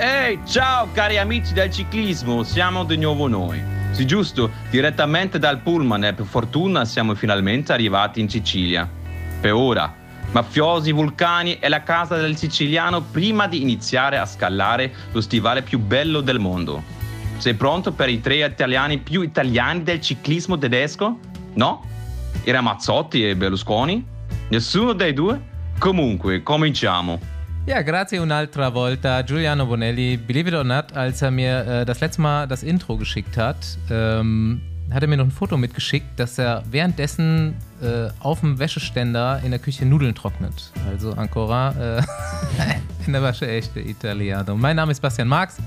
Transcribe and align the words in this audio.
Ehi, 0.00 0.38
ciao 0.46 0.86
cari 0.92 1.18
amici 1.18 1.52
del 1.52 1.72
ciclismo, 1.72 2.44
siamo 2.44 2.84
di 2.84 2.96
nuovo 2.96 3.26
noi. 3.26 3.60
Sì, 3.90 4.06
giusto, 4.06 4.48
direttamente 4.70 5.40
dal 5.40 5.58
pullman 5.58 6.04
e 6.04 6.12
per 6.12 6.24
fortuna 6.24 6.84
siamo 6.84 7.16
finalmente 7.16 7.72
arrivati 7.72 8.20
in 8.20 8.28
Sicilia. 8.28 8.88
Per 9.40 9.52
ora, 9.52 9.92
mafiosi, 10.30 10.92
vulcani 10.92 11.58
e 11.58 11.68
la 11.68 11.82
casa 11.82 12.16
del 12.16 12.36
siciliano 12.36 13.00
prima 13.00 13.48
di 13.48 13.60
iniziare 13.60 14.18
a 14.18 14.24
scalare 14.24 14.94
lo 15.10 15.20
stivale 15.20 15.62
più 15.62 15.80
bello 15.80 16.20
del 16.20 16.38
mondo. 16.38 16.80
Sei 17.38 17.54
pronto 17.54 17.90
per 17.90 18.08
i 18.08 18.20
tre 18.20 18.46
italiani 18.46 18.98
più 18.98 19.22
italiani 19.22 19.82
del 19.82 20.00
ciclismo 20.00 20.56
tedesco? 20.56 21.18
No? 21.54 21.84
I 22.44 22.52
Ramazzotti 22.52 23.28
e 23.28 23.34
Berlusconi? 23.34 24.06
Nessuno 24.50 24.92
dei 24.92 25.12
due? 25.12 25.42
Comunque, 25.76 26.44
cominciamo. 26.44 27.37
Ja, 27.68 27.82
grazie 27.82 28.18
un'altra 28.18 28.70
volta. 28.70 29.22
Giuliano 29.22 29.66
Bonelli, 29.66 30.16
believe 30.16 30.48
it 30.48 30.54
or 30.54 30.64
not, 30.64 30.96
als 30.96 31.20
er 31.20 31.30
mir 31.30 31.66
äh, 31.66 31.84
das 31.84 32.00
letzte 32.00 32.22
Mal 32.22 32.48
das 32.48 32.62
Intro 32.62 32.96
geschickt 32.96 33.36
hat, 33.36 33.58
ähm, 33.90 34.62
hat 34.90 35.02
er 35.02 35.08
mir 35.08 35.18
noch 35.18 35.26
ein 35.26 35.30
Foto 35.30 35.58
mitgeschickt, 35.58 36.18
dass 36.18 36.38
er 36.38 36.62
währenddessen 36.70 37.56
äh, 37.82 38.08
auf 38.20 38.40
dem 38.40 38.58
Wäscheständer 38.58 39.42
in 39.44 39.50
der 39.50 39.60
Küche 39.60 39.84
Nudeln 39.84 40.14
trocknet. 40.14 40.72
Also 40.90 41.12
ancora 41.12 41.98
äh, 41.98 42.02
in 43.06 43.12
der 43.12 43.22
Wasche 43.22 43.46
echte 43.46 43.80
Italiano. 43.80 44.56
Mein 44.56 44.76
Name 44.76 44.92
ist 44.92 45.02
Bastian 45.02 45.28
Marx. 45.28 45.58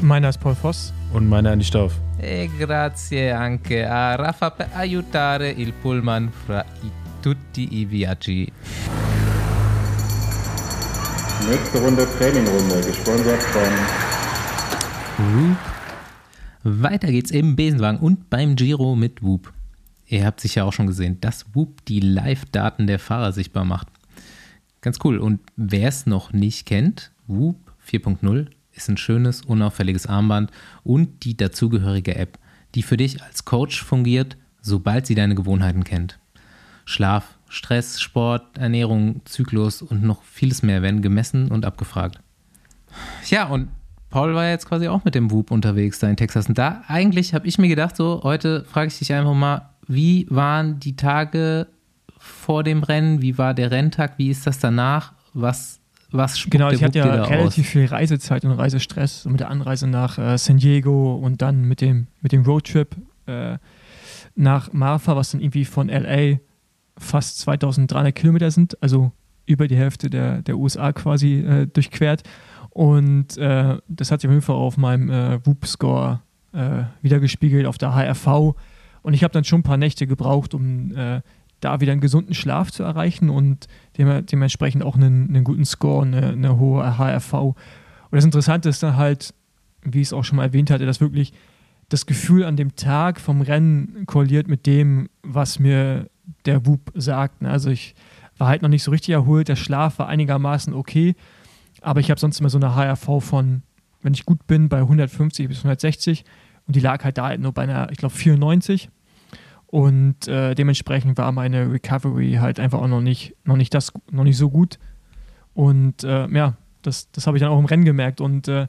Meiner 0.00 0.30
ist 0.30 0.38
Paul 0.38 0.56
Voss. 0.56 0.92
Und 1.12 1.28
meiner 1.28 1.52
Andi 1.52 1.64
Stauf. 1.64 1.92
E 2.20 2.50
grazie 2.58 3.32
anche 3.32 3.88
a 3.88 4.16
Rafa 4.16 4.50
per 4.50 4.70
aiutare 4.74 5.50
il 5.50 5.72
pullman 5.72 6.32
fra 6.32 6.64
i, 6.82 6.90
tutti 7.22 7.78
i 7.78 7.84
viaggi. 7.84 8.52
Nächste 11.46 11.78
Runde 11.78 12.06
Trainingrunde, 12.18 12.80
gesponsert 12.84 13.40
von 13.42 13.62
Whoop. 15.18 15.56
Weiter 16.64 17.12
geht's 17.12 17.30
im 17.30 17.54
Besenwagen 17.54 18.00
und 18.00 18.28
beim 18.28 18.56
Giro 18.56 18.96
mit 18.96 19.22
Whoop. 19.22 19.52
Ihr 20.06 20.26
habt 20.26 20.40
sicher 20.40 20.64
auch 20.64 20.72
schon 20.72 20.88
gesehen, 20.88 21.20
dass 21.20 21.46
Whoop 21.54 21.84
die 21.86 22.00
Live-Daten 22.00 22.86
der 22.88 22.98
Fahrer 22.98 23.32
sichtbar 23.32 23.64
macht. 23.64 23.86
Ganz 24.80 24.98
cool. 25.04 25.18
Und 25.18 25.40
wer 25.56 25.88
es 25.88 26.06
noch 26.06 26.32
nicht 26.32 26.66
kennt, 26.66 27.12
Whoop 27.28 27.56
4.0 27.88 28.48
ist 28.72 28.88
ein 28.88 28.96
schönes, 28.96 29.42
unauffälliges 29.42 30.06
Armband 30.06 30.50
und 30.82 31.24
die 31.24 31.36
dazugehörige 31.36 32.16
App, 32.16 32.38
die 32.74 32.82
für 32.82 32.96
dich 32.96 33.22
als 33.22 33.44
Coach 33.44 33.82
fungiert, 33.82 34.36
sobald 34.60 35.06
sie 35.06 35.14
deine 35.14 35.36
Gewohnheiten 35.36 35.84
kennt. 35.84 36.18
Schlaf, 36.84 37.37
Stress, 37.48 38.00
Sport, 38.00 38.58
Ernährung, 38.58 39.22
Zyklus 39.24 39.82
und 39.82 40.02
noch 40.02 40.22
vieles 40.22 40.62
mehr 40.62 40.82
werden 40.82 41.02
gemessen 41.02 41.50
und 41.50 41.64
abgefragt. 41.64 42.18
Ja, 43.28 43.46
und 43.46 43.68
Paul 44.10 44.34
war 44.34 44.48
jetzt 44.48 44.66
quasi 44.66 44.88
auch 44.88 45.04
mit 45.04 45.14
dem 45.14 45.30
Whoop 45.30 45.50
unterwegs 45.50 45.98
da 45.98 46.08
in 46.08 46.16
Texas. 46.16 46.48
Und 46.48 46.56
da 46.58 46.82
eigentlich 46.88 47.34
habe 47.34 47.46
ich 47.46 47.58
mir 47.58 47.68
gedacht, 47.68 47.96
so, 47.96 48.20
heute 48.22 48.64
frage 48.64 48.88
ich 48.88 48.98
dich 48.98 49.12
einfach 49.12 49.34
mal, 49.34 49.70
wie 49.86 50.26
waren 50.30 50.80
die 50.80 50.96
Tage 50.96 51.68
vor 52.18 52.62
dem 52.62 52.82
Rennen? 52.82 53.22
Wie 53.22 53.38
war 53.38 53.54
der 53.54 53.70
Renntag? 53.70 54.18
Wie 54.18 54.30
ist 54.30 54.46
das 54.46 54.58
danach? 54.58 55.12
Was, 55.34 55.80
was 56.10 56.46
Genau, 56.48 56.70
ich 56.70 56.82
hatte 56.82 56.98
ja 56.98 57.24
relativ 57.24 57.64
aus? 57.64 57.70
viel 57.70 57.84
Reisezeit 57.86 58.44
und 58.44 58.52
Reisestress 58.52 59.26
mit 59.26 59.40
der 59.40 59.50
Anreise 59.50 59.86
nach 59.86 60.18
äh, 60.18 60.38
San 60.38 60.56
Diego 60.58 61.14
und 61.14 61.42
dann 61.42 61.62
mit 61.62 61.80
dem, 61.80 62.06
mit 62.22 62.32
dem 62.32 62.42
Roadtrip 62.42 62.96
äh, 63.26 63.58
nach 64.34 64.72
Marfa, 64.72 65.16
was 65.16 65.32
dann 65.32 65.40
irgendwie 65.40 65.64
von 65.64 65.88
LA 65.88 66.38
fast 66.98 67.38
2300 67.40 68.14
Kilometer 68.14 68.50
sind, 68.50 68.80
also 68.82 69.12
über 69.46 69.66
die 69.66 69.76
Hälfte 69.76 70.10
der, 70.10 70.42
der 70.42 70.56
USA 70.56 70.92
quasi 70.92 71.40
äh, 71.40 71.66
durchquert. 71.66 72.22
Und 72.70 73.36
äh, 73.38 73.78
das 73.88 74.10
hat 74.10 74.20
sich 74.20 74.28
auf 74.28 74.32
jeden 74.32 74.42
Fall 74.42 74.56
auf 74.56 74.76
meinem 74.76 75.10
äh, 75.10 75.44
Whoop-Score 75.44 76.20
äh, 76.52 76.84
wiedergespiegelt, 77.02 77.66
auf 77.66 77.78
der 77.78 77.94
HRV. 77.94 78.54
Und 79.02 79.14
ich 79.14 79.24
habe 79.24 79.32
dann 79.32 79.44
schon 79.44 79.60
ein 79.60 79.64
paar 79.64 79.76
Nächte 79.76 80.06
gebraucht, 80.06 80.54
um 80.54 80.94
äh, 80.94 81.22
da 81.60 81.80
wieder 81.80 81.92
einen 81.92 82.00
gesunden 82.00 82.34
Schlaf 82.34 82.70
zu 82.70 82.82
erreichen 82.82 83.30
und 83.30 83.66
dem, 83.96 84.24
dementsprechend 84.26 84.84
auch 84.84 84.96
einen, 84.96 85.28
einen 85.28 85.44
guten 85.44 85.64
Score, 85.64 86.04
eine, 86.06 86.28
eine 86.28 86.58
hohe 86.58 86.98
HRV. 86.98 87.32
Und 87.32 87.56
das 88.10 88.24
Interessante 88.24 88.68
ist 88.68 88.82
dann 88.82 88.96
halt, 88.96 89.34
wie 89.82 90.00
ich 90.00 90.08
es 90.08 90.12
auch 90.12 90.24
schon 90.24 90.36
mal 90.36 90.44
erwähnt 90.44 90.70
hatte, 90.70 90.86
dass 90.86 91.00
wirklich 91.00 91.32
das 91.88 92.06
Gefühl 92.06 92.44
an 92.44 92.56
dem 92.56 92.76
Tag 92.76 93.18
vom 93.18 93.40
Rennen 93.40 94.04
korreliert 94.06 94.46
mit 94.46 94.66
dem, 94.66 95.08
was 95.22 95.58
mir 95.58 96.10
der 96.46 96.66
Whoop 96.66 96.92
sagt. 96.94 97.42
ne? 97.42 97.50
Also 97.50 97.70
ich 97.70 97.94
war 98.36 98.48
halt 98.48 98.62
noch 98.62 98.68
nicht 98.68 98.82
so 98.82 98.90
richtig 98.90 99.10
erholt, 99.14 99.48
der 99.48 99.56
Schlaf 99.56 99.98
war 99.98 100.08
einigermaßen 100.08 100.72
okay, 100.72 101.14
aber 101.80 102.00
ich 102.00 102.10
habe 102.10 102.20
sonst 102.20 102.40
immer 102.40 102.50
so 102.50 102.58
eine 102.58 102.74
HRV 102.74 103.22
von, 103.22 103.62
wenn 104.02 104.14
ich 104.14 104.24
gut 104.24 104.46
bin, 104.46 104.68
bei 104.68 104.78
150 104.78 105.48
bis 105.48 105.58
160 105.58 106.24
und 106.66 106.76
die 106.76 106.80
lag 106.80 107.02
halt 107.02 107.18
da 107.18 107.26
halt 107.26 107.40
nur 107.40 107.52
bei 107.52 107.62
einer, 107.62 107.90
ich 107.90 107.98
glaube, 107.98 108.14
94. 108.14 108.90
Und 109.66 110.28
äh, 110.28 110.54
dementsprechend 110.54 111.18
war 111.18 111.30
meine 111.32 111.70
Recovery 111.70 112.38
halt 112.40 112.60
einfach 112.60 112.80
auch 112.80 112.88
noch 112.88 113.00
nicht, 113.00 113.34
noch 113.44 113.56
nicht 113.56 113.74
das, 113.74 113.92
noch 114.10 114.24
nicht 114.24 114.38
so 114.38 114.50
gut. 114.50 114.78
Und 115.54 116.04
äh, 116.04 116.28
ja, 116.28 116.56
das, 116.82 117.10
das 117.10 117.26
habe 117.26 117.36
ich 117.36 117.42
dann 117.42 117.50
auch 117.50 117.58
im 117.58 117.66
Rennen 117.66 117.84
gemerkt. 117.84 118.20
Und 118.20 118.48
äh, 118.48 118.66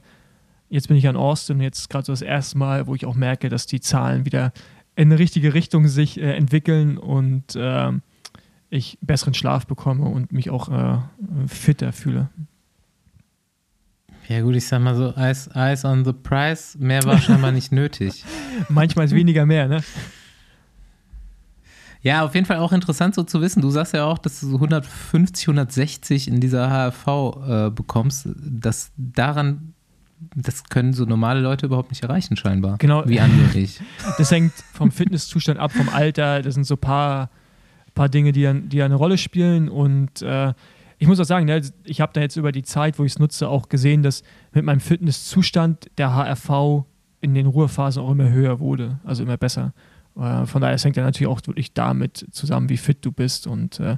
jetzt 0.68 0.88
bin 0.88 0.96
ich 0.96 1.08
an 1.08 1.16
Austin 1.16 1.56
und 1.56 1.62
jetzt 1.62 1.88
gerade 1.88 2.04
so 2.04 2.12
das 2.12 2.22
erste 2.22 2.58
Mal, 2.58 2.86
wo 2.86 2.94
ich 2.94 3.06
auch 3.06 3.14
merke, 3.14 3.48
dass 3.48 3.66
die 3.66 3.80
Zahlen 3.80 4.24
wieder 4.24 4.52
in 5.00 5.08
eine 5.08 5.18
richtige 5.18 5.54
Richtung 5.54 5.88
sich 5.88 6.20
äh, 6.20 6.34
entwickeln 6.34 6.98
und 6.98 7.56
äh, 7.56 7.90
ich 8.68 8.98
besseren 9.00 9.32
Schlaf 9.32 9.66
bekomme 9.66 10.04
und 10.04 10.30
mich 10.30 10.50
auch 10.50 10.68
äh, 10.68 10.98
fitter 11.46 11.94
fühle. 11.94 12.28
Ja 14.28 14.42
gut, 14.42 14.56
ich 14.56 14.66
sag 14.66 14.82
mal 14.82 14.94
so, 14.94 15.14
Eyes, 15.16 15.48
eyes 15.54 15.86
on 15.86 16.04
the 16.04 16.12
prize, 16.12 16.76
mehr 16.78 17.02
war 17.04 17.18
scheinbar 17.18 17.50
nicht 17.50 17.72
nötig. 17.72 18.26
Manchmal 18.68 19.06
ist 19.06 19.14
weniger 19.14 19.46
mehr, 19.46 19.68
ne? 19.68 19.82
Ja, 22.02 22.22
auf 22.22 22.34
jeden 22.34 22.46
Fall 22.46 22.58
auch 22.58 22.72
interessant 22.72 23.14
so 23.14 23.22
zu 23.22 23.40
wissen. 23.40 23.62
Du 23.62 23.70
sagst 23.70 23.94
ja 23.94 24.04
auch, 24.04 24.18
dass 24.18 24.40
du 24.40 24.48
so 24.48 24.56
150, 24.56 25.48
160 25.48 26.28
in 26.28 26.40
dieser 26.40 26.68
HRV 26.68 27.06
äh, 27.08 27.70
bekommst. 27.70 28.28
Das 28.36 28.92
daran, 28.98 29.72
das 30.34 30.64
können 30.64 30.92
so 30.92 31.04
normale 31.04 31.40
Leute 31.40 31.66
überhaupt 31.66 31.90
nicht 31.90 32.02
erreichen, 32.02 32.36
scheinbar. 32.36 32.76
Genau. 32.78 33.02
Wie 33.06 33.20
Andi 33.20 33.42
und 33.42 33.54
ich. 33.54 33.80
Das 34.18 34.30
hängt 34.30 34.52
vom 34.72 34.90
Fitnesszustand 34.90 35.58
ab, 35.58 35.72
vom 35.72 35.88
Alter. 35.88 36.42
Das 36.42 36.54
sind 36.54 36.64
so 36.64 36.74
ein 36.74 36.80
paar, 36.80 37.30
paar 37.94 38.08
Dinge, 38.08 38.32
die, 38.32 38.48
die 38.68 38.82
eine 38.82 38.94
Rolle 38.94 39.18
spielen. 39.18 39.68
Und 39.68 40.22
äh, 40.22 40.52
ich 40.98 41.06
muss 41.06 41.18
auch 41.18 41.24
sagen, 41.24 41.46
ne, 41.46 41.62
ich 41.84 42.00
habe 42.00 42.12
da 42.12 42.20
jetzt 42.20 42.36
über 42.36 42.52
die 42.52 42.62
Zeit, 42.62 42.98
wo 42.98 43.04
ich 43.04 43.12
es 43.12 43.18
nutze, 43.18 43.48
auch 43.48 43.68
gesehen, 43.68 44.02
dass 44.02 44.22
mit 44.52 44.64
meinem 44.64 44.80
Fitnesszustand 44.80 45.90
der 45.96 46.14
HRV 46.14 46.84
in 47.22 47.34
den 47.34 47.46
Ruhephasen 47.46 48.02
auch 48.02 48.10
immer 48.10 48.30
höher 48.30 48.60
wurde, 48.60 49.00
also 49.04 49.22
immer 49.22 49.36
besser. 49.36 49.72
Äh, 50.18 50.46
Von 50.46 50.60
daher, 50.60 50.74
es 50.74 50.84
hängt 50.84 50.96
ja 50.96 51.02
natürlich 51.02 51.28
auch 51.28 51.40
wirklich 51.46 51.72
damit 51.72 52.26
zusammen, 52.30 52.68
wie 52.68 52.76
fit 52.76 52.98
du 53.02 53.12
bist. 53.12 53.46
Und 53.46 53.80
äh, 53.80 53.96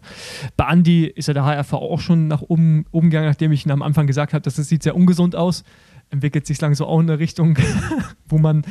bei 0.57 0.65
Andi 0.67 1.07
ist 1.07 1.29
ja 1.29 1.35
der 1.35 1.45
HRV 1.45 1.73
auch 1.75 2.01
schon 2.01 2.29
nach 2.29 2.43
oben, 2.43 2.85
oben 2.91 3.11
gegangen, 3.11 3.29
nachdem 3.29 3.53
ich 3.53 3.67
ihn 3.67 3.73
am 3.73 3.83
Anfang 3.83 4.07
gesagt 4.07 4.33
habe, 4.33 4.43
dass 4.43 4.59
es 4.59 4.69
sieht 4.69 4.83
sehr 4.83 4.97
ungesund 4.97 5.37
aus. 5.37 5.65
Entwickelt 6.13 6.47
sich 6.47 6.61
langsam 6.61 6.87
auch 6.87 7.01
in 7.01 7.11
eine 7.11 7.19
Richtung, 7.19 7.59
wo 8.29 8.39
man 8.39 8.63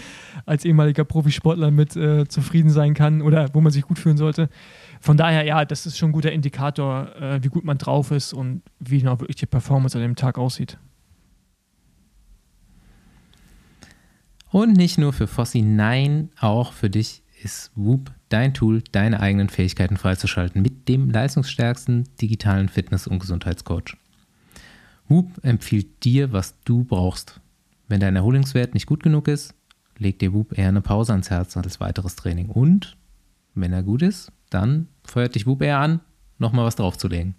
als 0.46 0.64
ehemaliger 0.64 1.04
Profisportler 1.04 1.72
mit 1.72 1.96
äh, 1.96 2.28
zufrieden 2.28 2.70
sein 2.70 2.94
kann 2.94 3.22
oder 3.22 3.50
wo 3.54 3.62
man 3.62 3.72
sich 3.72 3.84
gut 3.84 4.00
fühlen 4.00 4.18
sollte. 4.18 4.50
Von 5.00 5.18
daher, 5.18 5.44
ja, 5.44 5.66
das 5.66 5.86
ist 5.86 5.98
schon 5.98 6.10
ein 6.10 6.14
guter 6.14 6.32
Indikator, 6.32 7.16
äh, 7.16 7.44
wie 7.44 7.50
gut 7.50 7.66
man 7.66 7.78
drauf 7.78 8.12
ist 8.12 8.34
und 8.34 8.62
wie 8.80 9.00
genau 9.00 9.20
wirklich 9.20 9.38
die 9.38 9.48
Performance 9.48 9.98
an 9.98 10.04
dem 10.04 10.16
Tag 10.16 10.38
aussieht. 10.38 10.78
Und 14.52 14.78
nicht 14.78 14.98
nur 14.98 15.12
für 15.12 15.28
Fossi, 15.28 15.62
nein, 15.62 16.30
auch 16.40 16.74
für 16.74 16.90
dich 16.90 17.24
ist 17.42 17.72
Whoop 17.76 18.12
dein 18.30 18.54
Tool, 18.54 18.84
deine 18.92 19.20
eigenen 19.20 19.50
Fähigkeiten 19.50 19.98
freizuschalten 19.98 20.62
mit 20.62 20.88
dem 20.88 21.10
leistungsstärksten 21.10 22.08
digitalen 22.22 22.70
Fitness- 22.70 23.08
und 23.08 23.20
Gesundheitscoach. 23.20 23.98
Whoop 25.12 25.44
empfiehlt 25.44 26.06
dir, 26.06 26.32
was 26.32 26.62
du 26.64 26.86
brauchst. 26.86 27.42
Wenn 27.90 28.00
dein 28.00 28.16
Erholungswert 28.16 28.74
nicht 28.74 28.86
gut 28.86 29.04
genug 29.04 29.28
ist, 29.28 29.54
leg 29.98 30.20
dir 30.20 30.32
Whoop 30.32 30.58
eher 30.58 30.70
eine 30.70 30.80
Pause 30.80 31.12
ans 31.12 31.30
Herz 31.30 31.58
als 31.58 31.82
weiteres 31.82 32.16
Training. 32.16 32.48
Und 32.48 32.96
wenn 33.54 33.74
er 33.74 33.84
gut 33.84 34.04
ist, 34.04 34.32
dann 34.50 34.88
feuert 35.04 35.36
dich 35.36 35.46
Whoop 35.46 35.64
eher 35.64 35.80
an, 35.80 36.00
nochmal 36.40 36.64
was 36.64 36.78
draufzulegen. 36.78 37.36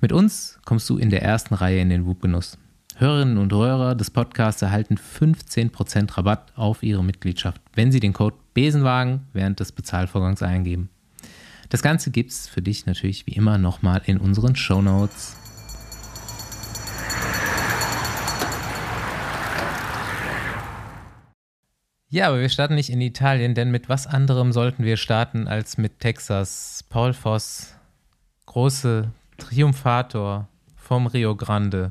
Mit 0.00 0.12
uns 0.12 0.58
kommst 0.64 0.88
du 0.88 0.96
in 0.96 1.10
der 1.10 1.22
ersten 1.22 1.52
Reihe 1.52 1.80
in 1.80 1.90
den 1.90 2.06
Whoop-Genuss. 2.06 2.56
Hörerinnen 2.96 3.36
und 3.36 3.52
Hörer 3.52 3.94
des 3.94 4.10
Podcasts 4.10 4.62
erhalten 4.62 4.96
15% 4.96 6.16
Rabatt 6.16 6.54
auf 6.56 6.82
ihre 6.82 7.04
Mitgliedschaft, 7.04 7.60
wenn 7.74 7.92
sie 7.92 8.00
den 8.00 8.14
Code 8.14 8.36
Besenwagen 8.54 9.26
während 9.34 9.60
des 9.60 9.72
Bezahlvorgangs 9.72 10.42
eingeben. 10.42 10.88
Das 11.68 11.82
Ganze 11.82 12.10
gibt 12.10 12.30
es 12.30 12.48
für 12.48 12.62
dich 12.62 12.86
natürlich 12.86 13.26
wie 13.26 13.32
immer 13.32 13.58
nochmal 13.58 14.00
in 14.06 14.16
unseren 14.16 14.56
Shownotes. 14.56 15.36
Ja, 22.14 22.28
aber 22.28 22.40
wir 22.40 22.48
starten 22.48 22.76
nicht 22.76 22.90
in 22.90 23.00
Italien, 23.00 23.56
denn 23.56 23.72
mit 23.72 23.88
was 23.88 24.06
anderem 24.06 24.52
sollten 24.52 24.84
wir 24.84 24.96
starten 24.96 25.48
als 25.48 25.78
mit 25.78 25.98
Texas. 25.98 26.84
Paul 26.88 27.12
Voss, 27.12 27.74
große 28.46 29.10
Triumphator 29.36 30.46
vom 30.76 31.08
Rio 31.08 31.34
Grande, 31.34 31.90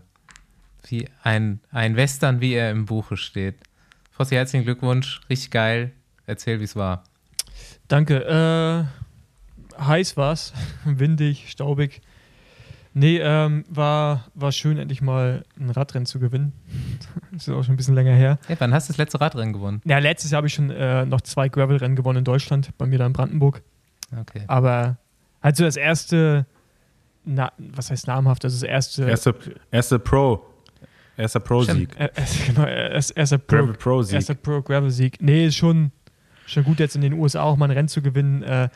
Wie 0.87 1.09
ein, 1.23 1.59
ein 1.71 1.97
Western, 1.97 2.39
wie 2.39 2.53
er 2.53 2.71
im 2.71 2.85
Buche 2.85 3.17
steht. 3.17 3.55
Fossi, 4.11 4.35
herzlichen 4.35 4.63
Glückwunsch. 4.63 5.19
Richtig 5.29 5.51
geil. 5.51 5.91
Erzähl, 6.25 6.61
wie 6.61 6.63
es 6.63 6.77
war. 6.77 7.03
Danke. 7.89 8.87
Äh, 9.75 9.77
heiß 9.77 10.15
war's, 10.15 10.53
windig, 10.85 11.51
staubig. 11.51 12.01
Nee, 12.95 13.17
ähm, 13.19 13.63
war, 13.69 14.25
war 14.35 14.51
schön, 14.51 14.77
endlich 14.77 15.01
mal 15.01 15.43
ein 15.59 15.71
Radrennen 15.71 16.05
zu 16.05 16.19
gewinnen. 16.19 16.53
das 17.31 17.47
ist 17.47 17.53
auch 17.53 17.63
schon 17.63 17.73
ein 17.73 17.77
bisschen 17.77 17.95
länger 17.95 18.13
her. 18.13 18.37
Hey, 18.47 18.55
wann 18.59 18.73
hast 18.73 18.87
du 18.87 18.93
das 18.93 18.97
letzte 18.97 19.19
Radrennen 19.19 19.51
gewonnen? 19.53 19.81
Ja, 19.85 19.97
letztes 19.97 20.29
Jahr 20.31 20.37
habe 20.37 20.47
ich 20.47 20.53
schon 20.53 20.69
äh, 20.69 21.05
noch 21.05 21.21
zwei 21.21 21.49
Gravel-Rennen 21.49 21.95
gewonnen 21.95 22.19
in 22.19 22.23
Deutschland, 22.23 22.69
bei 22.77 22.85
mir 22.85 22.99
da 22.99 23.05
in 23.07 23.13
Brandenburg. 23.13 23.63
Okay. 24.19 24.43
Aber 24.47 24.97
halt 25.41 25.55
so 25.57 25.63
das 25.63 25.75
erste, 25.75 26.45
na, 27.25 27.51
was 27.57 27.89
heißt 27.89 28.05
namhaft, 28.05 28.43
ist 28.43 28.61
das 28.61 28.67
erste. 28.69 29.05
Erste, 29.09 29.35
erste 29.71 29.97
Pro. 29.97 30.45
Erster 31.17 31.39
Pro-Sieg. 31.39 31.95
Äh, 31.99 32.05
äh, 32.05 32.09
genau, 32.47 32.65
erst- 32.65 33.17
erster 33.17 33.37
Pro, 33.39 33.57
Gravel 33.57 33.73
Pro-Sieg. 33.73 34.15
erster 34.15 34.35
Pro 34.35 34.61
Gravel-Sieg. 34.61 35.17
Nee, 35.21 35.47
ist 35.47 35.55
schon, 35.55 35.91
schon 36.45 36.63
gut, 36.63 36.79
jetzt 36.79 36.95
in 36.95 37.01
den 37.01 37.13
USA 37.13 37.41
auch 37.41 37.55
mal 37.57 37.65
ein 37.65 37.71
Rennen 37.71 37.87
zu 37.87 38.01
gewinnen. 38.03 38.43
Äh, 38.43 38.69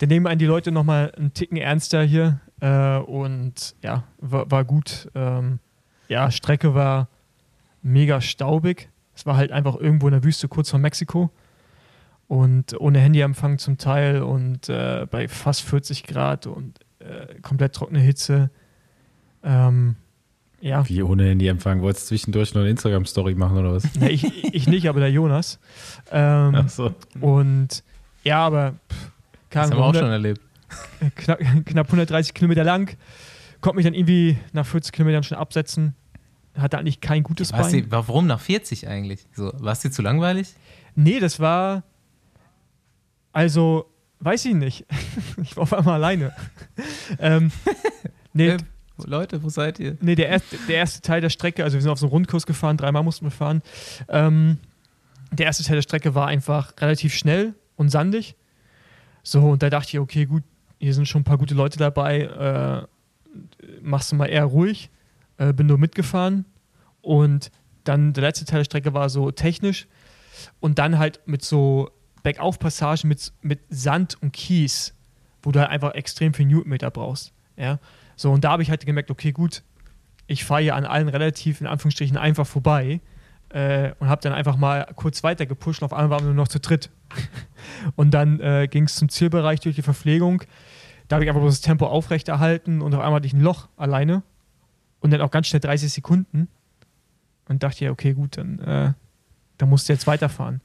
da 0.00 0.06
nehmen 0.06 0.26
einen 0.26 0.38
die 0.38 0.46
Leute 0.46 0.70
nochmal 0.72 1.12
einen 1.16 1.32
Ticken 1.32 1.56
ernster 1.56 2.02
hier. 2.02 2.40
Äh, 2.64 2.98
und 2.98 3.76
ja, 3.82 4.04
war, 4.18 4.50
war 4.50 4.64
gut. 4.64 5.10
Ähm, 5.14 5.58
ja, 6.08 6.30
Strecke 6.30 6.74
war 6.74 7.08
mega 7.82 8.22
staubig. 8.22 8.88
Es 9.14 9.26
war 9.26 9.36
halt 9.36 9.52
einfach 9.52 9.76
irgendwo 9.76 10.06
in 10.08 10.12
der 10.12 10.24
Wüste 10.24 10.48
kurz 10.48 10.70
vor 10.70 10.78
Mexiko. 10.78 11.30
Und 12.26 12.80
ohne 12.80 13.00
Handyempfang 13.00 13.58
zum 13.58 13.76
Teil 13.76 14.22
und 14.22 14.70
äh, 14.70 15.06
bei 15.10 15.28
fast 15.28 15.60
40 15.60 16.04
Grad 16.04 16.46
und 16.46 16.78
äh, 17.00 17.38
komplett 17.42 17.74
trockene 17.74 18.00
Hitze. 18.00 18.48
Ähm, 19.42 19.96
ja. 20.62 20.88
Wie 20.88 21.02
ohne 21.02 21.28
Handyempfang? 21.28 21.82
Wolltest 21.82 22.06
du 22.06 22.16
zwischendurch 22.16 22.54
noch 22.54 22.62
eine 22.62 22.70
Instagram-Story 22.70 23.34
machen 23.34 23.58
oder 23.58 23.74
was? 23.74 23.84
Ja, 24.00 24.08
ich, 24.08 24.54
ich 24.54 24.66
nicht, 24.66 24.88
aber 24.88 25.00
der 25.00 25.10
Jonas. 25.10 25.58
Ähm, 26.10 26.54
Ach 26.54 26.68
so. 26.68 26.94
Und 27.20 27.82
ja, 28.24 28.46
aber 28.46 28.72
pff, 28.90 29.10
Das 29.50 29.70
haben 29.70 29.76
wir 29.76 29.84
auch 29.84 29.94
schon 29.94 30.04
100 30.04 30.12
erlebt. 30.12 30.40
Knapp, 31.16 31.38
knapp 31.64 31.86
130 31.86 32.34
Kilometer 32.34 32.64
lang. 32.64 32.96
Konnte 33.60 33.76
mich 33.76 33.84
dann 33.84 33.94
irgendwie 33.94 34.38
nach 34.52 34.66
40 34.66 34.92
Kilometern 34.92 35.22
schon 35.22 35.38
absetzen. 35.38 35.94
Hatte 36.56 36.78
eigentlich 36.78 37.00
kein 37.00 37.22
gutes 37.22 37.52
Warst 37.52 37.72
Bein. 37.72 37.90
du, 37.90 37.90
warum 37.90 38.26
nach 38.26 38.40
40 38.40 38.86
eigentlich? 38.88 39.26
So, 39.32 39.52
warst 39.58 39.84
du 39.84 39.90
zu 39.90 40.02
langweilig? 40.02 40.54
Nee, 40.94 41.18
das 41.18 41.40
war. 41.40 41.82
Also, 43.32 43.90
weiß 44.20 44.44
ich 44.44 44.54
nicht. 44.54 44.86
ich 45.42 45.56
war 45.56 45.64
auf 45.64 45.72
einmal 45.72 45.94
alleine. 45.94 46.32
ähm, 47.18 47.50
nee, 48.32 48.50
Äh, 48.50 48.58
Leute, 49.04 49.42
wo 49.42 49.48
seid 49.48 49.80
ihr? 49.80 49.96
Nee, 50.00 50.14
der 50.14 50.28
erste, 50.28 50.56
der 50.68 50.76
erste 50.76 51.00
Teil 51.00 51.20
der 51.20 51.30
Strecke, 51.30 51.64
also 51.64 51.74
wir 51.74 51.82
sind 51.82 51.90
auf 51.90 51.98
so 51.98 52.06
einen 52.06 52.12
Rundkurs 52.12 52.46
gefahren, 52.46 52.76
dreimal 52.76 53.02
mussten 53.02 53.26
wir 53.26 53.32
fahren. 53.32 53.60
Ähm, 54.08 54.58
der 55.32 55.46
erste 55.46 55.64
Teil 55.64 55.76
der 55.76 55.82
Strecke 55.82 56.14
war 56.14 56.28
einfach 56.28 56.74
relativ 56.80 57.12
schnell 57.14 57.54
und 57.74 57.88
sandig. 57.88 58.36
So, 59.24 59.40
und 59.50 59.62
da 59.64 59.70
dachte 59.70 59.88
ich, 59.88 59.98
okay, 59.98 60.26
gut, 60.26 60.44
hier 60.84 60.94
sind 60.94 61.08
schon 61.08 61.22
ein 61.22 61.24
paar 61.24 61.38
gute 61.38 61.54
Leute 61.54 61.78
dabei, 61.78 62.20
äh, 62.20 62.86
machst 63.82 64.12
du 64.12 64.16
mal 64.16 64.26
eher 64.26 64.44
ruhig. 64.44 64.90
Äh, 65.38 65.52
bin 65.52 65.66
nur 65.66 65.78
mitgefahren. 65.78 66.44
Und 67.00 67.50
dann 67.84 68.12
der 68.12 68.22
letzte 68.22 68.44
Teil 68.44 68.60
der 68.60 68.64
Strecke 68.64 68.94
war 68.94 69.08
so 69.08 69.30
technisch 69.30 69.86
und 70.60 70.78
dann 70.78 70.98
halt 70.98 71.20
mit 71.26 71.42
so 71.42 71.90
Bergaufpassagen 72.22 73.08
mit, 73.08 73.32
mit 73.42 73.60
Sand 73.68 74.20
und 74.22 74.32
Kies, 74.32 74.94
wo 75.42 75.52
du 75.52 75.60
halt 75.60 75.70
einfach 75.70 75.94
extrem 75.94 76.32
viel 76.32 76.46
Newtonmeter 76.46 76.90
brauchst. 76.90 77.32
Ja. 77.56 77.78
So, 78.16 78.30
und 78.32 78.44
da 78.44 78.52
habe 78.52 78.62
ich 78.62 78.70
halt 78.70 78.86
gemerkt, 78.86 79.10
okay, 79.10 79.32
gut, 79.32 79.62
ich 80.26 80.44
fahre 80.44 80.62
hier 80.62 80.76
an 80.76 80.86
allen 80.86 81.08
relativ 81.08 81.60
in 81.60 81.66
Anführungsstrichen 81.66 82.16
einfach 82.16 82.46
vorbei 82.46 83.00
äh, 83.50 83.92
und 83.98 84.08
habe 84.08 84.22
dann 84.22 84.32
einfach 84.32 84.56
mal 84.56 84.86
kurz 84.96 85.22
weiter 85.22 85.44
gepusht 85.44 85.82
und 85.82 85.86
auf 85.86 85.92
einmal 85.92 86.10
waren 86.10 86.24
wir 86.24 86.34
nur 86.34 86.42
noch 86.42 86.48
zu 86.48 86.60
dritt. 86.60 86.90
und 87.96 88.12
dann 88.12 88.40
äh, 88.40 88.68
ging 88.70 88.84
es 88.84 88.96
zum 88.96 89.08
Zielbereich 89.08 89.60
durch 89.60 89.76
die 89.76 89.82
Verpflegung. 89.82 90.42
Da 91.08 91.16
habe 91.16 91.24
ich 91.24 91.28
einfach 91.30 91.40
bloß 91.42 91.54
das 91.54 91.60
Tempo 91.60 91.86
aufrechterhalten 91.86 92.80
und 92.80 92.94
auf 92.94 93.00
einmal 93.00 93.16
hatte 93.16 93.26
ich 93.26 93.34
ein 93.34 93.40
Loch 93.40 93.68
alleine 93.76 94.22
und 95.00 95.12
dann 95.12 95.20
auch 95.20 95.30
ganz 95.30 95.46
schnell 95.48 95.60
30 95.60 95.92
Sekunden 95.92 96.48
und 97.48 97.62
dachte 97.62 97.84
ja, 97.84 97.90
okay, 97.90 98.14
gut, 98.14 98.36
dann, 98.38 98.58
äh, 98.60 98.92
dann 99.58 99.68
musst 99.68 99.88
du 99.88 99.92
jetzt 99.92 100.06
weiterfahren. 100.06 100.60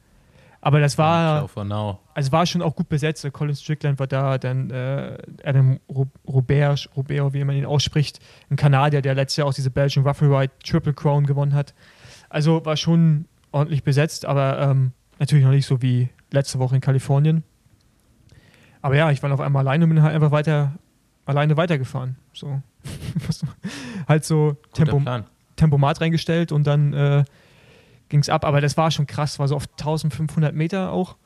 Aber 0.61 0.81
das 0.81 0.97
war, 0.97 1.41
also 2.13 2.31
war 2.33 2.45
schon 2.45 2.61
auch 2.61 2.75
gut 2.75 2.89
besetzt. 2.89 3.25
Colin 3.31 3.55
Strickland 3.55 3.97
war 3.97 4.07
da, 4.07 4.37
dann 4.37 4.69
äh, 4.71 5.17
Adam 5.43 5.79
Ro- 5.89 6.07
Robert, 6.27 6.89
Robert, 6.97 7.33
wie 7.33 7.43
man 7.45 7.55
ihn 7.55 7.65
ausspricht, 7.65 8.19
ein 8.49 8.57
Kanadier, 8.57 9.01
der 9.01 9.15
letztes 9.15 9.37
Jahr 9.37 9.47
auch 9.47 9.53
diese 9.53 9.71
Belgian 9.71 10.03
Waffle 10.03 10.27
Ride 10.29 10.51
Triple 10.65 10.93
Crown 10.93 11.25
gewonnen 11.25 11.53
hat. 11.53 11.73
Also 12.29 12.65
war 12.65 12.75
schon 12.75 13.25
ordentlich 13.51 13.83
besetzt, 13.83 14.25
aber 14.25 14.59
ähm, 14.59 14.91
natürlich 15.17 15.45
noch 15.45 15.51
nicht 15.51 15.65
so 15.65 15.81
wie 15.81 16.09
letzte 16.31 16.59
Woche 16.59 16.75
in 16.75 16.81
Kalifornien. 16.81 17.43
Aber 18.81 18.95
ja, 18.95 19.11
ich 19.11 19.21
war 19.21 19.31
auf 19.31 19.39
einmal 19.39 19.67
alleine 19.67 19.85
und 19.85 19.89
bin 19.89 20.01
halt 20.01 20.15
einfach 20.15 20.31
weiter, 20.31 20.73
alleine 21.25 21.57
weitergefahren. 21.57 22.15
So. 22.33 22.61
Halt 24.07 24.25
so 24.25 24.55
Tempo. 24.73 25.01
Tempomat 25.57 25.99
reingestellt 25.99 26.51
und 26.53 26.65
dann 26.65 26.93
äh, 26.93 27.25
ging 28.07 28.21
es 28.21 28.29
ab. 28.29 28.45
Aber 28.45 28.61
das 28.61 28.77
war 28.77 28.89
schon 28.91 29.05
krass, 29.05 29.37
war 29.37 29.47
so 29.47 29.55
auf 29.55 29.67
1500 29.71 30.55
Meter 30.55 30.91
auch. 30.91 31.17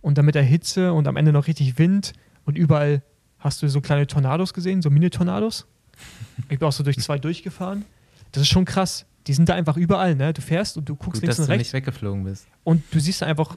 Und 0.00 0.18
dann 0.18 0.24
mit 0.24 0.34
der 0.34 0.42
Hitze 0.42 0.92
und 0.92 1.08
am 1.08 1.16
Ende 1.16 1.32
noch 1.32 1.46
richtig 1.48 1.78
Wind 1.78 2.12
und 2.44 2.56
überall 2.56 3.02
hast 3.38 3.62
du 3.62 3.68
so 3.68 3.80
kleine 3.80 4.06
Tornados 4.06 4.54
gesehen, 4.54 4.82
so 4.82 4.90
Mini-Tornados. 4.90 5.66
Ich 6.48 6.58
bin 6.58 6.66
auch 6.66 6.72
so 6.72 6.82
durch 6.82 6.98
zwei 6.98 7.18
durchgefahren. 7.18 7.84
Das 8.32 8.42
ist 8.42 8.48
schon 8.48 8.64
krass. 8.64 9.06
Die 9.28 9.32
sind 9.32 9.48
da 9.48 9.54
einfach 9.54 9.76
überall, 9.76 10.16
ne? 10.16 10.32
Du 10.32 10.42
fährst 10.42 10.76
und 10.76 10.88
du 10.88 10.96
guckst 10.96 11.20
Gut, 11.22 11.28
dass 11.28 11.38
links 11.38 11.38
und 11.38 11.46
du 11.46 11.52
rechts 11.52 11.66
nicht 11.68 11.72
weggeflogen 11.72 12.24
bist. 12.24 12.48
und 12.64 12.82
du 12.90 12.98
siehst 12.98 13.22
da 13.22 13.26
einfach 13.26 13.56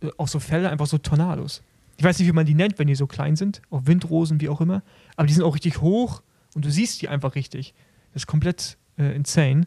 äh, 0.00 0.10
auf 0.16 0.28
so 0.28 0.40
Felder 0.40 0.70
einfach 0.70 0.86
so 0.86 0.98
Tornados. 0.98 1.62
Ich 1.96 2.04
weiß 2.04 2.18
nicht, 2.18 2.28
wie 2.28 2.32
man 2.32 2.46
die 2.46 2.54
nennt, 2.54 2.78
wenn 2.78 2.86
die 2.88 2.94
so 2.94 3.06
klein 3.06 3.36
sind, 3.36 3.62
auch 3.70 3.82
Windrosen, 3.86 4.40
wie 4.40 4.48
auch 4.48 4.60
immer, 4.60 4.82
aber 5.16 5.26
die 5.26 5.34
sind 5.34 5.44
auch 5.44 5.54
richtig 5.54 5.80
hoch 5.80 6.22
und 6.54 6.64
du 6.64 6.70
siehst 6.70 7.00
die 7.02 7.08
einfach 7.08 7.34
richtig. 7.34 7.74
Das 8.12 8.22
ist 8.22 8.26
komplett 8.26 8.76
äh, 8.98 9.14
insane. 9.14 9.66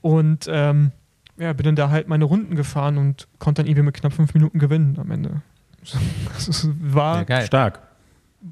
Und 0.00 0.46
ähm, 0.48 0.92
ja, 1.36 1.52
bin 1.52 1.64
dann 1.64 1.76
da 1.76 1.90
halt 1.90 2.08
meine 2.08 2.24
Runden 2.24 2.56
gefahren 2.56 2.98
und 2.98 3.28
konnte 3.38 3.62
dann 3.62 3.68
irgendwie 3.68 3.86
mit 3.86 3.94
knapp 3.94 4.12
fünf 4.12 4.34
Minuten 4.34 4.58
gewinnen 4.58 4.98
am 4.98 5.10
Ende. 5.10 5.42
Es 6.36 6.68
war, 6.78 7.28
Ja. 7.28 7.42
Stark. 7.46 7.80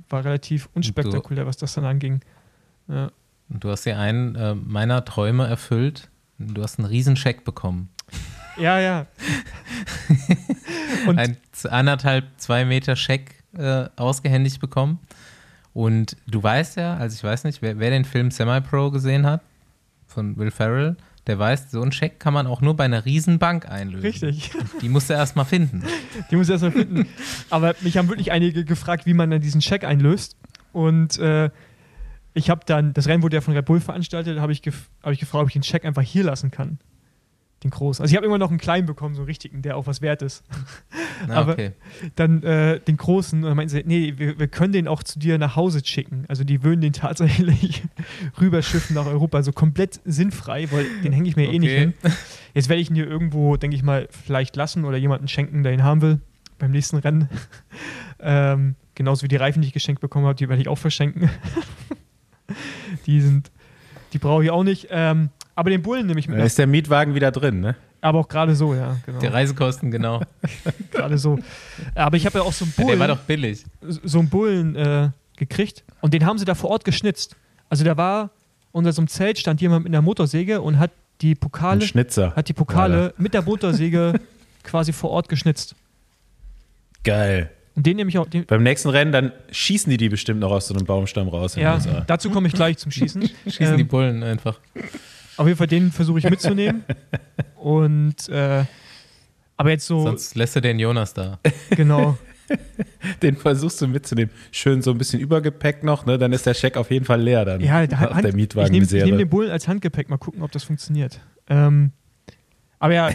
war 0.09 0.25
relativ 0.25 0.69
unspektakulär, 0.75 1.47
was 1.47 1.57
das 1.59 1.75
dann 1.75 1.85
anging. 1.85 2.21
Ja. 2.89 3.11
Und 3.51 3.65
du 3.65 3.71
hast 3.71 3.85
dir 3.85 3.99
einen 3.99 4.35
äh, 4.35 4.55
meiner 4.55 5.05
Träume 5.05 5.47
erfüllt. 5.47 6.11
Du 6.39 6.63
hast 6.63 6.79
einen 6.79 6.87
riesen 6.89 7.17
Scheck 7.17 7.45
bekommen. 7.45 7.89
Ja, 8.59 8.81
ja. 8.81 9.07
Und 11.07 11.19
Ein 11.19 11.37
anderthalb, 11.71 12.25
zwei 12.39 12.65
Meter 12.65 12.97
Scheck 12.97 13.43
äh, 13.57 13.87
ausgehändigt 13.97 14.61
bekommen. 14.61 14.99
Und 15.75 16.17
du 16.27 16.43
weißt 16.43 16.77
ja, 16.77 16.97
also 16.97 17.15
ich 17.15 17.23
weiß 17.23 17.45
nicht, 17.45 17.63
wer, 17.63 17.79
wer 17.79 17.91
den 17.91 18.05
Film 18.05 18.31
Semi-Pro 18.31 18.91
gesehen 18.91 19.27
hat, 19.27 19.43
von 20.07 20.37
Will 20.37 20.51
Ferrell, 20.51 20.97
der 21.29 21.39
weiß, 21.39 21.71
so 21.71 21.83
einen 21.83 21.93
Scheck 21.93 22.19
kann 22.19 22.33
man 22.33 22.47
auch 22.47 22.63
nur 22.63 22.75
bei 22.75 22.85
einer 22.85 23.05
riesen 23.05 23.39
Bank 23.39 23.69
einlösen. 23.69 24.07
richtig. 24.07 24.51
Die 24.81 24.89
musst 24.89 25.11
du 25.11 25.15
erst 25.15 25.37
mal 25.37 25.45
finden. 25.45 25.85
Die 26.31 26.37
muss 26.37 26.49
ich 26.49 26.53
erst 26.53 26.65
mal 26.65 26.73
finden. 26.73 27.07
Aber 27.51 27.75
mich 27.83 27.99
haben 27.99 28.09
wirklich 28.09 28.33
einige 28.33 28.65
gefragt, 28.65 29.05
wie 29.05 29.13
man 29.13 29.31
dann 29.31 29.41
diesen 29.41 29.61
Check 29.61 29.85
einlöst. 29.85 30.37
Und 30.73 31.19
äh, 31.19 31.51
ich 32.33 32.51
habe 32.51 32.63
dann, 32.65 32.95
das 32.95 33.07
Rennen 33.07 33.23
wurde 33.23 33.37
ja 33.37 33.41
von 33.41 33.55
Red 33.55 33.67
Bull 33.67 33.81
veranstaltet, 33.81 34.41
habe 34.41 34.53
ich, 34.53 34.63
gef 34.63 34.89
hab 35.03 35.13
ich 35.13 35.21
gefragt, 35.21 35.43
ob 35.43 35.49
ich 35.49 35.53
den 35.53 35.63
Check 35.63 35.85
einfach 35.85 36.03
hier 36.03 36.25
lassen 36.25 36.51
kann. 36.51 36.79
Den 37.65 37.71
großen. 37.73 38.03
Also 38.03 38.13
ich 38.13 38.17
habe 38.17 38.25
immer 38.25 38.39
noch 38.39 38.51
einen 38.51 38.59
kleinen 38.61 38.87
bekommen, 38.87 39.17
so 39.17 39.23
einen 39.23 39.27
richtigen, 39.27 39.63
der 39.63 39.77
auch 39.77 39.89
was 39.89 40.01
wert 40.01 40.23
ist. 40.23 40.45
Na, 41.27 41.35
Aber- 41.39 41.53
okay. 41.55 41.73
Dann 42.15 42.41
äh, 42.45 42.79
den 42.79 42.97
großen, 42.97 43.41
und 43.43 43.49
dann 43.49 43.57
meinten 43.57 43.71
sie, 43.71 43.83
nee, 43.85 44.15
wir, 44.17 44.39
wir 44.39 44.47
können 44.47 44.73
den 44.73 44.87
auch 44.87 45.03
zu 45.03 45.19
dir 45.19 45.39
nach 45.39 45.57
Hause 45.57 45.85
schicken. 45.85 46.25
Also 46.29 46.45
die 46.45 46.63
würden 46.63 46.81
den 46.81 46.93
tatsächlich 46.93 47.83
rüberschiffen 48.41 48.95
nach 48.95 49.07
Europa. 49.07 49.39
Also 49.39 49.51
komplett 49.53 50.01
sinnfrei, 50.05 50.71
weil 50.71 50.87
den 51.03 51.13
hänge 51.13 51.29
ich 51.29 51.35
mir 51.35 51.53
eh 51.53 51.59
nicht 51.59 51.73
Okay. 51.73 51.81
hin. 51.81 51.95
Jetzt 52.55 52.69
werde 52.69 52.81
ich 52.81 52.91
ihn 52.91 52.95
hier 52.95 53.09
irgendwo, 53.09 53.57
denke 53.57 53.77
ich 53.77 53.83
mal, 53.83 54.07
vielleicht 54.11 54.55
lassen 54.55 54.85
oder 54.85 54.97
jemanden 54.97 55.27
schenken, 55.27 55.65
der 55.65 55.73
ihn 55.73 55.83
haben 55.83 56.01
will 56.01 56.21
beim 56.61 56.71
nächsten 56.71 56.97
Rennen. 56.99 57.29
ähm, 58.21 58.77
genauso 58.95 59.25
wie 59.25 59.29
die 59.29 59.37
Reifen, 59.37 59.63
die 59.63 59.69
ich 59.69 59.75
geschenkt 59.75 60.01
bekommen 60.01 60.27
habe, 60.27 60.37
die 60.37 60.49
werde 60.49 60.63
ich 60.63 60.69
auch 60.69 60.79
verschenken. 60.79 61.29
die 63.07 63.21
sind, 63.21 63.51
die 64.13 64.19
brauche 64.19 64.45
ich 64.45 64.51
auch 64.51 64.65
nicht. 64.65 64.89
Ähm, 64.91 65.31
aber 65.59 65.71
den 65.71 65.83
Bullen 65.83 66.07
nehme 66.07 66.21
ich 66.21 66.29
mit. 66.29 66.39
Da 66.39 66.45
ist 66.45 66.57
der 66.59 66.67
Mietwagen 66.67 67.15
wieder 67.15 67.31
drin, 67.33 67.61
ne? 67.61 67.75
Aber 68.01 68.21
auch 68.21 68.29
gerade 68.29 68.55
so, 68.55 68.75
ja, 68.75 68.97
genau. 69.05 69.19
Die 69.19 69.27
Reisekosten, 69.27 69.91
genau. 69.91 70.23
Gerade 70.93 71.19
so. 71.19 71.37
Aber 71.97 72.17
ich 72.17 72.25
habe 72.27 72.39
ja 72.39 72.45
auch 72.45 72.53
so 72.53 72.65
einen 72.65 72.73
Ja, 72.77 72.85
Bullen. 72.85 72.99
der 73.01 73.09
war 73.09 73.17
doch 73.17 73.23
billig. 73.25 73.65
so 73.83 74.21
einen 74.21 74.29
Bullen 74.29 74.77
äh, 74.77 75.11
gekriegt 75.37 75.83
und 76.01 76.15
den 76.15 76.25
haben 76.25 76.39
sie 76.39 76.45
da 76.45 76.55
vor 76.55 76.71
Ort 76.71 76.85
geschnitzt. 76.85 77.35
Also 77.69 77.83
da 77.85 77.97
war 77.97 78.31
unter 78.71 78.93
so 78.93 79.01
einem 79.01 79.09
Zelt 79.09 79.37
stand 79.39 79.61
jemand 79.61 79.83
mit 79.85 79.93
einer 79.93 80.01
Motorsäge 80.03 80.61
und 80.63 80.79
hat 80.79 80.93
die 81.23 81.33
Ein 81.33 81.39
Pokale, 81.39 81.81
Schnitzer. 81.83 82.37
hat 82.37 82.49
die 82.49 82.53
Pokale 82.53 83.13
mit 83.19 83.35
der 83.35 83.43
Motorsäge 83.43 84.21
quasi 84.63 84.93
vor 84.93 85.11
Ort 85.11 85.29
geschnitzt. 85.29 85.75
Geil. 87.03 87.51
Und 87.75 87.87
den 87.87 87.97
nehme 87.97 88.11
ich 88.11 88.19
auch. 88.19 88.27
Den, 88.27 88.45
Beim 88.47 88.63
nächsten 88.63 88.89
Rennen, 88.91 89.13
dann 89.13 89.33
schießen 89.51 89.91
die 89.91 89.97
die 89.97 90.09
bestimmt 90.09 90.39
noch 90.41 90.51
aus 90.51 90.69
so 90.69 90.75
einem 90.75 90.85
Baumstamm 90.87 91.29
raus. 91.29 91.55
ja, 91.57 91.79
dazu 92.07 92.31
komme 92.31 92.47
ich 92.49 92.55
gleich 92.55 92.79
zum 92.79 92.91
Schießen. 92.93 93.23
Schießen 93.47 93.77
die 93.77 93.83
Ähm, 93.83 93.89
Bullen 93.89 94.23
einfach. 94.23 94.59
Auf 95.39 95.47
jeden 95.47 95.57
Fall 95.57 95.67
den 95.67 95.91
versuche 95.93 96.19
ich 96.19 96.29
mitzunehmen. 96.29 96.85
Und 97.57 98.29
äh, 98.29 98.65
aber 99.57 99.71
jetzt 99.71 99.87
so, 99.87 100.03
Sonst 100.03 100.35
lässt 100.37 100.55
du 100.57 100.61
den 100.61 100.79
Jonas 100.79 101.15
da. 101.15 101.39
genau. 101.71 102.17
Den 103.23 103.37
versuchst 103.37 103.81
du 103.83 103.87
mitzunehmen. 103.89 104.33
Schön 104.53 104.81
so 104.81 104.91
ein 104.91 104.97
bisschen 104.97 105.21
Übergepäck 105.21 105.85
noch, 105.85 106.07
ne? 106.07 106.17
Dann 106.17 106.33
ist 106.33 106.47
der 106.47 106.55
Scheck 106.55 106.79
auf 106.79 106.91
jeden 106.91 107.05
Fall 107.05 107.21
leer 107.21 107.45
dann. 107.45 107.61
Ja, 107.61 107.87
da- 107.87 107.99
Hand, 107.99 108.25
der 108.25 108.35
ich 108.35 108.71
nehme 108.71 108.87
nehm 108.87 109.19
den 109.19 109.29
Bullen 109.29 109.51
als 109.51 109.69
Handgepäck, 109.69 110.09
mal 110.09 110.17
gucken, 110.17 110.43
ob 110.43 110.51
das 110.53 110.65
funktioniert. 110.65 111.21
Ähm, 111.49 111.93
aber 112.79 112.95
ja, 112.95 113.11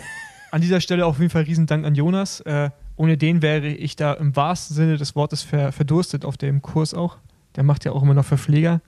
an 0.51 0.61
dieser 0.61 0.81
Stelle 0.81 1.05
auf 1.07 1.17
jeden 1.17 1.31
Fall 1.31 1.43
riesen 1.43 1.65
Dank 1.65 1.83
an 1.83 1.95
Jonas. 1.95 2.41
Äh, 2.41 2.69
ohne 2.95 3.17
den 3.17 3.41
wäre 3.41 3.65
ich 3.67 3.95
da 3.95 4.13
im 4.13 4.35
wahrsten 4.35 4.75
Sinne 4.75 4.97
des 4.97 5.15
Wortes 5.15 5.41
ver, 5.41 5.71
verdurstet 5.71 6.25
auf 6.25 6.37
dem 6.37 6.61
Kurs 6.61 6.93
auch. 6.93 7.17
Der 7.55 7.63
macht 7.63 7.85
ja 7.85 7.91
auch 7.91 8.03
immer 8.03 8.13
noch 8.13 8.25
Verpfleger. 8.25 8.81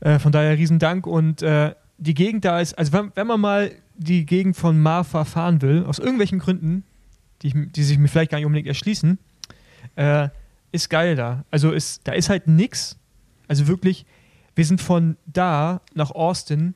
Äh, 0.00 0.18
von 0.18 0.30
daher 0.30 0.58
riesen 0.58 0.78
Dank 0.78 1.06
und 1.06 1.40
äh, 1.42 1.74
die 1.98 2.14
Gegend 2.14 2.44
da 2.44 2.60
ist, 2.60 2.78
also 2.78 2.92
wenn, 2.92 3.12
wenn 3.14 3.26
man 3.26 3.40
mal 3.40 3.72
die 3.96 4.24
Gegend 4.24 4.56
von 4.56 4.80
Marfa 4.80 5.24
fahren 5.24 5.60
will, 5.60 5.84
aus 5.84 5.98
irgendwelchen 5.98 6.38
Gründen, 6.38 6.84
die, 7.42 7.48
ich, 7.48 7.54
die 7.72 7.82
sich 7.82 7.98
mir 7.98 8.08
vielleicht 8.08 8.30
gar 8.30 8.38
nicht 8.38 8.46
unbedingt 8.46 8.68
erschließen, 8.68 9.18
äh, 9.96 10.28
ist 10.70 10.88
geil 10.88 11.16
da. 11.16 11.44
Also 11.50 11.72
ist, 11.72 12.02
da 12.04 12.12
ist 12.12 12.30
halt 12.30 12.46
nix. 12.46 12.96
Also 13.48 13.66
wirklich, 13.66 14.06
wir 14.54 14.64
sind 14.64 14.80
von 14.80 15.16
da 15.26 15.80
nach 15.94 16.12
Austin 16.12 16.74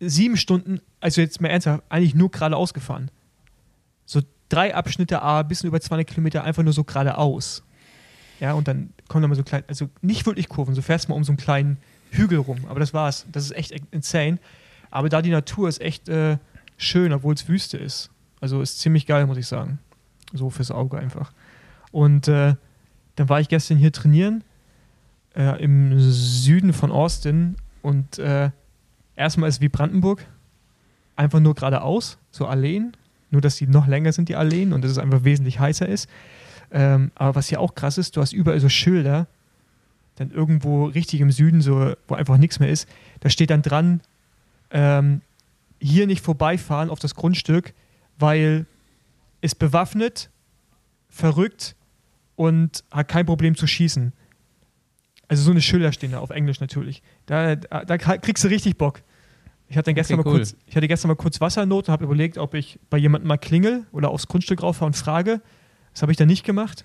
sieben 0.00 0.36
Stunden, 0.36 0.80
also 1.00 1.20
jetzt 1.20 1.40
mal 1.40 1.48
ernsthaft, 1.48 1.82
eigentlich 1.88 2.14
nur 2.14 2.30
geradeaus 2.30 2.74
gefahren. 2.74 3.10
So 4.04 4.22
drei 4.48 4.74
Abschnitte 4.74 5.22
A, 5.22 5.42
bisschen 5.42 5.68
über 5.68 5.80
200 5.80 6.06
Kilometer, 6.06 6.44
einfach 6.44 6.62
nur 6.62 6.72
so 6.72 6.84
geradeaus. 6.84 7.62
Ja, 8.40 8.52
und 8.52 8.68
dann 8.68 8.92
kommen 9.08 9.22
da 9.22 9.28
mal 9.28 9.34
so 9.34 9.42
klein, 9.42 9.64
also 9.66 9.88
nicht 10.02 10.26
wirklich 10.26 10.48
Kurven, 10.48 10.74
so 10.74 10.82
fährst 10.82 11.08
mal 11.08 11.14
um 11.14 11.24
so 11.24 11.32
einen 11.32 11.38
kleinen 11.38 11.78
Hügel 12.16 12.38
rum, 12.38 12.58
aber 12.68 12.80
das 12.80 12.94
war's. 12.94 13.26
Das 13.32 13.44
ist 13.44 13.52
echt 13.52 13.74
insane. 13.90 14.38
Aber 14.90 15.08
da 15.08 15.22
die 15.22 15.30
Natur 15.30 15.68
ist 15.68 15.80
echt 15.80 16.08
äh, 16.08 16.38
schön, 16.76 17.12
obwohl 17.12 17.34
es 17.34 17.48
Wüste 17.48 17.76
ist. 17.76 18.10
Also 18.40 18.60
ist 18.60 18.80
ziemlich 18.80 19.06
geil, 19.06 19.26
muss 19.26 19.38
ich 19.38 19.46
sagen. 19.46 19.78
So 20.32 20.50
fürs 20.50 20.70
Auge 20.70 20.98
einfach. 20.98 21.32
Und 21.92 22.28
äh, 22.28 22.54
dann 23.16 23.28
war 23.28 23.40
ich 23.40 23.48
gestern 23.48 23.78
hier 23.78 23.92
trainieren 23.92 24.44
äh, 25.34 25.62
im 25.62 25.98
Süden 25.98 26.72
von 26.72 26.90
Austin 26.90 27.56
und 27.82 28.18
äh, 28.18 28.50
erstmal 29.14 29.48
ist 29.48 29.60
wie 29.60 29.68
Brandenburg 29.68 30.26
einfach 31.14 31.40
nur 31.40 31.54
geradeaus, 31.54 32.18
so 32.30 32.46
Alleen, 32.46 32.92
nur 33.30 33.40
dass 33.40 33.56
die 33.56 33.66
noch 33.66 33.86
länger 33.86 34.12
sind, 34.12 34.28
die 34.28 34.36
Alleen, 34.36 34.72
und 34.72 34.82
dass 34.82 34.90
es 34.90 34.98
einfach 34.98 35.24
wesentlich 35.24 35.58
heißer 35.58 35.88
ist. 35.88 36.08
Ähm, 36.70 37.10
aber 37.14 37.36
was 37.36 37.48
hier 37.48 37.60
auch 37.60 37.74
krass 37.74 37.98
ist, 37.98 38.16
du 38.16 38.20
hast 38.20 38.32
überall 38.32 38.60
so 38.60 38.68
Schilder, 38.68 39.26
dann 40.16 40.30
irgendwo 40.30 40.86
richtig 40.86 41.20
im 41.20 41.30
Süden, 41.30 41.60
so, 41.60 41.94
wo 42.08 42.14
einfach 42.14 42.38
nichts 42.38 42.58
mehr 42.58 42.68
ist, 42.68 42.88
da 43.20 43.30
steht 43.30 43.50
dann 43.50 43.62
dran, 43.62 44.00
ähm, 44.70 45.20
hier 45.80 46.06
nicht 46.06 46.22
vorbeifahren 46.22 46.90
auf 46.90 46.98
das 46.98 47.14
Grundstück, 47.14 47.74
weil 48.18 48.66
ist 49.40 49.58
bewaffnet, 49.58 50.30
verrückt 51.08 51.76
und 52.34 52.84
hat 52.90 53.08
kein 53.08 53.26
Problem 53.26 53.56
zu 53.56 53.66
schießen. 53.66 54.12
Also 55.28 55.42
so 55.42 55.50
eine 55.50 55.60
Schilder 55.60 55.92
stehen 55.92 56.12
da 56.12 56.20
auf 56.20 56.30
Englisch 56.30 56.60
natürlich. 56.60 57.02
Da, 57.26 57.56
da, 57.56 57.84
da 57.84 57.98
kriegst 57.98 58.44
du 58.44 58.48
richtig 58.48 58.76
Bock. 58.76 59.02
Ich 59.68 59.76
hatte, 59.76 59.92
gestern 59.94 60.20
Okay, 60.20 60.28
mal 60.28 60.32
cool. 60.32 60.38
kurz, 60.40 60.56
ich 60.66 60.76
hatte 60.76 60.86
gestern 60.86 61.08
mal 61.08 61.16
kurz 61.16 61.40
Wassernot 61.40 61.88
und 61.88 61.92
habe 61.92 62.04
überlegt, 62.04 62.38
ob 62.38 62.54
ich 62.54 62.78
bei 62.88 62.98
jemandem 62.98 63.28
mal 63.28 63.36
klingel 63.36 63.84
oder 63.90 64.10
aufs 64.10 64.28
Grundstück 64.28 64.62
rauffahre 64.62 64.86
und 64.86 64.96
frage. 64.96 65.40
Das 65.92 66.02
habe 66.02 66.12
ich 66.12 66.18
dann 66.18 66.28
nicht 66.28 66.44
gemacht. 66.44 66.84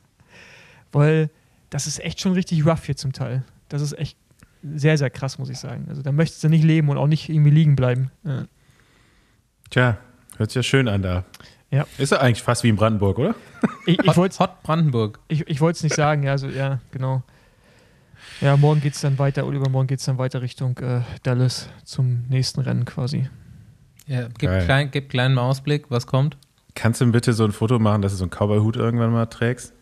Weil 0.92 1.30
das 1.70 1.86
ist 1.86 2.00
echt 2.00 2.20
schon 2.20 2.32
richtig 2.32 2.66
rough 2.66 2.84
hier 2.84 2.96
zum 2.96 3.12
Teil. 3.12 3.44
Das 3.68 3.82
ist 3.82 3.92
echt 3.98 4.16
sehr, 4.62 4.98
sehr 4.98 5.10
krass, 5.10 5.38
muss 5.38 5.48
ich 5.48 5.58
sagen. 5.58 5.86
Also 5.88 6.02
da 6.02 6.12
möchtest 6.12 6.42
du 6.42 6.48
nicht 6.48 6.64
leben 6.64 6.88
und 6.88 6.98
auch 6.98 7.06
nicht 7.06 7.28
irgendwie 7.28 7.50
liegen 7.50 7.76
bleiben. 7.76 8.10
Ja. 8.24 8.44
Tja, 9.70 9.98
hört 10.36 10.50
sich 10.50 10.56
ja 10.56 10.62
schön 10.62 10.88
an 10.88 11.02
da. 11.02 11.24
Ja. 11.70 11.86
Ist 11.98 12.12
ja 12.12 12.18
eigentlich 12.18 12.42
fast 12.42 12.64
wie 12.64 12.70
in 12.70 12.76
Brandenburg, 12.76 13.18
oder? 13.18 13.34
Ich, 13.86 13.98
ich 13.98 14.06
Hot, 14.06 14.16
wollte 14.16 14.38
Hot 14.38 14.62
Brandenburg. 14.62 15.20
ich, 15.28 15.46
ich 15.46 15.60
es 15.60 15.82
nicht 15.82 15.94
sagen, 15.94 16.22
ja, 16.22 16.32
also 16.32 16.48
ja, 16.48 16.80
genau. 16.90 17.22
Ja, 18.40 18.56
morgen 18.56 18.80
geht 18.80 18.94
es 18.94 19.00
dann 19.00 19.18
weiter, 19.18 19.46
oder 19.46 19.56
übermorgen 19.58 19.86
geht 19.86 20.00
es 20.00 20.06
dann 20.06 20.18
weiter 20.18 20.42
Richtung 20.42 20.78
äh, 20.78 21.02
Dallas 21.22 21.68
zum 21.84 22.24
nächsten 22.28 22.60
Rennen 22.60 22.84
quasi. 22.84 23.28
Ja, 24.06 24.28
gib, 24.28 24.48
Geil. 24.48 24.64
klein, 24.64 24.90
gib 24.90 25.10
kleinen 25.10 25.38
Ausblick, 25.38 25.90
was 25.90 26.06
kommt. 26.06 26.36
Kannst 26.74 27.00
du 27.00 27.06
mir 27.06 27.12
bitte 27.12 27.32
so 27.32 27.44
ein 27.44 27.52
Foto 27.52 27.78
machen, 27.78 28.00
dass 28.00 28.12
du 28.12 28.18
so 28.18 28.24
einen 28.24 28.30
Cowboy-Hut 28.30 28.76
irgendwann 28.76 29.12
mal 29.12 29.26
trägst? 29.26 29.74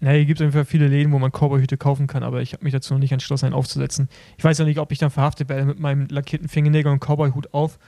Ja, 0.00 0.10
hier 0.10 0.26
gibt 0.26 0.40
es 0.40 0.46
einfach 0.46 0.66
viele 0.66 0.88
Läden, 0.88 1.12
wo 1.12 1.18
man 1.18 1.30
Cowboyhüte 1.30 1.76
kaufen 1.78 2.06
kann, 2.06 2.22
aber 2.22 2.42
ich 2.42 2.52
habe 2.52 2.64
mich 2.64 2.72
dazu 2.72 2.92
noch 2.92 3.00
nicht 3.00 3.12
entschlossen, 3.12 3.46
einen 3.46 3.54
aufzusetzen. 3.54 4.08
Ich 4.36 4.44
weiß 4.44 4.58
ja 4.58 4.64
nicht, 4.66 4.78
ob 4.78 4.92
ich 4.92 4.98
dann 4.98 5.10
verhaftet 5.10 5.48
werde 5.48 5.64
mit 5.64 5.80
meinem 5.80 6.06
lackierten 6.10 6.48
Fingernägel 6.48 6.92
und 6.92 7.00
Cowboyhut 7.00 7.54
auf, 7.54 7.78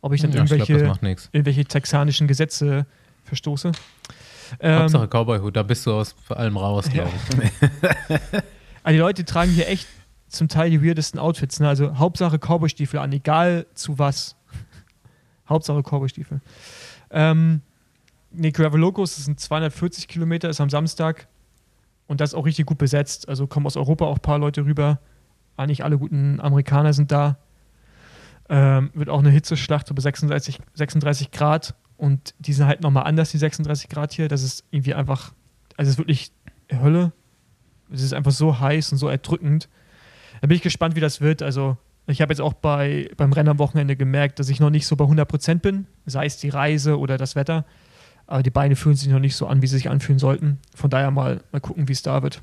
ob 0.00 0.12
ich 0.14 0.22
dann 0.22 0.30
Ja, 0.32 0.44
ich 0.44 0.50
irgendwelche, 0.50 0.86
macht 0.86 1.02
nichts. 1.02 1.28
irgendwelche 1.32 1.64
texanischen 1.66 2.26
Gesetze 2.26 2.86
verstoße. 3.24 3.72
Ähm, 4.60 4.80
Hauptsache 4.80 5.08
Cowboy-Hut, 5.08 5.56
da 5.56 5.62
bist 5.62 5.84
du 5.84 5.92
aus 5.92 6.16
allem 6.30 6.56
raus, 6.56 6.88
glaube 6.90 7.10
ich. 7.12 8.18
Also 8.84 8.94
die 8.94 9.00
Leute 9.00 9.24
tragen 9.26 9.50
hier 9.50 9.68
echt 9.68 9.86
zum 10.28 10.48
Teil 10.48 10.70
die 10.70 10.82
weirdesten 10.82 11.20
Outfits. 11.20 11.60
Ne? 11.60 11.68
Also 11.68 11.98
Hauptsache 11.98 12.38
Cowboystiefel 12.38 13.00
an, 13.00 13.12
egal 13.12 13.66
zu 13.74 13.98
was. 13.98 14.36
Hauptsache 15.48 15.82
Cowboystiefel. 15.82 16.40
Ähm, 17.10 17.60
nee, 18.30 18.50
Gravel 18.50 18.80
Locos, 18.80 19.16
das 19.16 19.26
sind 19.26 19.40
240 19.40 20.08
Kilometer, 20.08 20.48
ist 20.48 20.60
am 20.62 20.70
Samstag. 20.70 21.28
Und 22.08 22.20
das 22.20 22.30
ist 22.30 22.34
auch 22.34 22.46
richtig 22.46 22.66
gut 22.66 22.78
besetzt. 22.78 23.28
Also 23.28 23.46
kommen 23.46 23.66
aus 23.66 23.76
Europa 23.76 24.06
auch 24.06 24.16
ein 24.16 24.22
paar 24.22 24.38
Leute 24.38 24.64
rüber. 24.64 24.98
Eigentlich 25.56 25.84
alle 25.84 25.98
guten 25.98 26.40
Amerikaner 26.40 26.92
sind 26.92 27.12
da. 27.12 27.38
Ähm, 28.48 28.90
wird 28.94 29.10
auch 29.10 29.18
eine 29.18 29.30
Hitzeschlacht, 29.30 29.86
so 29.86 29.94
bei 29.94 30.00
36, 30.00 30.58
36 30.74 31.30
Grad. 31.30 31.74
Und 31.98 32.34
die 32.38 32.54
sind 32.54 32.66
halt 32.66 32.80
nochmal 32.80 33.04
anders, 33.04 33.30
die 33.30 33.38
36 33.38 33.90
Grad 33.90 34.12
hier. 34.12 34.28
Das 34.28 34.42
ist 34.42 34.64
irgendwie 34.70 34.94
einfach, 34.94 35.34
also 35.76 35.88
es 35.88 35.94
ist 35.94 35.98
wirklich 35.98 36.32
Hölle. 36.72 37.12
Es 37.92 38.02
ist 38.02 38.14
einfach 38.14 38.32
so 38.32 38.58
heiß 38.58 38.90
und 38.92 38.98
so 38.98 39.08
erdrückend. 39.08 39.68
Da 40.40 40.46
bin 40.46 40.56
ich 40.56 40.62
gespannt, 40.62 40.96
wie 40.96 41.00
das 41.00 41.20
wird. 41.20 41.42
Also, 41.42 41.76
ich 42.06 42.22
habe 42.22 42.32
jetzt 42.32 42.40
auch 42.40 42.54
bei, 42.54 43.10
beim 43.16 43.32
Rennen 43.32 43.50
am 43.50 43.58
Wochenende 43.58 43.96
gemerkt, 43.96 44.38
dass 44.38 44.48
ich 44.48 44.60
noch 44.60 44.70
nicht 44.70 44.86
so 44.86 44.96
bei 44.96 45.04
100% 45.04 45.56
bin, 45.56 45.86
sei 46.06 46.26
es 46.26 46.38
die 46.38 46.48
Reise 46.48 46.98
oder 46.98 47.18
das 47.18 47.36
Wetter. 47.36 47.66
Aber 48.28 48.42
die 48.42 48.50
Beine 48.50 48.76
fühlen 48.76 48.94
sich 48.94 49.08
noch 49.08 49.18
nicht 49.18 49.34
so 49.34 49.46
an, 49.46 49.62
wie 49.62 49.66
sie 49.66 49.76
sich 49.76 49.88
anfühlen 49.88 50.18
sollten. 50.18 50.58
Von 50.74 50.90
daher 50.90 51.10
mal, 51.10 51.40
mal 51.50 51.60
gucken, 51.60 51.88
wie 51.88 51.92
es 51.92 52.02
da 52.02 52.22
wird. 52.22 52.42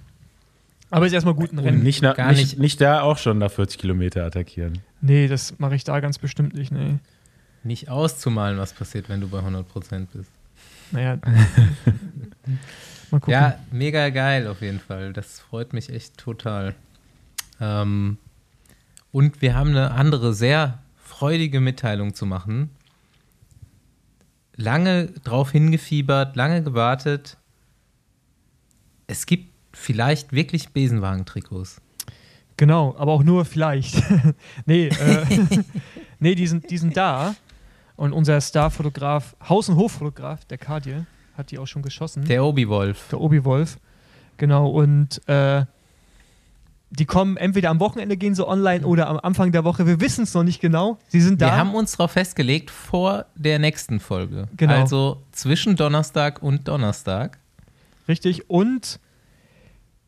Aber 0.89 1.05
ist 1.05 1.13
erstmal 1.13 1.35
gut 1.35 1.53
ein 1.53 1.59
Rennen. 1.59 1.83
nicht, 1.83 2.01
Gar 2.01 2.31
nicht, 2.31 2.39
nicht. 2.39 2.59
nicht 2.59 2.81
da 2.81 3.01
auch 3.01 3.19
schon 3.19 3.37
nach 3.37 3.51
40 3.51 3.77
Kilometer 3.77 4.25
attackieren. 4.25 4.79
Nee, 5.01 5.27
das 5.27 5.59
mache 5.59 5.75
ich 5.75 5.83
da 5.83 5.99
ganz 5.99 6.17
bestimmt 6.17 6.55
nicht. 6.55 6.71
Nee. 6.71 6.95
Nicht 7.63 7.89
auszumalen, 7.89 8.57
was 8.57 8.73
passiert, 8.73 9.09
wenn 9.09 9.21
du 9.21 9.27
bei 9.27 9.39
100% 9.39 10.07
bist. 10.11 10.31
Naja. 10.91 11.17
mal 13.11 13.19
gucken. 13.19 13.31
Ja, 13.31 13.59
mega 13.71 14.09
geil 14.09 14.47
auf 14.47 14.61
jeden 14.61 14.79
Fall. 14.79 15.13
Das 15.13 15.39
freut 15.39 15.73
mich 15.73 15.91
echt 15.91 16.17
total. 16.17 16.73
Ähm, 17.61 18.17
und 19.11 19.41
wir 19.41 19.53
haben 19.55 19.69
eine 19.69 19.91
andere, 19.91 20.33
sehr 20.33 20.79
freudige 20.97 21.59
Mitteilung 21.59 22.15
zu 22.15 22.25
machen. 22.25 22.71
Lange 24.55 25.07
drauf 25.23 25.51
hingefiebert, 25.51 26.35
lange 26.35 26.63
gewartet. 26.63 27.37
Es 29.07 29.25
gibt 29.25 29.53
vielleicht 29.73 30.31
wirklich 30.31 30.69
Besenwagen-Trikots. 30.69 31.81
Genau, 32.57 32.95
aber 32.97 33.11
auch 33.11 33.23
nur 33.23 33.43
vielleicht. 33.45 34.01
nee, 34.65 34.87
äh, 34.87 35.25
nee 36.19 36.35
die, 36.35 36.47
sind, 36.47 36.69
die 36.69 36.77
sind 36.77 36.95
da. 36.95 37.35
Und 37.97 38.13
unser 38.13 38.39
Starfotograf, 38.39 39.35
Haus- 39.47 39.69
und 39.69 39.77
Hoffotograf, 39.77 40.45
der 40.45 40.57
Kadir, 40.57 41.05
hat 41.37 41.51
die 41.51 41.59
auch 41.59 41.67
schon 41.67 41.81
geschossen. 41.81 42.25
Der 42.25 42.43
Obi-Wolf. 42.43 43.09
der 43.09 43.19
Obi-Wolf. 43.19 43.77
Genau, 44.37 44.69
und 44.69 45.21
äh, 45.27 45.65
die 46.99 47.05
kommen 47.05 47.37
entweder 47.37 47.69
am 47.69 47.79
Wochenende 47.79 48.17
gehen 48.17 48.35
sie 48.35 48.47
online 48.47 48.85
oder 48.85 49.07
am 49.07 49.19
Anfang 49.21 49.51
der 49.51 49.63
Woche. 49.63 49.85
Wir 49.87 49.99
wissen 49.99 50.23
es 50.23 50.33
noch 50.33 50.43
nicht 50.43 50.61
genau. 50.61 50.97
Sie 51.07 51.21
sind 51.21 51.41
da. 51.41 51.47
Wir 51.47 51.57
haben 51.57 51.75
uns 51.75 51.93
darauf 51.93 52.11
festgelegt 52.11 52.71
vor 52.71 53.25
der 53.35 53.59
nächsten 53.59 53.99
Folge. 53.99 54.47
Genau. 54.55 54.73
Also 54.73 55.23
zwischen 55.31 55.75
Donnerstag 55.75 56.41
und 56.41 56.67
Donnerstag. 56.67 57.39
Richtig. 58.07 58.49
Und 58.49 58.99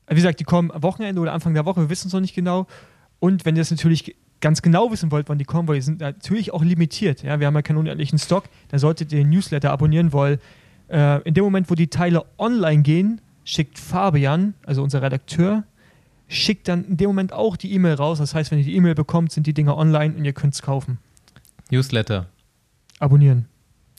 wie 0.07 0.15
gesagt, 0.15 0.39
die 0.39 0.43
kommen 0.43 0.71
am 0.71 0.83
Wochenende 0.83 1.21
oder 1.21 1.33
Anfang 1.33 1.53
der 1.53 1.65
Woche, 1.65 1.81
wir 1.81 1.89
wissen 1.89 2.07
es 2.07 2.13
noch 2.13 2.21
nicht 2.21 2.35
genau. 2.35 2.67
Und 3.19 3.45
wenn 3.45 3.55
ihr 3.55 3.61
das 3.61 3.71
natürlich 3.71 4.15
ganz 4.39 4.61
genau 4.61 4.91
wissen 4.91 5.11
wollt, 5.11 5.29
wann 5.29 5.37
die 5.37 5.45
kommen, 5.45 5.67
weil 5.67 5.75
die 5.75 5.81
sind 5.81 5.99
natürlich 5.99 6.53
auch 6.53 6.63
limitiert. 6.63 7.23
Ja, 7.23 7.39
wir 7.39 7.47
haben 7.47 7.55
ja 7.55 7.61
keinen 7.61 7.77
unendlichen 7.77 8.19
Stock, 8.19 8.45
dann 8.69 8.79
solltet 8.79 9.11
ihr 9.11 9.19
den 9.19 9.29
Newsletter 9.29 9.71
abonnieren, 9.71 10.13
weil 10.13 10.39
äh, 10.89 11.21
in 11.23 11.33
dem 11.33 11.43
Moment, 11.43 11.69
wo 11.69 11.75
die 11.75 11.87
Teile 11.87 12.23
online 12.37 12.83
gehen, 12.83 13.21
schickt 13.43 13.79
Fabian, 13.79 14.53
also 14.65 14.83
unser 14.83 15.01
Redakteur, 15.01 15.63
schickt 16.27 16.67
dann 16.67 16.83
in 16.85 16.97
dem 16.97 17.07
Moment 17.07 17.33
auch 17.33 17.55
die 17.57 17.73
E-Mail 17.73 17.95
raus. 17.95 18.17
Das 18.17 18.35
heißt, 18.35 18.51
wenn 18.51 18.59
ihr 18.59 18.65
die 18.65 18.75
E-Mail 18.75 18.95
bekommt, 18.95 19.31
sind 19.31 19.47
die 19.47 19.53
Dinger 19.53 19.77
online 19.77 20.15
und 20.15 20.25
ihr 20.25 20.33
könnt 20.33 20.53
es 20.53 20.61
kaufen. 20.61 20.99
Newsletter. 21.71 22.27
Abonnieren. 22.99 23.45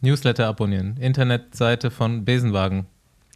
Newsletter 0.03 0.47
abonnieren. 0.47 0.97
Internetseite 0.99 1.91
von 1.91 2.25
Besenwagen. 2.25 2.87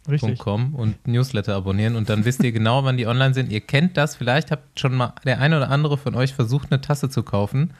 Richtig. 0.07 0.45
und 0.45 1.07
Newsletter 1.07 1.55
abonnieren 1.55 1.95
und 1.95 2.09
dann 2.09 2.25
wisst 2.25 2.43
ihr 2.43 2.51
genau, 2.51 2.83
wann 2.83 2.97
die 2.97 3.07
online 3.07 3.33
sind. 3.33 3.49
Ihr 3.49 3.61
kennt 3.61 3.95
das, 3.95 4.17
vielleicht 4.17 4.51
habt 4.51 4.77
schon 4.77 4.95
mal 4.95 5.13
der 5.23 5.39
eine 5.39 5.55
oder 5.55 5.69
andere 5.69 5.97
von 5.97 6.13
euch 6.15 6.33
versucht, 6.33 6.71
eine 6.71 6.81
Tasse 6.81 7.09
zu 7.09 7.23
kaufen. 7.23 7.71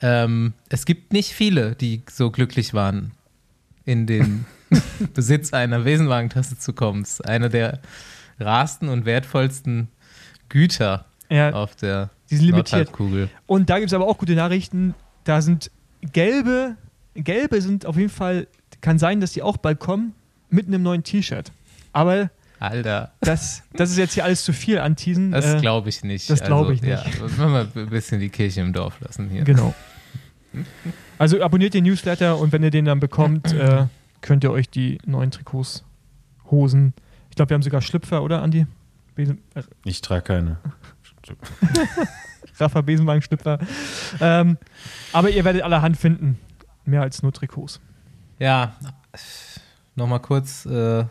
Ähm, 0.00 0.54
es 0.70 0.86
gibt 0.86 1.12
nicht 1.12 1.34
viele, 1.34 1.74
die 1.74 2.02
so 2.10 2.30
glücklich 2.30 2.72
waren, 2.72 3.10
in 3.84 4.06
den 4.06 4.46
Besitz 5.14 5.52
einer 5.52 5.84
Wesenwagentasse 5.84 6.58
zu 6.58 6.72
kommen. 6.72 7.02
Es 7.02 7.20
ist 7.20 7.28
eine 7.28 7.50
der 7.50 7.80
rarsten 8.40 8.88
und 8.88 9.04
wertvollsten 9.04 9.88
Güter 10.48 11.04
Ja, 11.28 11.52
auf 11.52 11.76
der 11.76 12.10
die 12.30 12.36
sind 12.36 12.46
limitiert. 12.46 12.90
Und 13.46 13.70
da 13.70 13.78
gibt 13.78 13.88
es 13.90 13.94
aber 13.94 14.06
auch 14.06 14.18
gute 14.18 14.34
Nachrichten. 14.34 14.94
Da 15.24 15.40
sind 15.40 15.70
gelbe, 16.12 16.76
gelbe 17.14 17.60
sind 17.60 17.86
auf 17.86 17.96
jeden 17.96 18.10
Fall, 18.10 18.46
kann 18.80 18.98
sein, 18.98 19.20
dass 19.20 19.32
die 19.32 19.42
auch 19.42 19.56
bald 19.56 19.80
kommen, 19.80 20.14
mit 20.50 20.66
einem 20.66 20.82
neuen 20.82 21.02
T-Shirt. 21.02 21.52
Aber 21.92 22.30
Alter, 22.60 23.12
das, 23.20 23.62
das 23.72 23.90
ist 23.90 23.98
jetzt 23.98 24.14
hier 24.14 24.24
alles 24.24 24.44
zu 24.44 24.52
viel 24.52 24.78
anteasen. 24.78 25.30
das 25.30 25.54
Äh, 25.54 25.60
glaube 25.60 25.88
ich 25.88 26.02
nicht. 26.02 26.28
das 26.28 26.42
glaube 26.42 26.74
ich 26.74 26.82
Ja, 26.82 27.04
wollen 27.20 27.38
wir 27.38 27.46
mal 27.46 27.68
ein 27.74 27.86
bisschen 27.88 28.20
die 28.20 28.30
Kirche 28.30 28.60
im 28.60 28.72
Dorf 28.72 29.00
lassen 29.00 29.28
hier. 29.28 29.44
Genau. 29.44 29.74
Also 31.18 31.40
abonniert 31.42 31.74
den 31.74 31.84
Newsletter 31.84 32.38
und 32.38 32.52
wenn 32.52 32.62
ihr 32.62 32.70
den 32.70 32.84
dann 32.84 33.00
bekommt, 33.00 33.52
äh, 33.52 33.86
könnt 34.22 34.44
ihr 34.44 34.50
euch 34.50 34.68
die 34.68 34.98
neuen 35.06 35.30
Trikots, 35.30 35.84
Hosen. 36.50 36.94
Ich 37.30 37.36
glaube, 37.36 37.50
wir 37.50 37.54
haben 37.54 37.62
sogar 37.62 37.80
Schlüpfer, 37.80 38.22
oder, 38.22 38.42
Andi? 38.42 38.66
Besen, 39.18 39.42
äh, 39.56 39.62
Ich 39.84 40.00
trage 40.00 40.22
keine. 40.22 40.58
Rafa 42.60 42.80
Besenwagen-Schlüpfer. 42.82 43.58
Ähm, 44.20 44.58
aber 45.12 45.30
ihr 45.30 45.44
werdet 45.44 45.62
allerhand 45.62 45.96
finden. 45.96 46.38
Mehr 46.84 47.02
als 47.02 47.20
nur 47.22 47.32
Trikots. 47.32 47.80
Ja, 48.38 48.76
nochmal 49.96 50.20
kurz 50.20 50.64
äh, 50.66 51.04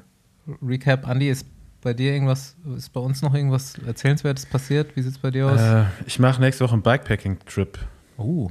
Recap. 0.61 1.05
Andi, 1.05 1.29
ist 1.29 1.45
bei 1.81 1.93
dir 1.93 2.13
irgendwas, 2.13 2.55
ist 2.77 2.93
bei 2.93 3.01
uns 3.01 3.21
noch 3.21 3.33
irgendwas 3.33 3.77
Erzählenswertes 3.79 4.45
passiert? 4.45 4.95
Wie 4.95 5.01
sieht 5.01 5.11
es 5.11 5.17
bei 5.19 5.31
dir 5.31 5.47
aus? 5.47 5.59
Äh, 5.59 5.83
ich 6.05 6.17
mache 6.19 6.39
nächste 6.41 6.63
Woche 6.63 6.73
einen 6.73 6.81
Bikepacking-Trip. 6.83 7.77
Oh, 8.17 8.49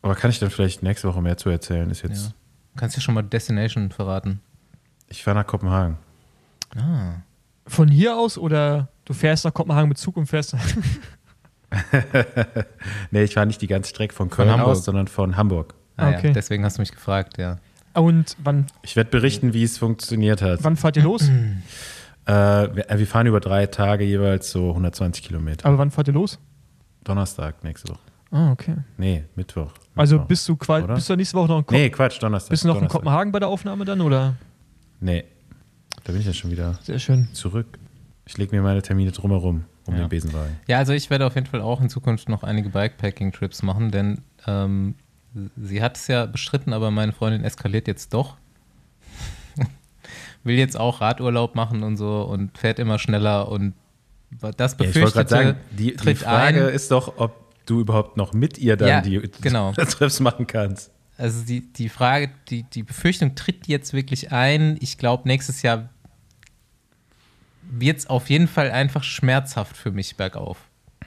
Aber 0.00 0.14
kann 0.14 0.30
ich 0.30 0.38
dann 0.38 0.50
vielleicht 0.50 0.82
nächste 0.82 1.08
Woche 1.08 1.20
mehr 1.20 1.36
zu 1.36 1.50
erzählen? 1.50 1.90
Ist 1.90 2.02
jetzt. 2.02 2.26
Ja. 2.28 2.32
kannst 2.76 2.96
du 2.96 3.00
schon 3.02 3.14
mal 3.14 3.22
Destination 3.22 3.90
verraten? 3.90 4.40
Ich 5.08 5.22
fahre 5.22 5.36
nach 5.38 5.46
Kopenhagen. 5.46 5.98
Ah, 6.74 7.16
Von 7.66 7.88
hier 7.88 8.16
aus 8.16 8.38
oder 8.38 8.88
du 9.04 9.12
fährst 9.12 9.44
nach 9.44 9.54
Kopenhagen 9.54 9.88
mit 9.88 9.98
Zug 9.98 10.16
und 10.16 10.26
fährst. 10.26 10.56
nee, 13.10 13.22
ich 13.22 13.34
fahre 13.34 13.46
nicht 13.46 13.62
die 13.62 13.66
ganze 13.66 13.90
Strecke 13.90 14.14
von 14.14 14.30
Köln 14.30 14.50
Hamburg. 14.50 14.68
aus, 14.68 14.84
sondern 14.84 15.08
von 15.08 15.36
Hamburg. 15.36 15.74
ah 15.96 16.08
Okay. 16.10 16.28
ja, 16.28 16.32
deswegen 16.32 16.64
hast 16.64 16.78
du 16.78 16.82
mich 16.82 16.92
gefragt, 16.92 17.38
ja. 17.38 17.56
Und 17.94 18.36
wann, 18.42 18.66
Ich 18.82 18.96
werde 18.96 19.10
berichten, 19.10 19.52
wie 19.54 19.64
es 19.64 19.78
funktioniert 19.78 20.42
hat. 20.42 20.62
wann 20.64 20.76
fahrt 20.76 20.96
ihr 20.96 21.02
los? 21.04 21.30
Äh, 22.24 22.32
wir, 22.32 22.88
äh, 22.88 22.98
wir 23.00 23.06
fahren 23.08 23.26
über 23.26 23.40
drei 23.40 23.66
Tage 23.66 24.04
jeweils 24.04 24.52
so 24.52 24.68
120 24.68 25.24
Kilometer. 25.24 25.66
Aber 25.66 25.78
wann 25.78 25.90
fahrt 25.90 26.06
ihr 26.06 26.14
los? 26.14 26.38
Donnerstag 27.02 27.64
nächste 27.64 27.88
Woche. 27.88 27.98
Ah, 28.30 28.52
okay. 28.52 28.76
Nee, 28.96 29.24
Mittwoch. 29.34 29.72
Also 29.96 30.14
Mittwoch. 30.14 30.28
bist 30.28 30.48
du 30.48 30.56
bist 30.94 31.10
du 31.10 31.16
nächste 31.16 31.36
Woche 31.36 31.48
noch 31.48 31.58
in 31.58 31.66
Kopenhagen? 31.66 31.82
Nee, 31.84 31.90
Quatsch, 31.90 32.22
Donnerstag. 32.22 32.50
bist 32.50 32.62
du 32.62 32.68
noch 32.68 32.74
in 32.76 32.82
Donnerstag. 32.82 33.00
Kopenhagen 33.00 33.32
bei 33.32 33.40
der 33.40 33.48
Aufnahme 33.48 33.84
dann 33.84 34.00
oder? 34.00 34.34
Nee, 35.00 35.24
da 36.04 36.12
bin 36.12 36.20
ich 36.20 36.26
ja 36.26 36.32
schon 36.32 36.50
wieder 36.50 36.78
Sehr 36.82 36.98
schön. 36.98 37.28
zurück. 37.32 37.78
Ich 38.26 38.36
lege 38.38 38.54
mir 38.54 38.62
meine 38.62 38.82
Termine 38.82 39.10
drumherum 39.12 39.64
um 39.86 39.94
Ja. 39.94 40.00
den 40.00 40.08
Besenwagen. 40.08 40.56
Ja, 40.68 40.78
also 40.78 40.92
ich 40.92 41.10
werde 41.10 41.26
auf 41.26 41.34
jeden 41.34 41.46
Fall 41.46 41.60
auch 41.60 41.80
in 41.80 41.88
Zukunft 41.88 42.28
noch 42.28 42.42
einige 42.44 42.68
Bikepacking-Trips 42.70 43.62
machen, 43.62 43.90
denn 43.90 44.20
ähm, 44.46 44.94
sie 45.56 45.82
hat 45.82 45.96
es 45.96 46.06
ja 46.06 46.26
bestritten, 46.26 46.72
aber 46.72 46.90
meine 46.90 47.12
Freundin 47.12 47.42
eskaliert 47.44 47.88
jetzt 47.88 48.14
doch. 48.14 48.36
Will 50.44 50.56
jetzt 50.56 50.76
auch 50.78 51.00
Radurlaub 51.00 51.54
machen 51.54 51.82
und 51.82 51.96
so 51.96 52.22
und 52.22 52.56
fährt 52.58 52.78
immer 52.78 52.98
schneller 52.98 53.48
und 53.48 53.74
das 54.56 54.76
Ja, 54.78 54.86
ich 54.86 54.94
wollte 54.96 55.12
gerade 55.12 55.24
befürchtete 55.24 55.28
sagen, 55.28 55.56
die, 55.72 55.94
die 55.96 56.14
Frage 56.14 56.66
ein. 56.68 56.74
ist 56.74 56.90
doch, 56.90 57.18
ob 57.18 57.34
du 57.66 57.80
überhaupt 57.80 58.16
noch 58.16 58.32
mit 58.32 58.58
ihr 58.58 58.76
dann 58.76 58.88
Ja, 58.88 59.00
die 59.00 59.20
genau. 59.40 59.72
Trips 59.76 60.20
machen 60.20 60.46
kannst. 60.46 60.90
Also 61.22 61.44
die, 61.44 61.60
die 61.72 61.88
Frage, 61.88 62.30
die, 62.48 62.64
die 62.64 62.82
Befürchtung 62.82 63.36
tritt 63.36 63.68
jetzt 63.68 63.92
wirklich 63.92 64.32
ein. 64.32 64.76
Ich 64.80 64.98
glaube, 64.98 65.28
nächstes 65.28 65.62
Jahr 65.62 65.88
wird 67.62 67.98
es 68.00 68.08
auf 68.08 68.28
jeden 68.28 68.48
Fall 68.48 68.72
einfach 68.72 69.04
schmerzhaft 69.04 69.76
für 69.76 69.92
mich 69.92 70.16
bergauf, 70.16 70.58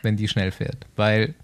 wenn 0.03 0.15
die 0.15 0.29
schnell 0.29 0.51
fährt. 0.51 0.87
Weil 0.95 1.35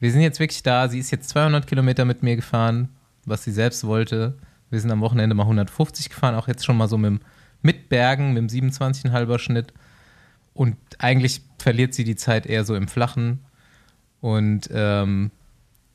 wir 0.00 0.10
sind 0.10 0.22
jetzt 0.22 0.40
wirklich 0.40 0.64
da. 0.64 0.88
Sie 0.88 0.98
ist 0.98 1.12
jetzt 1.12 1.28
200 1.28 1.64
Kilometer 1.64 2.04
mit 2.04 2.24
mir 2.24 2.34
gefahren, 2.34 2.88
was 3.24 3.44
sie 3.44 3.52
selbst 3.52 3.84
wollte. 3.84 4.36
Wir 4.68 4.80
sind 4.80 4.90
am 4.90 5.00
Wochenende 5.00 5.36
mal 5.36 5.44
150 5.44 6.08
gefahren, 6.08 6.34
auch 6.34 6.48
jetzt 6.48 6.64
schon 6.64 6.76
mal 6.76 6.88
so 6.88 6.98
mit, 6.98 7.22
mit 7.62 7.88
Bergen, 7.88 8.32
mit 8.32 8.50
dem 8.50 8.72
27,5er 8.72 9.38
Schnitt. 9.38 9.72
Und 10.54 10.76
eigentlich 10.98 11.42
verliert 11.60 11.94
sie 11.94 12.02
die 12.02 12.16
Zeit 12.16 12.46
eher 12.46 12.64
so 12.64 12.74
im 12.74 12.88
Flachen. 12.88 13.44
Und 14.20 14.68
ähm, 14.72 15.30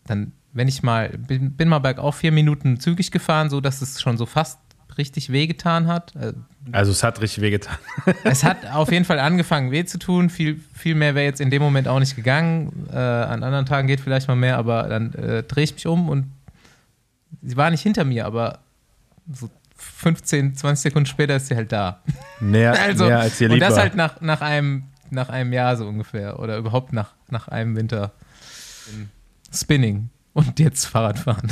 dann, 0.05 0.31
wenn 0.57 0.67
ich 0.67 0.81
mal, 0.81 1.09
bin, 1.09 1.51
bin 1.53 1.69
mal 1.69 1.79
bergauf 1.79 2.15
vier 2.15 2.31
Minuten 2.31 2.79
zügig 2.79 3.11
gefahren, 3.11 3.49
so 3.49 3.61
dass 3.61 3.81
es 3.81 4.01
schon 4.01 4.17
so 4.17 4.25
fast 4.25 4.59
richtig 4.97 5.31
wehgetan 5.31 5.85
hat. 5.85 6.15
Äh, 6.15 6.33
Also 6.71 6.91
es 6.91 7.03
hat 7.03 7.21
richtig 7.21 7.41
wehgetan. 7.43 7.77
Es 8.23 8.43
hat 8.43 8.65
auf 8.73 8.91
jeden 8.91 9.05
Fall 9.05 9.19
angefangen 9.19 9.69
weh 9.71 9.85
zu 9.85 9.99
tun. 9.99 10.31
Viel, 10.31 10.59
viel 10.73 10.95
mehr 10.95 11.13
wäre 11.13 11.25
jetzt 11.25 11.39
in 11.39 11.51
dem 11.51 11.61
Moment 11.61 11.87
auch 11.87 11.99
nicht 11.99 12.15
gegangen. 12.15 12.87
Äh, 12.91 12.97
an 12.97 13.43
anderen 13.43 13.67
Tagen 13.67 13.87
geht 13.87 14.01
vielleicht 14.01 14.27
mal 14.27 14.35
mehr, 14.35 14.57
aber 14.57 14.83
dann 14.87 15.13
äh, 15.13 15.43
drehe 15.43 15.65
ich 15.65 15.73
mich 15.75 15.85
um 15.85 16.09
und 16.09 16.31
sie 17.43 17.55
war 17.55 17.69
nicht 17.69 17.81
hinter 17.83 18.03
mir, 18.03 18.25
aber 18.25 18.59
so 19.31 19.51
15, 19.75 20.55
20 20.55 20.81
Sekunden 20.81 21.05
später 21.05 21.35
ist 21.35 21.47
sie 21.47 21.55
halt 21.55 21.71
da. 21.71 22.01
Näher, 22.39 22.73
Also, 22.81 23.05
näher 23.05 23.19
als 23.19 23.39
ihr 23.39 23.51
und 23.51 23.59
das 23.59 23.77
halt 23.77 23.95
nach, 23.95 24.19
nach, 24.21 24.41
einem, 24.41 24.85
nach 25.11 25.29
einem 25.29 25.53
Jahr 25.53 25.77
so 25.77 25.87
ungefähr. 25.87 26.39
Oder 26.39 26.57
überhaupt 26.57 26.93
nach, 26.93 27.13
nach 27.29 27.47
einem 27.47 27.75
Winter. 27.75 28.13
Spinning 29.53 30.09
und 30.37 30.59
jetzt 30.59 30.85
Fahrradfahren. 30.85 31.51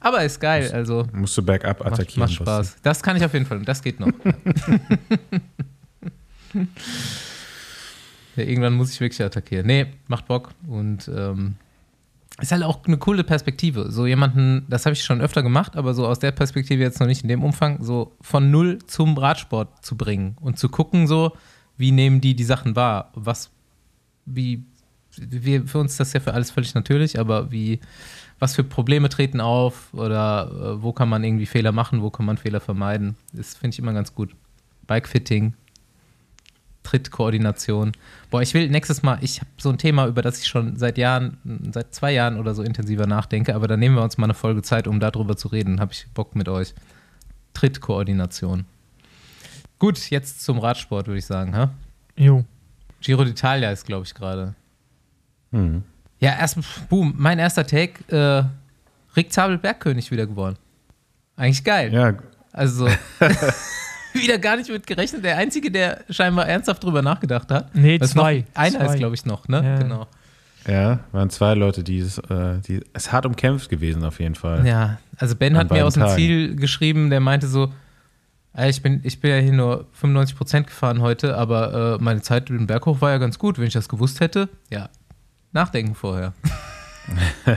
Aber 0.00 0.24
ist 0.24 0.40
geil, 0.40 0.70
also 0.72 1.06
Musst 1.12 1.36
du 1.36 1.42
bergab 1.42 1.80
macht, 1.80 1.92
attackieren. 1.92 2.20
macht 2.20 2.32
Spaß. 2.32 2.76
Das 2.82 3.02
kann 3.02 3.16
ich 3.16 3.24
auf 3.24 3.32
jeden 3.32 3.46
Fall 3.46 3.58
und 3.58 3.68
das 3.68 3.82
geht 3.82 4.00
noch. 4.00 4.08
ja, 6.54 8.42
irgendwann 8.42 8.74
muss 8.74 8.92
ich 8.92 9.00
wirklich 9.00 9.22
attackieren. 9.22 9.66
Nee, 9.66 9.86
macht 10.08 10.26
Bock 10.26 10.50
und 10.66 11.08
ähm, 11.08 11.56
ist 12.40 12.52
halt 12.52 12.62
auch 12.62 12.84
eine 12.86 12.98
coole 12.98 13.24
Perspektive. 13.24 13.90
So 13.90 14.06
jemanden, 14.06 14.66
das 14.68 14.86
habe 14.86 14.94
ich 14.94 15.02
schon 15.02 15.20
öfter 15.20 15.42
gemacht, 15.42 15.76
aber 15.76 15.94
so 15.94 16.06
aus 16.06 16.18
der 16.18 16.32
Perspektive 16.32 16.82
jetzt 16.82 17.00
noch 17.00 17.06
nicht 17.06 17.22
in 17.22 17.28
dem 17.28 17.42
Umfang, 17.42 17.82
so 17.82 18.16
von 18.20 18.50
null 18.50 18.78
zum 18.86 19.16
Radsport 19.16 19.84
zu 19.84 19.96
bringen 19.96 20.36
und 20.40 20.58
zu 20.58 20.68
gucken, 20.68 21.06
so, 21.06 21.32
wie 21.76 21.92
nehmen 21.92 22.20
die 22.20 22.34
die 22.34 22.44
Sachen 22.44 22.76
wahr? 22.76 23.10
Was, 23.14 23.50
wie, 24.26 24.64
wir, 25.16 25.66
für 25.66 25.78
uns 25.78 25.92
ist 25.92 26.00
das 26.00 26.12
ja 26.12 26.20
für 26.20 26.34
alles 26.34 26.50
völlig 26.50 26.74
natürlich, 26.74 27.18
aber 27.18 27.50
wie, 27.50 27.80
was 28.38 28.54
für 28.54 28.64
Probleme 28.64 29.08
treten 29.08 29.40
auf 29.40 29.92
oder 29.94 30.50
äh, 30.50 30.82
wo 30.82 30.92
kann 30.92 31.08
man 31.08 31.24
irgendwie 31.24 31.46
Fehler 31.46 31.72
machen, 31.72 32.02
wo 32.02 32.10
kann 32.10 32.26
man 32.26 32.36
Fehler 32.36 32.60
vermeiden? 32.60 33.16
Das 33.32 33.54
finde 33.54 33.74
ich 33.74 33.78
immer 33.78 33.92
ganz 33.92 34.14
gut. 34.14 34.34
Bikefitting, 34.86 35.54
Trittkoordination. 36.82 37.92
Boah, 38.30 38.42
ich 38.42 38.54
will 38.54 38.68
nächstes 38.68 39.02
Mal, 39.02 39.18
ich 39.20 39.40
habe 39.40 39.50
so 39.58 39.70
ein 39.70 39.78
Thema, 39.78 40.06
über 40.06 40.22
das 40.22 40.40
ich 40.40 40.46
schon 40.46 40.76
seit 40.76 40.98
Jahren, 40.98 41.38
seit 41.72 41.94
zwei 41.94 42.12
Jahren 42.12 42.38
oder 42.38 42.54
so 42.54 42.62
intensiver 42.62 43.06
nachdenke, 43.06 43.54
aber 43.54 43.66
da 43.66 43.76
nehmen 43.76 43.96
wir 43.96 44.02
uns 44.02 44.18
mal 44.18 44.26
eine 44.26 44.34
Folge 44.34 44.62
Zeit, 44.62 44.86
um 44.86 45.00
darüber 45.00 45.36
zu 45.36 45.48
reden. 45.48 45.80
Habe 45.80 45.92
ich 45.92 46.06
Bock 46.14 46.36
mit 46.36 46.48
euch. 46.48 46.74
Trittkoordination. 47.54 48.66
Gut, 49.78 50.10
jetzt 50.10 50.42
zum 50.42 50.58
Radsport, 50.58 51.06
würde 51.06 51.18
ich 51.18 51.26
sagen. 51.26 51.54
Ha? 51.56 51.70
Jo. 52.16 52.44
Giro 53.00 53.22
d'Italia 53.22 53.72
ist, 53.72 53.86
glaube 53.86 54.06
ich, 54.06 54.14
gerade. 54.14 54.54
Mhm. 55.50 55.82
Ja, 56.20 56.36
erst, 56.38 56.58
boom, 56.88 57.14
mein 57.16 57.38
erster 57.38 57.66
Take, 57.66 58.02
äh, 58.14 58.44
Rick 59.16 59.32
Zabel 59.32 59.58
Bergkönig 59.58 60.10
wieder 60.10 60.26
geworden. 60.26 60.56
Eigentlich 61.36 61.62
geil. 61.64 61.92
Ja, 61.92 62.14
Also 62.52 62.88
wieder 64.14 64.38
gar 64.38 64.56
nicht 64.56 64.70
mit 64.70 64.86
gerechnet. 64.86 65.24
Der 65.24 65.36
Einzige, 65.36 65.70
der 65.70 66.00
scheinbar 66.10 66.46
ernsthaft 66.48 66.82
drüber 66.82 67.02
nachgedacht 67.02 67.50
hat. 67.50 67.74
Nee, 67.74 67.98
zwei. 68.00 68.38
Noch, 68.38 68.44
einer 68.62 68.78
Zwei. 68.78 68.86
ist, 68.86 68.96
glaube 68.98 69.14
ich, 69.14 69.26
noch, 69.26 69.46
ne? 69.48 69.62
Ja. 69.62 69.78
Genau. 69.78 70.06
ja, 70.66 71.00
waren 71.12 71.30
zwei 71.30 71.54
Leute, 71.54 71.84
die 71.84 71.98
es, 71.98 72.18
äh, 72.18 72.58
die, 72.66 72.76
es 72.92 73.06
ist 73.06 73.12
hart 73.12 73.26
umkämpft 73.26 73.68
gewesen 73.68 74.04
auf 74.04 74.18
jeden 74.20 74.34
Fall. 74.34 74.66
Ja, 74.66 74.98
also 75.18 75.34
Ben 75.36 75.54
An 75.54 75.60
hat 75.60 75.70
mir 75.70 75.84
aus 75.84 75.94
dem 75.94 76.02
Tagen. 76.04 76.16
Ziel 76.16 76.56
geschrieben, 76.56 77.10
der 77.10 77.20
meinte 77.20 77.46
so, 77.46 77.72
"Ey, 78.54 78.70
ich 78.70 78.82
bin, 78.82 79.00
ich 79.04 79.20
bin 79.20 79.30
ja 79.30 79.36
hier 79.38 79.52
nur 79.52 79.86
95% 80.00 80.64
gefahren 80.64 81.00
heute, 81.02 81.36
aber 81.36 81.96
äh, 82.00 82.02
meine 82.02 82.22
Zeit 82.22 82.48
über 82.48 82.58
den 82.58 82.66
Berg 82.66 82.86
hoch 82.86 83.00
war 83.02 83.10
ja 83.10 83.18
ganz 83.18 83.38
gut. 83.38 83.58
Wenn 83.58 83.66
ich 83.66 83.74
das 83.74 83.88
gewusst 83.88 84.20
hätte, 84.20 84.48
ja, 84.70 84.88
nachdenken 85.56 85.94
vorher. 85.94 86.32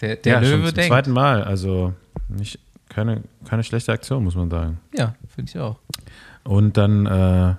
der 0.00 0.16
der 0.16 0.32
ja, 0.32 0.42
schon 0.42 0.50
Löwe 0.50 0.66
zum 0.68 0.74
denkt. 0.74 0.88
zweiten 0.88 1.10
Mal. 1.12 1.44
Also 1.44 1.92
nicht, 2.28 2.58
keine, 2.88 3.22
keine 3.44 3.64
schlechte 3.64 3.92
Aktion, 3.92 4.24
muss 4.24 4.34
man 4.34 4.50
sagen. 4.50 4.80
Ja, 4.94 5.14
finde 5.34 5.50
ich 5.50 5.58
auch. 5.58 5.78
Und 6.44 6.76
dann, 6.76 7.06
äh, 7.06 7.54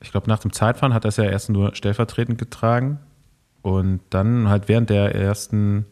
ich 0.00 0.10
glaube, 0.10 0.28
nach 0.28 0.40
dem 0.40 0.52
Zeitfahren 0.52 0.94
hat 0.94 1.04
er 1.04 1.08
es 1.08 1.16
ja 1.16 1.24
erst 1.24 1.50
nur 1.50 1.74
stellvertretend 1.74 2.38
getragen. 2.38 2.98
Und 3.62 4.00
dann 4.10 4.48
halt 4.48 4.68
während 4.68 4.90
der 4.90 5.14
ersten 5.14 5.86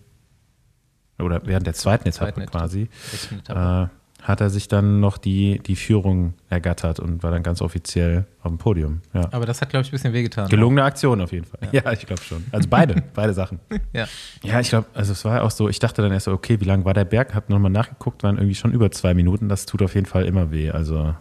oder 1.19 1.41
während 1.47 1.67
der 1.67 1.75
zweiten 1.75 2.09
Etappe 2.09 2.33
Zweiten 2.33 2.41
Etappe. 2.43 2.59
quasi, 2.59 2.89
Etappe. 3.31 3.91
äh, 3.91 4.02
hat 4.23 4.41
er 4.41 4.51
sich 4.51 4.69
dann 4.69 5.01
noch 5.01 5.19
die, 5.19 5.59
die 5.67 5.75
Führung 5.75 6.35
ergattert 6.49 7.01
und 7.01 7.23
war 7.25 7.33
dann 7.33 7.43
ganz 7.43 7.61
offiziell 7.61 8.25
auf 8.41 8.53
dem 8.53 8.59
Podium. 8.59 9.01
Ja. 9.13 9.29
Aber 9.33 9.47
das 9.47 9.61
hat, 9.61 9.71
glaube 9.71 9.83
ich, 9.83 9.89
ein 9.89 9.93
bisschen 9.93 10.13
wehgetan. 10.13 10.49
Gelungene 10.49 10.85
Aktion 10.85 11.21
auf 11.21 11.33
jeden 11.33 11.45
Fall. 11.45 11.59
Ja, 11.73 11.91
ich 11.93 12.07
glaube 12.07 12.23
schon. 12.23 12.45
Also 12.53 12.69
beide, 12.69 13.03
beide 13.15 13.35
Sachen. 13.35 13.59
Ja. 13.93 14.07
Ja, 14.45 14.61
ich 14.61 14.69
glaube, 14.69 14.87
also 14.95 15.11
es 15.13 15.25
war 15.25 15.43
auch 15.43 15.51
so, 15.51 15.69
ich 15.69 15.81
dachte 15.81 16.03
dann 16.03 16.13
erst 16.13 16.27
so, 16.27 16.33
okay, 16.33 16.61
wie 16.61 16.65
lang 16.65 16.85
war 16.85 16.95
der 16.95 17.05
Berg? 17.05 17.35
Hab 17.35 17.51
nochmal 17.51 17.73
nachgeguckt, 17.73 18.23
waren 18.23 18.37
irgendwie 18.37 18.55
schon 18.55 18.73
über 18.73 18.91
zwei 18.93 19.13
Minuten. 19.13 19.49
Das 19.49 19.67
tut 19.67 19.83
auf 19.83 19.95
jeden 19.97 20.07
Fall 20.07 20.25
immer 20.25 20.53
weh. 20.53 20.71
Also 20.71 21.15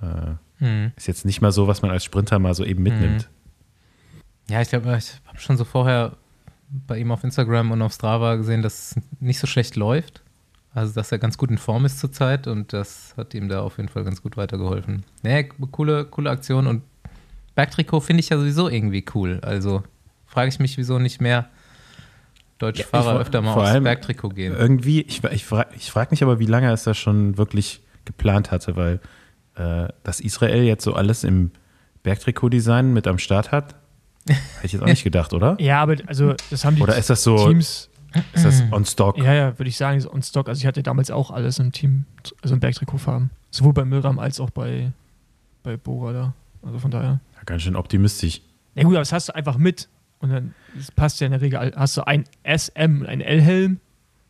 äh, 0.00 0.32
Hm. 0.58 0.92
ist 0.96 1.06
jetzt 1.06 1.24
nicht 1.24 1.40
mal 1.40 1.52
so, 1.52 1.66
was 1.68 1.80
man 1.82 1.90
als 1.90 2.04
Sprinter 2.04 2.38
mal 2.38 2.54
so 2.54 2.64
eben 2.64 2.82
mitnimmt. 2.82 3.28
Ja, 4.48 4.60
ich 4.60 4.68
glaube, 4.68 4.94
ich 4.98 5.12
habe 5.26 5.38
schon 5.38 5.56
so 5.56 5.64
vorher 5.64 6.16
bei 6.86 6.98
ihm 6.98 7.12
auf 7.12 7.24
Instagram 7.24 7.70
und 7.70 7.82
auf 7.82 7.92
Strava 7.92 8.36
gesehen, 8.36 8.62
dass 8.62 8.96
es 8.96 9.02
nicht 9.20 9.38
so 9.38 9.46
schlecht 9.46 9.76
läuft. 9.76 10.22
Also, 10.72 10.92
dass 10.94 11.10
er 11.10 11.18
ganz 11.18 11.36
gut 11.36 11.50
in 11.50 11.58
Form 11.58 11.84
ist 11.84 11.98
zurzeit 11.98 12.46
und 12.46 12.72
das 12.72 13.14
hat 13.16 13.34
ihm 13.34 13.48
da 13.48 13.60
auf 13.62 13.76
jeden 13.78 13.88
Fall 13.88 14.04
ganz 14.04 14.22
gut 14.22 14.36
weitergeholfen. 14.36 15.04
Nee, 15.22 15.48
coole, 15.72 16.04
coole 16.04 16.30
Aktion 16.30 16.66
und 16.68 16.82
Bergtrikot 17.56 18.00
finde 18.00 18.20
ich 18.20 18.28
ja 18.28 18.38
sowieso 18.38 18.68
irgendwie 18.68 19.04
cool. 19.14 19.40
Also 19.42 19.82
frage 20.26 20.48
ich 20.48 20.60
mich, 20.60 20.78
wieso 20.78 20.98
nicht 21.00 21.20
mehr 21.20 21.48
deutsche 22.58 22.80
Ja, 22.82 22.84
ich 22.84 22.90
Fahrer 22.90 23.12
vor- 23.12 23.20
öfter 23.20 23.42
mal 23.42 23.52
vor 23.52 23.62
aufs 23.62 23.72
allem 23.72 23.84
Bergtrikot 23.84 24.28
gehen. 24.30 24.54
Irgendwie, 24.56 25.00
ich, 25.02 25.24
ich 25.24 25.44
frage 25.44 25.70
ich 25.76 25.90
frag 25.90 26.12
mich 26.12 26.22
aber, 26.22 26.38
wie 26.38 26.46
lange 26.46 26.66
er 26.68 26.72
es 26.74 26.84
da 26.84 26.94
schon 26.94 27.36
wirklich 27.36 27.80
geplant 28.04 28.52
hatte, 28.52 28.76
weil 28.76 29.00
äh, 29.56 29.88
dass 30.04 30.20
Israel 30.20 30.62
jetzt 30.62 30.84
so 30.84 30.94
alles 30.94 31.24
im 31.24 31.50
Bergtrikot-Design 32.04 32.92
mit 32.92 33.06
am 33.06 33.18
Start 33.18 33.50
hat, 33.52 33.74
hätte 34.28 34.38
ich 34.62 34.72
jetzt 34.72 34.82
auch 34.82 34.86
nicht 34.86 35.04
gedacht, 35.04 35.32
oder? 35.34 35.56
Ja, 35.60 35.82
aber 35.82 35.96
also 36.06 36.34
das 36.50 36.64
haben 36.64 36.76
die 36.76 36.82
Oder 36.82 36.96
ist 36.96 37.10
das 37.10 37.22
so, 37.24 37.48
Teams, 37.48 37.89
ist 38.32 38.44
das 38.44 38.62
on 38.72 38.84
stock? 38.84 39.18
ja, 39.18 39.32
ja, 39.32 39.58
würde 39.58 39.68
ich 39.68 39.76
sagen, 39.76 39.98
ist 39.98 40.06
on 40.06 40.22
stock. 40.22 40.48
Also 40.48 40.60
ich 40.60 40.66
hatte 40.66 40.82
damals 40.82 41.10
auch 41.10 41.30
alles 41.30 41.58
im 41.58 41.72
Team, 41.72 42.04
also 42.42 42.54
im 42.54 42.60
Bergtrikotfarben. 42.60 43.30
Sowohl 43.50 43.72
bei 43.72 43.84
Milram 43.84 44.18
als 44.18 44.40
auch 44.40 44.50
bei, 44.50 44.92
bei 45.62 45.76
Bora 45.76 46.12
da. 46.12 46.34
Also 46.62 46.78
von 46.78 46.90
daher. 46.90 47.20
Ja, 47.36 47.42
ganz 47.46 47.62
schön 47.62 47.76
optimistisch. 47.76 48.42
Ja 48.74 48.82
gut, 48.84 48.92
aber 48.92 49.00
das 49.00 49.12
hast 49.12 49.28
du 49.28 49.34
einfach 49.34 49.56
mit. 49.58 49.88
Und 50.20 50.30
dann 50.30 50.54
das 50.76 50.90
passt 50.92 51.20
ja 51.20 51.26
in 51.26 51.32
der 51.32 51.40
Regel. 51.40 51.72
Hast 51.74 51.96
du 51.96 52.06
ein 52.06 52.24
SM 52.44 53.00
und 53.00 53.06
ein 53.06 53.20
L-Helm, 53.20 53.80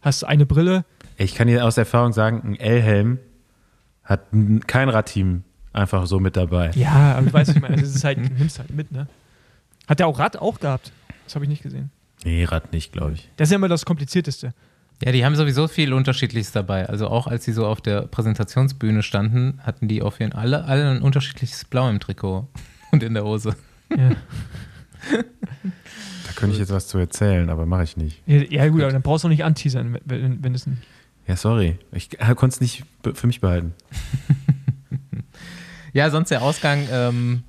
hast 0.00 0.22
du 0.22 0.26
eine 0.26 0.46
Brille. 0.46 0.84
Ich 1.16 1.34
kann 1.34 1.48
dir 1.48 1.64
aus 1.64 1.76
Erfahrung 1.76 2.12
sagen, 2.12 2.42
ein 2.44 2.56
L-Helm 2.56 3.18
hat 4.04 4.26
kein 4.66 4.88
Radteam 4.88 5.44
einfach 5.72 6.06
so 6.06 6.20
mit 6.20 6.36
dabei. 6.36 6.70
Ja, 6.74 7.16
aber 7.16 7.26
du 7.26 7.32
weißt, 7.32 7.50
was 7.50 7.56
ich 7.56 7.62
meine. 7.62 7.74
Also 7.74 7.86
es 7.86 7.96
ist 7.96 8.04
halt, 8.04 8.18
du 8.18 8.32
nimmst 8.34 8.58
halt 8.58 8.70
mit, 8.70 8.92
ne? 8.92 9.06
Hat 9.88 9.98
der 9.98 10.06
auch 10.06 10.18
Rad 10.18 10.36
auch 10.36 10.60
gehabt? 10.60 10.92
Das 11.24 11.34
habe 11.34 11.44
ich 11.44 11.48
nicht 11.48 11.62
gesehen. 11.62 11.90
Nee, 12.24 12.44
Rad 12.44 12.72
nicht, 12.72 12.92
glaube 12.92 13.12
ich. 13.12 13.28
Das 13.36 13.48
ist 13.48 13.52
ja 13.52 13.56
immer 13.56 13.68
das 13.68 13.84
Komplizierteste. 13.84 14.52
Ja, 15.02 15.12
die 15.12 15.24
haben 15.24 15.34
sowieso 15.34 15.66
viel 15.68 15.94
Unterschiedliches 15.94 16.52
dabei. 16.52 16.86
Also 16.86 17.08
auch 17.08 17.26
als 17.26 17.44
sie 17.44 17.52
so 17.52 17.66
auf 17.66 17.80
der 17.80 18.02
Präsentationsbühne 18.02 19.02
standen, 19.02 19.58
hatten 19.62 19.88
die 19.88 20.02
auf 20.02 20.20
jeden 20.20 20.32
Fall 20.32 20.42
alle, 20.42 20.64
alle 20.64 20.90
ein 20.90 21.02
unterschiedliches 21.02 21.64
Blau 21.64 21.88
im 21.88 22.00
Trikot 22.00 22.48
und 22.92 23.02
in 23.02 23.14
der 23.14 23.24
Hose. 23.24 23.56
Ja, 23.96 24.10
Da 26.26 26.32
könnte 26.36 26.54
ich 26.54 26.60
jetzt 26.60 26.72
was 26.72 26.86
zu 26.86 26.98
erzählen, 26.98 27.50
aber 27.50 27.66
mache 27.66 27.84
ich 27.84 27.96
nicht. 27.96 28.22
ja, 28.26 28.42
ja 28.42 28.68
gut, 28.68 28.82
aber 28.82 28.92
dann 28.92 29.02
brauchst 29.02 29.24
du 29.24 29.28
auch 29.28 29.30
nicht 29.30 29.44
anteasern, 29.44 29.94
wenn, 30.04 30.22
wenn, 30.22 30.44
wenn 30.44 30.54
es 30.54 30.66
ein. 30.66 30.80
Ja, 31.26 31.36
sorry. 31.36 31.78
Ich 31.92 32.10
konnte 32.18 32.54
es 32.54 32.60
nicht 32.60 32.84
für 33.14 33.26
mich 33.26 33.40
behalten. 33.40 33.74
Ja, 35.92 36.10
sonst 36.10 36.30
der 36.30 36.42
Ausgang 36.42 36.86
ähm, 36.90 37.42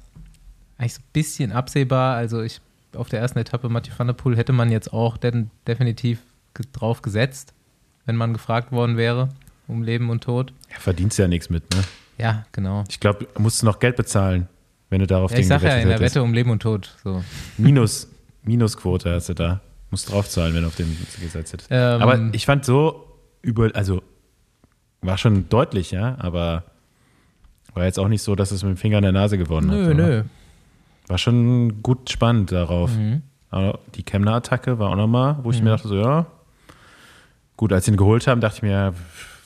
eigentlich 0.77 0.95
so 0.95 1.01
ein 1.01 1.05
bisschen 1.13 1.51
absehbar. 1.51 2.15
Also 2.15 2.41
ich 2.41 2.59
auf 2.95 3.09
der 3.09 3.19
ersten 3.19 3.39
Etappe 3.39 3.69
Mathieu 3.69 3.93
van 3.97 4.07
der 4.07 4.13
Poel 4.13 4.37
hätte 4.37 4.53
man 4.53 4.71
jetzt 4.71 4.93
auch 4.93 5.17
definitiv 5.17 6.19
drauf 6.73 7.01
gesetzt, 7.01 7.53
wenn 8.05 8.15
man 8.15 8.33
gefragt 8.33 8.71
worden 8.71 8.97
wäre 8.97 9.29
um 9.67 9.83
Leben 9.83 10.09
und 10.09 10.23
Tod. 10.23 10.53
Ja, 10.71 10.79
verdienst 10.79 11.17
ja 11.17 11.27
nichts 11.27 11.49
mit, 11.49 11.63
ne? 11.73 11.83
Ja, 12.17 12.45
genau. 12.51 12.83
Ich 12.89 12.99
glaube, 12.99 13.27
musst 13.37 13.61
du 13.61 13.65
noch 13.65 13.79
Geld 13.79 13.95
bezahlen, 13.95 14.47
wenn 14.89 14.99
du 14.99 15.07
darauf 15.07 15.31
Ja, 15.31 15.37
ich 15.37 15.43
den 15.43 15.49
sage 15.49 15.67
ja 15.67 15.75
in 15.77 15.87
der 15.87 15.97
hättest. 15.97 16.15
Wette 16.15 16.23
um 16.23 16.33
Leben 16.33 16.51
und 16.51 16.61
Tod. 16.61 16.95
So. 17.03 17.23
Minus, 17.57 18.07
Minusquote 18.43 19.13
hast 19.13 19.29
du 19.29 19.33
da. 19.33 19.61
Musst 19.89 20.11
draufzahlen, 20.11 20.53
wenn 20.53 20.61
du 20.61 20.67
auf 20.67 20.75
den 20.75 20.95
gesetzt 21.21 21.53
hättest. 21.53 21.69
Ähm, 21.71 22.01
aber 22.01 22.29
ich 22.33 22.45
fand 22.45 22.63
so 22.65 23.07
über, 23.41 23.71
also 23.73 24.03
war 25.01 25.17
schon 25.17 25.49
deutlich, 25.49 25.91
ja, 25.91 26.15
aber 26.19 26.63
war 27.73 27.85
jetzt 27.85 27.99
auch 27.99 28.07
nicht 28.07 28.21
so, 28.21 28.35
dass 28.35 28.51
es 28.51 28.63
mit 28.63 28.75
dem 28.75 28.77
Finger 28.77 28.97
in 28.97 29.03
der 29.03 29.11
Nase 29.11 29.37
gewonnen 29.37 29.71
hat. 29.71 29.77
Nö, 29.77 29.93
nö. 29.93 30.23
War 31.11 31.17
schon 31.17 31.83
gut 31.83 32.09
spannend 32.09 32.53
darauf. 32.53 32.95
Mhm. 32.95 33.21
Aber 33.49 33.79
die 33.95 34.03
Chemner-Attacke 34.03 34.79
war 34.79 34.91
auch 34.91 34.95
nochmal, 34.95 35.39
wo 35.43 35.51
ich 35.51 35.61
mir 35.61 35.71
dachte, 35.71 35.89
so, 35.89 35.95
ja, 35.97 36.25
gut, 37.57 37.73
als 37.73 37.83
sie 37.83 37.91
ihn 37.91 37.97
geholt 37.97 38.27
haben, 38.27 38.39
dachte 38.39 38.55
ich 38.55 38.61
mir, 38.61 38.71
ja, 38.71 38.93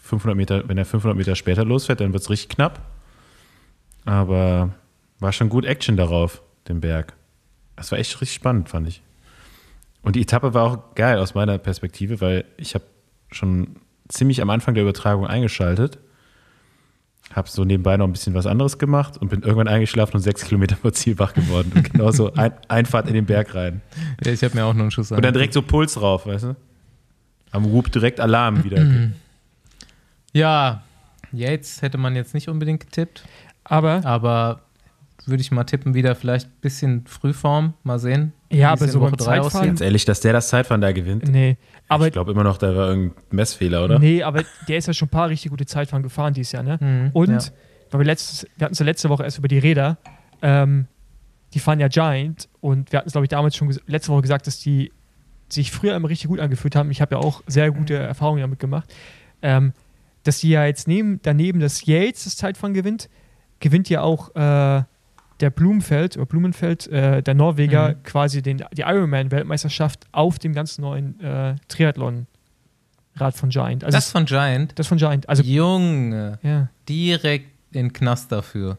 500 0.03 0.37
Meter, 0.37 0.69
wenn 0.69 0.77
er 0.77 0.85
500 0.85 1.17
Meter 1.17 1.35
später 1.35 1.65
losfährt, 1.65 2.01
dann 2.01 2.13
wird 2.13 2.21
es 2.21 2.29
richtig 2.29 2.49
knapp. 2.49 2.81
Aber 4.05 4.75
war 5.19 5.31
schon 5.31 5.49
gut 5.49 5.65
Action 5.65 5.97
darauf, 5.97 6.43
den 6.67 6.81
Berg. 6.81 7.13
Das 7.77 7.91
war 7.91 7.97
echt 7.97 8.21
richtig 8.21 8.35
spannend, 8.35 8.69
fand 8.69 8.87
ich. 8.87 9.01
Und 10.03 10.15
die 10.15 10.21
Etappe 10.21 10.53
war 10.53 10.63
auch 10.65 10.93
geil 10.93 11.17
aus 11.17 11.33
meiner 11.33 11.57
Perspektive, 11.57 12.21
weil 12.21 12.45
ich 12.57 12.75
habe 12.75 12.85
schon 13.31 13.77
ziemlich 14.07 14.39
am 14.43 14.51
Anfang 14.51 14.75
der 14.75 14.83
Übertragung 14.83 15.25
eingeschaltet, 15.25 15.97
habe 17.35 17.49
so 17.49 17.65
nebenbei 17.65 17.97
noch 17.97 18.07
ein 18.07 18.13
bisschen 18.13 18.33
was 18.33 18.45
anderes 18.45 18.77
gemacht 18.77 19.17
und 19.17 19.29
bin 19.29 19.41
irgendwann 19.41 19.67
eingeschlafen 19.67 20.15
und 20.15 20.21
sechs 20.21 20.45
Kilometer 20.45 20.75
vor 20.77 20.93
Ziel 20.93 21.19
wach 21.19 21.33
geworden. 21.33 21.71
Und 21.75 21.91
genauso 21.91 22.33
ein, 22.33 22.53
Einfahrt 22.69 23.07
in 23.07 23.13
den 23.13 23.25
Berg 23.25 23.53
rein. 23.53 23.81
Ja, 24.23 24.31
ich 24.31 24.43
habe 24.43 24.55
mir 24.55 24.63
auch 24.63 24.73
noch 24.73 24.81
einen 24.81 24.91
Schuss 24.91 25.11
Und 25.11 25.23
dann 25.23 25.33
direkt 25.33 25.53
so 25.53 25.61
Puls 25.61 25.95
drauf, 25.95 26.25
weißt 26.25 26.45
du? 26.45 26.55
Am 27.51 27.71
Whoop 27.71 27.91
direkt 27.91 28.19
Alarm 28.19 28.63
wieder. 28.63 28.85
Ja, 30.33 30.83
Yates 31.31 31.81
hätte 31.81 31.97
man 31.97 32.13
jetzt 32.13 32.33
nicht 32.33 32.49
unbedingt 32.49 32.81
getippt, 32.81 33.23
Aber, 33.63 34.05
aber 34.05 34.59
würde 35.25 35.39
ich 35.39 35.49
mal 35.49 35.63
tippen, 35.63 35.93
wieder 35.93 36.13
vielleicht 36.13 36.47
ein 36.47 36.59
bisschen 36.59 37.07
Frühform. 37.07 37.73
Mal 37.83 37.99
sehen. 37.99 38.33
Ja, 38.57 38.71
aber 38.71 38.87
so 38.87 38.99
beim 38.99 39.17
Zeitfahren- 39.17 39.65
Ganz 39.67 39.81
ehrlich, 39.81 40.05
dass 40.05 40.19
der 40.21 40.33
das 40.33 40.47
Zeitfahren 40.49 40.81
da 40.81 40.91
gewinnt. 40.91 41.27
nee. 41.27 41.57
Aber, 41.87 42.07
ich 42.07 42.13
glaube 42.13 42.31
immer 42.31 42.43
noch, 42.43 42.57
da 42.57 42.75
war 42.75 42.87
irgendein 42.89 43.15
Messfehler, 43.29 43.83
oder? 43.85 43.99
nee, 43.99 44.23
aber 44.23 44.41
der 44.67 44.77
ist 44.77 44.87
ja 44.87 44.93
schon 44.93 45.07
ein 45.07 45.11
paar 45.11 45.29
richtig 45.29 45.51
gute 45.51 45.67
Zeitfahren 45.67 46.01
gefahren 46.01 46.33
dieses 46.33 46.51
Jahr, 46.51 46.63
ne? 46.63 46.77
Mhm, 46.81 47.09
Und, 47.13 47.29
ja. 47.29 47.39
weil 47.91 47.99
wir, 47.99 48.05
letztes, 48.05 48.47
wir 48.57 48.65
hatten 48.65 48.73
es 48.73 48.79
ja 48.79 48.85
letzte 48.85 49.09
Woche 49.09 49.23
erst 49.23 49.37
über 49.37 49.47
die 49.47 49.59
Räder, 49.59 49.97
ähm, 50.41 50.87
die 51.53 51.59
fahren 51.59 51.79
ja 51.79 51.87
Giant 51.87 52.49
und 52.59 52.91
wir 52.91 52.97
hatten 52.99 53.07
es, 53.07 53.13
glaube 53.13 53.25
ich, 53.25 53.29
damals 53.29 53.55
schon 53.55 53.73
letzte 53.85 54.11
Woche 54.11 54.23
gesagt, 54.23 54.47
dass 54.47 54.59
die 54.59 54.91
sich 55.47 55.71
früher 55.71 55.95
immer 55.95 56.09
richtig 56.09 56.27
gut 56.27 56.39
angefühlt 56.39 56.75
haben. 56.75 56.89
Ich 56.89 57.01
habe 57.01 57.15
ja 57.15 57.21
auch 57.21 57.43
sehr 57.45 57.69
gute 57.71 57.93
Erfahrungen 57.93 58.41
damit 58.41 58.57
gemacht. 58.59 58.91
Ähm, 59.43 59.73
dass 60.23 60.39
die 60.39 60.49
ja 60.49 60.65
jetzt 60.65 60.87
neben, 60.87 61.19
daneben, 61.21 61.59
dass 61.59 61.85
Yates 61.85 62.23
das 62.23 62.35
Zeitfahren 62.35 62.73
gewinnt, 62.73 63.09
gewinnt 63.59 63.89
ja 63.89 64.01
auch 64.01 64.35
äh, 64.35 64.83
der 65.41 65.49
Blumenfeld 65.49 66.15
oder 66.17 66.25
Blumenfeld, 66.25 66.87
äh, 66.87 67.21
der 67.21 67.33
Norweger, 67.33 67.89
Mhm. 67.89 68.03
quasi 68.03 68.41
den, 68.41 68.63
die 68.73 68.81
Ironman-Weltmeisterschaft 68.81 70.05
auf 70.11 70.39
dem 70.39 70.53
ganz 70.53 70.77
neuen 70.77 71.19
äh, 71.19 71.55
Triathlon-Rad 71.67 73.35
von 73.35 73.49
Giant. 73.49 73.83
Also 73.83 73.97
das 73.97 74.11
von 74.11 74.25
Giant. 74.25 74.77
das 74.79 74.87
von 74.87 74.97
Giant. 74.97 75.27
Also, 75.27 75.43
Junge, 75.43 76.39
ja. 76.41 76.69
direkt 76.87 77.47
in 77.71 77.87
den 77.87 77.93
Knast 77.93 78.31
dafür. 78.31 78.77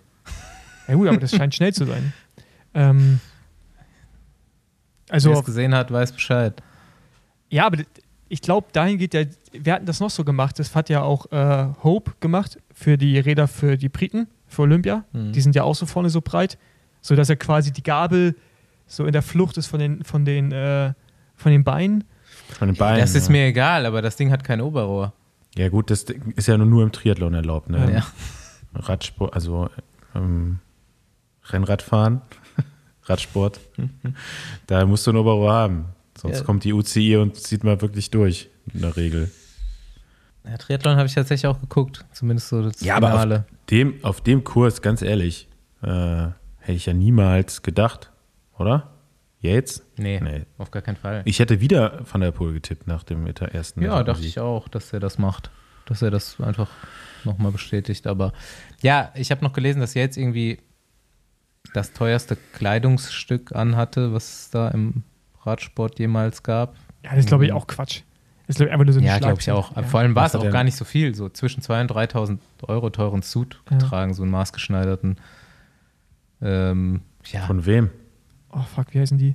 Ja 0.89 0.95
gut, 0.95 1.09
aber 1.09 1.19
das 1.19 1.33
scheint 1.35 1.55
schnell 1.55 1.75
zu 1.75 1.85
sein. 1.85 2.13
Ähm, 2.73 3.21
also, 5.09 5.31
Wer 5.31 5.39
es 5.39 5.45
gesehen 5.45 5.75
hat, 5.75 5.91
weiß 5.93 6.13
Bescheid. 6.13 6.63
ja, 7.51 7.67
aber 7.67 7.79
ich 8.29 8.41
glaube, 8.43 8.67
dahin 8.73 8.99
geht 8.99 9.13
der, 9.13 9.29
wir 9.53 9.73
hatten 9.75 9.87
das 9.87 10.01
noch 10.01 10.11
so 10.11 10.25
gemacht, 10.25 10.59
das 10.59 10.75
hat 10.75 10.89
ja 10.89 11.03
auch 11.03 11.31
äh, 11.31 11.69
Hope 11.85 12.13
gemacht 12.21 12.59
für 12.75 12.97
die 12.99 13.19
Räder 13.19 13.47
für 13.47 13.77
die 13.77 13.89
Briten, 13.89 14.27
für 14.47 14.63
Olympia. 14.63 15.05
Mhm. 15.13 15.33
Die 15.33 15.41
sind 15.41 15.55
ja 15.55 15.63
auch 15.65 15.75
so 15.75 15.87
vorne 15.87 16.11
so 16.11 16.21
breit, 16.21 16.59
sodass 17.01 17.29
er 17.29 17.37
quasi 17.37 17.73
die 17.73 17.83
Gabel 17.83 18.35
so 18.87 19.05
in 19.05 19.13
der 19.13 19.23
Flucht 19.23 19.57
ist 19.57 19.67
von 19.67 19.81
den, 19.81 20.05
von 20.05 20.25
den, 20.25 20.53
äh, 20.53 20.93
von 21.35 21.53
den 21.53 21.65
Beinen. 21.65 22.05
Von 22.59 22.69
den 22.69 22.77
Beinen. 22.77 23.01
das 23.01 23.15
ist 23.15 23.27
ja. 23.27 23.33
mir 23.33 23.47
egal, 23.47 23.87
aber 23.87 24.03
das 24.03 24.17
Ding 24.17 24.31
hat 24.31 24.45
kein 24.45 24.61
Oberrohr. 24.61 25.13
Ja, 25.57 25.69
gut, 25.69 25.91
das 25.91 26.05
ist 26.37 26.49
ja 26.49 26.57
nur, 26.59 26.67
nur 26.67 26.83
im 26.83 26.93
Triathlon 26.93 27.35
erlaubt, 27.35 27.71
ne? 27.71 27.91
Ja. 27.93 28.07
Radsport, 28.75 29.33
also 29.35 29.71
ähm, 30.15 30.59
Rennradfahren, 31.45 32.21
Radsport. 33.05 33.59
da 34.67 34.85
musst 34.85 35.07
du 35.07 35.13
ein 35.13 35.17
Oberrohr 35.17 35.53
haben. 35.53 35.87
Sonst 36.21 36.39
Ja. 36.39 36.45
kommt 36.45 36.65
die 36.65 36.73
UCI 36.73 37.17
und 37.17 37.37
zieht 37.37 37.65
mal 37.65 37.81
wirklich 37.81 38.11
durch, 38.11 38.51
in 38.73 38.83
der 38.83 38.97
Regel. 38.97 39.31
Ja, 40.49 40.57
Triathlon 40.57 40.97
habe 40.97 41.07
ich 41.07 41.15
tatsächlich 41.15 41.47
auch 41.47 41.61
geguckt, 41.61 42.05
zumindest 42.13 42.49
so 42.49 42.63
das 42.63 42.81
Ja, 42.81 42.97
aber 42.97 43.09
Finale. 43.11 43.37
auf 43.51 43.67
dem, 43.71 44.05
auf 44.05 44.21
dem 44.21 44.45
Kurs, 44.45 44.81
ganz 44.83 45.03
ehrlich, 45.03 45.49
äh, 45.83 45.87
hätte 46.59 46.73
ich 46.73 46.87
ja 46.87 46.93
niemals 46.95 47.63
gedacht, 47.63 48.13
oder? 48.59 48.93
Jetzt? 49.41 49.85
nee, 49.99 50.19
Nee. 50.21 50.45
auf 50.59 50.71
gar 50.71 50.83
keinen 50.83 50.97
Fall. 50.97 51.23
Ich 51.25 51.39
hätte 51.39 51.61
wieder 51.61 52.01
Van 52.11 52.21
der 52.21 52.33
Poel 52.33 52.53
getippt 52.55 52.87
nach 52.87 53.03
dem 53.05 53.27
ersten 53.27 53.83
Ja, 53.83 54.03
dachte 54.03 54.25
ich 54.25 54.41
auch, 54.41 54.67
dass 54.69 54.93
er 54.93 54.99
das 55.01 55.19
macht. 55.19 55.51
Dass 55.85 56.03
er 56.03 56.11
das 56.11 56.41
einfach 56.41 56.71
nochmal 57.25 57.53
bestätigt. 57.53 58.07
Aber 58.07 58.33
ja, 58.83 59.13
ich 59.15 59.31
habe 59.31 59.45
noch 59.45 59.53
gelesen, 59.53 59.81
dass 59.81 59.95
er 59.95 60.03
jetzt 60.03 60.17
irgendwie 60.17 60.59
das 61.75 61.93
teuerste 61.93 62.37
Kleidungsstück 62.55 63.55
anhatte, 63.55 64.13
was 64.13 64.41
es 64.41 64.51
da 64.51 64.69
im 64.69 65.03
Radsport 65.43 65.99
jemals 65.99 66.43
gab. 66.43 66.75
Ja, 67.05 67.11
das 67.11 67.21
ist, 67.21 67.29
glaube 67.29 67.45
ich, 67.47 67.53
auch 67.53 67.67
Quatsch. 67.67 68.03
Ist 68.49 68.57
glaub 68.57 68.67
ich, 68.69 68.73
einfach 68.73 68.85
nur 68.85 68.93
so 68.93 69.01
eine 69.01 69.09
Ja, 69.09 69.19
glaube 69.19 69.41
ich 69.41 69.51
auch. 69.51 69.75
Ja. 69.77 69.83
Vor 69.83 70.01
allem 70.01 70.15
war 70.15 70.25
Was 70.25 70.33
es 70.35 70.37
auch 70.37 70.43
denn- 70.43 70.53
gar 70.53 70.63
nicht 70.65 70.77
so 70.77 70.85
viel. 70.85 71.15
So 71.15 71.29
zwischen 71.29 71.63
2.000 71.63 71.81
und 71.83 71.91
3.000 71.91 72.39
Euro 72.69 72.91
teuren 72.91 73.23
Suit 73.23 73.61
Ja. 73.71 73.77
getragen, 73.79 74.15
so 74.15 74.23
einen 74.23 74.31
maßgeschneiderten. 74.31 75.17
Ähm, 76.41 77.01
ja, 77.33 77.47
Von 77.47 77.67
wem? 77.67 77.91
Oh 78.53 78.61
fuck, 78.75 78.95
wie 78.95 79.01
heißen 79.01 79.19
die? 79.19 79.35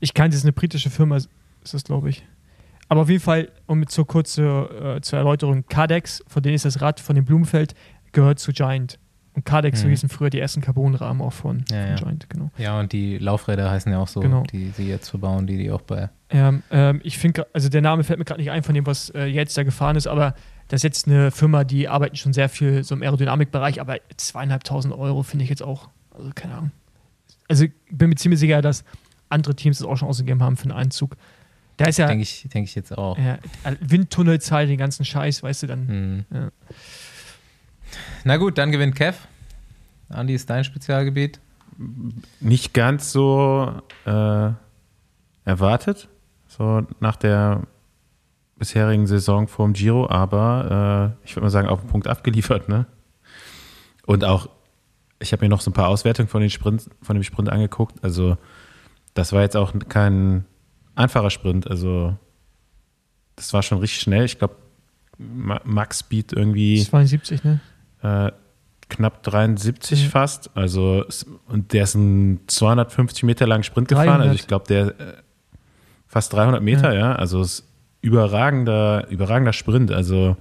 Ich 0.00 0.12
kann, 0.14 0.30
das 0.30 0.38
ist 0.38 0.44
eine 0.44 0.52
britische 0.52 0.90
Firma, 0.90 1.16
ist 1.16 1.28
das, 1.62 1.84
glaube 1.84 2.10
ich. 2.10 2.24
Aber 2.88 3.02
auf 3.02 3.08
jeden 3.08 3.22
Fall, 3.22 3.48
um 3.66 3.78
mit 3.80 3.90
so 3.90 4.04
kurz 4.04 4.34
zur, 4.34 4.96
äh, 4.96 5.00
zur 5.00 5.18
Erläuterung, 5.18 5.64
Cardex, 5.68 6.22
von 6.26 6.42
denen 6.42 6.54
ist 6.54 6.64
das 6.64 6.80
Rad 6.80 7.00
von 7.00 7.16
dem 7.16 7.24
Blumenfeld, 7.24 7.74
gehört 8.12 8.38
zu 8.38 8.52
Giant. 8.52 8.98
Und 9.36 9.44
Cardex, 9.44 9.80
so 9.80 9.86
Mhm. 9.86 9.90
hießen 9.90 10.08
früher 10.08 10.30
die 10.30 10.40
ersten 10.40 10.62
Carbonrahmen 10.62 11.20
auch 11.22 11.32
von, 11.32 11.62
Ja, 11.70 11.76
von 11.82 11.88
ja. 11.90 11.94
Giant, 11.96 12.30
genau. 12.30 12.50
ja, 12.58 12.80
und 12.80 12.90
die 12.92 13.18
Laufräder 13.18 13.70
heißen 13.70 13.92
ja 13.92 13.98
auch 13.98 14.08
so, 14.08 14.20
Genau. 14.20 14.42
die 14.44 14.70
sie 14.70 14.88
jetzt 14.88 15.10
verbauen, 15.10 15.46
die 15.46 15.58
die 15.58 15.70
auch 15.70 15.82
bei. 15.82 16.08
Ähm, 16.30 16.62
ähm, 16.70 17.00
ich 17.04 17.18
finde, 17.18 17.46
also 17.52 17.68
der 17.68 17.82
Name 17.82 18.02
fällt 18.02 18.18
mir 18.18 18.24
gerade 18.24 18.40
nicht 18.40 18.50
ein 18.50 18.62
von 18.62 18.74
dem, 18.74 18.86
was 18.86 19.10
äh, 19.10 19.26
jetzt 19.26 19.56
da 19.56 19.62
gefahren 19.62 19.94
ist, 19.94 20.06
aber 20.08 20.34
das 20.68 20.78
ist 20.78 20.82
jetzt 20.84 21.06
eine 21.06 21.30
Firma, 21.30 21.62
die 21.64 21.86
arbeiten 21.86 22.16
schon 22.16 22.32
sehr 22.32 22.48
viel 22.48 22.82
so 22.82 22.94
im 22.94 23.02
Aerodynamikbereich, 23.02 23.80
aber 23.80 23.98
zweieinhalbtausend 24.16 24.92
Euro 24.94 25.22
finde 25.22 25.44
ich 25.44 25.50
jetzt 25.50 25.62
auch, 25.62 25.90
also 26.10 26.30
keine 26.34 26.54
Ahnung. 26.54 26.70
Also 27.46 27.64
ich 27.64 27.72
bin 27.92 28.08
mir 28.08 28.16
ziemlich 28.16 28.40
sicher, 28.40 28.62
dass 28.62 28.84
andere 29.28 29.54
Teams 29.54 29.78
das 29.78 29.86
auch 29.86 29.96
schon 29.96 30.08
ausgegeben 30.08 30.42
haben 30.42 30.56
für 30.56 30.64
einen 30.64 30.72
Einzug. 30.72 31.16
Da 31.76 31.84
ist 31.84 31.98
ja, 31.98 32.06
Denke 32.06 32.22
ich, 32.22 32.48
denk 32.54 32.66
ich 32.66 32.74
jetzt 32.74 32.96
auch. 32.96 33.18
ja 33.18 33.38
Windtunnelzeit, 33.80 34.68
den 34.70 34.78
ganzen 34.78 35.04
Scheiß, 35.04 35.42
weißt 35.42 35.64
du 35.64 35.66
dann. 35.66 35.88
Hm. 35.88 36.24
Ja. 36.32 36.48
Na 38.24 38.36
gut, 38.36 38.58
dann 38.58 38.72
gewinnt 38.72 38.94
Kev. 38.94 39.18
Andi 40.08 40.34
ist 40.34 40.48
dein 40.50 40.64
Spezialgebiet. 40.64 41.40
Nicht 42.40 42.72
ganz 42.74 43.12
so 43.12 43.82
äh, 44.06 44.50
erwartet, 45.44 46.08
so 46.46 46.86
nach 47.00 47.16
der 47.16 47.62
bisherigen 48.58 49.06
Saison 49.06 49.48
vorm 49.48 49.74
Giro, 49.74 50.08
aber 50.08 51.14
äh, 51.22 51.26
ich 51.26 51.36
würde 51.36 51.44
mal 51.44 51.50
sagen, 51.50 51.68
auf 51.68 51.80
den 51.80 51.88
Punkt 51.88 52.08
abgeliefert, 52.08 52.68
ne? 52.68 52.86
Und 54.06 54.24
auch, 54.24 54.48
ich 55.18 55.32
habe 55.32 55.44
mir 55.44 55.48
noch 55.48 55.60
so 55.60 55.70
ein 55.70 55.74
paar 55.74 55.88
Auswertungen 55.88 56.28
von, 56.28 56.40
den 56.40 56.50
Sprint, 56.50 56.88
von 57.02 57.16
dem 57.16 57.22
Sprint 57.22 57.50
angeguckt. 57.50 58.02
Also, 58.02 58.38
das 59.14 59.32
war 59.32 59.42
jetzt 59.42 59.56
auch 59.56 59.72
kein 59.88 60.44
einfacher 60.94 61.30
Sprint. 61.30 61.68
Also, 61.68 62.16
das 63.34 63.52
war 63.52 63.62
schon 63.62 63.78
richtig 63.78 64.00
schnell. 64.00 64.24
Ich 64.24 64.38
glaube, 64.38 64.56
Max 65.18 66.00
Speed 66.00 66.32
irgendwie 66.32 66.82
72, 66.82 67.44
ne? 67.44 67.60
Äh, 68.28 68.32
knapp 68.88 69.22
73 69.24 70.04
Mhm. 70.04 70.08
fast. 70.10 70.56
Also, 70.56 71.04
und 71.48 71.72
der 71.72 71.84
ist 71.84 71.96
einen 71.96 72.40
250 72.46 73.24
Meter 73.24 73.46
langen 73.46 73.64
Sprint 73.64 73.88
gefahren. 73.88 74.06
300. 74.06 74.28
Also, 74.28 74.34
ich 74.40 74.46
glaube, 74.46 74.66
der 74.68 74.86
äh, 75.00 75.14
fast 76.06 76.32
300 76.32 76.62
Meter, 76.62 76.94
ja. 76.94 77.14
Also, 77.14 77.40
es 77.40 77.60
ist 77.60 77.68
überragender, 78.00 79.08
überragender 79.08 79.52
Sprint. 79.52 79.90
Also, 79.90 80.36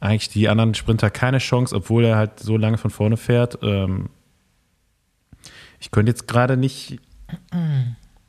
eigentlich 0.00 0.28
die 0.30 0.48
anderen 0.48 0.74
Sprinter 0.74 1.10
keine 1.10 1.38
Chance, 1.38 1.74
obwohl 1.74 2.04
er 2.04 2.16
halt 2.16 2.40
so 2.40 2.56
lange 2.56 2.78
von 2.78 2.90
vorne 2.90 3.16
fährt. 3.16 3.58
Ähm, 3.62 4.08
ich 5.80 5.90
könnte 5.90 6.10
jetzt 6.10 6.26
gerade 6.28 6.56
nicht. 6.56 6.98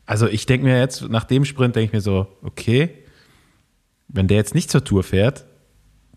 Also, 0.06 0.28
ich 0.28 0.46
denke 0.46 0.66
mir 0.66 0.78
jetzt, 0.78 1.08
nach 1.10 1.24
dem 1.24 1.46
Sprint 1.46 1.76
denke 1.76 1.86
ich 1.88 1.94
mir 1.94 2.02
so, 2.02 2.28
okay, 2.44 2.90
wenn 4.08 4.28
der 4.28 4.38
jetzt 4.38 4.56
nicht 4.56 4.70
zur 4.72 4.84
Tour 4.84 5.04
fährt, 5.04 5.46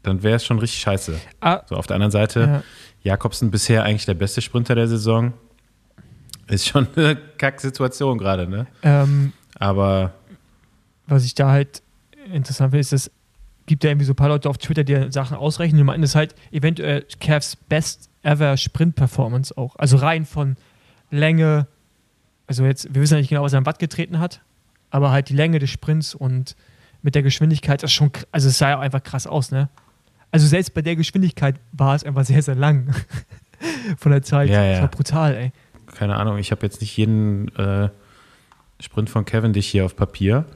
dann 0.02 0.22
wäre 0.22 0.36
es 0.36 0.44
schon 0.44 0.58
richtig 0.58 0.80
scheiße. 0.80 1.18
Ah, 1.40 1.62
So, 1.68 1.76
auf 1.76 1.86
der 1.86 1.94
anderen 1.96 2.10
Seite, 2.10 2.40
ja. 2.40 2.62
Jakobsen 3.02 3.50
bisher 3.50 3.82
eigentlich 3.84 4.06
der 4.06 4.14
beste 4.14 4.40
Sprinter 4.42 4.74
der 4.74 4.88
Saison. 4.88 5.32
Ist 6.48 6.68
schon 6.68 6.88
eine 6.96 7.16
Kacksituation 7.38 8.18
gerade, 8.18 8.48
ne? 8.48 8.66
ähm, 8.82 9.32
Aber 9.58 10.12
was 11.06 11.24
ich 11.24 11.34
da 11.34 11.50
halt 11.50 11.82
interessant 12.32 12.70
finde, 12.70 12.80
ist, 12.80 12.92
es 12.92 13.10
gibt 13.66 13.84
ja 13.84 13.90
irgendwie 13.90 14.06
so 14.06 14.12
ein 14.12 14.16
paar 14.16 14.28
Leute 14.28 14.48
auf 14.48 14.58
Twitter, 14.58 14.84
die 14.84 15.10
Sachen 15.12 15.36
ausrechnen. 15.36 15.78
Die 15.78 15.84
meinen, 15.84 16.02
das 16.02 16.10
ist 16.10 16.14
halt 16.16 16.34
eventuell 16.50 17.06
Cavs 17.20 17.56
Best 17.56 18.10
Ever 18.22 18.56
Sprint 18.56 18.94
Performance 18.96 19.56
auch. 19.56 19.76
Also 19.76 19.96
rein 19.96 20.24
von 20.24 20.56
Länge, 21.10 21.66
also 22.46 22.64
jetzt, 22.64 22.92
wir 22.94 23.02
wissen 23.02 23.14
ja 23.14 23.20
nicht 23.20 23.28
genau, 23.28 23.42
was 23.42 23.52
er 23.52 23.58
am 23.58 23.66
Watt 23.66 23.78
getreten 23.78 24.18
hat, 24.18 24.40
aber 24.90 25.10
halt 25.10 25.28
die 25.28 25.34
Länge 25.34 25.58
des 25.58 25.70
Sprints 25.70 26.14
und 26.14 26.56
mit 27.02 27.14
der 27.14 27.22
Geschwindigkeit, 27.22 27.82
das 27.82 27.90
ist 27.90 27.94
schon, 27.94 28.10
also 28.30 28.48
es 28.48 28.58
sah 28.58 28.70
ja 28.70 28.78
auch 28.78 28.82
einfach 28.82 29.02
krass 29.02 29.26
aus, 29.26 29.50
ne? 29.50 29.68
Also 30.32 30.46
selbst 30.46 30.74
bei 30.74 30.82
der 30.82 30.96
Geschwindigkeit 30.96 31.56
war 31.72 31.94
es 31.94 32.04
einfach 32.04 32.24
sehr, 32.24 32.42
sehr 32.42 32.54
lang 32.54 32.92
von 33.96 34.10
der 34.10 34.22
Zeit. 34.22 34.50
Ja, 34.50 34.64
ja. 34.64 34.72
Das 34.72 34.80
war 34.80 34.88
brutal, 34.88 35.34
ey. 35.34 35.52
keine 35.94 36.16
Ahnung, 36.16 36.38
ich 36.38 36.50
habe 36.50 36.62
jetzt 36.66 36.80
nicht 36.80 36.96
jeden 36.96 37.54
äh, 37.56 37.90
Sprint 38.80 39.10
von 39.10 39.24
Cavendish 39.24 39.68
hier 39.68 39.84
auf 39.84 39.94
Papier, 39.94 40.46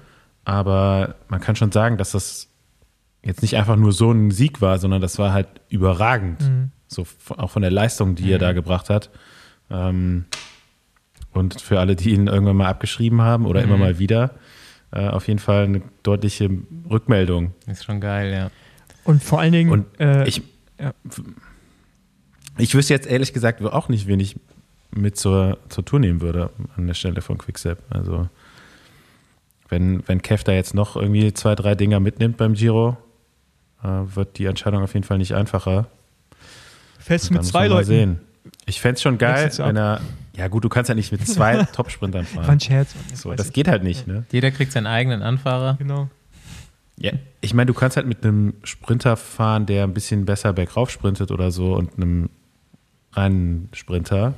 aber 0.45 1.15
man 1.29 1.41
kann 1.41 1.57
schon 1.57 1.71
sagen, 1.71 1.99
dass 1.99 2.13
das 2.13 2.49
jetzt 3.23 3.43
nicht 3.43 3.57
einfach 3.57 3.77
nur 3.77 3.93
so 3.93 4.11
ein 4.11 4.31
Sieg 4.31 4.61
war, 4.61 4.79
sondern 4.79 5.03
das 5.03 5.19
war 5.19 5.33
halt 5.33 5.49
überragend. 5.69 6.41
Mhm. 6.41 6.71
So 6.89 7.07
auch 7.37 7.51
von 7.51 7.63
der 7.63 7.71
Leistung, 7.71 8.15
die 8.15 8.31
er 8.31 8.39
da 8.39 8.53
gebracht 8.53 8.89
hat. 8.89 9.11
Ähm, 9.71 10.25
und 11.33 11.61
für 11.61 11.81
alle, 11.81 11.97
die 11.97 12.11
ihn 12.11 12.29
irgendwann 12.29 12.57
mal 12.57 12.69
abgeschrieben 12.69 13.21
haben 13.21 13.45
oder 13.45 13.63
immer 13.63 13.77
mal 13.77 13.99
wieder, 13.99 14.31
äh, 14.93 15.09
auf 15.09 15.29
jeden 15.29 15.41
Fall 15.41 15.65
eine 15.65 15.83
deutliche 16.03 16.49
Rückmeldung. 16.89 17.53
Ist 17.67 17.85
schon 17.85 18.01
geil, 18.01 18.33
ja. 18.33 18.51
Und 19.07 19.23
vor 19.23 19.41
allen 19.41 19.53
Dingen, 19.53 19.71
Und 19.71 19.87
äh, 20.01 20.27
ich, 20.27 20.43
ja. 20.81 20.93
ich 22.59 22.75
wüsste 22.75 22.93
jetzt 22.95 23.07
ehrlich 23.07 23.33
gesagt 23.33 23.63
auch 23.63 23.89
nicht, 23.89 24.07
wen 24.07 24.21
ich 24.21 24.37
mit 24.91 25.17
zur, 25.17 25.59
zur 25.69 25.85
Tour 25.85 26.01
nehmen 26.01 26.21
würde 26.21 26.51
an 26.77 26.87
der 26.87 26.95
Stelle 26.95 27.21
von 27.21 27.39
Quickstep. 27.39 27.79
Also 27.91 28.29
wenn, 29.69 30.07
wenn 30.09 30.23
Kev 30.23 30.45
da 30.45 30.53
jetzt 30.53 30.75
noch 30.75 30.97
irgendwie 30.97 31.33
zwei, 31.35 31.55
drei 31.55 31.75
Dinger 31.75 32.01
mitnimmt 32.01 32.37
beim 32.37 32.55
Giro, 32.55 32.97
äh, 33.83 33.87
wird 33.87 34.39
die 34.39 34.47
Entscheidung 34.47 34.83
auf 34.83 34.95
jeden 34.95 35.05
Fall 35.05 35.19
nicht 35.19 35.35
einfacher. 35.35 35.87
fest 36.99 37.31
mit 37.31 37.45
zwei 37.45 37.69
Leuten. 37.69 37.87
sehen. 37.87 38.21
Ich 38.65 38.81
fände 38.81 38.95
es 38.95 39.03
schon 39.03 39.19
geil, 39.19 39.51
wenn 39.59 39.77
er, 39.77 40.01
ja 40.37 40.49
gut, 40.49 40.65
du 40.65 40.69
kannst 40.69 40.89
ja 40.89 40.95
nicht 40.95 41.11
mit 41.13 41.27
zwei 41.27 41.65
Topsprintern 41.73 42.27
War 42.35 42.45
fahren. 42.45 42.55
ein 42.55 42.61
Scherz. 42.61 42.95
So, 43.15 43.35
das 43.35 43.53
geht 43.53 43.69
halt 43.69 43.83
nicht, 43.83 44.07
ne? 44.07 44.25
Jeder 44.31 44.51
kriegt 44.51 44.73
seinen 44.73 44.87
eigenen 44.87 45.23
Anfahrer. 45.23 45.77
Genau. 45.79 46.09
Ja, 46.99 47.13
ich 47.43 47.53
meine, 47.53 47.67
du 47.67 47.75
kannst 47.75 47.97
halt 47.97 48.07
mit 48.07 48.25
einem 48.25 48.55
Sprinter 48.65 49.17
fahren, 49.17 49.67
der 49.67 49.85
ein 49.85 49.93
bisschen 49.95 50.25
besser 50.25 50.53
bergauf 50.53 50.91
sprintet 50.91 51.31
oder 51.31 51.51
so 51.51 51.75
und 51.75 51.97
einem 51.97 52.31
reinen 53.13 53.69
Sprinter. 53.73 54.35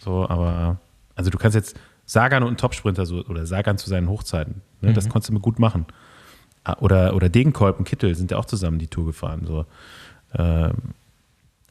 So, 0.00 0.28
aber 0.28 0.78
also 1.14 1.30
du 1.30 1.38
kannst 1.38 1.54
jetzt 1.54 1.78
Sagan 2.06 2.42
und 2.42 2.48
einen 2.48 2.56
Topsprinter 2.56 3.06
so 3.06 3.24
oder 3.26 3.46
Sagan 3.46 3.78
zu 3.78 3.88
seinen 3.88 4.08
Hochzeiten. 4.08 4.62
Ne, 4.80 4.92
Das 4.92 5.08
konntest 5.08 5.32
du 5.32 5.38
gut 5.38 5.58
machen. 5.60 5.86
Ah, 6.64 6.76
Oder, 6.80 7.14
oder 7.14 7.28
Degenkolb 7.28 7.78
und 7.78 7.84
Kittel 7.86 8.14
sind 8.14 8.30
ja 8.32 8.36
auch 8.38 8.44
zusammen 8.44 8.78
die 8.78 8.88
Tour 8.88 9.06
gefahren. 9.06 9.44
So. 9.46 9.64
Ähm, 10.36 10.72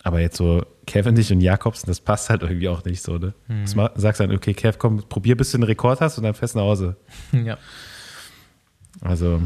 aber 0.03 0.21
jetzt 0.21 0.37
so 0.37 0.65
Cavendish 0.87 1.29
und 1.31 1.41
Jakobsen, 1.41 1.87
das 1.87 1.99
passt 1.99 2.29
halt 2.29 2.41
irgendwie 2.43 2.69
auch 2.69 2.83
nicht 2.85 3.01
so. 3.03 3.17
Ne? 3.17 3.33
Das 3.63 3.75
ma- 3.75 3.91
sagst 3.95 4.21
dann, 4.21 4.31
okay, 4.33 4.53
Kev, 4.53 4.77
komm, 4.79 5.03
probier, 5.09 5.35
bis 5.35 5.51
du 5.51 5.57
einen 5.57 5.63
Rekord 5.65 5.99
hast 5.99 6.17
und 6.17 6.23
dann 6.23 6.33
fest 6.33 6.55
nach 6.55 6.61
Hause. 6.63 6.95
ja. 7.33 7.57
Also, 9.01 9.41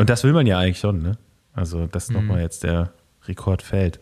und 0.00 0.10
das 0.10 0.24
will 0.24 0.32
man 0.32 0.46
ja 0.46 0.58
eigentlich 0.58 0.78
schon, 0.78 1.02
ne? 1.02 1.18
Also, 1.52 1.86
dass 1.86 2.10
nochmal 2.10 2.40
jetzt 2.40 2.62
der 2.62 2.92
Rekord 3.26 3.62
fällt. 3.62 4.00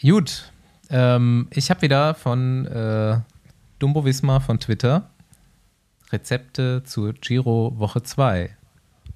Gut. 0.00 0.52
Ähm, 0.90 1.48
ich 1.50 1.70
habe 1.70 1.82
wieder 1.82 2.14
von 2.14 2.66
äh, 2.66 3.18
Dumbo 3.78 4.04
Wismar 4.04 4.40
von 4.40 4.60
Twitter 4.60 5.10
Rezepte 6.12 6.82
zur 6.84 7.12
Giro 7.14 7.72
Woche 7.76 8.02
2. 8.02 8.54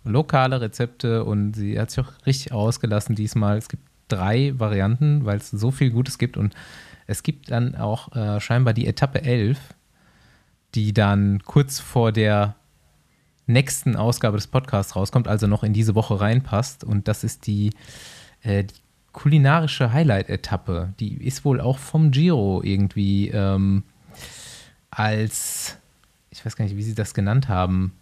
Lokale 0.05 0.61
Rezepte 0.61 1.25
und 1.25 1.55
sie 1.55 1.79
hat 1.79 1.91
sich 1.91 2.05
auch 2.05 2.13
richtig 2.27 2.53
ausgelassen 2.53 3.15
diesmal. 3.15 3.59
Es 3.59 3.69
gibt 3.69 3.85
drei 4.09 4.59
Varianten, 4.59 5.25
weil 5.25 5.37
es 5.39 5.51
so 5.51 5.71
viel 5.71 5.91
Gutes 5.91 6.19
gibt 6.19 6.37
und 6.37 6.55
es 7.07 7.23
gibt 7.23 7.51
dann 7.51 7.77
auch 7.77 8.15
äh, 8.17 8.41
scheinbar 8.41 8.75
die 8.75 8.87
Etappe 8.87 9.23
11, 9.23 9.59
die 10.75 10.93
dann 10.93 11.43
kurz 11.45 11.79
vor 11.79 12.11
der 12.11 12.57
nächsten 13.53 13.97
Ausgabe 13.97 14.37
des 14.37 14.47
Podcasts 14.47 14.97
rauskommt, 14.97 15.29
also 15.29 15.47
noch 15.47 15.63
in 15.63 15.73
diese 15.73 15.95
Woche 15.95 16.21
reinpasst 16.21 16.85
und 16.85 17.09
das 17.09 17.25
ist 17.25 17.47
die, 17.47 17.71
äh, 18.43 18.65
die 18.65 18.75
kulinarische 19.13 19.93
Highlight-Etappe. 19.93 20.95
Die 21.01 21.15
ist 21.25 21.45
wohl 21.45 21.61
auch 21.61 21.79
vom 21.79 22.11
Giro 22.11 22.63
irgendwie 22.63 23.29
ähm, 23.29 23.85
als, 24.91 25.77
ich 26.31 26.45
weiß 26.45 26.57
gar 26.57 26.65
nicht, 26.65 26.77
wie 26.77 26.83
sie 26.83 26.95
das 26.95 27.15
genannt 27.15 27.49
haben, 27.49 27.93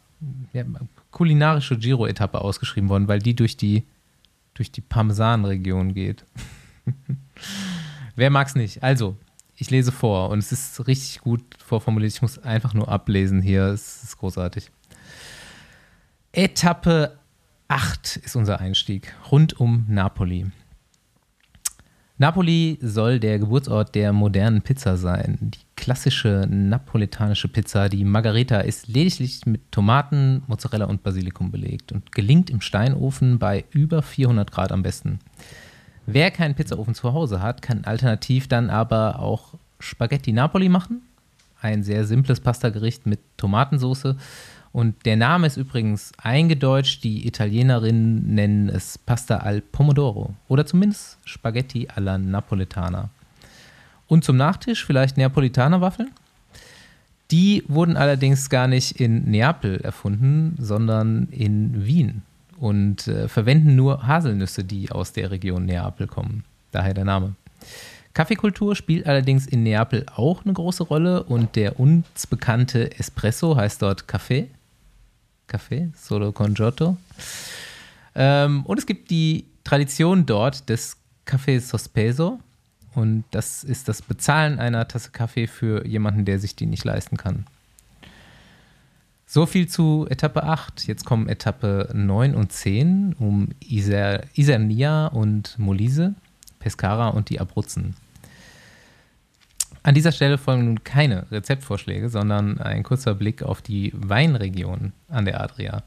ja, 0.52 0.64
kulinarische 1.10 1.78
Giro-Etappe 1.78 2.40
ausgeschrieben 2.40 2.88
worden, 2.88 3.08
weil 3.08 3.20
die 3.20 3.34
durch 3.34 3.56
die, 3.56 3.84
durch 4.54 4.70
die 4.70 4.80
Parmesan-Region 4.80 5.94
geht. 5.94 6.24
Wer 8.16 8.30
mag's 8.30 8.54
nicht? 8.54 8.82
Also, 8.82 9.16
ich 9.56 9.70
lese 9.70 9.92
vor 9.92 10.30
und 10.30 10.38
es 10.38 10.52
ist 10.52 10.86
richtig 10.86 11.20
gut 11.20 11.42
vorformuliert. 11.58 12.12
Ich 12.12 12.22
muss 12.22 12.38
einfach 12.38 12.74
nur 12.74 12.88
ablesen 12.88 13.42
hier. 13.42 13.64
Es 13.66 14.02
ist 14.04 14.18
großartig. 14.18 14.70
Etappe 16.32 17.18
8 17.68 18.16
ist 18.16 18.36
unser 18.36 18.60
Einstieg, 18.60 19.14
rund 19.30 19.58
um 19.58 19.86
Napoli. 19.88 20.46
Napoli 22.18 22.78
soll 22.82 23.18
der 23.18 23.38
Geburtsort 23.38 23.94
der 23.94 24.12
modernen 24.12 24.60
Pizza 24.60 24.96
sein. 24.96 25.38
Die 25.40 25.60
klassische 25.76 26.46
napoletanische 26.50 27.48
Pizza, 27.48 27.88
die 27.88 28.04
Margarita, 28.04 28.58
ist 28.60 28.88
lediglich 28.88 29.46
mit 29.46 29.72
Tomaten, 29.72 30.42
Mozzarella 30.48 30.84
und 30.84 31.02
Basilikum 31.02 31.50
belegt 31.50 31.92
und 31.92 32.12
gelingt 32.12 32.50
im 32.50 32.60
Steinofen 32.60 33.38
bei 33.38 33.64
über 33.70 34.02
400 34.02 34.50
Grad 34.50 34.72
am 34.72 34.82
besten. 34.82 35.20
Wer 36.04 36.30
keinen 36.30 36.54
Pizzaofen 36.54 36.94
zu 36.94 37.14
Hause 37.14 37.40
hat, 37.40 37.62
kann 37.62 37.84
alternativ 37.84 38.48
dann 38.48 38.68
aber 38.68 39.20
auch 39.20 39.54
Spaghetti 39.78 40.32
Napoli 40.32 40.68
machen. 40.68 41.02
Ein 41.60 41.82
sehr 41.82 42.04
simples 42.04 42.40
Pastagericht 42.40 43.06
mit 43.06 43.20
Tomatensauce. 43.36 44.16
Und 44.78 45.06
der 45.06 45.16
Name 45.16 45.48
ist 45.48 45.56
übrigens 45.56 46.12
eingedeutscht. 46.22 47.02
Die 47.02 47.26
Italienerinnen 47.26 48.32
nennen 48.32 48.68
es 48.68 48.96
Pasta 48.96 49.38
al 49.38 49.60
Pomodoro 49.60 50.34
oder 50.46 50.66
zumindest 50.66 51.18
Spaghetti 51.24 51.88
alla 51.92 52.16
Napoletana. 52.16 53.10
Und 54.06 54.22
zum 54.22 54.36
Nachtisch 54.36 54.86
vielleicht 54.86 55.16
Neapolitaner-Waffeln. 55.16 56.12
Die 57.32 57.64
wurden 57.66 57.96
allerdings 57.96 58.50
gar 58.50 58.68
nicht 58.68 59.00
in 59.00 59.28
Neapel 59.28 59.80
erfunden, 59.80 60.54
sondern 60.60 61.26
in 61.32 61.84
Wien 61.84 62.22
und 62.60 63.08
äh, 63.08 63.26
verwenden 63.26 63.74
nur 63.74 64.06
Haselnüsse, 64.06 64.62
die 64.62 64.92
aus 64.92 65.12
der 65.12 65.32
Region 65.32 65.66
Neapel 65.66 66.06
kommen. 66.06 66.44
Daher 66.70 66.94
der 66.94 67.04
Name. 67.04 67.34
Kaffeekultur 68.14 68.76
spielt 68.76 69.08
allerdings 69.08 69.44
in 69.48 69.64
Neapel 69.64 70.06
auch 70.14 70.44
eine 70.44 70.54
große 70.54 70.84
Rolle 70.84 71.24
und 71.24 71.56
der 71.56 71.80
uns 71.80 72.28
bekannte 72.28 72.96
Espresso 72.96 73.56
heißt 73.56 73.82
dort 73.82 74.06
Kaffee. 74.06 74.46
Kaffee, 75.48 75.90
solo 75.96 76.32
con 76.32 76.54
giotto. 76.54 76.96
Ähm, 78.14 78.64
und 78.64 78.78
es 78.78 78.86
gibt 78.86 79.10
die 79.10 79.46
Tradition 79.64 80.26
dort 80.26 80.68
des 80.68 80.96
Café 81.26 81.60
Sospeso. 81.60 82.40
Und 82.94 83.24
das 83.30 83.64
ist 83.64 83.88
das 83.88 84.02
Bezahlen 84.02 84.58
einer 84.58 84.86
Tasse 84.88 85.10
Kaffee 85.10 85.46
für 85.46 85.86
jemanden, 85.86 86.24
der 86.24 86.38
sich 86.38 86.56
die 86.56 86.66
nicht 86.66 86.84
leisten 86.84 87.16
kann. 87.16 87.46
So 89.26 89.44
viel 89.44 89.68
zu 89.68 90.06
Etappe 90.08 90.42
8. 90.42 90.86
Jetzt 90.86 91.04
kommen 91.04 91.28
Etappe 91.28 91.90
9 91.92 92.34
und 92.34 92.50
10 92.50 93.14
um 93.18 93.50
Iser, 93.60 94.22
Isernia 94.34 95.08
und 95.08 95.58
Molise, 95.58 96.14
Pescara 96.60 97.08
und 97.08 97.28
die 97.28 97.38
Abruzzen. 97.38 97.94
An 99.88 99.94
dieser 99.94 100.12
Stelle 100.12 100.36
folgen 100.36 100.66
nun 100.66 100.84
keine 100.84 101.30
Rezeptvorschläge, 101.30 102.10
sondern 102.10 102.58
ein 102.58 102.82
kurzer 102.82 103.14
Blick 103.14 103.42
auf 103.42 103.62
die 103.62 103.90
Weinregion 103.96 104.92
an 105.08 105.24
der 105.24 105.40
Adria. 105.40 105.82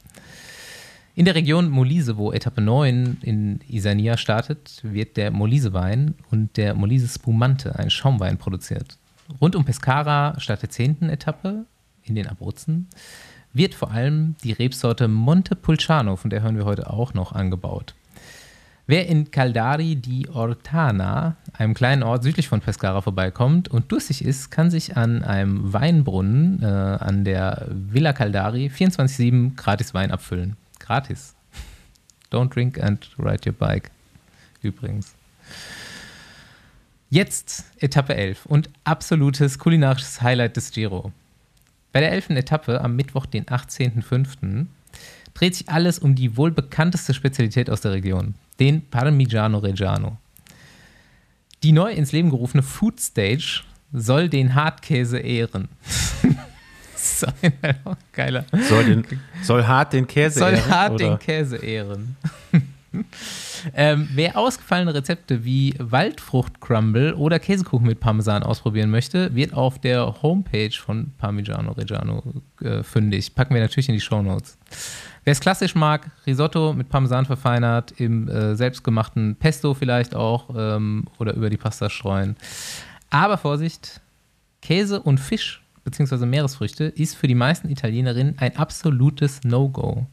In 1.14 1.26
der 1.26 1.36
Region 1.36 1.70
Molise, 1.70 2.18
wo 2.18 2.32
Etappe 2.32 2.62
9 2.62 3.20
in 3.22 3.60
Isernia 3.68 4.18
startet, 4.18 4.80
wird 4.82 5.18
der 5.18 5.30
Molise-Wein 5.30 6.16
und 6.32 6.58
der 6.58 6.74
Molise 6.74 7.08
Spumante, 7.08 7.78
ein 7.78 7.92
Schaumwein, 7.92 8.40
produziert. 8.40 8.98
Rund 9.40 9.56
um 9.56 9.66
Pescara 9.66 10.34
statt 10.40 10.64
der 10.64 10.72
10. 10.72 11.04
Etappe 11.04 11.68
in 12.02 12.16
den 12.16 12.26
Abruzzen 12.26 12.88
wird 13.54 13.76
vor 13.76 13.92
allem 13.92 14.36
die 14.44 14.54
Rebsorte 14.54 15.10
Montepulciano, 15.10 16.16
von 16.16 16.32
der 16.32 16.42
hören 16.42 16.58
wir 16.58 16.66
heute 16.66 16.90
auch 16.90 17.14
noch, 17.14 17.34
angebaut. 17.34 17.94
Wer 18.92 19.08
in 19.08 19.32
Caldari 19.32 19.96
di 19.96 20.28
Ortana, 20.28 21.38
einem 21.54 21.74
kleinen 21.74 22.04
Ort 22.04 22.24
südlich 22.24 22.50
von 22.50 22.60
Pescara, 22.60 23.00
vorbeikommt 23.00 23.70
und 23.70 23.90
durstig 23.90 24.22
ist, 24.22 24.52
kann 24.52 24.70
sich 24.70 24.98
an 24.98 25.24
einem 25.24 25.72
Weinbrunnen 25.72 26.62
äh, 26.62 26.66
an 26.66 27.24
der 27.24 27.68
Villa 27.70 28.12
Caldari 28.12 28.68
24-7 28.68 29.56
gratis 29.56 29.94
Wein 29.94 30.12
abfüllen. 30.12 30.58
Gratis. 30.80 31.36
Don't 32.34 32.54
drink 32.54 32.84
and 32.84 33.10
ride 33.18 33.50
your 33.50 33.56
bike. 33.58 33.92
Übrigens. 34.62 35.14
Jetzt 37.10 37.64
Etappe 37.80 38.14
11 38.14 38.46
und 38.46 38.70
absolutes 38.84 39.58
kulinarisches 39.58 40.22
Highlight 40.22 40.58
des 40.58 40.70
Giro. 40.70 41.14
Bei 41.94 42.02
der 42.02 42.12
elften 42.12 42.36
Etappe 42.36 42.82
am 42.82 42.98
Mittwoch, 42.98 43.26
den 43.26 43.46
18.05., 43.46 44.66
dreht 45.42 45.56
sich 45.56 45.70
alles 45.70 45.98
um 45.98 46.14
die 46.14 46.38
wohl 46.38 46.52
bekannteste 46.52 47.16
Spezialität 47.16 47.70
aus 47.70 47.82
der 47.82 47.94
Region, 47.94 48.36
den 48.60 48.88
Parmigiano 48.88 49.58
Reggiano. 49.58 50.18
Die 51.64 51.72
neu 51.72 51.92
ins 51.92 52.12
Leben 52.12 52.30
gerufene 52.30 52.62
Food 52.62 53.00
Stage 53.00 53.64
soll 53.92 54.30
den 54.30 54.54
Hartkäse 54.54 55.18
ehren. 55.18 55.68
geiler. 58.14 58.46
Soll, 58.70 58.86
den, 58.86 59.06
soll 59.42 59.66
hart 59.66 59.94
den 59.94 60.06
Käse 60.06 60.40
soll 60.40 60.54
ehren? 60.54 60.64
Soll 60.64 60.72
hart 60.72 60.94
oder? 60.94 61.10
den 61.10 61.20
Käse 61.20 61.58
ehren. 61.58 62.16
Ähm, 63.74 64.10
wer 64.16 64.38
ausgefallene 64.38 64.94
Rezepte 64.94 65.46
wie 65.46 65.76
Waldfrucht-Crumble 65.78 67.14
oder 67.14 67.40
Käsekuchen 67.40 67.88
mit 67.88 68.00
Parmesan 68.00 68.44
ausprobieren 68.44 68.90
möchte, 68.90 69.34
wird 69.36 69.54
auf 69.54 69.80
der 69.80 70.22
Homepage 70.22 70.72
von 70.72 71.12
Parmigiano 71.18 71.72
Reggiano 71.72 72.24
äh, 72.62 72.84
fündig. 72.84 73.34
Packen 73.34 73.54
wir 73.54 73.62
natürlich 73.62 73.88
in 73.88 73.96
die 73.96 74.02
Show 74.02 74.22
Notes. 74.22 74.58
Wer 75.24 75.34
es 75.34 75.40
klassisch 75.40 75.76
mag, 75.76 76.10
Risotto 76.26 76.74
mit 76.74 76.90
Parmesan 76.90 77.26
verfeinert, 77.26 77.92
im 77.98 78.28
äh, 78.28 78.56
selbstgemachten 78.56 79.36
Pesto 79.36 79.76
vielleicht 79.76 80.16
auch 80.16 80.50
ähm, 80.56 81.06
oder 81.20 81.36
über 81.36 81.52
die 81.52 81.58
Pasta 81.58 81.90
streuen. 81.90 82.36
Aber 83.12 83.38
Vorsicht, 83.38 84.02
Käse 84.62 85.00
und 85.00 85.20
Fisch 85.20 85.62
bzw. 85.84 86.26
Meeresfrüchte 86.26 86.86
ist 86.86 87.16
für 87.16 87.28
die 87.28 87.36
meisten 87.36 87.70
Italienerinnen 87.70 88.40
ein 88.40 88.58
absolutes 88.58 89.44
No-Go. 89.44 90.08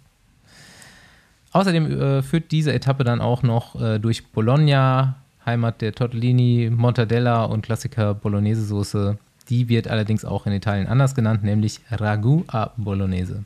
Außerdem 1.52 2.00
äh, 2.00 2.22
führt 2.22 2.52
diese 2.52 2.74
Etappe 2.74 3.04
dann 3.04 3.22
auch 3.22 3.42
noch 3.42 3.80
äh, 3.80 3.98
durch 3.98 4.26
Bologna, 4.26 5.16
Heimat 5.46 5.80
der 5.80 5.94
Tortellini, 5.94 6.70
Mortadella 6.70 7.44
und 7.44 7.62
Klassiker 7.62 8.12
Bolognese-Soße. 8.12 9.16
Die 9.48 9.70
wird 9.70 9.88
allerdings 9.88 10.26
auch 10.26 10.46
in 10.46 10.52
Italien 10.52 10.86
anders 10.86 11.14
genannt, 11.14 11.42
nämlich 11.42 11.80
Ragu 11.90 12.44
a 12.48 12.72
Bolognese. 12.76 13.44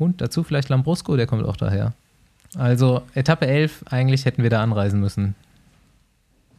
Und 0.00 0.20
dazu 0.20 0.42
vielleicht 0.42 0.68
Lambrusco, 0.68 1.16
der 1.16 1.26
kommt 1.26 1.44
auch 1.44 1.56
daher. 1.56 1.92
Also 2.58 3.02
Etappe 3.14 3.46
11, 3.46 3.84
eigentlich 3.90 4.24
hätten 4.24 4.42
wir 4.42 4.50
da 4.50 4.62
anreisen 4.62 4.98
müssen. 4.98 5.36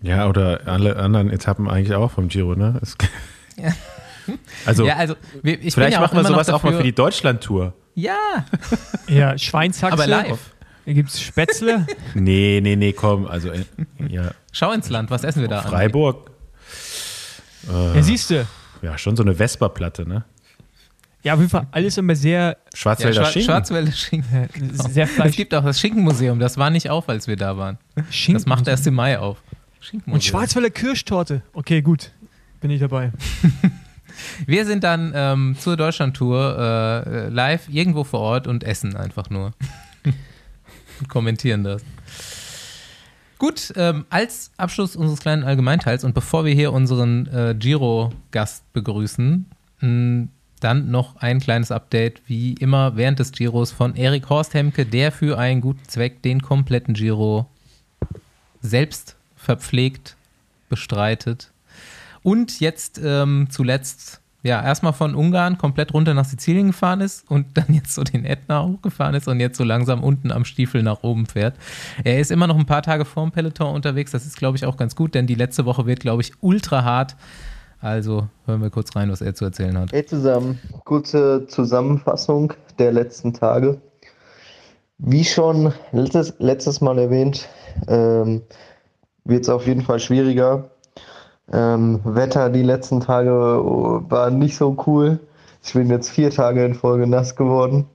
Ja, 0.01 0.27
oder 0.29 0.61
alle 0.65 0.95
anderen 0.95 1.29
Etappen 1.29 1.69
eigentlich 1.69 1.93
auch 1.93 2.11
vom 2.11 2.29
Giro, 2.29 2.55
ne? 2.55 2.79
Es, 2.81 2.97
ja. 3.57 3.71
Also, 4.65 4.85
ja, 4.85 4.95
also 4.95 5.15
wir, 5.41 5.61
ich 5.61 5.73
vielleicht 5.73 5.93
ja 5.93 5.99
machen 5.99 6.17
wir 6.17 6.25
sowas 6.25 6.49
auch 6.49 6.63
mal 6.63 6.73
für 6.73 6.83
die 6.83 6.93
Deutschland-Tour. 6.93 7.73
Ja. 7.95 8.17
Ja, 9.07 9.37
Schweinshaxe. 9.37 9.93
Aber 9.93 10.07
live. 10.07 10.39
Gibt 10.85 11.09
es 11.09 11.21
Spätzle. 11.21 11.85
nee, 12.13 12.59
nee, 12.63 12.75
nee, 12.75 12.93
komm. 12.93 13.27
Also, 13.27 13.49
äh, 13.49 13.65
ja. 14.07 14.31
Schau 14.51 14.71
ins 14.71 14.89
Land, 14.89 15.11
was 15.11 15.23
essen 15.23 15.41
wir 15.41 15.49
da? 15.49 15.61
Freiburg. 15.61 16.31
Äh, 17.69 17.95
ja, 17.95 18.01
siehst 18.01 18.29
du. 18.29 18.47
Ja, 18.81 18.97
schon 18.97 19.15
so 19.15 19.23
eine 19.23 19.35
Vesperplatte, 19.35 20.07
ne? 20.07 20.23
Ja, 21.23 21.33
auf 21.33 21.39
jeden 21.39 21.51
Fall 21.51 21.67
alles 21.71 21.97
immer 21.97 22.15
sehr. 22.15 22.57
Schwarzwälder 22.73 23.21
ja, 23.21 23.25
Schwa 23.25 23.31
Schinken. 23.31 23.45
Schwarzwälder 23.45 23.91
Schinken. 23.91 24.49
Genau. 24.53 24.87
Sehr. 24.87 25.07
Es 25.23 25.35
gibt 25.35 25.53
auch 25.53 25.63
das 25.63 25.79
Schinkenmuseum, 25.79 26.39
das 26.39 26.57
war 26.57 26.69
nicht 26.69 26.89
auf, 26.89 27.09
als 27.09 27.27
wir 27.27 27.35
da 27.35 27.57
waren. 27.57 27.77
Das 28.27 28.45
macht 28.45 28.67
erst 28.67 28.87
im 28.87 28.95
Mai 28.95 29.19
auf. 29.19 29.37
Und 30.05 30.23
Schwarzwälder 30.23 30.69
Kirschtorte. 30.69 31.41
Okay, 31.53 31.81
gut. 31.81 32.11
Bin 32.59 32.71
ich 32.71 32.79
dabei. 32.79 33.11
Wir 34.45 34.65
sind 34.65 34.83
dann 34.83 35.13
ähm, 35.15 35.55
zur 35.57 35.77
Deutschlandtour 35.77 36.57
äh, 37.07 37.29
live 37.29 37.67
irgendwo 37.69 38.03
vor 38.03 38.19
Ort 38.19 38.47
und 38.47 38.63
essen 38.63 38.95
einfach 38.95 39.29
nur. 39.29 39.53
und 40.99 41.09
kommentieren 41.09 41.63
das. 41.63 41.83
Gut, 43.39 43.73
ähm, 43.75 44.05
als 44.09 44.51
Abschluss 44.57 44.95
unseres 44.95 45.19
kleinen 45.19 45.43
Allgemeinteils 45.43 46.03
und 46.03 46.13
bevor 46.13 46.45
wir 46.45 46.53
hier 46.53 46.71
unseren 46.71 47.25
äh, 47.27 47.55
Giro-Gast 47.57 48.71
begrüßen, 48.73 49.47
mh, 49.79 50.27
dann 50.63 50.91
noch 50.91 51.17
ein 51.17 51.39
kleines 51.39 51.71
Update, 51.71 52.21
wie 52.27 52.53
immer 52.53 52.95
während 52.95 53.19
des 53.19 53.31
Giros 53.31 53.71
von 53.71 53.95
Erik 53.95 54.29
Horst 54.29 54.53
Hemke, 54.53 54.85
der 54.85 55.11
für 55.11 55.37
einen 55.37 55.61
guten 55.61 55.87
Zweck 55.87 56.21
den 56.21 56.41
kompletten 56.41 56.93
Giro 56.93 57.47
selbst 58.61 59.15
verpflegt, 59.35 60.15
bestreitet 60.69 61.51
und 62.23 62.59
jetzt 62.59 62.99
ähm, 63.03 63.47
zuletzt, 63.49 64.21
ja, 64.43 64.63
erstmal 64.63 64.93
von 64.93 65.15
Ungarn 65.15 65.57
komplett 65.57 65.93
runter 65.93 66.13
nach 66.13 66.25
Sizilien 66.25 66.67
gefahren 66.67 67.01
ist 67.01 67.29
und 67.29 67.57
dann 67.57 67.73
jetzt 67.73 67.93
so 67.93 68.03
den 68.03 68.25
Ätna 68.25 68.63
hochgefahren 68.63 69.15
ist 69.15 69.27
und 69.27 69.39
jetzt 69.39 69.57
so 69.57 69.63
langsam 69.63 70.03
unten 70.03 70.31
am 70.31 70.45
Stiefel 70.45 70.83
nach 70.83 71.03
oben 71.03 71.25
fährt. 71.25 71.55
Er 72.03 72.19
ist 72.19 72.31
immer 72.31 72.47
noch 72.47 72.57
ein 72.57 72.65
paar 72.65 72.83
Tage 72.83 73.05
vorm 73.05 73.31
Peloton 73.31 73.73
unterwegs. 73.73 74.11
Das 74.11 74.25
ist, 74.25 74.37
glaube 74.37 74.57
ich, 74.57 74.65
auch 74.65 74.77
ganz 74.77 74.95
gut, 74.95 75.15
denn 75.15 75.27
die 75.27 75.35
letzte 75.35 75.65
Woche 75.65 75.85
wird, 75.85 75.99
glaube 75.99 76.21
ich, 76.21 76.33
ultra 76.41 76.83
hart. 76.83 77.15
Also 77.81 78.27
hören 78.45 78.61
wir 78.61 78.69
kurz 78.69 78.95
rein, 78.95 79.11
was 79.11 79.21
er 79.21 79.33
zu 79.33 79.45
erzählen 79.45 79.77
hat. 79.77 79.91
Hey 79.91 80.05
zusammen, 80.05 80.59
kurze 80.85 81.47
Zusammenfassung 81.47 82.53
der 82.77 82.91
letzten 82.91 83.33
Tage. 83.33 83.81
Wie 84.99 85.23
schon 85.23 85.73
letztes, 85.91 86.35
letztes 86.37 86.79
Mal 86.79 86.99
erwähnt, 86.99 87.49
ähm, 87.87 88.43
wird 89.23 89.43
es 89.43 89.49
auf 89.49 89.65
jeden 89.65 89.81
Fall 89.81 89.99
schwieriger. 89.99 90.69
Ähm, 91.51 92.01
Wetter 92.03 92.51
die 92.51 92.61
letzten 92.61 92.99
Tage 92.99 93.31
war 93.31 94.29
nicht 94.29 94.55
so 94.55 94.77
cool. 94.85 95.19
Ich 95.63 95.73
bin 95.73 95.89
jetzt 95.89 96.09
vier 96.09 96.29
Tage 96.29 96.63
in 96.63 96.75
Folge 96.75 97.07
nass 97.07 97.35
geworden. 97.35 97.87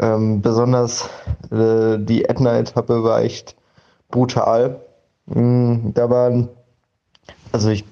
Ähm, 0.00 0.42
besonders 0.42 1.08
äh, 1.52 1.98
die 1.98 2.24
Ätna-Etappe 2.24 3.04
war 3.04 3.22
echt 3.22 3.54
brutal. 4.10 4.80
Mhm, 5.26 5.92
da 5.94 6.10
waren, 6.10 6.48
also 7.52 7.68
ich 7.70 7.84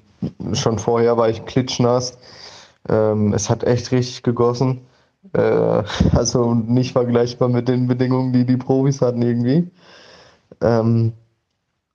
schon 0.52 0.78
vorher 0.78 1.16
war 1.16 1.28
ich 1.28 1.44
klitschnass. 1.44 2.18
Ähm, 2.88 3.32
es 3.32 3.50
hat 3.50 3.64
echt 3.64 3.92
richtig 3.92 4.22
gegossen. 4.22 4.86
Äh, 5.32 5.40
also 6.12 6.54
nicht 6.54 6.92
vergleichbar 6.92 7.48
mit 7.48 7.68
den 7.68 7.86
Bedingungen, 7.86 8.32
die 8.32 8.44
die 8.44 8.56
Profis 8.56 9.00
hatten 9.00 9.22
irgendwie. 9.22 9.70
Ähm, 10.60 11.12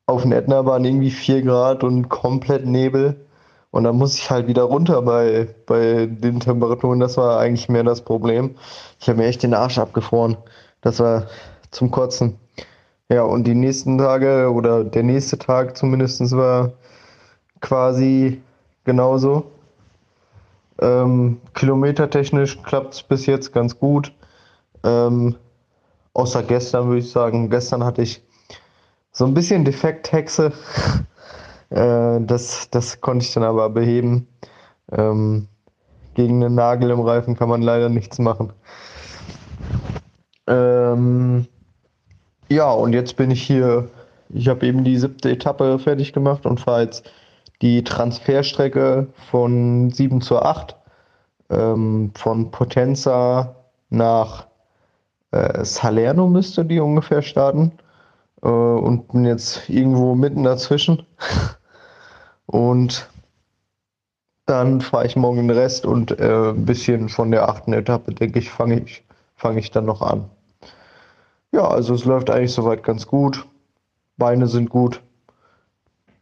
auf 0.06 0.24
den 0.24 0.32
Ätna 0.32 0.66
waren 0.66 0.86
irgendwie 0.86 1.12
4 1.12 1.44
Grad 1.44 1.84
und 1.84 2.10
komplett 2.10 2.66
Nebel. 2.66 3.26
Und 3.72 3.86
dann 3.86 3.98
muss 3.98 4.16
ich 4.16 4.30
halt 4.30 4.48
wieder 4.48 4.64
runter 4.64 5.02
bei, 5.02 5.48
bei 5.66 6.06
den 6.06 6.40
Temperaturen. 6.40 7.00
Das 7.00 7.18
war 7.18 7.40
eigentlich 7.40 7.70
mehr 7.70 7.84
das 7.84 8.02
Problem. 8.02 8.56
Ich 9.00 9.10
habe 9.10 9.20
mir 9.20 9.26
echt 9.26 9.42
den 9.42 9.56
Arsch 9.56 9.80
abgefroren. 9.80 10.38
Das 10.82 11.00
war 11.00 11.28
zum 11.72 11.90
Kotzen. 11.90 12.38
Ja, 13.10 13.24
und 13.24 13.46
die 13.46 13.56
nächsten 13.56 13.98
Tage 13.98 14.52
oder 14.52 14.84
der 14.84 15.04
nächste 15.04 15.38
Tag 15.38 15.76
zumindest 15.78 16.20
war 16.36 16.74
quasi 17.64 18.42
genauso. 18.84 19.52
Ähm, 20.80 21.40
kilometertechnisch 21.56 22.62
klappt 22.62 22.94
es 22.94 23.04
bis 23.04 23.26
jetzt 23.26 23.54
ganz 23.54 23.80
gut. 23.80 24.14
Ähm, 24.84 25.36
außer 26.14 26.44
gestern 26.44 26.88
würde 26.88 27.00
ich 27.00 27.10
sagen. 27.10 27.50
Gestern 27.50 27.84
hatte 27.84 28.04
ich 28.04 28.22
so 29.12 29.26
ein 29.26 29.34
bisschen 29.34 29.66
Defekthexe. 29.66 30.52
äh, 31.70 32.20
das, 32.20 32.70
das 32.70 33.02
konnte 33.02 33.26
ich 33.26 33.34
dann 33.34 33.44
aber 33.44 33.70
beheben. 33.70 34.28
Ähm, 34.92 35.48
gegen 36.16 36.44
einen 36.44 36.56
Nagel 36.56 36.92
im 36.92 37.00
Reifen 37.00 37.36
kann 37.36 37.50
man 37.50 37.62
leider 37.62 37.90
nichts 37.90 38.20
machen. 38.20 38.52
Ähm, 40.48 41.48
ja, 42.50 42.70
und 42.72 42.94
jetzt 42.94 43.16
bin 43.16 43.32
ich 43.32 43.42
hier. 43.42 43.90
Ich 44.30 44.48
habe 44.48 44.66
eben 44.66 44.84
die 44.84 44.98
siebte 44.98 45.32
Etappe 45.32 45.80
fertig 45.80 46.12
gemacht 46.12 46.46
und 46.46 46.60
fahre 46.60 46.84
jetzt 46.84 47.10
die 47.64 47.82
Transferstrecke 47.82 49.08
von 49.32 49.90
7 49.90 50.20
zu 50.20 50.42
8 50.42 50.76
ähm, 51.50 52.12
von 52.14 52.52
Potenza 52.52 53.56
nach 53.90 54.48
äh, 55.32 55.64
Salerno 55.64 56.28
müsste 56.28 56.66
die 56.66 56.82
ungefähr 56.82 57.22
starten 57.22 57.72
äh, 58.42 58.50
und 58.50 59.08
bin 59.08 59.24
jetzt 59.24 59.70
irgendwo 59.70 60.14
mitten 60.14 60.44
dazwischen 60.44 61.04
und 62.48 63.10
dann 64.46 64.82
fahre 64.82 65.06
ich 65.06 65.16
morgen 65.16 65.48
den 65.48 65.58
Rest 65.58 65.86
und 65.86 66.20
äh, 66.20 66.50
ein 66.50 66.66
bisschen 66.66 67.08
von 67.08 67.32
der 67.32 67.48
achten 67.48 67.72
Etappe, 67.72 68.14
denke 68.14 68.40
ich, 68.40 68.50
fange 68.50 68.82
ich, 68.82 69.06
fang 69.38 69.58
ich 69.58 69.72
dann 69.72 69.86
noch 69.86 70.02
an. 70.02 70.30
Ja, 71.54 71.66
also 71.66 71.94
es 71.94 72.04
läuft 72.04 72.30
eigentlich 72.30 72.52
soweit 72.52 72.84
ganz 72.84 73.08
gut. 73.08 73.48
Beine 74.18 74.48
sind 74.48 74.70
gut. 74.70 75.02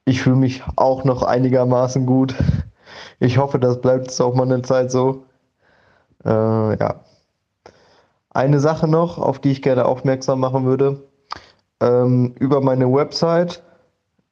Ich 0.06 0.22
fühle 0.22 0.36
mich 0.36 0.64
auch 0.76 1.04
noch 1.04 1.24
einigermaßen 1.24 2.06
gut. 2.06 2.36
Ich 3.20 3.38
hoffe, 3.38 3.60
das 3.60 3.82
bleibt 3.82 4.08
jetzt 4.08 4.20
auch 4.20 4.34
mal 4.34 4.44
eine 4.44 4.62
Zeit 4.64 4.92
so. 4.92 5.26
Äh, 6.26 6.30
ja. 6.80 7.02
Eine 8.32 8.60
Sache 8.60 8.88
noch, 8.88 9.18
auf 9.18 9.40
die 9.40 9.52
ich 9.52 9.62
gerne 9.62 9.86
aufmerksam 9.86 10.40
machen 10.40 10.66
würde. 10.66 11.04
Ähm, 11.82 12.34
über 12.40 12.62
meine 12.62 12.92
Website 12.92 13.62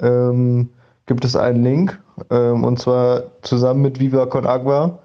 ähm, 0.02 0.70
gibt 1.06 1.26
es 1.26 1.36
einen 1.36 1.64
Link, 1.64 2.00
ähm, 2.30 2.64
und 2.64 2.80
zwar 2.80 3.24
zusammen 3.42 3.82
mit 3.82 4.00
Viva 4.00 4.26
Con 4.28 4.46
Agua. 4.46 5.00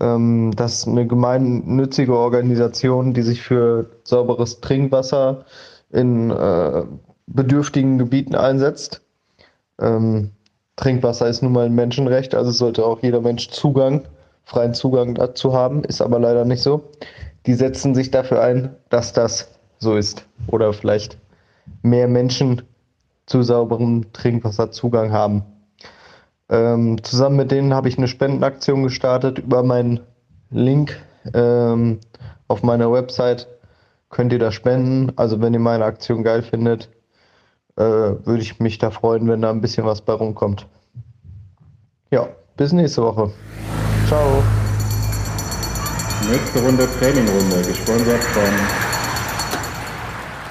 Ähm, 0.00 0.52
das 0.56 0.74
ist 0.74 0.88
eine 0.88 1.06
gemeinnützige 1.06 2.16
Organisation, 2.16 3.14
die 3.14 3.22
sich 3.22 3.42
für 3.42 3.90
sauberes 4.04 4.60
Trinkwasser 4.60 5.44
in 5.90 6.30
äh, 6.30 6.84
bedürftigen 7.26 7.98
Gebieten 7.98 8.34
einsetzt. 8.34 9.02
Ähm, 9.80 10.30
Trinkwasser 10.76 11.28
ist 11.28 11.42
nun 11.42 11.52
mal 11.52 11.66
ein 11.66 11.74
Menschenrecht, 11.74 12.34
also 12.34 12.50
sollte 12.50 12.84
auch 12.84 13.02
jeder 13.02 13.20
Mensch 13.20 13.48
Zugang, 13.50 14.02
freien 14.44 14.74
Zugang 14.74 15.14
dazu 15.14 15.52
haben, 15.52 15.84
ist 15.84 16.00
aber 16.00 16.18
leider 16.18 16.44
nicht 16.44 16.62
so. 16.62 16.82
Die 17.46 17.54
setzen 17.54 17.94
sich 17.94 18.10
dafür 18.10 18.42
ein, 18.42 18.76
dass 18.88 19.12
das 19.12 19.48
so 19.78 19.96
ist 19.96 20.24
oder 20.46 20.72
vielleicht 20.72 21.18
mehr 21.82 22.08
Menschen 22.08 22.62
zu 23.26 23.42
sauberem 23.42 24.12
Trinkwasser 24.12 24.70
Zugang 24.70 25.12
haben. 25.12 25.42
Ähm, 26.48 27.02
zusammen 27.02 27.36
mit 27.36 27.50
denen 27.50 27.74
habe 27.74 27.88
ich 27.88 27.98
eine 27.98 28.08
Spendenaktion 28.08 28.82
gestartet 28.82 29.38
über 29.38 29.62
meinen 29.62 30.00
Link 30.50 30.98
ähm, 31.34 32.00
auf 32.46 32.62
meiner 32.62 32.90
Website. 32.90 33.46
Könnt 34.08 34.32
ihr 34.32 34.38
da 34.38 34.50
spenden? 34.50 35.12
Also 35.16 35.42
wenn 35.42 35.52
ihr 35.52 35.60
meine 35.60 35.84
Aktion 35.84 36.22
geil 36.22 36.42
findet, 36.42 36.88
äh, 37.78 38.26
würde 38.26 38.42
ich 38.42 38.58
mich 38.58 38.78
da 38.78 38.90
freuen, 38.90 39.28
wenn 39.28 39.42
da 39.42 39.50
ein 39.50 39.60
bisschen 39.60 39.86
was 39.86 40.00
bei 40.00 40.12
rumkommt. 40.12 40.66
Ja, 42.10 42.26
bis 42.56 42.72
nächste 42.72 43.02
Woche. 43.02 43.30
Ciao. 44.08 44.42
Nächste 46.28 46.60
Runde 46.60 46.88
Trainingrunde, 46.98 47.62
gesponsert 47.62 48.24
von 48.24 48.42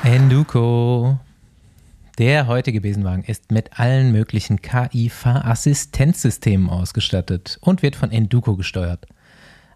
Enduko. 0.03 1.19
Der 2.17 2.47
heutige 2.47 2.79
Besenwagen 2.79 3.25
ist 3.25 3.51
mit 3.51 3.77
allen 3.77 4.13
möglichen 4.13 4.61
KI-Fahrassistenzsystemen 4.61 6.69
ausgestattet 6.69 7.57
und 7.61 7.83
wird 7.83 7.97
von 7.97 8.11
Enduko 8.11 8.55
gesteuert. 8.55 9.05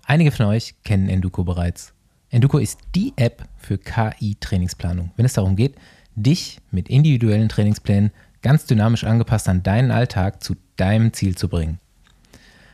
Einige 0.06 0.32
von 0.32 0.46
euch 0.46 0.76
kennen 0.84 1.10
Enduko 1.10 1.44
bereits. 1.44 1.94
Enduko 2.30 2.60
ist 2.60 2.80
die 2.96 3.12
App 3.18 3.44
für 3.58 3.78
KI-Trainingsplanung, 3.78 5.12
wenn 5.18 5.26
es 5.26 5.34
darum 5.34 5.58
geht, 5.58 5.76
dich 6.16 6.60
mit 6.72 6.90
individuellen 6.90 7.50
Trainingsplänen 7.50 8.12
ganz 8.42 8.66
dynamisch 8.66 9.04
angepasst 9.04 9.48
an 9.48 9.64
deinen 9.64 9.92
Alltag 9.92 10.44
zu 10.44 10.56
deinem 10.76 11.14
Ziel 11.14 11.36
zu 11.38 11.48
bringen. 11.48 11.80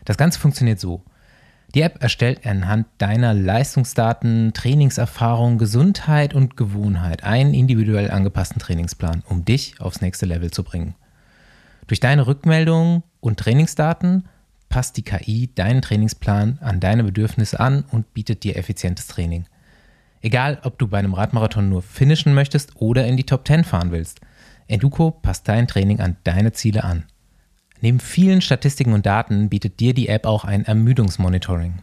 Das 0.05 0.17
Ganze 0.17 0.39
funktioniert 0.39 0.79
so. 0.79 1.03
Die 1.75 1.81
App 1.81 2.01
erstellt 2.01 2.45
anhand 2.45 2.87
deiner 2.97 3.33
Leistungsdaten, 3.33 4.53
Trainingserfahrung, 4.53 5.57
Gesundheit 5.57 6.33
und 6.33 6.55
Gewohnheit 6.55 7.23
einen 7.23 7.53
individuell 7.53 8.09
angepassten 8.09 8.59
Trainingsplan, 8.59 9.23
um 9.27 9.43
dich 9.43 9.81
aufs 9.81 9.99
nächste 10.01 10.25
Level 10.25 10.49
zu 10.49 10.63
bringen. 10.63 10.95
Durch 11.87 11.99
deine 11.99 12.25
Rückmeldungen 12.25 13.03
und 13.19 13.39
Trainingsdaten 13.39 14.29
passt 14.69 14.95
die 14.97 15.03
KI 15.03 15.49
deinen 15.55 15.81
Trainingsplan 15.81 16.59
an 16.61 16.79
deine 16.79 17.03
Bedürfnisse 17.03 17.59
an 17.59 17.83
und 17.91 18.13
bietet 18.13 18.43
dir 18.43 18.55
effizientes 18.55 19.07
Training. 19.07 19.45
Egal, 20.21 20.59
ob 20.63 20.77
du 20.79 20.87
bei 20.87 20.97
einem 20.97 21.13
Radmarathon 21.13 21.69
nur 21.69 21.81
finishen 21.81 22.33
möchtest 22.33 22.71
oder 22.75 23.05
in 23.05 23.17
die 23.17 23.25
Top 23.25 23.47
10 23.47 23.63
fahren 23.63 23.91
willst, 23.91 24.19
Enduko 24.67 25.11
passt 25.11 25.47
dein 25.47 25.67
Training 25.67 25.99
an 25.99 26.17
deine 26.23 26.51
Ziele 26.51 26.83
an. 26.83 27.05
Neben 27.81 27.99
vielen 27.99 28.41
Statistiken 28.41 28.93
und 28.93 29.05
Daten 29.05 29.49
bietet 29.49 29.79
dir 29.79 29.93
die 29.93 30.09
App 30.09 30.25
auch 30.25 30.43
ein 30.45 30.65
Ermüdungsmonitoring. 30.65 31.75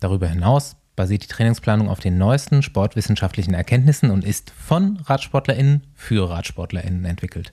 Darüber 0.00 0.28
hinaus 0.28 0.76
basiert 0.96 1.22
die 1.24 1.28
Trainingsplanung 1.28 1.88
auf 1.88 2.00
den 2.00 2.18
neuesten 2.18 2.62
sportwissenschaftlichen 2.62 3.54
Erkenntnissen 3.54 4.10
und 4.10 4.24
ist 4.24 4.50
von 4.50 4.98
RadsportlerInnen 5.04 5.82
für 5.94 6.30
RadsportlerInnen 6.30 7.04
entwickelt. 7.04 7.52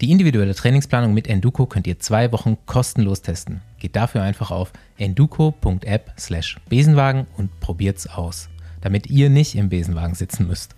Die 0.00 0.10
individuelle 0.10 0.54
Trainingsplanung 0.54 1.14
mit 1.14 1.28
Enduko 1.28 1.66
könnt 1.66 1.86
ihr 1.86 1.98
zwei 1.98 2.32
Wochen 2.32 2.56
kostenlos 2.66 3.22
testen. 3.22 3.60
Geht 3.78 3.94
dafür 3.94 4.22
einfach 4.22 4.50
auf 4.50 4.72
enduko.app 4.98 6.12
slash 6.18 6.58
Besenwagen 6.68 7.26
und 7.36 7.60
probiert's 7.60 8.08
aus, 8.08 8.48
damit 8.82 9.06
ihr 9.06 9.30
nicht 9.30 9.54
im 9.54 9.68
Besenwagen 9.68 10.14
sitzen 10.14 10.46
müsst. 10.46 10.74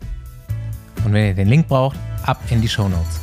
Und 1.05 1.13
wenn 1.13 1.27
ihr 1.27 1.35
den 1.35 1.49
Link 1.49 1.69
braucht, 1.69 1.99
ab 2.23 2.41
in 2.51 2.63
die 2.63 2.69
Show 2.69 2.89
Notes. 2.89 3.21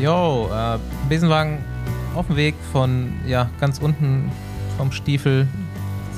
Jo, 0.00 0.48
äh, 0.50 0.78
Besenwagen 1.10 1.58
auf 2.14 2.26
dem 2.26 2.36
Weg 2.36 2.54
von 2.72 3.12
ja, 3.26 3.50
ganz 3.60 3.78
unten 3.78 4.32
vom 4.78 4.90
Stiefel 4.92 5.46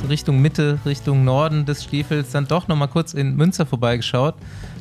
Richtung 0.08 0.42
Mitte, 0.42 0.78
Richtung 0.84 1.24
Norden 1.24 1.64
des 1.64 1.84
Stiefels, 1.84 2.30
dann 2.30 2.46
doch 2.46 2.68
nochmal 2.68 2.88
kurz 2.88 3.14
in 3.14 3.36
Münster 3.36 3.66
vorbeigeschaut. 3.66 4.34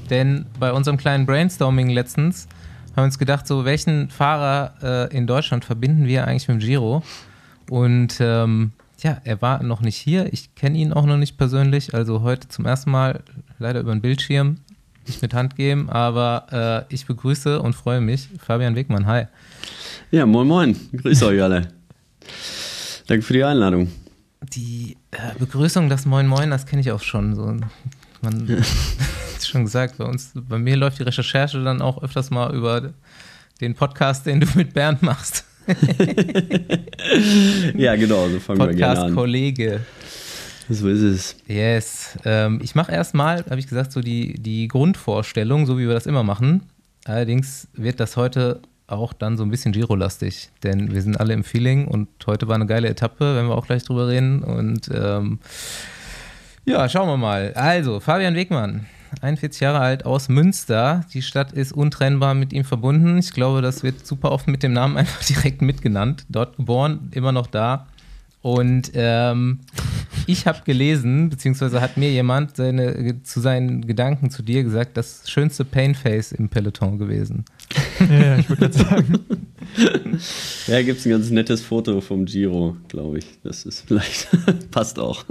Denn 0.10 0.46
bei 0.60 0.74
unserem 0.74 0.98
kleinen 0.98 1.26
Brainstorming 1.26 1.90
letztens 1.90 2.48
haben 2.92 2.98
wir 2.98 3.04
uns 3.04 3.20
gedacht, 3.20 3.48
so 3.48 3.64
welchen 3.64 4.10
Fahrer 4.10 5.10
äh, 5.12 5.18
in 5.18 5.28
Deutschland 5.28 5.64
verbinden 5.64 6.06
wir 6.06 6.28
eigentlich 6.28 6.48
mit 6.48 6.62
dem 6.62 6.68
Giro? 6.68 7.04
Und 7.70 8.18
ähm, 8.20 8.74
ja, 9.02 9.22
er 9.24 9.42
war 9.42 9.64
noch 9.64 9.82
nicht 9.82 9.98
hier. 9.98 10.32
Ich 10.34 10.54
kenne 10.56 10.78
ihn 10.78 10.94
auch 10.94 11.06
noch 11.06 11.18
nicht 11.18 11.38
persönlich. 11.38 11.94
Also 11.94 12.22
heute 12.22 12.50
zum 12.50 12.66
ersten 12.66 12.92
Mal 12.92 13.24
leider 13.60 13.80
über 13.80 13.92
den 13.92 14.02
Bildschirm 14.02 14.58
nicht 15.08 15.22
mit 15.22 15.34
Hand 15.34 15.56
geben, 15.56 15.90
aber 15.90 16.88
äh, 16.90 16.94
ich 16.94 17.06
begrüße 17.06 17.62
und 17.62 17.74
freue 17.74 18.02
mich 18.02 18.30
Fabian 18.40 18.76
Wegmann. 18.76 19.06
Hi. 19.08 19.26
Ja, 20.12 20.26
moin 20.26 20.48
moin. 20.48 20.76
Grüße 20.96 21.26
euch 21.26 21.42
alle. 21.42 21.70
Danke 23.08 23.24
für 23.24 23.34
die 23.34 23.44
Einladung. 23.44 23.90
Die 24.50 24.98
äh, 25.12 25.38
Begrüßung, 25.38 25.88
das 25.88 26.06
Moin 26.06 26.28
Moin, 26.28 26.50
das 26.50 26.66
kenne 26.66 26.82
ich 26.82 26.92
auch 26.92 27.02
schon. 27.02 27.36
So, 27.36 27.56
man 28.22 28.50
hat 29.34 29.46
schon 29.46 29.66
gesagt, 29.66 29.98
bei 29.98 30.06
uns, 30.06 30.32
bei 30.34 30.58
mir 30.58 30.76
läuft 30.78 31.00
die 31.00 31.04
Recherche 31.04 31.64
dann 31.64 31.82
auch 31.82 32.02
öfters 32.02 32.32
mal 32.32 32.54
über 32.56 32.94
den 33.62 33.76
Podcast, 33.76 34.26
den 34.26 34.40
du 34.40 34.48
mit 34.56 34.74
Bernd 34.74 35.04
machst. 35.04 35.46
ja, 37.76 37.96
genau, 37.96 38.28
so 38.30 38.40
fangen 38.40 38.60
wir 38.60 38.74
gerne 38.74 39.00
an. 39.00 39.14
Podcast-Kollege. 39.14 39.82
So 40.70 40.88
ist 40.88 41.02
es. 41.02 41.36
Yes. 41.48 42.18
Ähm, 42.26 42.60
ich 42.64 42.74
mache 42.76 42.92
erstmal, 42.92 43.46
habe 43.46 43.60
ich 43.60 43.68
gesagt, 43.68 43.92
so 43.92 44.02
die, 44.02 44.34
die 44.42 44.68
Grundvorstellung, 44.68 45.68
so 45.68 45.78
wie 45.78 45.88
wir 45.88 45.94
das 45.94 46.08
immer 46.08 46.24
machen. 46.24 46.64
Allerdings 47.06 47.68
wird 47.74 48.00
das 48.00 48.18
heute 48.18 48.62
auch 48.92 49.14
dann 49.14 49.38
so 49.38 49.44
ein 49.44 49.50
bisschen 49.50 49.72
Giro-lastig, 49.72 50.50
denn 50.64 50.94
wir 50.94 51.02
sind 51.02 51.20
alle 51.20 51.34
im 51.34 51.44
Feeling 51.44 51.88
und 51.88 52.08
heute 52.28 52.48
war 52.48 52.56
eine 52.56 52.66
geile 52.66 52.90
Etappe, 52.90 53.36
wenn 53.36 53.48
wir 53.48 53.56
auch 53.56 53.66
gleich 53.66 53.84
drüber 53.84 54.08
reden. 54.08 54.44
Und 54.44 54.90
ähm, 54.94 55.40
ja, 56.66 56.88
schauen 56.90 57.08
wir 57.08 57.18
mal. 57.18 57.54
Also, 57.56 58.00
Fabian 58.00 58.36
Wegmann, 58.36 58.86
41 59.22 59.60
Jahre 59.62 59.80
alt 59.80 60.06
aus 60.06 60.30
Münster. 60.30 61.06
Die 61.14 61.22
Stadt 61.22 61.52
ist 61.52 61.74
untrennbar 61.74 62.34
mit 62.34 62.54
ihm 62.54 62.64
verbunden. 62.64 63.18
Ich 63.18 63.34
glaube, 63.34 63.62
das 63.62 63.84
wird 63.84 64.06
super 64.06 64.32
oft 64.32 64.48
mit 64.48 64.64
dem 64.64 64.74
Namen 64.74 64.98
einfach 64.98 65.24
direkt 65.24 65.62
mitgenannt. 65.62 66.26
Dort 66.30 66.58
geboren, 66.58 67.10
immer 67.12 67.32
noch 67.32 67.48
da. 67.48 67.88
Und 68.42 68.92
ähm, 68.96 69.60
ich 70.26 70.48
habe 70.48 70.62
gelesen, 70.66 71.30
beziehungsweise 71.30 71.80
hat 71.80 71.98
mir 71.98 72.12
jemand 72.12 72.56
seine, 72.56 73.22
zu 73.24 73.40
seinen 73.40 73.86
Gedanken 73.86 74.32
zu 74.32 74.42
dir 74.42 74.64
gesagt, 74.64 74.98
das 74.98 75.30
schönste 75.30 75.64
Painface 75.64 76.32
im 76.32 76.50
Peloton 76.50 76.98
gewesen. 76.98 77.46
Ja, 78.00 78.38
ich 78.38 78.50
würde 78.50 78.72
sagen. 78.72 79.20
Ja, 80.68 80.82
gibt 80.82 81.00
es 81.00 81.06
ein 81.06 81.12
ganz 81.12 81.30
nettes 81.30 81.62
Foto 81.62 82.02
vom 82.02 82.26
Giro, 82.26 82.76
glaube 82.90 83.20
ich. 83.20 83.26
Das 83.42 83.64
ist 83.66 83.88
vielleicht, 83.88 84.28
passt 84.72 85.00
auch. 85.00 85.24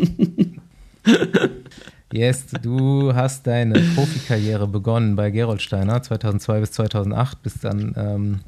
Yes, 2.12 2.46
du 2.62 3.14
hast 3.14 3.46
deine 3.46 3.78
Profikarriere 3.94 4.66
begonnen 4.66 5.14
bei 5.14 5.30
Gerolsteiner 5.30 6.02
2002 6.02 6.60
bis 6.60 6.72
2008, 6.72 7.42
bist 7.42 7.64
dann 7.64 7.94
ähm, 7.96 8.40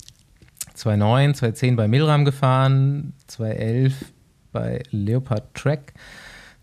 2009, 0.75 1.35
2010 1.35 1.77
bei 1.77 1.89
Milram 1.89 2.25
gefahren, 2.25 3.13
2011 3.29 3.95
bei 4.51 4.83
Leopard 4.91 5.55
Track, 5.55 5.93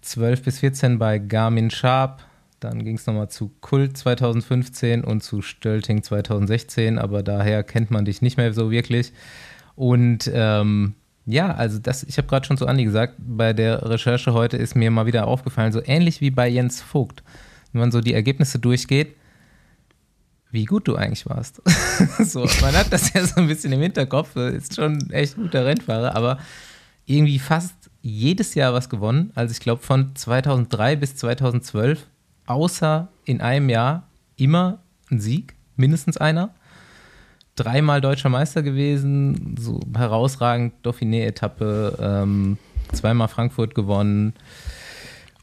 12 0.02 0.44
bis 0.44 0.60
14 0.60 1.00
bei 1.00 1.20
Garmin 1.20 1.70
Sharp, 1.70 2.24
dann 2.60 2.84
ging 2.84 2.96
es 2.96 3.06
nochmal 3.06 3.30
zu 3.30 3.52
Kult 3.62 3.98
2015 3.98 5.04
und 5.04 5.22
zu 5.22 5.42
Stölting 5.42 6.04
2016, 6.04 7.00
aber 7.00 7.24
daher 7.24 7.64
kennt 7.64 7.92
man 7.92 8.06
dich 8.06 8.22
nicht 8.22 8.38
mehr 8.38 8.54
so 8.54 8.72
wirklich. 8.72 9.14
Und 9.76 10.30
ähm, 10.34 10.96
ja, 11.26 11.54
also 11.54 11.80
das, 11.80 12.04
ich 12.04 12.18
habe 12.18 12.28
gerade 12.28 12.46
schon 12.46 12.58
zu 12.58 12.68
Andi 12.68 12.84
gesagt, 12.84 13.16
bei 13.20 13.54
der 13.54 13.88
Recherche 13.90 14.34
heute 14.34 14.58
ist 14.58 14.76
mir 14.76 14.92
mal 14.92 15.06
wieder 15.06 15.28
aufgefallen, 15.28 15.72
so 15.72 15.82
ähnlich 15.86 16.22
wie 16.22 16.32
bei 16.32 16.48
Jens 16.48 16.82
Vogt, 16.82 17.24
wenn 17.72 17.82
man 17.82 17.92
so 17.92 18.02
die 18.02 18.14
Ergebnisse 18.14 18.60
durchgeht, 18.60 19.16
wie 20.52 20.66
gut 20.66 20.88
du 20.88 20.96
eigentlich 20.96 21.28
warst. 21.28 21.62
so, 22.20 22.48
man 22.62 22.76
hat 22.76 22.92
das 22.92 23.14
ja 23.14 23.24
so 23.24 23.42
ein 23.42 23.48
bisschen 23.48 23.72
im 23.72 23.82
Hinterkopf, 23.82 24.36
ist 24.36 24.76
schon 24.76 25.10
echt 25.12 25.36
guter 25.36 25.66
Rennfahrer, 25.66 26.16
aber 26.16 26.40
irgendwie 27.06 27.40
fast 27.40 27.76
jedes 28.02 28.56
Jahr 28.56 28.74
was 28.74 28.90
gewonnen. 28.90 29.32
Also 29.36 29.52
ich 29.52 29.60
glaube 29.60 29.82
von 29.82 30.16
2003 30.16 30.96
bis 30.96 31.16
2012, 31.16 32.06
außer 32.50 33.08
in 33.26 33.42
einem 33.42 33.70
Jahr 33.70 34.08
immer 34.36 34.80
ein 35.12 35.20
Sieg, 35.20 35.56
mindestens 35.76 36.18
einer. 36.18 36.50
Dreimal 37.56 38.02
deutscher 38.02 38.30
Meister 38.30 38.64
gewesen, 38.64 39.56
so 39.60 39.82
herausragend 39.96 40.74
Dauphiné-Etappe, 40.84 41.98
ähm, 42.02 42.58
zweimal 42.94 43.28
Frankfurt 43.28 43.76
gewonnen. 43.76 44.34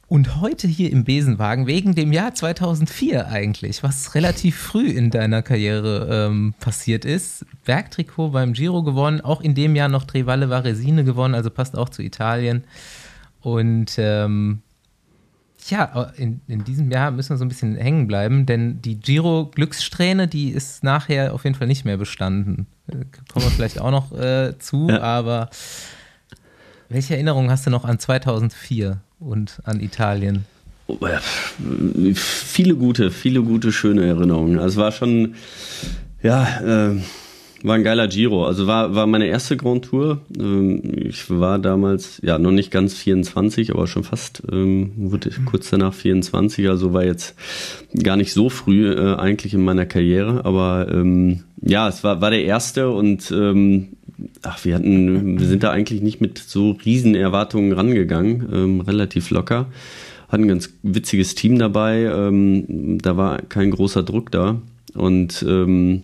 Und 0.09 0.41
heute 0.41 0.67
hier 0.67 0.91
im 0.93 1.05
Besenwagen, 1.05 1.67
wegen 1.67 1.95
dem 1.95 2.13
Jahr 2.13 2.35
2004 2.35 3.29
eigentlich, 3.29 3.83
was 3.83 4.15
relativ 4.15 4.57
früh 4.57 4.89
in 4.89 5.11
deiner 5.11 5.43
Karriere 5.43 6.29
ähm, 6.29 6.55
passiert 6.61 7.05
ist. 7.05 7.45
Bergtrikot 7.65 8.31
beim 8.31 8.53
Giro 8.53 8.83
gewonnen, 8.83 9.21
auch 9.21 9.41
in 9.41 9.55
dem 9.55 9.77
Jahr 9.77 9.89
noch 9.89 10.05
Trevalle 10.05 10.49
Varesine 10.49 11.05
gewonnen, 11.05 11.35
also 11.35 11.51
passt 11.51 11.77
auch 11.77 11.89
zu 11.89 12.03
Italien. 12.03 12.65
Und 13.41 13.97
ähm, 13.99 14.63
ja, 15.71 16.13
in, 16.17 16.41
in 16.49 16.65
diesem 16.65 16.91
Jahr 16.91 17.11
müssen 17.11 17.31
wir 17.31 17.37
so 17.37 17.45
ein 17.45 17.49
bisschen 17.49 17.77
hängen 17.77 18.07
bleiben, 18.07 18.47
denn 18.47 18.81
die 18.83 18.99
Giro-Glückssträhne, 18.99 20.29
die 20.29 20.51
ist 20.51 20.85
nachher 20.85 21.35
auf 21.35 21.45
jeden 21.45 21.57
Fall 21.57 21.67
nicht 21.67 21.85
mehr 21.85 21.97
bestanden. 21.97 22.67
Äh, 22.89 23.05
kommen 23.33 23.45
wir 23.47 23.51
vielleicht 23.51 23.81
auch 23.81 23.91
noch 23.91 24.13
äh, 24.13 24.59
zu, 24.59 24.89
ja. 24.89 25.01
aber 25.01 25.51
welche 26.89 27.15
Erinnerungen 27.15 27.51
hast 27.51 27.67
du 27.67 27.71
noch 27.71 27.85
an 27.85 27.99
2004? 27.99 29.01
und 29.19 29.61
an 29.65 29.81
Italien? 29.81 30.45
Viele 32.15 32.77
gute, 32.77 33.11
viele 33.11 33.43
gute, 33.43 33.73
schöne 33.73 34.07
Erinnerungen. 34.07 34.59
Also 34.59 34.81
war 34.81 34.93
schon, 34.93 35.35
ja, 36.23 36.91
äh, 36.93 37.01
war 37.63 37.75
ein 37.75 37.85
geiler 37.85 38.09
Giro. 38.09 38.45
Also 38.47 38.67
war, 38.67 38.95
war 38.95 39.07
meine 39.07 39.27
erste 39.27 39.57
Grand 39.57 39.85
Tour. 39.85 40.21
Ähm, 40.39 40.83
ich 40.97 41.31
war 41.31 41.59
damals, 41.59 42.21
ja, 42.23 42.39
noch 42.39 42.51
nicht 42.51 42.71
ganz 42.71 42.95
24, 42.95 43.71
aber 43.71 43.87
schon 43.87 44.05
fast, 44.05 44.43
ähm, 44.51 44.93
wurde 44.97 45.31
kurz 45.45 45.71
danach 45.71 45.95
24. 45.95 46.69
Also 46.69 46.93
war 46.93 47.05
jetzt 47.05 47.35
gar 48.03 48.17
nicht 48.17 48.33
so 48.33 48.49
früh 48.49 48.91
äh, 48.91 49.15
eigentlich 49.17 49.55
in 49.55 49.65
meiner 49.65 49.87
Karriere. 49.87 50.45
Aber 50.45 50.89
ähm, 50.91 51.45
ja, 51.61 51.89
es 51.89 52.05
war, 52.05 52.21
war 52.21 52.31
der 52.31 52.45
erste 52.45 52.91
und 52.91 53.33
ach, 54.43 54.65
wir 54.65 54.75
hatten, 54.75 55.39
wir 55.39 55.47
sind 55.47 55.63
da 55.63 55.71
eigentlich 55.71 56.01
nicht 56.01 56.21
mit 56.21 56.39
so 56.39 56.73
riesen 56.85 57.15
Erwartungen 57.15 57.73
rangegangen, 57.73 58.81
relativ 58.83 59.31
locker. 59.31 59.67
Hatten 60.29 60.45
ein 60.45 60.49
ganz 60.49 60.73
witziges 60.83 61.35
Team 61.35 61.59
dabei, 61.59 62.05
da 62.05 63.17
war 63.17 63.43
kein 63.43 63.71
großer 63.71 64.03
Druck 64.03 64.31
da. 64.31 64.61
Und 64.95 65.45
ähm, 65.47 66.03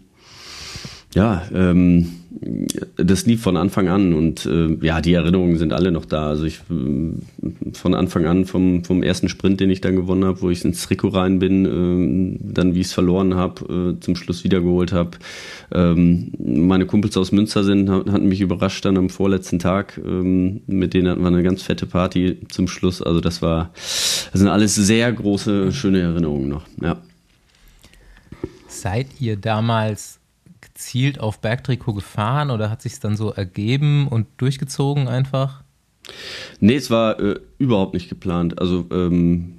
ja, 1.14 1.42
ähm, 1.54 2.08
das 2.96 3.26
lief 3.26 3.42
von 3.42 3.56
Anfang 3.56 3.88
an 3.88 4.14
und 4.14 4.46
äh, 4.46 4.76
ja, 4.80 5.00
die 5.00 5.12
Erinnerungen 5.12 5.58
sind 5.58 5.72
alle 5.72 5.92
noch 5.92 6.06
da. 6.06 6.28
Also 6.28 6.44
ich 6.44 6.60
äh, 6.70 7.72
von 7.72 7.94
Anfang 7.94 8.26
an 8.26 8.46
vom, 8.46 8.84
vom 8.84 9.02
ersten 9.02 9.28
Sprint, 9.28 9.60
den 9.60 9.70
ich 9.70 9.80
dann 9.80 9.94
gewonnen 9.94 10.24
habe, 10.24 10.40
wo 10.40 10.50
ich 10.50 10.64
ins 10.64 10.82
Trikot 10.82 11.08
rein 11.08 11.38
bin, 11.38 11.66
äh, 11.66 12.52
dann 12.52 12.74
wie 12.74 12.80
ich 12.80 12.86
es 12.86 12.92
verloren 12.92 13.34
habe, 13.34 13.94
äh, 13.96 14.00
zum 14.00 14.16
Schluss 14.16 14.42
wiedergeholt 14.44 14.92
habe. 14.92 15.10
Ähm, 15.70 16.32
meine 16.38 16.86
Kumpels 16.86 17.16
aus 17.16 17.30
Münster 17.30 17.62
sind, 17.62 17.90
hatten 17.90 18.28
mich 18.28 18.40
überrascht 18.40 18.84
dann 18.84 18.96
am 18.96 19.10
vorletzten 19.10 19.58
Tag. 19.58 20.00
Ähm, 20.04 20.62
mit 20.66 20.94
denen 20.94 21.08
hatten 21.08 21.20
wir 21.20 21.28
eine 21.28 21.42
ganz 21.42 21.62
fette 21.62 21.86
Party 21.86 22.38
zum 22.48 22.66
Schluss. 22.68 23.02
Also 23.02 23.20
das 23.20 23.42
war, 23.42 23.70
das 23.74 24.32
sind 24.32 24.48
alles 24.48 24.74
sehr 24.74 25.12
große, 25.12 25.72
schöne 25.72 26.00
Erinnerungen 26.00 26.48
noch. 26.48 26.64
Ja. 26.80 26.96
Seid 28.68 29.06
ihr 29.20 29.36
damals 29.36 30.18
gezielt 30.82 31.20
auf 31.20 31.40
Bergtrikot 31.40 31.94
gefahren 31.94 32.50
oder 32.50 32.68
hat 32.68 32.82
sich 32.82 32.98
dann 32.98 33.16
so 33.16 33.30
ergeben 33.30 34.08
und 34.08 34.26
durchgezogen 34.38 35.06
einfach? 35.06 35.62
Nee, 36.58 36.74
es 36.74 36.90
war 36.90 37.20
äh, 37.20 37.38
überhaupt 37.58 37.94
nicht 37.94 38.08
geplant. 38.08 38.60
Also 38.60 38.86
ähm, 38.90 39.54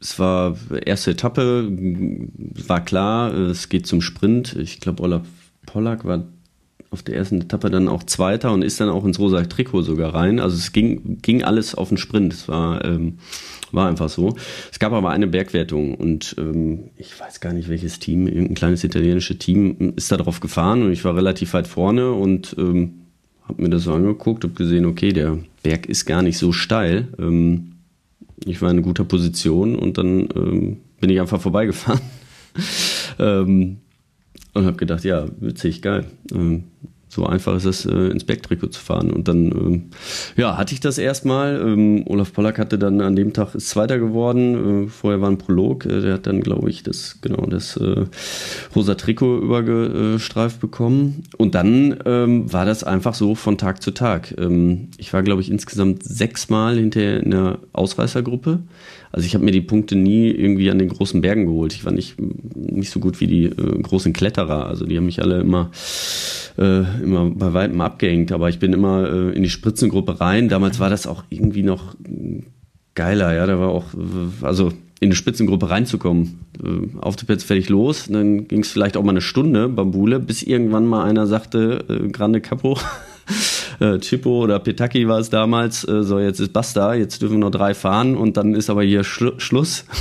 es 0.00 0.18
war 0.18 0.56
erste 0.84 1.10
Etappe, 1.10 1.68
war 2.66 2.82
klar, 2.84 3.34
es 3.34 3.68
geht 3.68 3.86
zum 3.86 4.00
Sprint. 4.00 4.56
Ich 4.56 4.80
glaube, 4.80 5.02
Olaf 5.02 5.26
Pollack 5.66 6.06
war 6.06 6.24
auf 6.90 7.02
der 7.02 7.16
ersten 7.16 7.42
Etappe 7.42 7.68
dann 7.68 7.88
auch 7.88 8.04
Zweiter 8.04 8.52
und 8.52 8.62
ist 8.62 8.80
dann 8.80 8.88
auch 8.88 9.04
ins 9.04 9.18
rosa 9.18 9.42
Trikot 9.42 9.82
sogar 9.82 10.14
rein. 10.14 10.40
Also 10.40 10.56
es 10.56 10.72
ging, 10.72 11.20
ging 11.20 11.42
alles 11.44 11.74
auf 11.74 11.90
den 11.90 11.98
Sprint. 11.98 12.32
Es 12.32 12.48
war 12.48 12.82
ähm, 12.84 13.18
war 13.72 13.88
einfach 13.88 14.08
so. 14.08 14.36
Es 14.70 14.78
gab 14.78 14.92
aber 14.92 15.10
eine 15.10 15.26
Bergwertung 15.26 15.94
und 15.94 16.34
ähm, 16.38 16.90
ich 16.96 17.18
weiß 17.18 17.40
gar 17.40 17.52
nicht, 17.52 17.68
welches 17.68 17.98
Team, 17.98 18.26
irgendein 18.26 18.54
kleines 18.54 18.84
italienisches 18.84 19.38
Team 19.38 19.94
ist 19.96 20.10
da 20.12 20.16
drauf 20.16 20.40
gefahren 20.40 20.82
und 20.82 20.92
ich 20.92 21.04
war 21.04 21.16
relativ 21.16 21.54
weit 21.54 21.66
vorne 21.66 22.12
und 22.12 22.54
ähm, 22.58 23.06
habe 23.42 23.62
mir 23.62 23.70
das 23.70 23.84
so 23.84 23.92
angeguckt, 23.92 24.44
habe 24.44 24.54
gesehen, 24.54 24.86
okay, 24.86 25.12
der 25.12 25.38
Berg 25.62 25.86
ist 25.86 26.04
gar 26.04 26.22
nicht 26.22 26.38
so 26.38 26.52
steil. 26.52 27.08
Ähm, 27.18 27.72
ich 28.44 28.60
war 28.60 28.70
in 28.70 28.82
guter 28.82 29.04
Position 29.04 29.76
und 29.76 29.98
dann 29.98 30.28
ähm, 30.34 30.76
bin 31.00 31.10
ich 31.10 31.20
einfach 31.20 31.40
vorbeigefahren. 31.40 32.00
ähm, 33.18 33.78
und 34.54 34.64
habe 34.64 34.76
gedacht, 34.76 35.04
ja, 35.04 35.26
witzig, 35.38 35.82
geil. 35.82 36.06
So 37.16 37.24
einfach 37.24 37.56
ist 37.56 37.64
es, 37.64 37.86
äh, 37.86 38.08
ins 38.08 38.24
Bergtrikot 38.24 38.66
zu 38.66 38.78
fahren. 38.78 39.10
Und 39.10 39.26
dann, 39.26 39.46
ähm, 39.46 39.84
ja, 40.36 40.58
hatte 40.58 40.74
ich 40.74 40.80
das 40.80 40.98
erstmal. 40.98 41.58
Ähm, 41.58 42.04
Olaf 42.06 42.34
Pollack 42.34 42.58
hatte 42.58 42.78
dann 42.78 43.00
an 43.00 43.16
dem 43.16 43.32
Tag 43.32 43.54
ist 43.54 43.70
Zweiter 43.70 43.98
geworden. 43.98 44.84
Äh, 44.84 44.88
vorher 44.88 45.22
war 45.22 45.30
ein 45.30 45.38
Prolog. 45.38 45.86
Äh, 45.86 46.02
der 46.02 46.12
hat 46.12 46.26
dann, 46.26 46.42
glaube 46.42 46.68
ich, 46.68 46.82
das, 46.82 47.22
genau, 47.22 47.46
das 47.46 47.78
äh, 47.78 48.04
rosa 48.74 48.96
Trikot 48.96 49.38
übergestreift 49.38 50.60
bekommen. 50.60 51.22
Und 51.38 51.54
dann 51.54 51.96
ähm, 52.04 52.52
war 52.52 52.66
das 52.66 52.84
einfach 52.84 53.14
so 53.14 53.34
von 53.34 53.56
Tag 53.56 53.82
zu 53.82 53.92
Tag. 53.92 54.34
Ähm, 54.36 54.88
ich 54.98 55.14
war, 55.14 55.22
glaube 55.22 55.40
ich, 55.40 55.50
insgesamt 55.50 56.04
sechsmal 56.04 56.76
hinter 56.76 57.20
in 57.20 57.30
der 57.30 57.60
Ausreißergruppe. 57.72 58.58
Also 59.12 59.26
ich 59.26 59.34
habe 59.34 59.44
mir 59.44 59.50
die 59.50 59.60
Punkte 59.60 59.96
nie 59.96 60.30
irgendwie 60.30 60.70
an 60.70 60.78
den 60.78 60.88
großen 60.88 61.20
Bergen 61.20 61.46
geholt. 61.46 61.72
Ich 61.72 61.84
war 61.84 61.92
nicht, 61.92 62.16
nicht 62.54 62.90
so 62.90 63.00
gut 63.00 63.20
wie 63.20 63.26
die 63.26 63.44
äh, 63.44 63.82
großen 63.82 64.12
Kletterer. 64.12 64.66
Also 64.66 64.86
die 64.86 64.96
haben 64.96 65.06
mich 65.06 65.22
alle 65.22 65.40
immer, 65.40 65.70
äh, 66.58 66.80
immer 67.02 67.30
bei 67.30 67.52
weitem 67.52 67.80
abgehängt. 67.80 68.32
Aber 68.32 68.48
ich 68.48 68.58
bin 68.58 68.72
immer 68.72 69.08
äh, 69.10 69.30
in 69.32 69.42
die 69.42 69.50
Spritzengruppe 69.50 70.20
rein. 70.20 70.48
Damals 70.48 70.80
war 70.80 70.90
das 70.90 71.06
auch 71.06 71.24
irgendwie 71.30 71.62
noch 71.62 71.94
geiler. 72.94 73.34
Ja, 73.34 73.46
da 73.46 73.58
war 73.58 73.68
auch, 73.68 73.86
also 74.42 74.72
in 75.00 75.08
eine 75.08 75.14
Spitzengruppe 75.14 75.70
reinzukommen. 75.70 76.40
Äh, 76.62 76.98
auf 77.00 77.16
die 77.16 77.24
Plätze 77.26 77.46
fertig 77.46 77.68
los, 77.68 78.06
dann 78.08 78.48
ging 78.48 78.60
es 78.60 78.70
vielleicht 78.70 78.96
auch 78.96 79.02
mal 79.02 79.10
eine 79.10 79.20
Stunde 79.20 79.68
Bambule, 79.68 80.20
bis 80.20 80.42
irgendwann 80.42 80.86
mal 80.86 81.04
einer 81.04 81.26
sagte, 81.26 81.84
äh, 81.88 82.08
Grande 82.08 82.40
Capo, 82.40 82.78
äh, 83.80 83.98
Chippo 83.98 84.42
oder 84.42 84.58
Petaki 84.58 85.08
war 85.08 85.18
es 85.18 85.30
damals, 85.30 85.86
äh, 85.86 86.02
so 86.02 86.18
jetzt 86.18 86.40
ist 86.40 86.52
basta, 86.52 86.94
jetzt 86.94 87.22
dürfen 87.22 87.36
wir 87.36 87.40
noch 87.40 87.50
drei 87.50 87.74
fahren 87.74 88.16
und 88.16 88.36
dann 88.36 88.54
ist 88.54 88.70
aber 88.70 88.82
hier 88.82 89.04
Schlu 89.04 89.32
Schluss. 89.38 89.84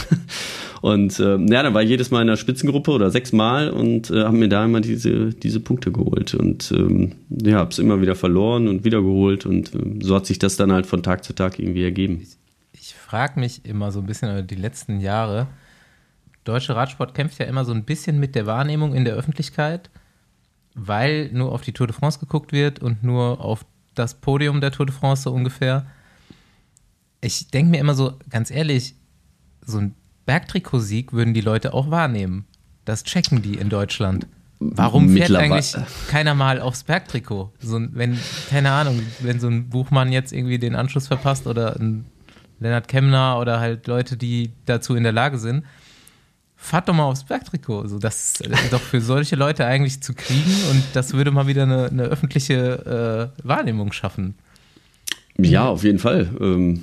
Und 0.86 1.20
äh, 1.20 1.38
ja, 1.38 1.64
dann 1.64 1.74
war 1.74 1.82
ich 1.82 1.90
jedes 1.90 2.12
Mal 2.12 2.22
in 2.22 2.28
der 2.28 2.36
Spitzengruppe 2.36 2.92
oder 2.92 3.10
sechsmal 3.10 3.72
und 3.72 4.12
äh, 4.12 4.24
haben 4.24 4.38
mir 4.38 4.50
da 4.50 4.64
immer 4.64 4.82
diese, 4.82 5.34
diese 5.34 5.60
Punkte 5.60 5.92
geholt. 5.92 6.36
Und 6.36 6.72
ähm, 6.72 7.14
ja, 7.30 7.58
habe 7.58 7.72
es 7.72 7.80
immer 7.80 8.02
wieder 8.02 8.14
verloren 8.14 8.68
und 8.68 8.84
wiedergeholt. 8.84 9.48
Und 9.48 9.74
äh, 9.74 9.80
so 10.02 10.16
hat 10.16 10.28
sich 10.28 10.38
das 10.38 10.58
dann 10.58 10.72
halt 10.72 10.86
von 10.86 11.02
Tag 11.02 11.24
zu 11.24 11.34
Tag 11.34 11.58
irgendwie 11.58 11.84
ergeben. 11.84 12.28
Ich 12.74 12.94
frage 12.94 13.40
mich 13.40 13.66
immer 13.66 13.92
so 13.92 14.00
ein 14.00 14.06
bisschen, 14.06 14.30
oder 14.30 14.44
die 14.44 14.54
letzten 14.54 15.00
Jahre, 15.00 15.48
deutsche 16.44 16.76
Radsport 16.76 17.16
kämpft 17.16 17.40
ja 17.40 17.48
immer 17.48 17.66
so 17.66 17.74
ein 17.74 17.84
bisschen 17.84 18.20
mit 18.20 18.36
der 18.36 18.46
Wahrnehmung 18.46 18.94
in 18.94 19.06
der 19.06 19.16
Öffentlichkeit, 19.16 19.90
weil 20.76 21.30
nur 21.32 21.52
auf 21.52 21.62
die 21.62 21.72
Tour 21.72 21.88
de 21.88 21.96
France 21.96 22.20
geguckt 22.20 22.52
wird 22.52 22.80
und 22.80 23.04
nur 23.04 23.44
auf 23.44 23.66
das 23.96 24.16
Podium 24.16 24.62
der 24.62 24.72
Tour 24.72 24.86
de 24.86 24.94
France 24.94 25.24
so 25.24 25.32
ungefähr. 25.32 25.88
Ich 27.22 27.48
denke 27.48 27.72
mir 27.72 27.80
immer 27.80 27.96
so, 27.96 28.14
ganz 28.30 28.52
ehrlich, 28.52 28.96
so 29.62 29.80
ein 29.80 29.96
Bergtrikotsieg 30.26 31.14
würden 31.14 31.34
die 31.34 31.42
Leute 31.42 31.74
auch 31.74 31.90
wahrnehmen. 31.90 32.46
Das 32.84 33.04
checken 33.04 33.42
die 33.42 33.56
in 33.56 33.70
Deutschland. 33.70 34.28
Warum 34.60 35.10
fährt 35.10 35.36
eigentlich 35.36 35.76
keiner 36.08 36.34
mal 36.34 36.62
aufs 36.62 36.84
Bergtrikot? 36.84 37.52
So, 37.60 37.80
wenn, 37.92 38.18
keine 38.50 38.72
Ahnung, 38.72 39.02
wenn 39.20 39.40
so 39.40 39.48
ein 39.48 39.70
Buchmann 39.70 40.12
jetzt 40.12 40.32
irgendwie 40.32 40.60
den 40.60 40.76
Anschluss 40.76 41.08
verpasst 41.08 41.48
oder 41.48 41.76
ein 41.80 42.06
Lennart 42.60 42.88
Kemner 42.88 43.38
oder 43.40 43.60
halt 43.60 43.88
Leute, 43.88 44.18
die 44.18 44.52
dazu 44.66 44.96
in 44.96 45.04
der 45.04 45.12
Lage 45.12 45.38
sind, 45.38 45.66
fahrt 46.56 46.90
doch 46.90 46.94
mal 46.94 47.04
aufs 47.04 47.24
Bergtrikot. 47.24 47.88
So, 47.88 48.00
das 48.00 48.42
ist 48.42 48.72
doch 48.72 48.82
für 48.82 49.02
solche 49.02 49.36
Leute 49.36 49.66
eigentlich 49.66 50.02
zu 50.02 50.14
kriegen 50.14 50.54
und 50.72 50.84
das 50.94 51.14
würde 51.14 51.32
mal 51.32 51.48
wieder 51.48 51.64
eine, 51.64 51.88
eine 51.88 52.04
öffentliche 52.04 53.32
äh, 53.44 53.48
Wahrnehmung 53.48 53.92
schaffen. 53.92 54.36
Ja, 55.38 55.68
auf 55.68 55.84
jeden 55.84 56.00
Fall. 56.00 56.30
Ähm 56.40 56.82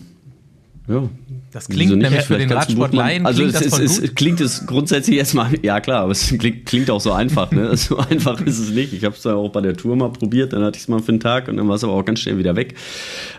ja. 0.89 1.09
Das 1.53 1.69
klingt 1.69 1.97
nämlich 1.97 2.23
für 2.23 2.39
den 2.39 2.51
Radsportleien. 2.51 3.25
Also 3.25 3.45
es, 3.45 3.61
es, 3.61 3.99
es, 3.99 4.15
klingt 4.15 4.41
es 4.41 4.67
grundsätzlich 4.67 5.17
erstmal, 5.17 5.53
ja 5.63 5.81
klar, 5.81 6.03
aber 6.03 6.13
es 6.13 6.35
klingt, 6.37 6.67
klingt 6.67 6.91
auch 6.91 7.01
so 7.01 7.13
einfach. 7.13 7.51
Ne? 7.53 7.77
so 7.77 7.99
einfach 7.99 8.41
ist 8.41 8.59
es 8.59 8.71
nicht. 8.71 8.93
Ich 8.93 9.05
habe 9.05 9.15
es 9.15 9.23
ja 9.23 9.35
auch 9.35 9.51
bei 9.51 9.61
der 9.61 9.77
Tour 9.77 9.95
mal 9.97 10.11
probiert, 10.11 10.53
dann 10.53 10.63
hatte 10.63 10.77
ich 10.77 10.83
es 10.83 10.89
mal 10.89 11.01
für 11.01 11.13
einen 11.13 11.21
Tag 11.21 11.49
und 11.49 11.57
dann 11.57 11.69
war 11.69 11.77
es 11.77 11.85
aber 11.85 11.93
auch 11.93 12.05
ganz 12.05 12.21
schnell 12.21 12.39
wieder 12.39 12.57
weg. 12.57 12.75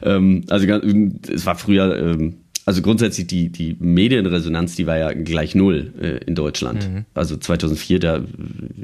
Ähm, 0.01 0.45
also 0.49 0.65
es 0.67 1.45
war 1.45 1.55
früher 1.55 1.97
ähm, 1.97 2.35
also 2.65 2.81
grundsätzlich 2.81 3.27
die, 3.27 3.49
die 3.49 3.75
Medienresonanz, 3.79 4.75
die 4.75 4.87
war 4.87 4.97
ja 4.97 5.11
gleich 5.11 5.53
null 5.53 5.93
äh, 5.99 6.25
in 6.25 6.35
Deutschland. 6.35 6.89
Mhm. 6.89 7.05
Also 7.13 7.35
2004, 7.35 7.99
da, 7.99 8.21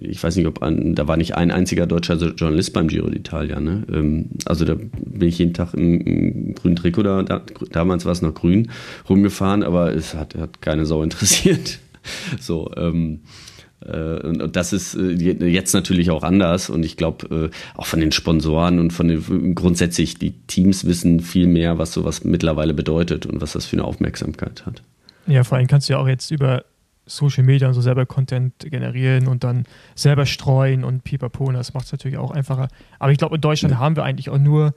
ich 0.01 0.21
weiß 0.21 0.36
nicht, 0.36 0.47
ob 0.47 0.61
an, 0.61 0.95
da 0.95 1.07
war 1.07 1.15
nicht 1.15 1.36
ein 1.36 1.51
einziger 1.51 1.88
deutscher 1.88 2.15
Journalist 2.15 2.73
beim 2.73 2.88
Giro 2.88 3.07
d'Italia. 3.07 3.59
Ne? 3.59 3.84
Ähm, 3.91 4.30
also 4.45 4.65
da 4.65 4.75
bin 4.75 5.27
ich 5.27 5.39
jeden 5.39 5.53
Tag 5.53 5.73
im, 5.73 6.01
im 6.01 6.55
grünen 6.55 6.75
Trikot, 6.75 7.03
da, 7.03 7.23
da, 7.23 7.41
damals 7.71 8.05
war 8.05 8.11
es 8.11 8.21
noch 8.21 8.34
grün, 8.34 8.69
rumgefahren, 9.07 9.63
aber 9.63 9.93
es 9.93 10.13
hat, 10.13 10.36
hat 10.36 10.61
keine 10.61 10.86
Sau 10.86 11.01
interessiert. 11.01 11.80
so, 12.39 12.71
ähm, 12.75 13.21
äh, 13.23 13.48
und 13.82 14.55
das 14.55 14.73
ist 14.73 14.95
äh, 14.95 15.11
jetzt 15.11 15.73
natürlich 15.73 16.11
auch 16.11 16.23
anders. 16.23 16.69
Und 16.69 16.84
ich 16.84 16.97
glaube, 16.97 17.49
äh, 17.51 17.77
auch 17.77 17.86
von 17.86 17.99
den 17.99 18.11
Sponsoren 18.11 18.80
und 18.80 18.91
von 18.91 19.07
den 19.07 19.55
grundsätzlich 19.55 20.19
die 20.19 20.32
Teams 20.47 20.86
wissen 20.86 21.21
viel 21.21 21.47
mehr, 21.47 21.77
was 21.77 21.93
sowas 21.93 22.23
mittlerweile 22.23 22.73
bedeutet 22.73 23.25
und 23.25 23.41
was 23.41 23.53
das 23.53 23.65
für 23.65 23.77
eine 23.77 23.86
Aufmerksamkeit 23.86 24.65
hat. 24.65 24.82
Ja, 25.27 25.43
vor 25.43 25.57
allem 25.57 25.67
kannst 25.67 25.88
du 25.88 25.93
ja 25.93 25.99
auch 25.99 26.07
jetzt 26.07 26.32
über 26.32 26.65
Social 27.05 27.43
Media 27.43 27.67
und 27.67 27.73
so 27.73 27.82
selber 27.82 28.05
Content 28.05 28.53
generieren 28.59 29.27
und 29.27 29.43
dann 29.43 29.65
selber 29.95 30.25
streuen 30.25 30.84
und 30.84 31.03
pipapo. 31.03 31.45
Und 31.45 31.53
das 31.53 31.73
macht 31.73 31.86
es 31.86 31.91
natürlich 31.91 32.17
auch 32.17 32.32
einfacher. 32.32 32.67
Aber 32.99 33.11
ich 33.11 33.17
glaube, 33.17 33.36
in 33.36 33.41
Deutschland 33.41 33.73
ja. 33.73 33.80
haben 33.80 33.95
wir 33.95 34.03
eigentlich 34.03 34.30
auch 34.30 34.38
nur 34.38 34.73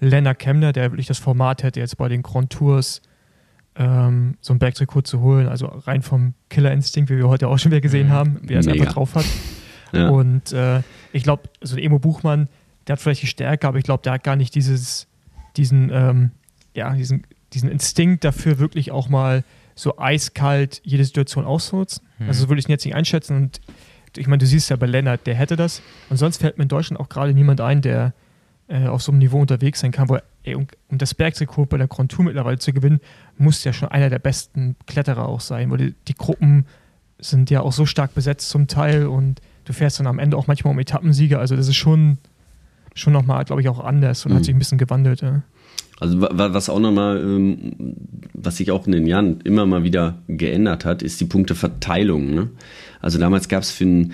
Lennart 0.00 0.38
Kemner, 0.38 0.72
der 0.72 0.92
wirklich 0.92 1.06
das 1.06 1.18
Format 1.18 1.62
hätte, 1.62 1.80
jetzt 1.80 1.96
bei 1.96 2.08
den 2.08 2.22
Grand 2.22 2.50
Tours 2.50 3.02
ähm, 3.80 4.36
so 4.42 4.52
ein 4.52 4.58
Bergtrikot 4.58 5.02
zu 5.02 5.20
holen. 5.20 5.48
Also 5.48 5.66
rein 5.66 6.02
vom 6.02 6.34
Killerinstinkt, 6.50 7.10
wie 7.10 7.16
wir 7.16 7.28
heute 7.28 7.48
auch 7.48 7.58
schon 7.58 7.72
wieder 7.72 7.80
gesehen 7.80 8.08
mhm. 8.08 8.12
haben, 8.12 8.40
wie 8.42 8.52
er 8.52 8.60
es 8.60 8.68
einfach 8.68 8.92
drauf 8.92 9.14
hat. 9.16 9.24
Ja. 9.92 10.08
Und 10.08 10.52
äh, 10.52 10.82
ich 11.12 11.24
glaube, 11.24 11.48
so 11.62 11.74
ein 11.74 11.82
Emo 11.82 11.98
Buchmann, 11.98 12.48
der 12.86 12.92
hat 12.92 13.00
vielleicht 13.00 13.22
die 13.22 13.26
Stärke, 13.26 13.66
aber 13.66 13.78
ich 13.78 13.82
glaube, 13.82 14.04
der 14.04 14.12
hat 14.12 14.22
gar 14.22 14.36
nicht 14.36 14.54
dieses, 14.54 15.08
diesen, 15.56 15.90
ähm, 15.92 16.30
ja, 16.76 16.94
diesen, 16.94 17.26
diesen 17.52 17.68
Instinkt 17.68 18.22
dafür, 18.22 18.60
wirklich 18.60 18.92
auch 18.92 19.08
mal 19.08 19.42
so 19.74 19.98
eiskalt 19.98 20.80
jede 20.84 21.04
Situation 21.04 21.44
auszunutzen. 21.44 22.06
Mhm. 22.20 22.28
Also 22.28 22.42
so 22.42 22.48
würde 22.48 22.60
ich 22.60 22.68
ihn 22.68 22.70
jetzt 22.70 22.84
nicht 22.84 22.94
einschätzen. 22.94 23.34
Und 23.34 23.60
ich 24.16 24.28
meine, 24.28 24.38
du 24.38 24.46
siehst 24.46 24.70
ja 24.70 24.76
bei 24.76 24.86
Lennart, 24.86 25.26
der 25.26 25.34
hätte 25.34 25.56
das. 25.56 25.82
Und 26.08 26.18
sonst 26.18 26.36
fällt 26.36 26.56
mir 26.56 26.62
in 26.62 26.68
Deutschland 26.68 27.00
auch 27.00 27.08
gerade 27.08 27.34
niemand 27.34 27.60
ein, 27.60 27.82
der 27.82 28.14
äh, 28.68 28.86
auf 28.86 29.02
so 29.02 29.10
einem 29.10 29.18
Niveau 29.18 29.40
unterwegs 29.40 29.80
sein 29.80 29.90
kann, 29.90 30.08
wo 30.08 30.18
ey, 30.44 30.54
um, 30.54 30.66
um, 30.88 30.98
das 30.98 31.14
Bergrekord 31.14 31.68
bei 31.68 31.78
der 31.78 31.88
Grand 31.88 32.12
Tour 32.12 32.24
mittlerweile 32.24 32.58
zu 32.58 32.72
gewinnen, 32.72 33.00
muss 33.40 33.64
ja 33.64 33.72
schon 33.72 33.88
einer 33.88 34.10
der 34.10 34.18
besten 34.18 34.76
Kletterer 34.86 35.28
auch 35.28 35.40
sein, 35.40 35.70
weil 35.70 35.94
die, 36.06 36.14
Gruppen 36.14 36.66
sind 37.18 37.50
ja 37.50 37.60
auch 37.60 37.72
so 37.72 37.86
stark 37.86 38.14
besetzt 38.14 38.48
zum 38.50 38.66
Teil 38.66 39.06
und 39.06 39.40
du 39.64 39.72
fährst 39.72 39.98
dann 39.98 40.06
am 40.06 40.18
Ende 40.18 40.36
auch 40.36 40.46
manchmal 40.46 40.72
um 40.72 40.78
Etappensieger, 40.78 41.38
also 41.38 41.56
das 41.56 41.68
ist 41.68 41.76
schon, 41.76 42.18
schon 42.94 43.12
nochmal, 43.12 43.44
glaube 43.44 43.62
ich, 43.62 43.68
auch 43.68 43.80
anders 43.80 44.24
und 44.24 44.32
mhm. 44.32 44.36
hat 44.36 44.44
sich 44.44 44.54
ein 44.54 44.58
bisschen 44.58 44.78
gewandelt. 44.78 45.22
Ja. 45.22 45.42
Also 45.98 46.20
was 46.20 46.70
auch 46.70 46.78
nochmal, 46.78 47.18
ähm, 47.18 47.96
was 48.32 48.56
sich 48.56 48.70
auch 48.70 48.86
in 48.86 48.92
den 48.92 49.06
Jahren 49.06 49.40
immer 49.42 49.66
mal 49.66 49.84
wieder 49.84 50.18
geändert 50.28 50.84
hat, 50.86 51.02
ist 51.02 51.20
die 51.20 51.26
Punkteverteilung. 51.26 52.34
Ne? 52.34 52.48
Also 53.00 53.18
damals 53.18 53.48
gab 53.48 53.62
es 53.62 53.70
für 53.70 53.84
einen 53.84 54.12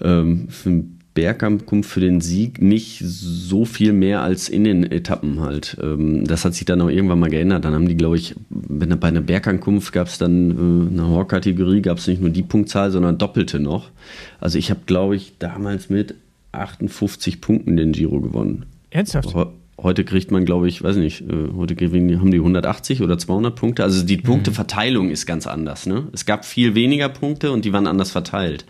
ähm, 0.00 0.48
für 0.48 0.84
Bergkampf 1.18 1.88
für 1.88 1.98
den 1.98 2.20
Sieg 2.20 2.62
nicht 2.62 3.02
so 3.04 3.64
viel 3.64 3.92
mehr 3.92 4.22
als 4.22 4.48
in 4.48 4.62
den 4.62 4.84
Etappen 4.84 5.40
halt. 5.40 5.76
Ähm, 5.82 6.24
das 6.24 6.44
hat 6.44 6.54
sich 6.54 6.64
dann 6.64 6.80
auch 6.80 6.88
irgendwann 6.88 7.18
mal 7.18 7.28
geändert. 7.28 7.64
Dann 7.64 7.74
haben 7.74 7.88
die, 7.88 7.96
glaube 7.96 8.16
ich, 8.16 8.36
bei 8.50 8.86
einer 8.86 9.20
Bergankunft 9.20 9.92
gab 9.92 10.06
es 10.06 10.18
dann 10.18 10.50
äh, 10.52 10.92
eine 10.92 11.08
Horkategorie, 11.08 11.82
gab 11.82 11.98
es 11.98 12.06
nicht 12.06 12.20
nur 12.20 12.30
die 12.30 12.44
Punktzahl, 12.44 12.92
sondern 12.92 13.18
doppelte 13.18 13.58
noch. 13.58 13.90
Also 14.38 14.58
ich 14.58 14.70
habe, 14.70 14.82
glaube 14.86 15.16
ich, 15.16 15.32
damals 15.40 15.90
mit 15.90 16.14
58 16.52 17.40
Punkten 17.40 17.76
den 17.76 17.90
Giro 17.90 18.20
gewonnen. 18.20 18.66
Ernsthaft? 18.90 19.34
Heute 19.80 20.04
kriegt 20.04 20.30
man, 20.30 20.44
glaube 20.44 20.68
ich, 20.68 20.84
weiß 20.84 20.94
nicht, 20.98 21.22
äh, 21.22 21.48
heute 21.56 21.74
haben 21.84 22.30
die 22.30 22.38
180 22.38 23.02
oder 23.02 23.18
200 23.18 23.56
Punkte. 23.56 23.82
Also 23.82 24.06
die 24.06 24.18
mhm. 24.18 24.22
Punkteverteilung 24.22 25.10
ist 25.10 25.26
ganz 25.26 25.48
anders. 25.48 25.86
Ne? 25.86 26.06
Es 26.12 26.26
gab 26.26 26.44
viel 26.44 26.76
weniger 26.76 27.08
Punkte 27.08 27.50
und 27.50 27.64
die 27.64 27.72
waren 27.72 27.88
anders 27.88 28.12
verteilt. 28.12 28.66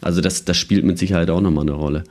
Also 0.00 0.20
das, 0.20 0.44
das 0.44 0.56
spielt 0.56 0.84
mit 0.84 0.98
Sicherheit 0.98 1.30
auch 1.30 1.40
nochmal 1.40 1.62
eine 1.62 1.72
Rolle. 1.72 2.04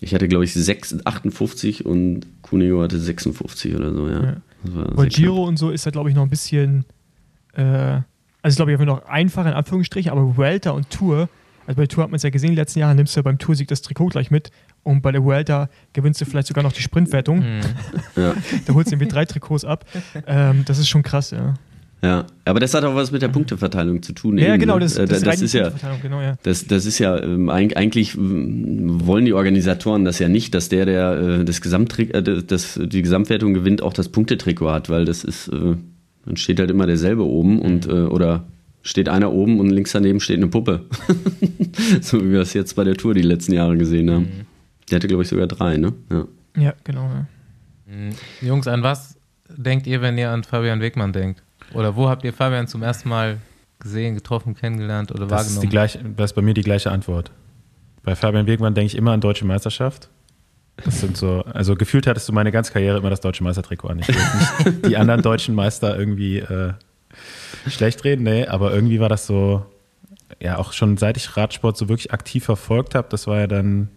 Ich 0.00 0.14
hatte, 0.14 0.26
glaube 0.28 0.44
ich, 0.44 0.52
6, 0.52 1.06
58 1.06 1.86
und 1.86 2.26
Cuneo 2.42 2.82
hatte 2.82 2.98
56 2.98 3.74
oder 3.76 3.92
so, 3.92 4.08
ja. 4.08 4.22
ja. 4.22 4.36
Weil 4.64 5.08
Giro 5.08 5.34
knapp. 5.34 5.48
und 5.48 5.56
so 5.58 5.70
ist 5.70 5.84
ja, 5.84 5.92
glaube 5.92 6.10
ich, 6.10 6.16
noch 6.16 6.24
ein 6.24 6.30
bisschen, 6.30 6.84
äh, 7.54 7.62
also 8.42 8.48
ich 8.48 8.56
glaube, 8.56 8.72
ich 8.72 8.78
habe 8.78 8.86
noch 8.86 9.04
einfacher 9.06 9.48
in 9.48 9.54
Anführungsstrichen, 9.54 10.10
aber 10.10 10.36
Vuelta 10.36 10.70
und 10.72 10.90
Tour, 10.90 11.28
also 11.66 11.76
bei 11.76 11.82
der 11.82 11.88
Tour 11.88 12.04
hat 12.04 12.10
man 12.10 12.16
es 12.16 12.24
ja 12.24 12.30
gesehen, 12.30 12.50
in 12.50 12.54
den 12.54 12.62
letzten 12.62 12.80
Jahren 12.80 12.96
nimmst 12.96 13.14
du 13.14 13.20
ja 13.20 13.22
beim 13.22 13.38
Toursieg 13.38 13.68
das 13.68 13.82
Trikot 13.82 14.08
gleich 14.08 14.30
mit 14.30 14.50
und 14.82 15.02
bei 15.02 15.12
der 15.12 15.22
Vuelta 15.22 15.68
gewinnst 15.92 16.20
du 16.20 16.24
vielleicht 16.24 16.48
sogar 16.48 16.64
noch 16.64 16.72
die 16.72 16.82
Sprintwertung. 16.82 17.38
Mhm. 17.38 17.60
Ja. 18.16 18.34
da 18.66 18.74
holst 18.74 18.90
du 18.90 18.96
irgendwie 18.96 19.08
drei 19.08 19.24
Trikots 19.24 19.64
ab. 19.64 19.84
Ähm, 20.26 20.64
das 20.66 20.78
ist 20.78 20.88
schon 20.88 21.02
krass, 21.02 21.30
ja. 21.30 21.54
Ja, 22.04 22.26
aber 22.44 22.58
das 22.58 22.74
hat 22.74 22.82
auch 22.84 22.96
was 22.96 23.12
mit 23.12 23.22
der 23.22 23.28
Punkteverteilung 23.28 24.02
zu 24.02 24.12
tun. 24.12 24.36
Ja, 24.36 24.48
eben, 24.48 24.58
genau, 24.58 24.80
das, 24.80 24.94
das, 24.94 25.08
das, 25.08 25.22
das 25.22 25.40
ist 25.40 25.52
ja, 25.52 25.70
genau, 26.02 26.20
ja. 26.20 26.36
Das, 26.42 26.66
das 26.66 26.84
ist 26.84 26.98
ja 26.98 27.16
ähm, 27.22 27.48
eigentlich 27.48 28.16
wollen 28.18 29.24
die 29.24 29.32
Organisatoren 29.32 30.04
das 30.04 30.18
ja 30.18 30.28
nicht, 30.28 30.52
dass 30.52 30.68
der, 30.68 30.84
der 30.84 31.12
äh, 31.12 31.44
das 31.44 31.60
Gesamttrick, 31.60 32.12
äh, 32.12 32.22
das, 32.22 32.80
die 32.82 33.02
Gesamtwertung 33.02 33.54
gewinnt, 33.54 33.82
auch 33.82 33.92
das 33.92 34.08
Punktetrikot 34.08 34.72
hat, 34.72 34.90
weil 34.90 35.04
das 35.04 35.22
ist, 35.22 35.46
äh, 35.48 35.76
dann 36.26 36.36
steht 36.36 36.58
halt 36.58 36.72
immer 36.72 36.86
derselbe 36.86 37.24
oben 37.24 37.62
und 37.62 37.86
äh, 37.86 37.92
oder 37.92 38.46
steht 38.82 39.08
einer 39.08 39.32
oben 39.32 39.60
und 39.60 39.70
links 39.70 39.92
daneben 39.92 40.18
steht 40.18 40.38
eine 40.38 40.48
Puppe. 40.48 40.84
so 42.00 42.20
wie 42.20 42.32
wir 42.32 42.40
es 42.40 42.52
jetzt 42.52 42.74
bei 42.74 42.82
der 42.82 42.96
Tour 42.96 43.14
die 43.14 43.22
letzten 43.22 43.52
Jahre 43.52 43.76
gesehen 43.76 44.10
haben. 44.10 44.22
Mhm. 44.22 44.46
Der 44.90 44.96
hatte, 44.96 45.06
glaube 45.06 45.22
ich, 45.22 45.28
sogar 45.28 45.46
drei, 45.46 45.76
ne? 45.76 45.92
Ja, 46.10 46.26
ja 46.58 46.74
genau. 46.82 47.04
Ja. 47.04 47.26
Mhm. 47.86 48.10
Jungs, 48.40 48.66
an 48.66 48.82
was 48.82 49.16
denkt 49.48 49.86
ihr, 49.86 50.02
wenn 50.02 50.18
ihr 50.18 50.30
an 50.30 50.42
Fabian 50.42 50.80
Wegmann 50.80 51.12
denkt? 51.12 51.44
Oder 51.74 51.96
wo 51.96 52.08
habt 52.08 52.24
ihr 52.24 52.32
Fabian 52.32 52.66
zum 52.66 52.82
ersten 52.82 53.08
Mal 53.08 53.38
gesehen, 53.78 54.14
getroffen, 54.14 54.54
kennengelernt 54.54 55.10
oder 55.10 55.26
das 55.26 55.30
wahrgenommen? 55.30 55.56
Ist 55.56 55.62
die 55.62 55.68
gleiche, 55.68 55.98
das 56.16 56.30
ist 56.30 56.34
bei 56.34 56.42
mir 56.42 56.54
die 56.54 56.62
gleiche 56.62 56.90
Antwort. 56.90 57.30
Bei 58.02 58.16
Fabian 58.16 58.46
Wegmann 58.46 58.74
denke 58.74 58.86
ich 58.86 58.96
immer 58.96 59.12
an 59.12 59.20
deutsche 59.20 59.44
Meisterschaft. 59.44 60.08
Das 60.84 61.00
sind 61.00 61.16
so, 61.16 61.44
also 61.52 61.76
gefühlt 61.76 62.06
hattest 62.06 62.28
du 62.28 62.32
meine 62.32 62.50
ganze 62.50 62.72
Karriere 62.72 62.98
immer 62.98 63.10
das 63.10 63.20
deutsche 63.20 63.44
Meistertrikot 63.44 63.88
an. 63.88 63.98
Ich 64.00 64.08
will 64.08 64.16
nicht 64.16 64.86
die 64.86 64.96
anderen 64.96 65.22
deutschen 65.22 65.54
Meister 65.54 65.98
irgendwie 65.98 66.38
äh, 66.38 66.72
schlecht 67.68 68.04
reden, 68.04 68.24
nee, 68.24 68.46
aber 68.46 68.72
irgendwie 68.74 68.98
war 68.98 69.08
das 69.08 69.26
so, 69.26 69.66
ja, 70.40 70.58
auch 70.58 70.72
schon 70.72 70.96
seit 70.96 71.16
ich 71.16 71.36
Radsport 71.36 71.76
so 71.76 71.88
wirklich 71.88 72.12
aktiv 72.12 72.44
verfolgt 72.44 72.94
habe, 72.94 73.08
das 73.10 73.26
war 73.26 73.40
ja 73.40 73.46
dann 73.46 73.90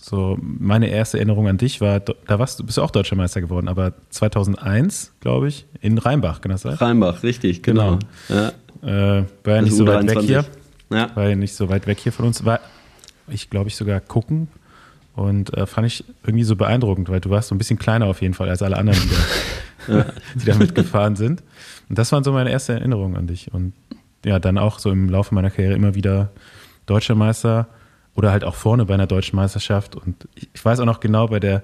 so, 0.00 0.36
meine 0.40 0.88
erste 0.88 1.16
Erinnerung 1.16 1.48
an 1.48 1.56
dich 1.56 1.80
war, 1.80 2.00
da 2.00 2.38
warst 2.38 2.58
du, 2.58 2.64
bist 2.64 2.78
du 2.78 2.82
auch 2.82 2.90
Deutscher 2.90 3.16
Meister 3.16 3.40
geworden, 3.40 3.68
aber 3.68 3.94
2001, 4.10 5.12
glaube 5.20 5.48
ich, 5.48 5.66
in 5.80 5.96
Rheinbach, 5.98 6.40
kann 6.40 6.52
das 6.52 6.62
sein? 6.62 6.74
Rheinbach, 6.74 7.22
richtig, 7.22 7.62
genau. 7.62 7.98
genau. 8.28 8.52
Ja. 8.82 9.18
Äh, 9.18 9.24
war 9.44 9.54
ja 9.56 9.62
nicht 9.62 9.74
so 9.74 9.86
weit 9.86 10.06
weg 10.06 10.18
U23. 10.18 10.22
hier. 10.22 10.44
Ja. 10.90 11.16
War 11.16 11.28
ja 11.28 11.36
nicht 11.36 11.54
so 11.54 11.68
weit 11.68 11.86
weg 11.86 11.98
hier 11.98 12.12
von 12.12 12.26
uns. 12.26 12.44
War 12.44 12.60
ich, 13.28 13.50
glaube 13.50 13.68
ich, 13.68 13.76
sogar 13.76 14.00
gucken. 14.00 14.48
Und 15.14 15.56
äh, 15.56 15.66
fand 15.66 15.86
ich 15.86 16.04
irgendwie 16.24 16.44
so 16.44 16.56
beeindruckend, 16.56 17.08
weil 17.08 17.20
du 17.20 17.30
warst 17.30 17.48
so 17.48 17.54
ein 17.54 17.58
bisschen 17.58 17.78
kleiner 17.78 18.06
auf 18.06 18.20
jeden 18.20 18.34
Fall 18.34 18.50
als 18.50 18.60
alle 18.60 18.76
anderen, 18.76 19.00
die 19.00 19.92
da, 19.92 20.02
die 20.34 20.44
da 20.44 20.54
mitgefahren 20.56 21.16
sind. 21.16 21.42
Und 21.88 21.98
das 21.98 22.12
waren 22.12 22.22
so 22.22 22.32
meine 22.32 22.50
ersten 22.50 22.72
Erinnerungen 22.72 23.16
an 23.16 23.26
dich. 23.26 23.52
Und 23.52 23.72
ja, 24.24 24.38
dann 24.38 24.58
auch 24.58 24.78
so 24.78 24.90
im 24.90 25.08
Laufe 25.08 25.34
meiner 25.34 25.50
Karriere 25.50 25.74
immer 25.74 25.94
wieder 25.94 26.30
Deutscher 26.84 27.14
Meister 27.14 27.66
oder 28.16 28.32
halt 28.32 28.44
auch 28.44 28.54
vorne 28.54 28.84
bei 28.86 28.94
einer 28.94 29.06
deutschen 29.06 29.36
Meisterschaft. 29.36 29.94
Und 29.94 30.26
ich, 30.34 30.48
ich 30.52 30.64
weiß 30.64 30.80
auch 30.80 30.86
noch 30.86 31.00
genau 31.00 31.28
bei 31.28 31.38
der 31.38 31.62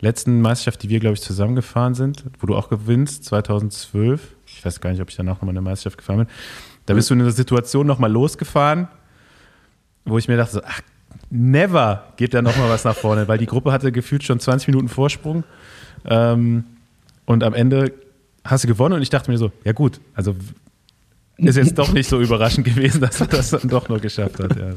letzten 0.00 0.40
Meisterschaft, 0.40 0.82
die 0.82 0.90
wir, 0.90 1.00
glaube 1.00 1.14
ich, 1.14 1.22
zusammengefahren 1.22 1.94
sind, 1.94 2.24
wo 2.38 2.46
du 2.46 2.54
auch 2.54 2.68
gewinnst, 2.68 3.24
2012. 3.24 4.36
Ich 4.46 4.64
weiß 4.64 4.80
gar 4.80 4.90
nicht, 4.90 5.00
ob 5.00 5.08
ich 5.08 5.16
danach 5.16 5.36
nochmal 5.36 5.54
eine 5.54 5.62
Meisterschaft 5.62 5.98
gefahren 5.98 6.18
bin. 6.18 6.26
Da 6.84 6.94
bist 6.94 7.10
du 7.10 7.14
in 7.14 7.20
einer 7.22 7.32
Situation 7.32 7.86
nochmal 7.86 8.12
losgefahren, 8.12 8.88
wo 10.04 10.18
ich 10.18 10.28
mir 10.28 10.36
dachte, 10.36 10.52
so, 10.52 10.60
ach, 10.64 10.80
never 11.30 12.12
geht 12.16 12.34
da 12.34 12.42
nochmal 12.42 12.68
was 12.68 12.84
nach 12.84 12.94
vorne, 12.94 13.26
weil 13.26 13.38
die 13.38 13.46
Gruppe 13.46 13.72
hatte 13.72 13.90
gefühlt 13.90 14.22
schon 14.22 14.38
20 14.38 14.68
Minuten 14.68 14.88
Vorsprung. 14.88 15.44
Ähm, 16.04 16.64
und 17.24 17.42
am 17.42 17.54
Ende 17.54 17.92
hast 18.44 18.64
du 18.64 18.68
gewonnen 18.68 18.94
und 18.94 19.02
ich 19.02 19.10
dachte 19.10 19.30
mir 19.30 19.38
so, 19.38 19.50
ja 19.64 19.72
gut, 19.72 20.00
also 20.14 20.36
ist 21.38 21.56
jetzt 21.56 21.76
doch 21.78 21.92
nicht 21.92 22.08
so 22.08 22.20
überraschend 22.20 22.66
gewesen, 22.66 23.00
dass 23.02 23.20
er 23.20 23.26
das 23.26 23.50
dann 23.50 23.68
doch 23.68 23.88
noch 23.88 24.00
geschafft 24.00 24.38
hat. 24.38 24.56
Ja. 24.56 24.74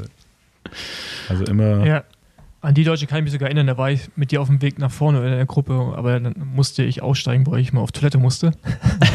Also 1.30 1.44
immer. 1.44 1.86
Ja. 1.86 2.04
An 2.62 2.74
die 2.74 2.84
Deutsche 2.84 3.06
kann 3.06 3.18
ich 3.18 3.24
mich 3.24 3.32
sogar 3.32 3.48
erinnern, 3.48 3.66
da 3.66 3.78
war 3.78 3.90
ich 3.90 4.10
mit 4.16 4.32
dir 4.32 4.42
auf 4.42 4.48
dem 4.48 4.60
Weg 4.60 4.78
nach 4.78 4.90
vorne 4.90 5.18
in 5.20 5.30
der 5.30 5.46
Gruppe, 5.46 5.94
aber 5.96 6.20
dann 6.20 6.34
musste 6.54 6.82
ich 6.82 7.00
aussteigen, 7.00 7.46
weil 7.46 7.60
ich 7.60 7.72
mal 7.72 7.80
auf 7.80 7.90
Toilette 7.90 8.18
musste. 8.18 8.52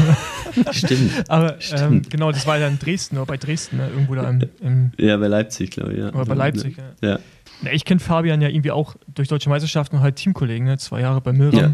Stimmt. 0.71 1.11
Aber 1.29 1.57
ähm, 1.73 2.01
genau, 2.09 2.31
das 2.31 2.47
war 2.47 2.57
ja 2.57 2.67
in 2.67 2.79
Dresden 2.79 3.17
oder 3.17 3.27
bei 3.27 3.37
Dresden, 3.37 3.77
ne? 3.77 3.89
irgendwo 3.89 4.15
da 4.15 4.27
im, 4.29 4.41
im 4.61 4.91
Ja, 4.97 5.17
bei 5.17 5.27
Leipzig, 5.27 5.71
glaube 5.71 5.93
ich. 5.93 5.99
Ja. 5.99 6.09
oder 6.13 6.25
bei 6.25 6.33
Leipzig. 6.33 6.77
Ja. 7.01 7.09
Ja. 7.09 7.19
Na, 7.61 7.71
ich 7.71 7.85
kenne 7.85 7.99
Fabian 7.99 8.41
ja 8.41 8.49
irgendwie 8.49 8.71
auch 8.71 8.95
durch 9.13 9.27
deutsche 9.27 9.49
Meisterschaften 9.49 9.97
und 9.97 10.01
halt 10.01 10.15
Teamkollegen, 10.15 10.65
ne? 10.65 10.77
zwei 10.77 11.01
Jahre 11.01 11.21
bei 11.21 11.31
Milram. 11.31 11.59
Ja. 11.59 11.71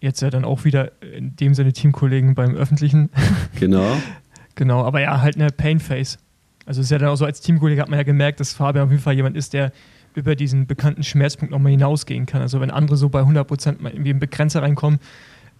Jetzt 0.00 0.20
ja 0.20 0.30
dann 0.30 0.44
auch 0.44 0.64
wieder 0.64 0.92
in 1.00 1.34
dem 1.36 1.54
Sinne 1.54 1.72
Teamkollegen 1.72 2.34
beim 2.34 2.54
Öffentlichen. 2.54 3.10
Genau. 3.58 3.96
genau, 4.54 4.84
aber 4.84 5.00
ja, 5.00 5.20
halt 5.20 5.36
eine 5.36 5.50
Painface. 5.50 6.18
Also 6.66 6.80
es 6.80 6.86
ist 6.86 6.90
ja 6.90 6.98
dann 6.98 7.08
auch 7.08 7.16
so, 7.16 7.24
als 7.24 7.40
Teamkollege 7.40 7.80
hat 7.80 7.88
man 7.88 7.98
ja 7.98 8.02
gemerkt, 8.02 8.40
dass 8.40 8.52
Fabian 8.52 8.84
auf 8.84 8.90
jeden 8.90 9.02
Fall 9.02 9.14
jemand 9.14 9.36
ist, 9.36 9.52
der 9.52 9.72
über 10.14 10.34
diesen 10.34 10.66
bekannten 10.66 11.02
Schmerzpunkt 11.04 11.52
nochmal 11.52 11.70
hinausgehen 11.70 12.26
kann. 12.26 12.42
Also 12.42 12.60
wenn 12.60 12.70
andere 12.70 12.96
so 12.96 13.08
bei 13.08 13.20
100% 13.22 13.80
mal 13.80 13.92
irgendwie 13.92 14.10
im 14.10 14.18
Begrenzer 14.18 14.62
reinkommen, 14.62 14.98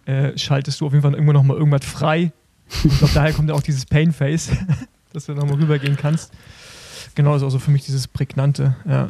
äh, 0.06 0.36
schaltest 0.36 0.80
du 0.80 0.86
auf 0.86 0.92
jeden 0.92 1.02
Fall 1.02 1.12
irgendwo 1.12 1.32
nochmal 1.32 1.56
irgendwas 1.56 1.84
frei. 1.84 2.32
Und 2.82 2.92
ich 2.92 2.98
glaube, 2.98 3.14
daher 3.14 3.32
kommt 3.32 3.48
ja 3.48 3.54
auch 3.54 3.62
dieses 3.62 3.86
Painface, 3.86 4.50
dass 5.12 5.26
du 5.26 5.34
nochmal 5.34 5.56
rübergehen 5.56 5.96
kannst. 5.96 6.32
Genau, 7.14 7.36
ist 7.36 7.42
auch 7.42 7.50
so 7.50 7.58
für 7.58 7.70
mich 7.70 7.84
dieses 7.84 8.08
prägnante, 8.08 8.76
ja. 8.86 9.08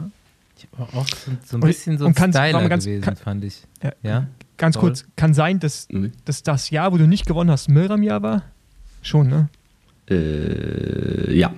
Ich 0.59 0.69
war 0.79 0.89
auch 0.95 1.07
so, 1.09 1.31
so 1.45 1.57
ein 1.57 1.63
Und- 1.63 1.69
bisschen 1.69 1.99
so 1.99 2.05
und 2.07 2.13
ein 2.13 2.15
kannst- 2.15 2.39
Styler 2.39 2.69
ganz- 2.69 2.85
gewesen, 2.85 3.03
kann- 3.03 3.17
fand 3.17 3.45
ich. 3.45 3.63
Ja. 3.83 3.93
Ja? 4.03 4.27
Ganz 4.59 4.77
Paul? 4.77 4.89
kurz, 4.91 5.05
kann 5.17 5.35
sein, 5.35 5.61
dass, 5.61 5.87
Mhm. 5.91 6.13
dass 6.25 6.43
das 6.43 6.71
Jahr, 6.71 6.93
wo 6.93 6.99
du 6.99 7.07
nicht 7.07 7.27
gewonnen 7.27 7.51
hast, 7.51 7.69
Milram-Jahr 7.69 8.23
war? 8.23 8.43
Schon, 9.03 9.29
ne? 9.29 9.49
Äh, 10.11 11.33
ja. 11.37 11.53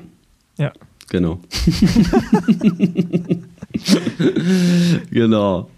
Ja. 0.59 0.73
Genau. 1.11 1.41
genau. 5.11 5.71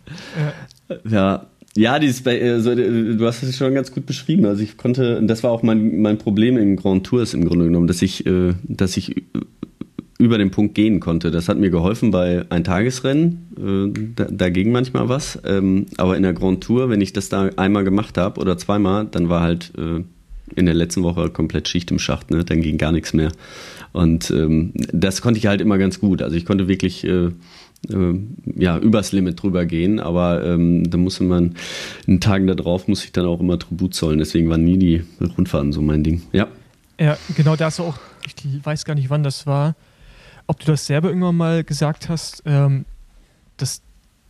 Ja. 1.08 1.46
Ja, 1.76 2.00
dieses, 2.00 2.22
bei- 2.22 2.40
äh, 2.40 2.60
du 2.60 3.24
hast 3.26 3.44
es 3.44 3.56
schon 3.56 3.72
ganz 3.74 3.92
gut 3.92 4.04
beschrieben. 4.04 4.44
Also 4.44 4.62
ich 4.64 4.76
konnte, 4.76 5.22
das 5.22 5.44
war 5.44 5.52
auch 5.52 5.62
mein, 5.62 6.00
mein 6.02 6.18
Problem 6.18 6.58
in 6.58 6.74
Grand 6.74 7.06
Tours 7.06 7.32
im 7.32 7.44
Grunde 7.44 7.66
genommen, 7.66 7.86
dass 7.86 8.02
ich, 8.02 8.26
äh, 8.26 8.54
dass 8.64 8.96
ich 8.96 9.22
über 10.18 10.36
den 10.36 10.50
Punkt 10.50 10.74
gehen 10.74 10.98
konnte. 10.98 11.30
Das 11.30 11.48
hat 11.48 11.58
mir 11.58 11.70
geholfen 11.70 12.10
bei 12.10 12.44
ein 12.50 12.64
Tagesrennen. 12.64 13.92
Äh, 13.94 14.10
da, 14.16 14.24
da 14.30 14.48
ging 14.50 14.72
manchmal 14.72 15.08
was. 15.08 15.38
Ähm, 15.46 15.86
aber 15.96 16.16
in 16.16 16.24
der 16.24 16.32
Grand 16.32 16.64
Tour, 16.64 16.90
wenn 16.90 17.00
ich 17.00 17.12
das 17.12 17.28
da 17.28 17.50
einmal 17.56 17.84
gemacht 17.84 18.18
habe 18.18 18.40
oder 18.40 18.58
zweimal, 18.58 19.06
dann 19.08 19.28
war 19.28 19.40
halt 19.40 19.70
in 20.56 20.66
der 20.66 20.74
letzten 20.74 21.02
Woche 21.02 21.30
komplett 21.30 21.68
Schicht 21.68 21.90
im 21.90 21.98
Schacht. 21.98 22.30
Ne? 22.30 22.44
Dann 22.44 22.60
ging 22.60 22.78
gar 22.78 22.92
nichts 22.92 23.12
mehr. 23.12 23.32
Und 23.92 24.30
ähm, 24.30 24.72
das 24.92 25.20
konnte 25.22 25.38
ich 25.38 25.46
halt 25.46 25.60
immer 25.60 25.78
ganz 25.78 26.00
gut. 26.00 26.22
Also 26.22 26.36
ich 26.36 26.44
konnte 26.44 26.68
wirklich 26.68 27.04
äh, 27.04 27.30
äh, 27.88 28.20
ja, 28.56 28.78
übers 28.78 29.12
Limit 29.12 29.42
drüber 29.42 29.64
gehen, 29.64 30.00
aber 30.00 30.44
ähm, 30.44 30.88
da 30.88 30.98
musste 30.98 31.24
man 31.24 31.54
in 32.06 32.20
Tagen 32.20 32.46
da 32.46 32.54
drauf 32.54 32.88
muss 32.88 33.04
ich 33.04 33.12
dann 33.12 33.26
auch 33.26 33.40
immer 33.40 33.58
Tribut 33.58 33.94
zollen. 33.94 34.18
Deswegen 34.18 34.48
waren 34.50 34.64
nie 34.64 34.78
die 34.78 35.04
Rundfahrten 35.20 35.72
so 35.72 35.80
mein 35.80 36.04
Ding. 36.04 36.22
Ja. 36.32 36.48
Ja, 36.98 37.16
genau, 37.34 37.56
da 37.56 37.66
hast 37.66 37.78
du 37.78 37.84
auch, 37.84 37.98
ich 38.26 38.34
weiß 38.62 38.84
gar 38.84 38.94
nicht, 38.94 39.08
wann 39.08 39.22
das 39.22 39.46
war, 39.46 39.74
ob 40.46 40.60
du 40.60 40.66
das 40.66 40.84
selber 40.84 41.08
irgendwann 41.08 41.36
mal 41.36 41.64
gesagt 41.64 42.10
hast, 42.10 42.42
ähm, 42.44 42.84
dass, 43.56 43.80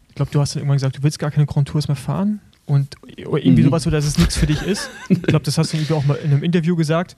ich 0.09 0.15
glaube, 0.15 0.31
du 0.31 0.41
hast 0.41 0.55
dann 0.55 0.61
irgendwann 0.61 0.77
gesagt, 0.77 0.99
du 0.99 1.03
willst 1.03 1.19
gar 1.19 1.33
keine 1.33 1.47
Grand 1.47 1.67
Tours 1.67 1.89
mehr 1.89 1.97
fahren 1.97 2.41
und 2.71 2.97
irgendwie 3.17 3.63
Mhm. 3.63 3.67
sowas, 3.67 3.83
so 3.83 3.91
dass 3.91 4.05
es 4.05 4.17
nichts 4.19 4.37
für 4.37 4.47
dich 4.47 4.63
ist. 4.63 4.89
Ich 5.09 5.23
glaube, 5.23 5.45
das 5.45 5.59
hast 5.59 5.73
du 5.73 5.77
irgendwie 5.77 5.93
auch 5.95 6.05
mal 6.05 6.15
in 6.17 6.31
einem 6.31 6.43
Interview 6.43 6.77
gesagt. 6.77 7.17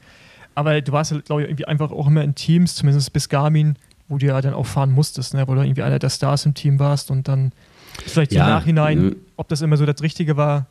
Aber 0.55 0.81
du 0.81 0.93
warst, 0.93 1.15
glaube 1.25 1.43
ich, 1.43 1.49
irgendwie 1.49 1.67
einfach 1.67 1.93
auch 1.93 2.07
immer 2.09 2.23
in 2.25 2.35
Teams, 2.35 2.75
zumindest 2.75 3.13
bis 3.13 3.29
Garmin, 3.29 3.77
wo 4.09 4.19
du 4.19 4.27
ja 4.27 4.41
dann 4.41 4.53
auch 4.55 4.67
fahren 4.67 4.91
musstest, 4.93 5.33
ne? 5.35 5.47
wo 5.49 5.55
du 5.55 5.63
irgendwie 5.63 5.83
einer 5.83 5.99
der 5.99 6.11
Stars 6.11 6.45
im 6.45 6.55
Team 6.55 6.79
warst 6.79 7.11
und 7.11 7.29
dann 7.29 7.53
vielleicht 8.07 8.33
Ja, 8.33 8.45
im 8.45 8.51
Nachhinein, 8.51 8.99
ne. 9.03 9.17
ob 9.37 9.49
das 9.49 9.63
immer 9.63 9.77
so 9.77 9.87
das 9.87 10.03
Richtige 10.03 10.37
war. 10.37 10.67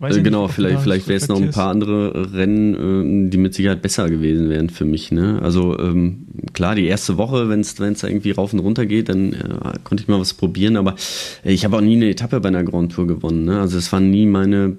Äh, 0.00 0.20
genau, 0.20 0.44
nicht, 0.44 0.54
vielleicht, 0.54 0.80
vielleicht 0.80 1.08
wäre 1.08 1.16
es 1.16 1.28
noch 1.28 1.40
ein 1.40 1.50
paar 1.50 1.70
andere 1.70 2.32
Rennen, 2.34 3.26
äh, 3.26 3.30
die 3.30 3.38
mit 3.38 3.54
Sicherheit 3.54 3.82
besser 3.82 4.10
gewesen 4.10 4.50
wären 4.50 4.68
für 4.68 4.84
mich. 4.84 5.10
Ne? 5.10 5.40
Also 5.42 5.78
ähm, 5.78 6.26
klar, 6.52 6.74
die 6.74 6.86
erste 6.86 7.16
Woche, 7.16 7.48
wenn 7.48 7.60
es 7.60 7.78
irgendwie 7.78 8.32
rauf 8.32 8.52
und 8.52 8.58
runter 8.58 8.84
geht, 8.86 9.08
dann 9.08 9.32
äh, 9.32 9.78
konnte 9.84 10.02
ich 10.02 10.08
mal 10.08 10.20
was 10.20 10.34
probieren, 10.34 10.76
aber 10.76 10.96
äh, 11.44 11.52
ich 11.52 11.64
habe 11.64 11.76
auch 11.76 11.80
nie 11.80 11.96
eine 11.96 12.10
Etappe 12.10 12.40
bei 12.40 12.48
einer 12.48 12.64
Grand 12.64 12.92
Tour 12.92 13.06
gewonnen. 13.06 13.46
Ne? 13.46 13.60
Also 13.60 13.78
es 13.78 13.90
waren 13.92 14.10
nie 14.10 14.26
meine, 14.26 14.76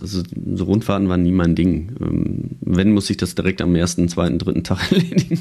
also 0.00 0.22
so 0.54 0.64
Rundfahrten 0.64 1.08
waren 1.08 1.22
nie 1.22 1.32
mein 1.32 1.54
Ding. 1.54 1.96
Ähm, 2.00 2.50
wenn, 2.62 2.92
muss 2.92 3.08
ich 3.10 3.16
das 3.16 3.34
direkt 3.34 3.62
am 3.62 3.74
ersten, 3.76 4.08
zweiten, 4.08 4.38
dritten 4.38 4.64
Tag 4.64 4.80
erledigen. 4.90 5.40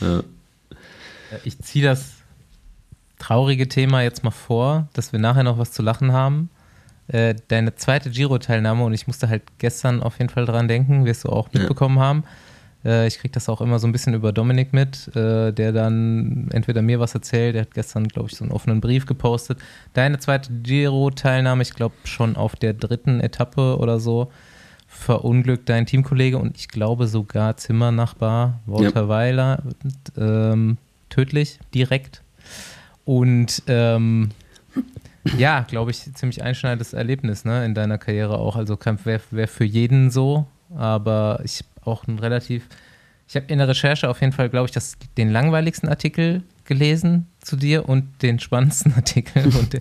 Ja. 0.00 0.06
Ja. 0.08 0.22
Ich 1.44 1.58
ziehe 1.60 1.84
das 1.84 2.12
traurige 3.18 3.68
Thema 3.68 4.02
jetzt 4.02 4.22
mal 4.24 4.30
vor, 4.30 4.88
dass 4.92 5.12
wir 5.12 5.18
nachher 5.18 5.44
noch 5.44 5.58
was 5.58 5.72
zu 5.72 5.82
lachen 5.82 6.12
haben. 6.12 6.50
Äh, 7.08 7.34
deine 7.48 7.74
zweite 7.74 8.10
Giro-Teilnahme, 8.10 8.82
und 8.84 8.94
ich 8.94 9.06
musste 9.06 9.28
halt 9.28 9.42
gestern 9.58 10.02
auf 10.02 10.18
jeden 10.18 10.30
Fall 10.30 10.46
dran 10.46 10.68
denken, 10.68 11.04
wirst 11.04 11.24
du 11.24 11.28
auch 11.28 11.48
Ja. 11.52 11.60
mitbekommen 11.60 11.98
haben. 11.98 12.24
Äh, 12.84 13.06
ich 13.06 13.18
kriege 13.18 13.32
das 13.32 13.48
auch 13.48 13.60
immer 13.60 13.78
so 13.78 13.86
ein 13.86 13.92
bisschen 13.92 14.14
über 14.14 14.32
Dominik 14.32 14.72
mit, 14.72 15.14
äh, 15.16 15.52
der 15.52 15.72
dann 15.72 16.48
entweder 16.52 16.80
mir 16.82 17.00
was 17.00 17.14
erzählt, 17.14 17.54
der 17.54 17.62
hat 17.62 17.74
gestern, 17.74 18.08
glaube 18.08 18.28
ich, 18.30 18.36
so 18.36 18.44
einen 18.44 18.52
offenen 18.52 18.80
Brief 18.80 19.04
gepostet. 19.06 19.58
Deine 19.92 20.18
zweite 20.18 20.50
Giro-Teilnahme, 20.52 21.62
ich 21.62 21.74
glaube 21.74 21.94
schon 22.04 22.36
auf 22.36 22.56
der 22.56 22.72
dritten 22.74 23.20
Etappe 23.20 23.76
oder 23.78 24.00
so, 24.00 24.30
verunglückt 24.86 25.68
dein 25.68 25.86
Teamkollege 25.86 26.38
und 26.38 26.56
ich 26.56 26.68
glaube 26.68 27.06
sogar 27.08 27.56
Zimmernachbar 27.56 28.60
Walter 28.66 29.08
Weiler 29.08 29.62
ähm, 30.16 30.78
tödlich, 31.10 31.58
direkt. 31.74 32.22
Und 33.04 33.62
ähm, 33.66 34.30
ja, 35.38 35.62
glaube 35.68 35.90
ich, 35.90 36.12
ziemlich 36.14 36.42
einschneidendes 36.42 36.92
Erlebnis 36.92 37.44
ne, 37.44 37.64
in 37.64 37.74
deiner 37.74 37.98
Karriere 37.98 38.38
auch. 38.38 38.56
Also 38.56 38.78
wäre 39.04 39.20
wär 39.30 39.48
für 39.48 39.64
jeden 39.64 40.10
so, 40.10 40.46
aber 40.74 41.40
ich 41.44 41.64
auch 41.84 42.06
ein 42.06 42.18
relativ, 42.18 42.68
ich 43.28 43.36
habe 43.36 43.46
in 43.46 43.58
der 43.58 43.68
Recherche 43.68 44.08
auf 44.08 44.20
jeden 44.20 44.32
Fall, 44.32 44.48
glaube 44.48 44.66
ich, 44.66 44.72
das, 44.72 44.96
den 45.16 45.30
langweiligsten 45.30 45.88
Artikel 45.88 46.42
gelesen 46.64 47.26
zu 47.40 47.56
dir 47.56 47.88
und 47.88 48.22
den 48.22 48.38
spannendsten 48.38 48.94
Artikel. 48.94 49.44
Und 49.58 49.74
der, 49.74 49.80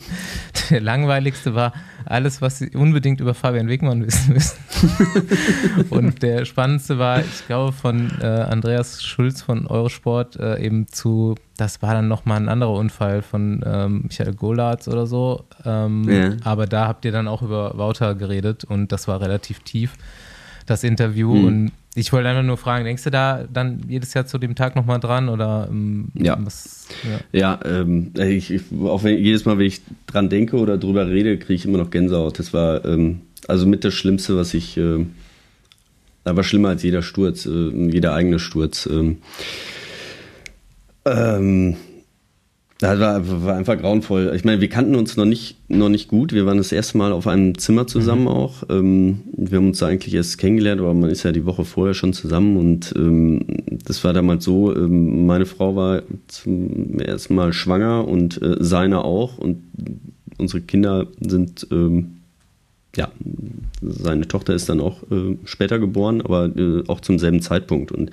der 0.70 0.82
langweiligste 0.82 1.56
war 1.56 1.74
alles, 2.06 2.42
was 2.42 2.60
Sie 2.60 2.76
unbedingt 2.76 3.22
über 3.22 3.34
Fabian 3.34 3.70
Wegmann 3.70 4.06
wissen 4.06 4.34
müssen. 4.34 4.58
und 5.90 6.22
der 6.22 6.44
spannendste 6.44 7.00
war, 7.00 7.22
ich 7.22 7.48
glaube, 7.48 7.72
von 7.72 8.12
äh, 8.20 8.26
Andreas 8.26 9.02
Schulz 9.02 9.42
von 9.42 9.66
Eurosport 9.68 10.36
äh, 10.36 10.60
eben 10.60 10.88
zu, 10.90 11.36
das 11.56 11.82
war 11.82 11.94
dann 11.94 12.10
nochmal 12.10 12.42
ein 12.42 12.50
anderer 12.50 12.74
Unfall 12.74 13.22
von 13.22 13.64
ähm, 13.66 14.02
Michael 14.04 14.34
Golatz 14.34 14.90
oder 14.90 15.08
so. 15.08 15.46
Ähm, 15.64 16.04
Ja. 16.10 16.34
Aber 16.44 16.66
da 16.66 16.88
habt 16.88 17.06
ihr 17.06 17.14
dann 17.14 17.30
auch 17.30 17.42
über 17.42 17.78
Wouter 17.78 18.16
geredet 18.16 18.66
und 18.66 18.92
das 18.92 19.08
war 19.08 19.22
relativ 19.22 19.60
tief, 19.60 19.94
das 20.66 20.84
Interview. 20.84 21.34
Mhm. 21.34 21.46
Und 21.46 21.72
ich 21.96 22.12
wollte 22.12 22.30
einfach 22.30 22.44
nur 22.44 22.58
fragen, 22.58 22.86
denkst 22.86 23.04
du 23.04 23.12
da 23.12 23.46
dann 23.52 23.82
jedes 23.88 24.14
Jahr 24.14 24.26
zu 24.26 24.38
dem 24.40 24.56
Tag 24.56 24.76
nochmal 24.76 25.00
dran 25.00 25.30
oder 25.30 25.68
ähm, 25.70 26.10
Ja. 26.16 26.38
was, 26.42 26.88
ja. 27.32 27.60
Ja, 27.60 27.60
ähm, 27.66 28.12
ich, 28.18 28.52
ich, 28.52 28.62
auch 28.84 29.04
wenn, 29.04 29.18
jedes 29.18 29.46
Mal, 29.46 29.60
wenn 29.60 29.68
ich 29.68 29.82
dran 30.08 30.30
denke 30.30 30.58
oder 30.58 30.78
drüber 30.78 31.08
rede, 31.08 31.38
kriege 31.38 31.54
ich 31.54 31.66
immer 31.66 31.78
noch 31.78 31.92
Gänsehaut. 31.92 32.40
Das 32.40 32.54
war 32.54 32.84
ähm, 32.86 33.22
also 33.48 33.68
mit 33.68 33.84
das 33.84 33.94
Schlimmste, 33.94 34.36
was 34.38 34.54
ich, 34.54 34.78
äh, 34.78 35.06
aber 36.24 36.44
schlimmer 36.44 36.70
als 36.70 36.84
jeder 36.84 37.02
Sturz, 37.04 37.46
äh, 37.46 37.70
jeder 37.90 38.14
eigene 38.16 38.40
Sturz. 38.40 38.88
Ähm, 38.92 39.18
ähm, 41.06 41.76
Das 42.84 43.00
war, 43.00 43.46
war, 43.46 43.56
einfach 43.56 43.78
grauenvoll. 43.78 44.34
Ich 44.36 44.44
meine, 44.44 44.60
wir 44.60 44.68
kannten 44.68 44.96
uns 44.96 45.16
noch 45.16 45.24
nicht, 45.24 45.56
noch 45.70 45.88
nicht 45.88 46.10
gut. 46.10 46.34
Wir 46.34 46.46
waren 46.46 46.58
das 46.58 46.74
erste 46.74 46.98
Mal 46.98 47.14
auf 47.14 47.28
einem 47.28 47.58
Zimmer 47.58 47.88
zusammen 47.88 48.24
mhm. 48.24 48.28
auch. 48.28 48.64
Ähm, 48.70 49.22
wir 49.32 49.60
haben 49.60 49.68
uns 49.68 49.80
da 49.80 49.88
eigentlich 49.88 50.14
erst 50.14 50.38
kennengelernt, 50.38 50.82
aber 50.82 50.94
man 50.94 51.10
ist 51.10 51.24
ja 51.24 51.32
die 51.32 51.46
Woche 51.46 51.64
vorher 51.64 51.94
schon 51.94 52.12
zusammen. 52.12 52.58
Und 52.58 52.94
ähm, 52.98 53.46
das 53.86 54.04
war 54.04 54.12
damals 54.12 54.44
so, 54.44 54.76
ähm, 54.76 55.26
meine 55.26 55.46
Frau 55.46 55.78
war 55.78 56.02
zum 56.28 57.00
ersten 57.00 57.36
Mal 57.36 57.54
schwanger 57.54 58.06
und 58.06 58.42
äh, 58.42 58.58
seine 58.60 59.06
auch. 59.06 59.38
Und 59.38 59.60
unsere 60.38 60.60
Kinder 60.60 61.08
sind 61.22 61.66
ähm, 61.72 62.18
ja, 62.96 63.12
seine 63.82 64.28
Tochter 64.28 64.54
ist 64.54 64.70
dann 64.70 64.80
auch 64.80 65.02
äh, 65.12 65.36
später 65.46 65.80
geboren, 65.80 66.22
aber 66.22 66.46
äh, 66.56 66.84
auch 66.88 67.02
zum 67.02 67.18
selben 67.18 67.42
Zeitpunkt. 67.42 67.92
Und 67.92 68.12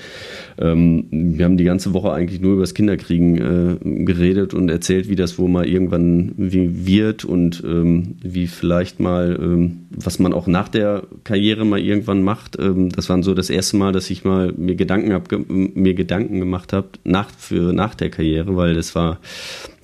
ähm, 0.59 1.07
wir 1.11 1.45
haben 1.45 1.59
die 1.59 1.65
ganze 1.65 1.93
Woche 1.93 2.13
eigentlich 2.13 2.41
nur 2.41 2.55
über 2.55 2.63
das 2.63 2.73
Kinderkriegen 2.73 3.37
äh, 3.37 4.05
geredet 4.05 4.55
und 4.55 4.71
erzählt, 4.71 5.11
wie 5.11 5.17
das 5.17 5.39
wohl 5.39 5.51
mal 5.51 5.67
irgendwann 5.67 6.33
wie 6.37 6.87
wird 6.87 7.27
und 7.27 7.63
ähm, 7.65 8.17
wie 8.23 8.47
vielleicht 8.47 9.01
mal, 9.01 9.39
ähm, 9.41 9.87
was 9.91 10.19
man 10.19 10.33
auch 10.33 10.47
nach 10.47 10.69
der 10.69 11.03
Karriere 11.25 11.67
mal 11.67 11.79
irgendwann 11.79 12.23
macht. 12.23 12.59
Ähm, 12.59 12.89
das 12.89 13.11
war 13.11 13.23
so 13.23 13.35
das 13.35 13.51
erste 13.51 13.77
Mal, 13.77 13.93
dass 13.93 14.09
ich 14.09 14.25
mal 14.25 14.53
mir 14.57 14.77
Gedanken, 14.77 15.13
hab, 15.13 15.29
mir 15.49 15.95
Gedanken 15.95 16.39
gemacht 16.39 16.73
habe 16.73 16.89
nach, 17.05 17.31
für 17.31 17.75
nach 17.75 17.95
der 17.95 18.09
Karriere, 18.09 18.57
weil 18.57 18.75
das 18.75 18.95
war, 18.95 19.19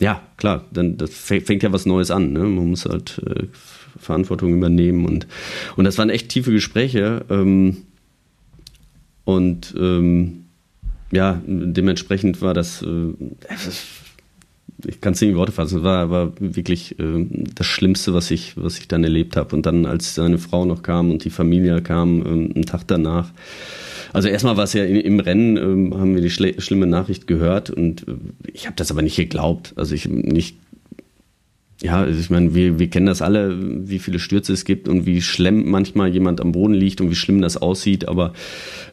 ja, 0.00 0.22
klar, 0.38 0.64
dann 0.72 0.96
das 0.96 1.10
fängt 1.10 1.62
ja 1.62 1.70
was 1.72 1.84
Neues 1.84 2.10
an. 2.10 2.32
Ne? 2.32 2.40
Man 2.40 2.70
muss 2.70 2.86
halt 2.86 3.20
äh, 3.26 3.44
Verantwortung 3.98 4.54
übernehmen. 4.54 5.04
Und, 5.06 5.26
und 5.76 5.84
das 5.84 5.98
waren 5.98 6.10
echt 6.10 6.28
tiefe 6.28 6.52
Gespräche. 6.52 7.24
Ähm, 7.30 7.78
und 9.24 9.74
ähm, 9.78 10.44
ja, 11.12 11.40
dementsprechend 11.46 12.42
war 12.42 12.54
das, 12.54 12.82
äh, 12.82 13.12
ich 14.86 15.00
kann 15.00 15.14
es 15.14 15.20
nicht 15.20 15.30
in 15.30 15.36
Worte 15.36 15.52
fassen, 15.52 15.82
war, 15.82 16.10
war 16.10 16.32
wirklich 16.38 16.98
äh, 16.98 17.26
das 17.54 17.66
Schlimmste, 17.66 18.14
was 18.14 18.30
ich, 18.30 18.56
was 18.56 18.78
ich 18.78 18.88
dann 18.88 19.04
erlebt 19.04 19.36
habe. 19.36 19.54
Und 19.54 19.66
dann, 19.66 19.86
als 19.86 20.14
seine 20.14 20.38
Frau 20.38 20.64
noch 20.64 20.82
kam 20.82 21.10
und 21.10 21.24
die 21.24 21.30
Familie 21.30 21.82
kam, 21.82 22.24
ähm, 22.26 22.52
einen 22.54 22.66
Tag 22.66 22.82
danach, 22.86 23.30
also 24.12 24.28
erstmal 24.28 24.56
war 24.56 24.64
es 24.64 24.72
ja 24.72 24.84
im 24.84 25.20
Rennen, 25.20 25.56
ähm, 25.56 25.94
haben 25.94 26.14
wir 26.14 26.22
die 26.22 26.30
schlimme 26.30 26.86
Nachricht 26.86 27.26
gehört 27.26 27.70
und 27.70 28.08
äh, 28.08 28.14
ich 28.52 28.66
habe 28.66 28.76
das 28.76 28.90
aber 28.90 29.02
nicht 29.02 29.16
geglaubt. 29.16 29.74
Also 29.76 29.94
ich 29.94 30.08
nicht 30.08 30.56
ja, 31.82 32.00
also 32.00 32.18
ich 32.18 32.30
meine, 32.30 32.54
wir, 32.54 32.78
wir 32.78 32.88
kennen 32.88 33.06
das 33.06 33.20
alle, 33.20 33.54
wie 33.88 33.98
viele 33.98 34.18
Stürze 34.18 34.54
es 34.54 34.64
gibt 34.64 34.88
und 34.88 35.04
wie 35.04 35.20
schlimm 35.20 35.70
manchmal 35.70 36.08
jemand 36.08 36.40
am 36.40 36.52
Boden 36.52 36.72
liegt 36.72 37.02
und 37.02 37.10
wie 37.10 37.14
schlimm 37.14 37.42
das 37.42 37.58
aussieht. 37.58 38.08
Aber 38.08 38.32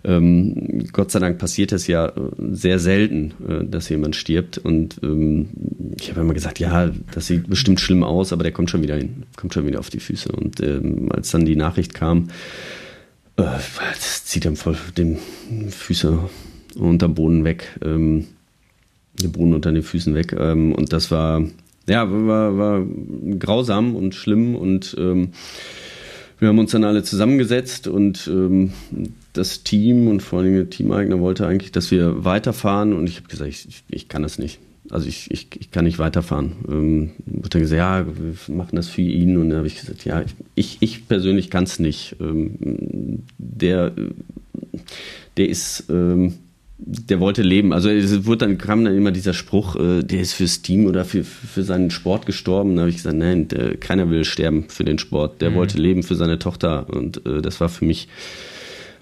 ähm, 0.04 0.84
Gott 0.92 1.10
sei 1.10 1.20
Dank 1.20 1.38
passiert 1.38 1.72
es 1.72 1.88
ja 1.88 2.08
äh, 2.08 2.12
sehr 2.52 2.80
selten, 2.80 3.34
äh, 3.48 3.64
dass 3.66 3.88
jemand 3.88 4.18
stirbt. 4.18 4.58
Und 4.58 5.00
ähm, 5.02 5.48
ich 5.98 6.10
habe 6.10 6.22
immer 6.22 6.34
gesagt, 6.34 6.60
ja, 6.60 6.92
das 7.14 7.28
sieht 7.28 7.50
bestimmt 7.50 7.80
schlimm 7.80 8.04
aus, 8.04 8.34
aber 8.34 8.44
der 8.44 8.52
kommt 8.52 8.70
schon 8.70 8.84
wieder 8.84 8.98
hin, 8.98 9.24
kommt 9.38 9.54
schon 9.54 9.66
wieder 9.66 9.80
auf 9.80 9.90
die 9.90 10.02
Füße. 10.02 10.34
Und 10.34 10.60
ähm, 10.60 11.10
als 11.10 11.32
dann 11.32 11.46
die 11.46 11.56
Nachricht 11.56 11.94
kam, 11.94 12.28
äh, 13.38 13.44
das 13.94 14.26
zieht 14.26 14.44
ihm 14.44 14.58
voll 14.58 14.76
den 14.98 15.20
Füße 15.70 16.20
unterm 16.76 17.16
Boden 17.16 17.46
weg, 17.46 17.80
ähm, 17.82 18.26
den 19.22 19.32
Boden 19.32 19.54
unter 19.54 19.72
den 19.72 19.84
Füßen 19.84 20.14
weg. 20.16 20.36
Ähm, 20.38 20.74
und 20.74 20.92
das 20.92 21.12
war 21.12 21.44
ja, 21.88 22.10
war, 22.10 22.58
war 22.58 22.86
grausam 23.40 23.96
und 23.96 24.16
schlimm 24.16 24.56
und 24.56 24.96
ähm, 24.98 25.30
wir 26.40 26.50
haben 26.50 26.60
uns 26.60 26.72
dann 26.72 26.84
alle 26.84 27.04
zusammengesetzt 27.04 27.88
und 27.88 28.28
ähm, 28.28 28.74
das 29.34 29.64
Team 29.64 30.08
und 30.08 30.22
vor 30.22 30.40
allem 30.40 30.56
der 30.56 30.70
Teameigner 30.70 31.20
wollte 31.20 31.48
eigentlich, 31.48 31.72
dass 31.72 31.92
wir 31.92 32.26
weiterfahren 32.26 32.94
und 32.94 33.08
ich 33.08 33.18
habe 33.18 33.28
gesagt, 33.28 33.50
ich, 33.50 33.84
ich 33.90 34.08
kann 34.10 34.24
das 34.24 34.40
nicht. 34.40 34.60
Also 34.90 35.08
ich, 35.08 35.32
ich, 35.32 35.48
ich 35.58 35.72
kann 35.72 35.86
nicht 35.86 36.00
weiterfahren. 36.00 36.52
Ähm, 36.68 37.12
wurde 37.26 37.60
gesagt, 37.60 37.78
ja, 37.78 38.06
wir 38.06 38.56
machen 38.56 38.76
das 38.76 38.90
für 38.90 39.02
ihn 39.02 39.38
und 39.38 39.50
dann 39.50 39.60
habe 39.60 39.68
ich 39.68 39.80
gesagt, 39.80 40.04
ja, 40.04 40.24
ich, 40.56 40.78
ich 40.82 41.08
persönlich 41.08 41.50
kann 41.50 41.64
es 41.64 41.80
nicht. 41.80 42.18
Ähm, 42.20 43.24
der, 43.38 43.94
der 45.38 45.48
ist 45.48 45.86
ähm, 45.90 46.34
der 46.78 47.20
wollte 47.20 47.44
leben. 47.44 47.72
Also 47.72 47.90
es 47.90 48.26
wurde 48.26 48.40
dann, 48.40 48.58
kam 48.58 48.84
dann 48.84 48.96
immer 48.96 49.12
dieser 49.12 49.34
Spruch, 49.34 49.76
äh, 49.76 50.04
der 50.04 50.22
ist 50.22 50.34
fürs 50.34 50.62
Team 50.62 50.86
oder 50.86 51.06
für, 51.06 51.24
für 51.24 51.64
seinen 51.64 51.92
Sport 51.92 52.26
gestorben. 52.26 52.76
Da 52.76 52.82
habe 52.82 52.90
ich 52.90 52.98
gesagt, 52.98 53.16
nein, 53.16 53.48
der, 53.48 53.78
keiner 53.78 54.10
will 54.10 54.26
sterben 54.26 54.66
für 54.70 54.84
den 54.84 55.00
Sport. 55.00 55.42
Der 55.42 55.52
mhm. 55.52 55.56
wollte 55.56 55.78
leben 55.78 56.04
für 56.04 56.16
seine 56.16 56.40
Tochter. 56.40 56.88
Und 56.90 57.26
äh, 57.26 57.42
das 57.42 57.62
war 57.62 57.70
für 57.70 57.86
mich. 57.86 58.08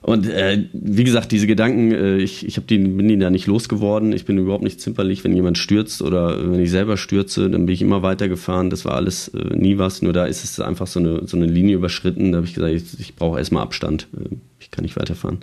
Und 0.01 0.27
äh, 0.27 0.65
wie 0.73 1.03
gesagt, 1.03 1.31
diese 1.31 1.45
Gedanken, 1.45 1.91
äh, 1.91 2.17
ich, 2.17 2.45
ich 2.45 2.57
hab 2.57 2.67
die, 2.67 2.79
bin 2.79 3.07
die 3.07 3.17
da 3.17 3.29
nicht 3.29 3.47
losgeworden. 3.47 4.13
Ich 4.13 4.25
bin 4.25 4.37
überhaupt 4.37 4.63
nicht 4.63 4.81
zimperlich, 4.81 5.23
wenn 5.23 5.35
jemand 5.35 5.57
stürzt 5.59 6.01
oder 6.01 6.51
wenn 6.51 6.59
ich 6.59 6.71
selber 6.71 6.97
stürze, 6.97 7.49
dann 7.49 7.67
bin 7.67 7.73
ich 7.73 7.83
immer 7.83 8.01
weitergefahren. 8.01 8.69
Das 8.69 8.83
war 8.83 8.95
alles 8.95 9.29
äh, 9.29 9.55
nie 9.55 9.77
was. 9.77 10.01
Nur 10.01 10.11
da 10.11 10.25
ist 10.25 10.43
es 10.43 10.59
einfach 10.59 10.87
so 10.87 10.99
eine, 10.99 11.27
so 11.27 11.37
eine 11.37 11.45
Linie 11.45 11.75
überschritten. 11.75 12.31
Da 12.31 12.37
habe 12.37 12.47
ich 12.47 12.55
gesagt, 12.55 12.73
ich, 12.73 12.99
ich 12.99 13.15
brauche 13.15 13.37
erstmal 13.37 13.63
Abstand. 13.63 14.07
Äh, 14.15 14.35
ich 14.59 14.71
kann 14.71 14.83
nicht 14.83 14.97
weiterfahren. 14.97 15.39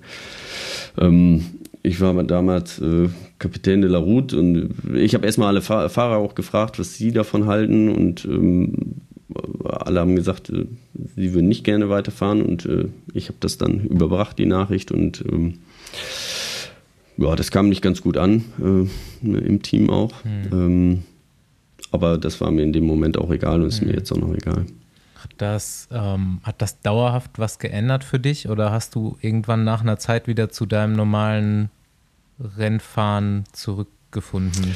Ähm, 0.98 1.44
ich 1.88 2.00
war 2.00 2.22
damals 2.24 2.80
äh, 2.80 3.08
Kapitän 3.38 3.80
de 3.80 3.90
la 3.90 3.98
Route 3.98 4.38
und 4.38 4.74
ich 4.94 5.14
habe 5.14 5.26
erstmal 5.26 5.48
alle 5.48 5.62
Fahr 5.62 5.88
Fahrer 5.88 6.18
auch 6.18 6.34
gefragt, 6.34 6.78
was 6.78 6.94
sie 6.94 7.12
davon 7.12 7.46
halten 7.46 7.88
und 7.88 8.24
ähm, 8.24 8.96
alle 9.64 10.00
haben 10.00 10.16
gesagt, 10.16 10.50
äh, 10.50 10.66
sie 11.16 11.34
würden 11.34 11.48
nicht 11.48 11.64
gerne 11.64 11.88
weiterfahren 11.88 12.42
und 12.42 12.66
äh, 12.66 12.88
ich 13.14 13.28
habe 13.28 13.38
das 13.40 13.58
dann 13.58 13.84
überbracht, 13.84 14.38
die 14.38 14.46
Nachricht 14.46 14.92
und 14.92 15.24
ähm, 15.30 15.58
ja, 17.16 17.34
das 17.34 17.50
kam 17.50 17.68
nicht 17.68 17.82
ganz 17.82 18.02
gut 18.02 18.16
an, 18.16 18.44
äh, 18.60 19.26
im 19.26 19.62
Team 19.62 19.90
auch. 19.90 20.24
Mhm. 20.24 20.48
Ähm, 20.52 21.02
aber 21.90 22.18
das 22.18 22.40
war 22.40 22.50
mir 22.50 22.62
in 22.62 22.72
dem 22.72 22.84
Moment 22.84 23.18
auch 23.18 23.30
egal 23.30 23.62
und 23.62 23.68
ist 23.68 23.80
mhm. 23.80 23.88
mir 23.88 23.94
jetzt 23.94 24.12
auch 24.12 24.18
noch 24.18 24.34
egal. 24.34 24.66
Hat 25.16 25.30
das, 25.38 25.88
ähm, 25.90 26.40
hat 26.44 26.62
das 26.62 26.80
dauerhaft 26.80 27.38
was 27.38 27.58
geändert 27.58 28.04
für 28.04 28.20
dich 28.20 28.48
oder 28.48 28.70
hast 28.70 28.94
du 28.94 29.16
irgendwann 29.20 29.64
nach 29.64 29.80
einer 29.80 29.98
Zeit 29.98 30.28
wieder 30.28 30.50
zu 30.50 30.64
deinem 30.64 30.92
normalen 30.92 31.70
Rennfahren 32.40 33.44
zurückgefunden? 33.52 34.74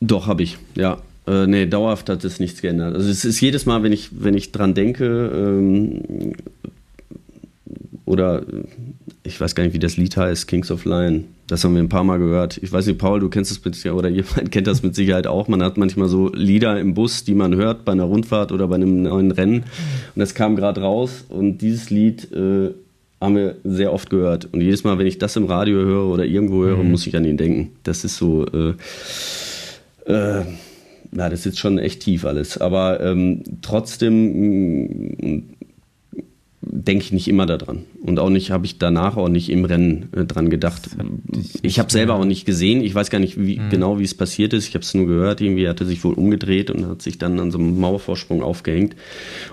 Doch, 0.00 0.26
habe 0.26 0.42
ich, 0.42 0.58
ja. 0.74 0.98
Äh, 1.26 1.46
nee, 1.46 1.66
dauerhaft 1.66 2.08
hat 2.08 2.24
es 2.24 2.38
nichts 2.38 2.62
geändert. 2.62 2.94
Also 2.94 3.08
es 3.10 3.24
ist 3.24 3.40
jedes 3.40 3.66
Mal, 3.66 3.82
wenn 3.82 3.92
ich, 3.92 4.10
wenn 4.12 4.34
ich 4.34 4.52
dran 4.52 4.74
denke, 4.74 5.04
ähm, 5.34 6.34
oder 8.04 8.42
ich 9.24 9.40
weiß 9.40 9.56
gar 9.56 9.64
nicht, 9.64 9.72
wie 9.72 9.80
das 9.80 9.96
Lied 9.96 10.16
heißt, 10.16 10.46
Kings 10.46 10.70
of 10.70 10.84
Lion. 10.84 11.24
Das 11.48 11.64
haben 11.64 11.74
wir 11.74 11.82
ein 11.82 11.88
paar 11.88 12.04
Mal 12.04 12.18
gehört. 12.18 12.58
Ich 12.62 12.72
weiß 12.72 12.86
nicht, 12.86 12.98
Paul, 12.98 13.20
du 13.20 13.28
kennst 13.28 13.50
das 13.50 13.64
mit 13.64 13.74
Sicherheit 13.74 13.98
oder 13.98 14.08
jemand 14.08 14.52
kennt 14.52 14.68
das 14.68 14.82
mit 14.82 14.94
Sicherheit 14.94 15.26
auch. 15.26 15.48
Man 15.48 15.62
hat 15.62 15.76
manchmal 15.76 16.08
so 16.08 16.30
Lieder 16.32 16.78
im 16.78 16.94
Bus, 16.94 17.24
die 17.24 17.34
man 17.34 17.54
hört 17.56 17.84
bei 17.84 17.92
einer 17.92 18.04
Rundfahrt 18.04 18.52
oder 18.52 18.68
bei 18.68 18.76
einem 18.76 19.02
neuen 19.02 19.32
Rennen. 19.32 19.64
Und 20.14 20.20
das 20.20 20.34
kam 20.34 20.54
gerade 20.54 20.80
raus 20.80 21.24
und 21.28 21.58
dieses 21.58 21.90
Lied 21.90 22.30
äh, 22.32 22.70
haben 23.20 23.36
wir 23.36 23.56
sehr 23.64 23.92
oft 23.92 24.10
gehört. 24.10 24.48
Und 24.52 24.60
jedes 24.60 24.84
Mal, 24.84 24.98
wenn 24.98 25.06
ich 25.06 25.18
das 25.18 25.36
im 25.36 25.46
Radio 25.46 25.78
höre 25.78 26.06
oder 26.06 26.24
irgendwo 26.24 26.64
höre, 26.64 26.82
mhm. 26.82 26.90
muss 26.90 27.06
ich 27.06 27.16
an 27.16 27.24
ihn 27.24 27.36
denken. 27.36 27.72
Das 27.82 28.04
ist 28.04 28.16
so. 28.16 28.46
Äh, 28.46 28.74
äh, 30.06 30.44
ja, 31.12 31.30
das 31.30 31.46
ist 31.46 31.58
schon 31.58 31.78
echt 31.78 32.00
tief 32.00 32.24
alles. 32.24 32.58
Aber 32.58 33.00
ähm, 33.00 33.42
trotzdem 33.62 35.55
denke 36.68 37.04
ich 37.04 37.12
nicht 37.12 37.28
immer 37.28 37.46
daran. 37.46 37.84
Und 38.02 38.18
auch 38.18 38.28
nicht, 38.28 38.50
habe 38.50 38.66
ich 38.66 38.78
danach 38.78 39.16
auch 39.16 39.28
nicht 39.28 39.48
im 39.50 39.64
Rennen 39.64 40.08
äh, 40.12 40.24
dran 40.24 40.50
gedacht. 40.50 40.90
Ich 41.62 41.78
habe 41.78 41.90
selber 41.90 42.14
auch 42.14 42.24
nicht 42.24 42.44
gesehen. 42.44 42.82
Ich 42.82 42.94
weiß 42.94 43.10
gar 43.10 43.18
nicht 43.18 43.40
wie, 43.40 43.58
mhm. 43.58 43.70
genau, 43.70 43.98
wie 43.98 44.04
es 44.04 44.14
passiert 44.14 44.52
ist. 44.52 44.68
Ich 44.68 44.74
habe 44.74 44.82
es 44.82 44.92
nur 44.92 45.06
gehört. 45.06 45.40
Irgendwie 45.40 45.68
hat 45.68 45.80
er 45.80 45.86
sich 45.86 46.02
wohl 46.02 46.14
umgedreht 46.14 46.70
und 46.70 46.86
hat 46.86 47.02
sich 47.02 47.18
dann 47.18 47.38
an 47.38 47.50
so 47.50 47.58
einem 47.58 47.78
Mauervorsprung 47.78 48.42
aufgehängt. 48.42 48.96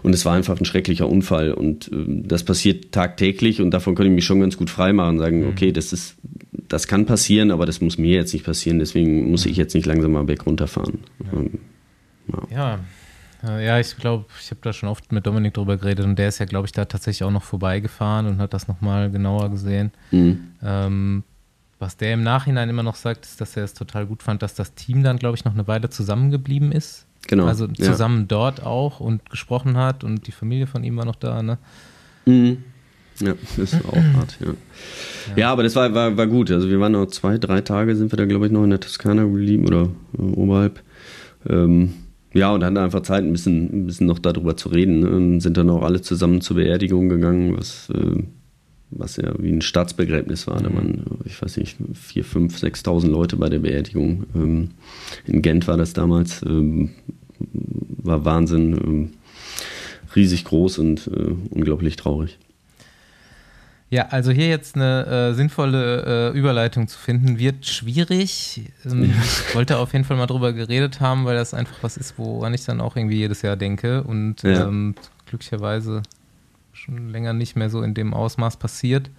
Und 0.01 0.13
es 0.13 0.25
war 0.25 0.33
einfach 0.33 0.59
ein 0.59 0.65
schrecklicher 0.65 1.07
Unfall. 1.07 1.53
Und 1.53 1.91
äh, 1.91 2.05
das 2.07 2.43
passiert 2.43 2.91
tagtäglich 2.91 3.61
und 3.61 3.71
davon 3.71 3.95
könnte 3.95 4.09
ich 4.09 4.15
mich 4.15 4.25
schon 4.25 4.39
ganz 4.39 4.57
gut 4.57 4.69
freimachen. 4.69 5.19
Sagen, 5.19 5.41
mhm. 5.41 5.49
okay, 5.49 5.71
das 5.71 5.93
ist, 5.93 6.15
das 6.67 6.87
kann 6.87 7.05
passieren, 7.05 7.51
aber 7.51 7.65
das 7.65 7.79
muss 7.79 7.97
mir 7.97 8.15
jetzt 8.15 8.33
nicht 8.33 8.45
passieren. 8.45 8.79
Deswegen 8.79 9.29
muss 9.29 9.45
ich 9.45 9.57
jetzt 9.57 9.75
nicht 9.75 9.85
langsam 9.85 10.11
mal 10.11 10.27
weg 10.27 10.45
runterfahren. 10.45 10.99
ja. 11.23 11.39
Ähm, 11.39 11.59
ja. 12.27 12.47
Ja, 12.55 12.79
ich 13.79 13.97
glaube, 13.97 14.25
ich 14.41 14.51
habe 14.51 14.61
da 14.61 14.71
schon 14.71 14.87
oft 14.87 15.11
mit 15.11 15.27
Dominik 15.27 15.53
drüber 15.53 15.77
geredet 15.77 16.05
und 16.05 16.17
der 16.17 16.29
ist 16.29 16.39
ja, 16.39 16.45
glaube 16.45 16.65
ich, 16.65 16.71
da 16.71 16.85
tatsächlich 16.85 17.23
auch 17.23 17.31
noch 17.31 17.43
vorbeigefahren 17.43 18.25
und 18.25 18.37
hat 18.37 18.53
das 18.53 18.67
nochmal 18.67 19.11
genauer 19.11 19.49
gesehen. 19.49 19.91
Mhm. 20.11 20.51
Ähm, 20.63 21.23
was 21.79 21.97
der 21.97 22.13
im 22.13 22.23
Nachhinein 22.23 22.69
immer 22.69 22.83
noch 22.83 22.95
sagt, 22.95 23.25
ist, 23.25 23.41
dass 23.41 23.57
er 23.57 23.65
es 23.65 23.73
total 23.73 24.05
gut 24.05 24.23
fand, 24.23 24.41
dass 24.41 24.53
das 24.53 24.73
Team 24.75 25.03
dann, 25.03 25.17
glaube 25.17 25.35
ich, 25.35 25.43
noch 25.43 25.53
eine 25.53 25.67
Weile 25.67 25.89
zusammengeblieben 25.89 26.71
ist. 26.71 27.05
Genau. 27.27 27.45
Also 27.45 27.67
zusammen 27.67 28.21
ja. 28.21 28.25
dort 28.27 28.63
auch 28.63 28.99
und 28.99 29.29
gesprochen 29.29 29.75
hat 29.77 30.03
und 30.03 30.27
die 30.27 30.31
Familie 30.31 30.67
von 30.67 30.83
ihm 30.83 30.95
war 30.97 31.05
noch 31.05 31.15
da, 31.15 31.43
ne? 31.43 31.57
Mhm. 32.25 32.63
Ja, 33.19 33.33
das 33.57 33.73
war 33.83 33.93
auch 33.93 34.03
hart, 34.17 34.37
ja. 34.39 34.47
ja. 34.47 34.53
ja. 35.35 35.51
aber 35.51 35.63
das 35.63 35.75
war, 35.75 35.93
war, 35.93 36.15
war 36.15 36.27
gut. 36.27 36.51
Also 36.51 36.69
wir 36.69 36.79
waren 36.79 36.93
noch 36.93 37.07
zwei, 37.07 37.37
drei 37.37 37.61
Tage 37.61 37.95
sind 37.95 38.11
wir 38.11 38.17
da, 38.17 38.25
glaube 38.25 38.45
ich, 38.45 38.51
noch 38.51 38.63
in 38.63 38.69
der 38.69 38.79
Toskana 38.79 39.23
geblieben 39.23 39.65
oder 39.67 39.89
äh, 40.17 40.21
oberhalb. 40.21 40.81
Ähm, 41.47 41.93
ja, 42.33 42.51
und 42.51 42.63
hatten 42.63 42.77
einfach 42.77 43.01
Zeit, 43.01 43.23
ein 43.23 43.31
bisschen, 43.31 43.83
ein 43.83 43.85
bisschen 43.85 44.07
noch 44.07 44.19
darüber 44.19 44.57
zu 44.57 44.69
reden. 44.69 45.01
Ne? 45.01 45.09
Und 45.09 45.39
sind 45.41 45.57
dann 45.57 45.69
auch 45.69 45.83
alle 45.83 46.01
zusammen 46.01 46.41
zur 46.41 46.57
Beerdigung 46.57 47.09
gegangen, 47.09 47.55
was 47.57 47.89
äh, 47.89 48.23
was 48.97 49.17
ja 49.17 49.33
wie 49.39 49.51
ein 49.51 49.61
Staatsbegräbnis 49.61 50.47
war. 50.47 50.61
Da 50.61 50.73
waren, 50.73 51.03
ich 51.25 51.41
weiß 51.41 51.57
nicht, 51.57 51.77
4, 51.93 52.23
5, 52.23 52.57
6.000 52.57 53.07
Leute 53.07 53.37
bei 53.37 53.49
der 53.49 53.59
Beerdigung. 53.59 54.25
Ähm, 54.35 54.69
in 55.25 55.41
Gent 55.41 55.67
war 55.67 55.77
das 55.77 55.93
damals. 55.93 56.43
Ähm, 56.43 56.91
war 57.39 58.25
Wahnsinn. 58.25 58.73
Ähm, 58.73 59.09
riesig 60.15 60.45
groß 60.45 60.77
und 60.79 61.07
äh, 61.07 61.33
unglaublich 61.49 61.95
traurig. 61.95 62.37
Ja, 63.93 64.07
also 64.07 64.31
hier 64.31 64.47
jetzt 64.47 64.75
eine 64.75 65.05
äh, 65.05 65.33
sinnvolle 65.35 66.31
äh, 66.33 66.35
Überleitung 66.37 66.87
zu 66.87 66.97
finden, 66.97 67.37
wird 67.37 67.67
schwierig. 67.67 68.71
Ähm, 68.85 69.13
ich 69.23 69.53
wollte 69.53 69.77
auf 69.77 69.93
jeden 69.93 70.03
Fall 70.03 70.17
mal 70.17 70.25
drüber 70.25 70.51
geredet 70.51 70.99
haben, 70.99 71.25
weil 71.25 71.35
das 71.35 71.53
einfach 71.53 71.75
was 71.83 71.95
ist, 71.97 72.17
woran 72.17 72.55
ich 72.55 72.65
dann 72.65 72.81
auch 72.81 72.95
irgendwie 72.95 73.17
jedes 73.17 73.43
Jahr 73.43 73.55
denke 73.55 74.01
und 74.03 74.41
Ja. 74.41 74.67
ähm, 74.67 74.95
glücklicherweise 75.27 76.01
schon 76.71 77.09
länger 77.09 77.33
nicht 77.33 77.55
mehr 77.55 77.69
so 77.69 77.83
in 77.83 77.93
dem 77.93 78.15
Ausmaß 78.15 78.57
passiert. 78.57 79.11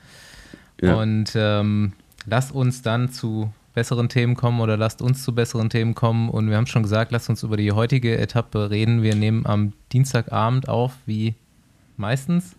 Ja. 0.81 0.95
Und 0.97 1.31
ähm, 1.37 1.93
lasst 2.27 2.51
uns 2.51 2.83
dann 2.83 3.13
zu 3.13 3.53
besseren 3.75 4.09
Themen 4.09 4.35
kommen 4.35 4.59
oder 4.61 4.77
lasst 4.77 5.03
uns 5.03 5.23
zu 5.23 5.37
besseren 5.37 5.71
Themen 5.71 5.95
kommen. 5.95 6.29
Und 6.29 6.51
wir 6.51 6.57
haben 6.57 6.67
schon 6.67 6.83
gesagt, 6.83 7.13
lasst 7.13 7.31
uns 7.31 7.45
über 7.45 7.57
die 7.57 7.71
heutige 7.71 8.19
Etappe 8.19 8.71
reden. 8.71 9.05
Wir 9.05 9.15
nehmen 9.15 9.47
am 9.47 9.73
Dienstagabend 9.93 10.69
auf, 10.69 10.95
wie 11.07 11.35
meistens. 11.97 12.57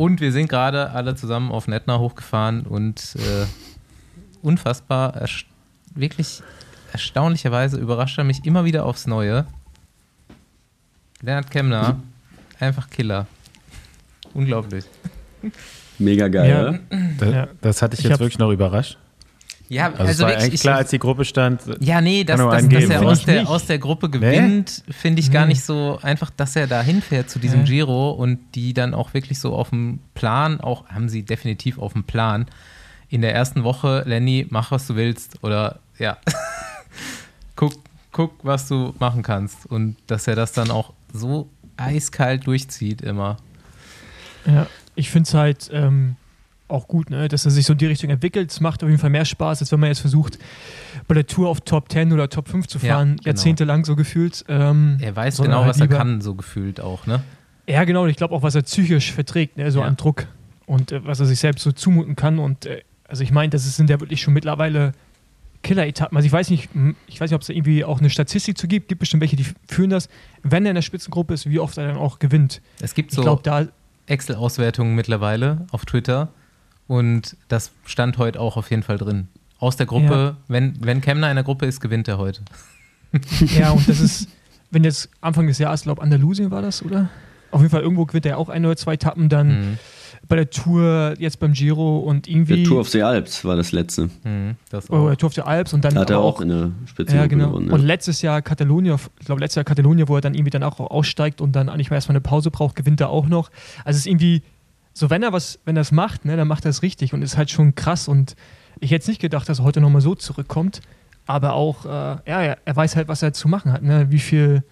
Und 0.00 0.22
wir 0.22 0.32
sind 0.32 0.48
gerade 0.48 0.92
alle 0.92 1.14
zusammen 1.14 1.50
auf 1.52 1.68
Netna 1.68 1.98
hochgefahren 1.98 2.62
und 2.62 3.16
äh, 3.16 3.44
unfassbar, 4.40 5.14
erst 5.20 5.44
wirklich 5.94 6.42
erstaunlicherweise 6.90 7.76
überrascht 7.76 8.16
er 8.16 8.24
mich 8.24 8.46
immer 8.46 8.64
wieder 8.64 8.86
aufs 8.86 9.06
Neue. 9.06 9.44
Lennart 11.20 11.50
Kemner, 11.50 12.00
einfach 12.58 12.88
Killer. 12.88 13.26
Unglaublich. 14.32 14.86
Mega 15.98 16.28
geil, 16.28 16.48
Ja. 16.48 16.68
oder? 16.70 16.78
Das, 17.18 17.48
das 17.60 17.82
hatte 17.82 17.92
ich 17.98 18.00
Ich 18.06 18.08
jetzt 18.08 18.20
wirklich 18.20 18.38
noch 18.38 18.52
überrascht. 18.52 18.96
Ja, 19.70 19.92
Also, 19.92 20.04
es 20.10 20.18
war 20.18 20.28
eigentlich 20.36 20.54
ich- 20.54 20.60
klar, 20.62 20.78
als 20.78 20.90
die 20.90 20.98
Gruppe 20.98 21.24
stand. 21.24 21.62
Ja, 21.78 22.00
nee, 22.00 22.24
dass, 22.24 22.38
Kann 22.38 22.44
nur 22.46 22.54
dass, 22.56 22.68
dass 22.68 22.90
er 22.90 23.02
aus 23.06 23.24
der, 23.24 23.48
aus 23.48 23.66
der 23.66 23.78
Gruppe 23.78 24.10
gewinnt, 24.10 24.82
finde 24.90 25.20
ich 25.20 25.30
gar 25.30 25.42
Nee. 25.46 25.52
nicht 25.52 25.62
so 25.64 25.98
einfach, 26.02 26.28
dass 26.36 26.56
er 26.56 26.66
da 26.66 26.82
hinfährt 26.82 27.30
zu 27.30 27.38
diesem 27.38 27.60
Nee. 27.60 27.66
Giro 27.66 28.10
und 28.10 28.40
die 28.56 28.74
dann 28.74 28.94
auch 28.94 29.14
wirklich 29.14 29.38
so 29.38 29.54
auf 29.54 29.70
dem 29.70 30.00
Plan, 30.14 30.60
auch 30.60 30.86
haben 30.88 31.08
sie 31.08 31.22
definitiv 31.22 31.78
auf 31.78 31.92
dem 31.92 32.02
Plan. 32.02 32.46
In 33.10 33.20
der 33.22 33.32
ersten 33.32 33.62
Woche, 33.62 34.02
Lenny, 34.06 34.44
mach 34.50 34.72
was 34.72 34.88
du 34.88 34.96
willst 34.96 35.42
oder 35.44 35.78
ja, 35.98 36.18
guck, 37.56 37.72
guck, 38.12 38.32
was 38.42 38.66
du 38.66 38.92
machen 38.98 39.22
kannst. 39.22 39.66
Und 39.66 39.96
dass 40.08 40.26
er 40.26 40.34
das 40.34 40.50
dann 40.52 40.70
auch 40.72 40.92
so 41.12 41.48
eiskalt 41.76 42.46
durchzieht 42.46 43.02
immer. 43.02 43.36
Ja, 44.46 44.66
ich 44.96 45.10
finde 45.10 45.28
es 45.28 45.34
halt 45.34 45.70
ähm, 45.72 46.16
auch 46.70 46.88
gut, 46.88 47.10
ne, 47.10 47.28
dass 47.28 47.44
er 47.44 47.50
sich 47.50 47.66
so 47.66 47.72
in 47.72 47.78
die 47.78 47.86
Richtung 47.86 48.10
entwickelt. 48.10 48.50
Es 48.50 48.60
macht 48.60 48.82
auf 48.82 48.88
jeden 48.88 49.00
Fall 49.00 49.10
mehr 49.10 49.24
Spaß, 49.24 49.60
als 49.60 49.72
wenn 49.72 49.80
man 49.80 49.88
jetzt 49.88 50.00
versucht, 50.00 50.38
bei 51.08 51.14
der 51.14 51.26
Tour 51.26 51.48
auf 51.48 51.60
Top 51.62 51.90
10 51.90 52.12
oder 52.12 52.28
Top 52.28 52.48
5 52.48 52.66
zu 52.66 52.78
Ja, 52.78 52.94
fahren, 52.94 53.10
genau. 53.16 53.26
jahrzehntelang 53.26 53.84
so 53.84 53.96
gefühlt. 53.96 54.44
Ähm, 54.48 54.98
Er 55.00 55.14
weiß 55.16 55.38
genau, 55.38 55.60
halt 55.60 55.70
was 55.70 55.80
er 55.80 55.88
kann, 55.88 56.20
so 56.20 56.34
gefühlt 56.34 56.80
auch, 56.80 57.06
ne? 57.06 57.22
Ja, 57.66 57.84
genau. 57.84 58.02
Und 58.04 58.08
ich 58.10 58.16
glaube 58.16 58.34
auch, 58.34 58.42
was 58.42 58.54
er 58.54 58.62
psychisch 58.62 59.12
verträgt, 59.12 59.56
ne, 59.56 59.70
so 59.70 59.80
Ja. 59.80 59.86
an 59.86 59.96
Druck 59.96 60.26
und 60.66 60.92
äh, 60.92 61.04
was 61.04 61.20
er 61.20 61.26
sich 61.26 61.38
selbst 61.40 61.62
so 61.62 61.72
zumuten 61.72 62.16
kann. 62.16 62.38
Und 62.38 62.66
äh, 62.66 62.82
also 63.06 63.22
ich 63.22 63.30
meine, 63.32 63.50
das 63.50 63.76
sind 63.76 63.90
ja 63.90 64.00
wirklich 64.00 64.20
schon 64.22 64.34
mittlerweile 64.34 64.92
Killer-Etappen. 65.62 66.16
Also 66.16 66.26
ich 66.26 66.32
weiß 66.32 66.48
nicht, 66.50 66.72
hm, 66.72 66.96
ich 67.06 67.20
weiß 67.20 67.30
nicht, 67.30 67.34
ob 67.36 67.42
es 67.42 67.48
da 67.48 67.52
irgendwie 67.52 67.84
auch 67.84 67.98
eine 68.00 68.08
Statistik 68.08 68.56
zu 68.56 68.66
gibt. 68.66 68.88
Gibt 68.88 68.98
bestimmt 69.00 69.20
welche, 69.20 69.36
die 69.36 69.46
führen 69.68 69.90
das. 69.90 70.08
Wenn 70.42 70.64
er 70.64 70.70
in 70.70 70.74
der 70.74 70.82
Spitzengruppe 70.82 71.34
ist, 71.34 71.48
wie 71.50 71.58
oft 71.60 71.76
er 71.76 71.86
dann 71.88 71.96
auch 71.96 72.18
gewinnt. 72.18 72.62
Es 72.80 72.94
gibt 72.94 73.10
Ich 73.12 73.16
so 73.16 73.22
glaube, 73.22 73.42
da 73.42 73.66
Excel-Auswertungen 74.06 74.94
mittlerweile 74.94 75.66
auf 75.70 75.84
Twitter 75.84 76.28
und 76.90 77.36
das 77.46 77.70
stand 77.86 78.18
heute 78.18 78.40
auch 78.40 78.56
auf 78.56 78.68
jeden 78.70 78.82
Fall 78.82 78.98
drin. 78.98 79.28
Aus 79.60 79.76
der 79.76 79.86
Gruppe, 79.86 80.36
wenn, 80.48 80.74
wenn 80.84 81.00
Kemner 81.00 81.30
in 81.30 81.36
der 81.36 81.44
Gruppe 81.44 81.66
ist, 81.66 81.80
gewinnt 81.80 82.08
er 82.08 82.18
heute. 82.18 82.42
Ja, 83.58 83.70
und 83.70 83.88
das 83.88 84.00
ist, 84.00 84.28
wenn 84.70 84.82
jetzt 84.84 85.08
Anfang 85.20 85.46
des 85.46 85.58
Jahres, 85.58 85.82
glaube 85.82 86.02
Andalusien 86.02 86.50
war 86.50 86.62
das, 86.62 86.82
oder? 86.84 87.08
Auf 87.52 87.60
jeden 87.60 87.70
Fall 87.70 87.82
irgendwo 87.82 88.06
gewinnt 88.06 88.26
er 88.26 88.38
auch 88.38 88.48
ein 88.48 88.64
oder 88.64 88.76
zwei 88.76 88.94
Etappen 88.94 89.28
dann 89.28 89.48
Mhm. 89.48 89.78
bei 90.28 90.36
der 90.36 90.50
Tour, 90.50 91.14
jetzt 91.18 91.40
beim 91.40 91.52
Giro 91.52 91.98
und 91.98 92.28
irgendwie. 92.28 92.56
Der 92.62 92.64
Tour 92.64 92.80
of 92.80 92.88
the 92.88 93.02
Alps 93.02 93.44
war 93.44 93.56
das 93.56 93.72
letzte. 93.72 94.10
Mhm, 94.24 94.56
das 94.70 94.88
oh, 94.90 94.94
auch. 94.96 95.06
der 95.08 95.16
Tour 95.16 95.26
auf 95.28 95.34
der 95.34 95.46
Alps 95.48 95.72
und 95.72 95.84
dann 95.84 95.96
Hat 95.98 96.10
er 96.10 96.16
aber 96.18 96.24
auch 96.26 96.40
in 96.40 96.48
der 96.48 96.70
Spitze 96.86 97.16
Ja, 97.16 97.26
genau. 97.26 97.48
gewonnen. 97.50 97.70
Und 97.70 97.80
Ja. 97.80 97.86
letztes 97.86 98.22
Jahr 98.22 98.42
Katalonien, 98.42 98.96
ich 99.18 99.26
glaube 99.26 99.40
letztes 99.40 99.56
Jahr 99.56 99.64
Katalonien, 99.64 100.08
wo 100.08 100.14
er 100.16 100.20
dann 100.20 100.34
irgendwie 100.34 100.50
dann 100.50 100.62
auch 100.64 100.78
aussteigt 100.80 101.40
und 101.40 101.52
dann 101.52 101.68
eigentlich 101.68 101.90
mal 101.90 101.96
erstmal 101.96 102.14
eine 102.14 102.20
Pause 102.22 102.50
braucht, 102.52 102.74
gewinnt 102.76 103.00
er 103.00 103.10
auch 103.10 103.26
noch. 103.28 103.50
Also 103.84 103.96
es 103.96 104.02
ist 104.02 104.06
irgendwie, 104.06 104.42
so 104.92 105.10
wenn 105.10 105.22
er 105.22 105.32
was, 105.32 105.58
wenn 105.64 105.76
er 105.76 105.82
es 105.82 105.92
macht, 105.92 106.24
ne, 106.24 106.36
dann 106.36 106.48
macht 106.48 106.64
er 106.64 106.70
es 106.70 106.82
richtig 106.82 107.14
und 107.14 107.22
ist 107.22 107.36
halt 107.36 107.50
schon 107.50 107.74
krass 107.74 108.08
und 108.08 108.34
ich 108.80 108.90
hätte 108.90 109.08
nicht 109.10 109.20
gedacht, 109.20 109.48
dass 109.48 109.58
er 109.60 109.64
heute 109.64 109.80
nochmal 109.80 110.00
so 110.00 110.14
zurückkommt, 110.14 110.80
aber 111.26 111.52
auch, 111.54 111.84
äh, 111.84 111.88
ja, 111.88 112.56
er, 112.64 112.76
weiß 112.76 112.96
halt, 112.96 113.08
was 113.08 113.22
er 113.22 113.32
zu 113.32 113.46
machen 113.48 113.72
hat, 113.72 113.82
ne, 113.82 114.10
wie 114.10 114.18
viel 114.18 114.62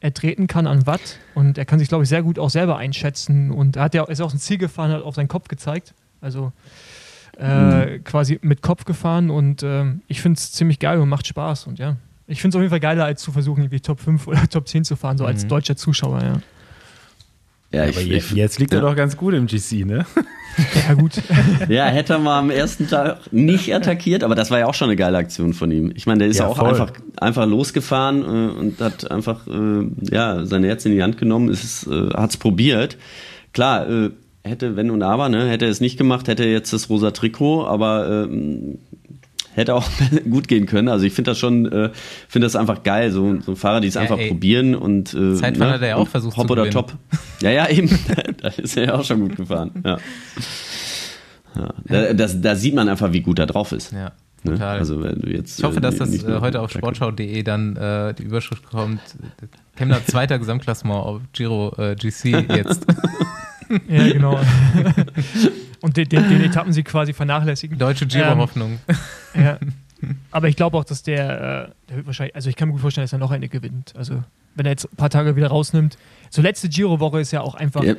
er 0.00 0.12
treten 0.14 0.46
kann 0.46 0.66
an 0.66 0.86
Watt 0.86 1.18
und 1.34 1.58
er 1.58 1.64
kann 1.64 1.78
sich, 1.78 1.88
glaube 1.88 2.04
ich, 2.04 2.08
sehr 2.10 2.22
gut 2.22 2.38
auch 2.38 2.50
selber 2.50 2.76
einschätzen 2.76 3.50
und 3.50 3.76
er 3.76 3.82
hat 3.84 3.94
ja 3.94 4.04
ist 4.04 4.20
auch 4.20 4.32
ein 4.32 4.38
Ziel 4.38 4.58
gefahren, 4.58 4.90
hat 4.92 5.02
auf 5.02 5.14
seinen 5.14 5.28
Kopf 5.28 5.48
gezeigt, 5.48 5.94
also 6.20 6.52
äh, 7.38 7.98
quasi 8.00 8.38
mit 8.42 8.62
Kopf 8.62 8.84
gefahren 8.84 9.30
und 9.30 9.62
ähm, 9.62 10.02
ich 10.06 10.20
finde 10.22 10.38
es 10.38 10.52
ziemlich 10.52 10.78
geil 10.78 10.98
und 11.00 11.08
macht 11.08 11.26
Spaß 11.26 11.66
und 11.66 11.78
ja. 11.78 11.96
Ich 12.28 12.40
finde 12.40 12.54
es 12.54 12.56
auf 12.56 12.62
jeden 12.62 12.70
Fall 12.70 12.80
geiler, 12.80 13.04
als 13.04 13.22
zu 13.22 13.30
versuchen, 13.30 13.60
irgendwie 13.62 13.80
Top 13.80 14.00
5 14.00 14.26
oder 14.26 14.48
Top 14.50 14.66
10 14.68 14.84
zu 14.84 14.96
fahren, 14.96 15.16
so 15.18 15.26
als 15.26 15.44
Mhm. 15.44 15.48
deutscher 15.48 15.76
Zuschauer, 15.76 16.22
ja. 16.22 16.32
Ja, 17.76 17.82
Aber 17.82 17.90
ich, 18.00 18.06
je- 18.06 18.16
ich, 18.16 18.30
jetzt 18.32 18.58
liegt 18.58 18.72
ja. 18.72 18.78
er 18.78 18.82
doch 18.82 18.96
ganz 18.96 19.16
gut 19.16 19.34
im 19.34 19.46
GC, 19.46 19.84
ne? 19.86 20.06
Ja, 20.88 20.94
gut. 20.94 21.12
ja, 21.68 21.84
hätte 21.84 22.14
er 22.14 22.18
mal 22.18 22.38
am 22.38 22.48
ersten 22.48 22.88
Tag 22.88 23.30
nicht 23.30 23.74
attackiert, 23.74 24.24
aber 24.24 24.34
das 24.34 24.50
war 24.50 24.58
ja 24.58 24.66
auch 24.66 24.72
schon 24.72 24.88
eine 24.88 24.96
geile 24.96 25.18
Aktion 25.18 25.52
von 25.52 25.70
ihm. 25.70 25.92
Ich 25.94 26.06
meine, 26.06 26.20
der 26.20 26.28
ist 26.28 26.38
Ja, 26.38 26.46
auch 26.46 26.56
voll. 26.56 26.68
einfach, 26.70 26.92
einfach 27.18 27.46
losgefahren 27.46 28.22
äh, 28.22 28.58
und 28.58 28.80
hat 28.80 29.10
einfach 29.10 29.46
äh, 29.46 29.86
ja, 30.10 30.46
sein 30.46 30.64
Herz 30.64 30.86
in 30.86 30.92
die 30.92 31.02
Hand 31.02 31.18
genommen, 31.18 31.50
äh, 31.52 32.14
hat 32.16 32.30
es 32.30 32.36
probiert. 32.38 32.96
Klar, 33.52 33.86
äh, 33.86 34.10
hätte, 34.44 34.76
wenn 34.76 34.90
und 34.90 35.02
aber, 35.02 35.28
ne, 35.28 35.46
hätte 35.46 35.66
er 35.66 35.70
es 35.70 35.80
nicht 35.82 35.98
gemacht, 35.98 36.26
hätte 36.26 36.44
er 36.44 36.52
jetzt 36.52 36.72
das 36.72 36.88
rosa 36.88 37.10
Trikot, 37.10 37.66
aber 37.66 38.24
ähm, 38.30 38.78
hätte 39.56 39.74
auch 39.74 39.88
gut 40.30 40.48
gehen 40.48 40.66
können. 40.66 40.88
Also 40.88 41.04
ich 41.04 41.12
finde 41.12 41.32
das 41.32 41.38
schon, 41.38 41.66
äh, 41.70 41.90
finde 42.28 42.46
das 42.46 42.56
einfach 42.56 42.82
geil, 42.82 43.10
so, 43.10 43.40
so 43.40 43.54
Fahrer, 43.56 43.80
die 43.80 43.88
es 43.88 43.94
Ja, 43.94 44.02
einfach 44.02 44.18
ey. 44.18 44.28
probieren 44.28 44.74
und 44.74 45.14
äh, 45.14 45.34
Zeitfahren 45.34 45.72
hat 45.74 45.82
er 45.82 45.88
ja 45.88 45.96
auch 45.96 46.08
versucht 46.08 46.36
Hopp 46.36 46.50
oder. 46.50 46.68
Top. 46.70 46.92
Ja, 47.42 47.50
ja, 47.50 47.68
eben. 47.68 47.88
da 48.40 48.48
ist 48.48 48.76
er 48.76 48.84
ja 48.84 48.94
auch 48.94 49.04
schon 49.04 49.20
gut 49.20 49.36
gefahren. 49.36 49.70
Ja. 49.84 49.98
Ja, 51.54 51.74
da, 51.84 52.12
das, 52.14 52.40
da 52.40 52.54
sieht 52.56 52.74
man 52.74 52.88
einfach, 52.88 53.12
wie 53.12 53.20
gut 53.20 53.38
er 53.38 53.46
drauf 53.46 53.72
ist. 53.72 53.92
Ja, 53.92 54.12
Ne? 54.44 54.52
total. 54.52 54.78
Also 54.78 55.02
wenn 55.02 55.20
du 55.20 55.30
jetzt, 55.30 55.58
ich 55.58 55.64
hoffe, 55.64 55.78
äh, 55.78 55.80
dass 55.80 55.96
das 55.96 56.12
äh, 56.22 56.40
heute 56.40 56.60
auf 56.60 56.70
sportschau.de 56.70 57.42
dann 57.42 57.76
äh, 57.76 58.14
die 58.14 58.22
Überschrift 58.22 58.64
kommt. 58.64 59.00
Kemner 59.76 60.04
zweiter 60.06 60.38
Gesamtklassement 60.38 61.00
auf 61.04 61.20
Giro 61.32 61.74
äh, 61.78 61.96
GC 61.96 62.46
jetzt. 62.54 62.86
Ja, 63.88 64.12
genau. 64.12 64.38
und 65.80 65.96
den, 65.96 66.08
den, 66.08 66.28
den 66.28 66.42
Etappen 66.42 66.72
sie 66.72 66.82
quasi 66.82 67.12
vernachlässigen. 67.12 67.78
Deutsche 67.78 68.06
Giro-Hoffnung. 68.06 68.78
Ja. 69.34 69.58
Aber 70.30 70.48
ich 70.48 70.56
glaube 70.56 70.76
auch, 70.76 70.84
dass 70.84 71.02
der, 71.02 71.68
äh, 71.68 71.88
der 71.88 71.96
wird 71.96 72.06
wahrscheinlich, 72.06 72.34
also 72.34 72.50
ich 72.50 72.56
kann 72.56 72.68
mir 72.68 72.72
gut 72.72 72.82
vorstellen, 72.82 73.04
dass 73.04 73.12
er 73.12 73.18
noch 73.18 73.30
eine 73.30 73.48
gewinnt. 73.48 73.94
Also 73.96 74.22
wenn 74.56 74.66
er 74.66 74.72
jetzt 74.72 74.90
ein 74.90 74.96
paar 74.96 75.10
Tage 75.10 75.36
wieder 75.36 75.48
rausnimmt. 75.48 75.98
So 76.30 76.42
letzte 76.42 76.68
Giro-Woche 76.68 77.20
ist 77.20 77.30
ja 77.30 77.42
auch 77.42 77.54
einfach. 77.54 77.84
Ja, 77.84 77.94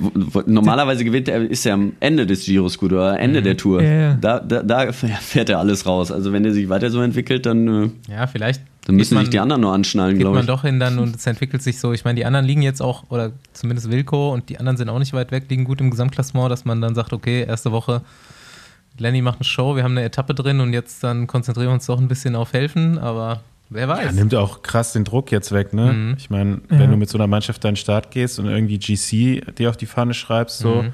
normalerweise 0.45 1.05
gewinnt 1.05 1.30
er, 1.30 1.49
ist 1.49 1.65
er 1.65 1.76
am 1.76 1.93
Ende 1.99 2.26
des 2.26 2.45
Giros 2.45 2.78
gut 2.78 2.91
oder 2.91 3.20
Ende 3.20 3.41
der 3.41 3.57
Tour. 3.57 3.82
Ja, 3.82 3.89
ja. 3.89 4.13
Da, 4.20 4.39
da, 4.39 4.63
da 4.63 4.91
fährt 4.91 5.49
er 5.49 5.59
alles 5.59 5.86
raus. 5.86 6.11
Also 6.11 6.34
wenn 6.34 6.43
er 6.43 6.53
sich 6.53 6.68
weiter 6.68 6.89
so 6.89 7.01
entwickelt, 7.01 7.45
dann, 7.45 7.68
äh, 7.68 7.89
Ja, 8.11 8.28
vielleicht 8.28 8.61
dann 8.88 8.96
müssen 8.96 9.16
geht 9.16 9.26
sich 9.26 9.30
die 9.32 9.40
anderen 9.40 9.62
nur 9.62 9.74
anschnallen, 9.74 10.14
geht 10.16 10.22
glaube 10.22 10.36
man 10.36 10.44
ich. 10.44 10.48
doch 10.48 10.62
hin 10.64 10.80
dann 10.80 10.98
und 11.00 11.16
es 11.16 11.28
entwickelt 11.28 11.62
sich 11.62 11.80
so. 11.80 11.94
Ich 11.94 12.06
meine, 12.06 12.16
die 12.16 12.26
anderen 12.26 12.46
liegen 12.46 12.62
jetzt 12.62 12.82
auch, 12.82 13.04
oder 13.10 13.32
zumindest 13.54 13.92
Wilco 13.92 14.34
und 14.34 14.50
die 14.50 14.60
anderen 14.60 14.78
sind 14.78 14.90
auch 14.90 15.00
nicht 15.00 15.14
weit 15.14 15.32
weg, 15.32 15.46
liegen 15.50 15.66
gut 15.66 15.82
im 15.82 15.92
Gesamtklassement, 15.92 16.50
dass 16.52 16.66
man 16.66 16.82
dann 16.82 16.96
sagt, 16.96 17.14
okay, 17.14 17.44
erste 17.46 17.72
Woche, 17.72 18.02
Lenny 18.98 19.22
macht 19.22 19.40
eine 19.40 19.46
Show, 19.46 19.76
wir 19.76 19.84
haben 19.84 19.92
eine 19.92 20.04
Etappe 20.04 20.34
drin 20.34 20.60
und 20.60 20.74
jetzt 20.74 21.04
dann 21.04 21.28
konzentrieren 21.28 21.68
wir 21.70 21.74
uns 21.74 21.86
doch 21.86 22.00
ein 22.00 22.08
bisschen 22.08 22.36
auf 22.36 22.54
Helfen, 22.54 22.98
aber 22.98 23.42
wer 23.70 23.88
weiß. 23.88 24.06
Er 24.08 24.12
nimmt 24.14 24.34
auch 24.34 24.64
krass 24.64 24.94
den 24.94 25.04
Druck 25.04 25.32
jetzt 25.32 25.52
weg, 25.52 25.74
ne? 25.74 25.94
Mhm. 25.94 26.16
Ich 26.18 26.30
meine, 26.30 26.62
Ja. 26.72 26.80
wenn 26.80 26.90
du 26.90 26.98
mit 26.98 27.10
so 27.10 27.18
einer 27.18 27.28
Mannschaft 27.28 27.64
an 27.66 27.72
den 27.72 27.78
Start 27.78 28.10
gehst 28.12 28.40
und 28.40 28.46
irgendwie 28.48 28.80
GC 28.80 29.42
dir 29.58 29.70
auf 29.70 29.78
die 29.78 29.86
Fahne 29.86 30.14
schreibst, 30.14 30.60
so, 30.60 30.82
Mhm. 30.84 30.94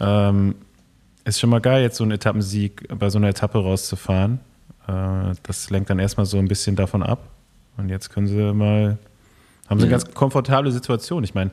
ähm, 0.00 0.54
ist 1.26 1.40
schon 1.40 1.50
mal 1.50 1.60
geil, 1.60 1.82
jetzt 1.82 1.96
so 1.96 2.04
einen 2.04 2.12
Etappensieg 2.12 2.86
bei 2.98 3.10
so 3.10 3.18
einer 3.18 3.28
Etappe 3.28 3.58
rauszufahren. 3.58 4.40
Äh, 4.88 5.34
das 5.42 5.70
lenkt 5.70 5.90
dann 5.90 5.98
erstmal 5.98 6.26
so 6.26 6.38
ein 6.38 6.48
bisschen 6.48 6.76
davon 6.76 7.02
ab. 7.02 7.30
Und 7.76 7.88
jetzt 7.88 8.10
können 8.10 8.26
sie 8.26 8.52
mal, 8.52 8.98
haben 9.68 9.78
sie 9.80 9.86
eine 9.86 9.92
Ja. 9.92 9.98
ganz 9.98 10.14
komfortable 10.14 10.70
Situation. 10.72 11.24
Ich 11.24 11.34
meine, 11.34 11.50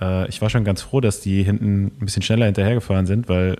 äh, 0.00 0.28
ich 0.28 0.40
war 0.42 0.50
schon 0.50 0.64
ganz 0.64 0.82
froh, 0.82 1.00
dass 1.00 1.20
die 1.20 1.42
hinten 1.42 1.86
ein 1.86 2.04
bisschen 2.04 2.22
schneller 2.22 2.46
hinterhergefahren 2.46 3.06
sind, 3.06 3.28
weil 3.28 3.56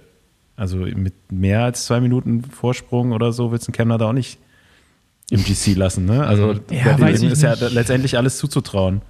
also 0.56 0.78
mit 0.78 1.14
mehr 1.30 1.62
als 1.64 1.84
zwei 1.86 2.00
Minuten 2.00 2.42
Vorsprung 2.42 3.12
oder 3.12 3.32
so 3.32 3.52
willst 3.52 3.68
du 3.68 3.70
einen 3.70 3.76
Kemner 3.76 3.96
da 3.98 4.06
auch 4.08 4.12
nicht 4.12 4.38
im 5.30 5.42
GC 5.44 5.74
lassen. 5.76 6.04
Ne? 6.04 6.26
Also 6.26 6.54
Ja, 6.70 6.98
weiß 6.98 7.20
denen 7.20 7.26
ich 7.26 7.32
ist 7.32 7.42
ja 7.42 7.50
nicht. 7.54 7.72
letztendlich 7.72 8.16
alles 8.16 8.38
zuzutrauen. 8.38 9.02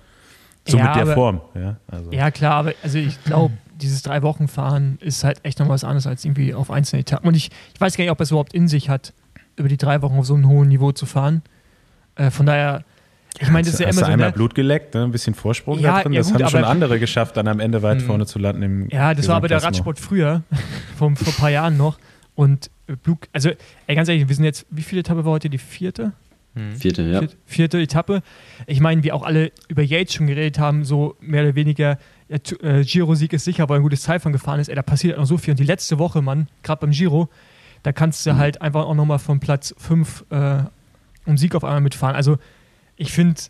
So 0.67 0.77
Ja, 0.77 0.85
mit 0.89 0.95
der 0.97 1.03
aber- 1.03 1.15
Form. 1.15 1.41
Ja, 1.55 1.77
also. 1.87 2.13
Ja, 2.13 2.31
klar, 2.31 2.53
aber 2.55 2.73
also 2.83 2.99
ich 2.99 3.23
glaube, 3.25 3.55
dieses 3.81 4.03
drei 4.03 4.21
Wochen 4.23 4.49
fahren 4.49 4.99
ist 5.01 5.25
halt 5.25 5.43
echt 5.45 5.59
noch 5.61 5.69
was 5.69 5.85
anderes 5.85 6.07
als 6.07 6.25
irgendwie 6.25 6.53
auf 6.53 6.71
einzelne 6.71 7.01
Etappen. 7.01 7.29
Und 7.29 7.35
ich, 7.37 7.51
ich 7.75 7.81
weiß 7.81 7.97
gar 7.97 8.05
nicht, 8.05 8.11
ob 8.11 8.21
er 8.21 8.25
es 8.25 8.31
überhaupt 8.31 8.53
in 8.53 8.69
sich 8.69 8.91
hat, 8.91 9.15
über 9.59 9.69
die 9.69 9.77
drei 9.77 10.03
Wochen 10.03 10.19
auf 10.19 10.27
so 10.27 10.35
einem 10.35 10.49
hohen 10.49 10.69
Niveau 10.69 10.93
zu 10.93 11.07
fahren. 11.07 11.43
Äh, 12.17 12.31
von 12.31 12.47
daher, 12.47 12.85
ich 13.41 13.49
meine, 13.51 13.65
das 13.65 13.75
ist 13.75 13.81
ja 13.81 13.87
immer 13.89 14.01
so. 14.01 14.05
einmal 14.07 14.29
Ne? 14.29 14.33
Blut 14.33 14.55
geleckt, 14.55 14.95
ne? 14.95 15.05
ein 15.05 15.11
bisschen 15.13 15.35
Vorsprung 15.35 15.79
Ja, 15.79 15.97
da 15.99 16.03
drin. 16.03 16.13
ja 16.13 16.21
Das 16.21 16.33
gut, 16.33 16.43
haben 16.43 16.51
schon 16.51 16.65
andere 16.65 16.99
geschafft, 16.99 17.37
dann 17.37 17.47
am 17.49 17.61
Ende 17.61 17.83
weit 17.83 17.99
Mhm. 17.99 18.07
vorne 18.07 18.27
zu 18.27 18.39
landen 18.39 18.63
im 18.63 18.89
Ja, 18.91 19.15
das 19.15 19.29
war 19.29 19.37
aber 19.37 19.49
der. 19.49 19.63
Radsport 19.63 19.99
früher, 19.99 20.43
vor, 20.97 21.15
vor 21.15 21.29
ein 21.33 21.37
paar 21.37 21.51
Jahren 21.51 21.77
noch. 21.77 21.99
Und 22.35 22.71
äh, 22.87 22.97
Blut, 22.97 23.29
also, 23.33 23.51
ey, 23.87 23.95
ganz 23.97 24.09
ehrlich, 24.09 24.29
wir 24.29 24.35
sind 24.35 24.45
jetzt, 24.45 24.67
wie 24.71 24.83
viele 24.83 25.01
Etappe 25.01 25.25
war 25.25 25.33
heute? 25.33 25.51
Die 25.51 25.59
vierte? 25.59 26.13
Vierte, 26.77 27.03
ja. 27.03 27.21
Vierte, 27.21 27.37
vierte 27.47 27.79
Etappe. 27.81 28.21
Ich 28.67 28.81
meine, 28.81 29.05
wir 29.05 29.15
auch 29.15 29.23
alle 29.23 29.53
über 29.69 29.83
Yates 29.83 30.15
schon 30.15 30.27
geredet 30.27 30.59
haben, 30.59 30.85
so 30.85 31.15
mehr 31.21 31.45
oder 31.45 31.55
weniger, 31.55 31.99
ja, 32.29 32.37
äh, 32.63 32.83
Giro-Sieg 32.83 33.33
ist 33.33 33.45
sicher, 33.45 33.69
weil 33.69 33.77
ein 33.77 33.83
gutes 33.83 34.03
Zeitfahren 34.03 34.33
gefahren 34.33 34.59
ist. 34.59 34.69
Ey, 34.69 34.75
da 34.75 34.83
passiert 34.83 35.13
halt 35.13 35.21
noch 35.21 35.29
so 35.29 35.39
viel. 35.39 35.53
Und 35.53 35.61
die 35.61 35.65
letzte 35.65 36.01
Woche, 36.01 36.21
Mann, 36.21 36.49
gerade 36.65 36.81
beim 36.81 36.91
Giro, 36.91 37.29
da 37.83 37.93
kannst 37.93 38.27
du 38.27 38.37
halt 38.37 38.61
einfach 38.61 38.85
auch 38.85 38.95
nochmal 38.95 39.19
von 39.19 39.41
Platz 39.41 39.75
5 39.79 40.25
äh, 40.31 40.59
um 41.27 41.37
Sieg 41.37 41.55
auf 41.55 41.65
einmal 41.65 41.81
mitfahren. 41.81 42.17
Also, 42.17 42.39
ich 42.97 43.13
finde, 43.13 43.41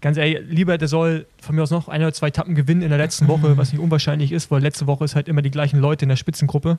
ganz 0.00 0.16
ehrlich, 0.16 0.38
lieber 0.48 0.78
der 0.78 0.88
soll 0.88 1.26
von 1.40 1.56
mir 1.56 1.62
aus 1.62 1.70
noch 1.70 1.88
ein 1.88 2.00
oder 2.00 2.12
zwei 2.12 2.28
Etappen 2.28 2.54
gewinnen 2.54 2.82
in 2.82 2.90
der 2.90 2.98
letzten 2.98 3.28
Woche, 3.28 3.56
was 3.56 3.72
nicht 3.72 3.80
unwahrscheinlich 3.80 4.32
ist, 4.32 4.50
weil 4.50 4.62
letzte 4.62 4.86
Woche 4.86 5.04
ist 5.04 5.14
halt 5.14 5.28
immer 5.28 5.42
die 5.42 5.50
gleichen 5.50 5.78
Leute 5.78 6.04
in 6.04 6.08
der 6.08 6.16
Spitzengruppe. 6.16 6.78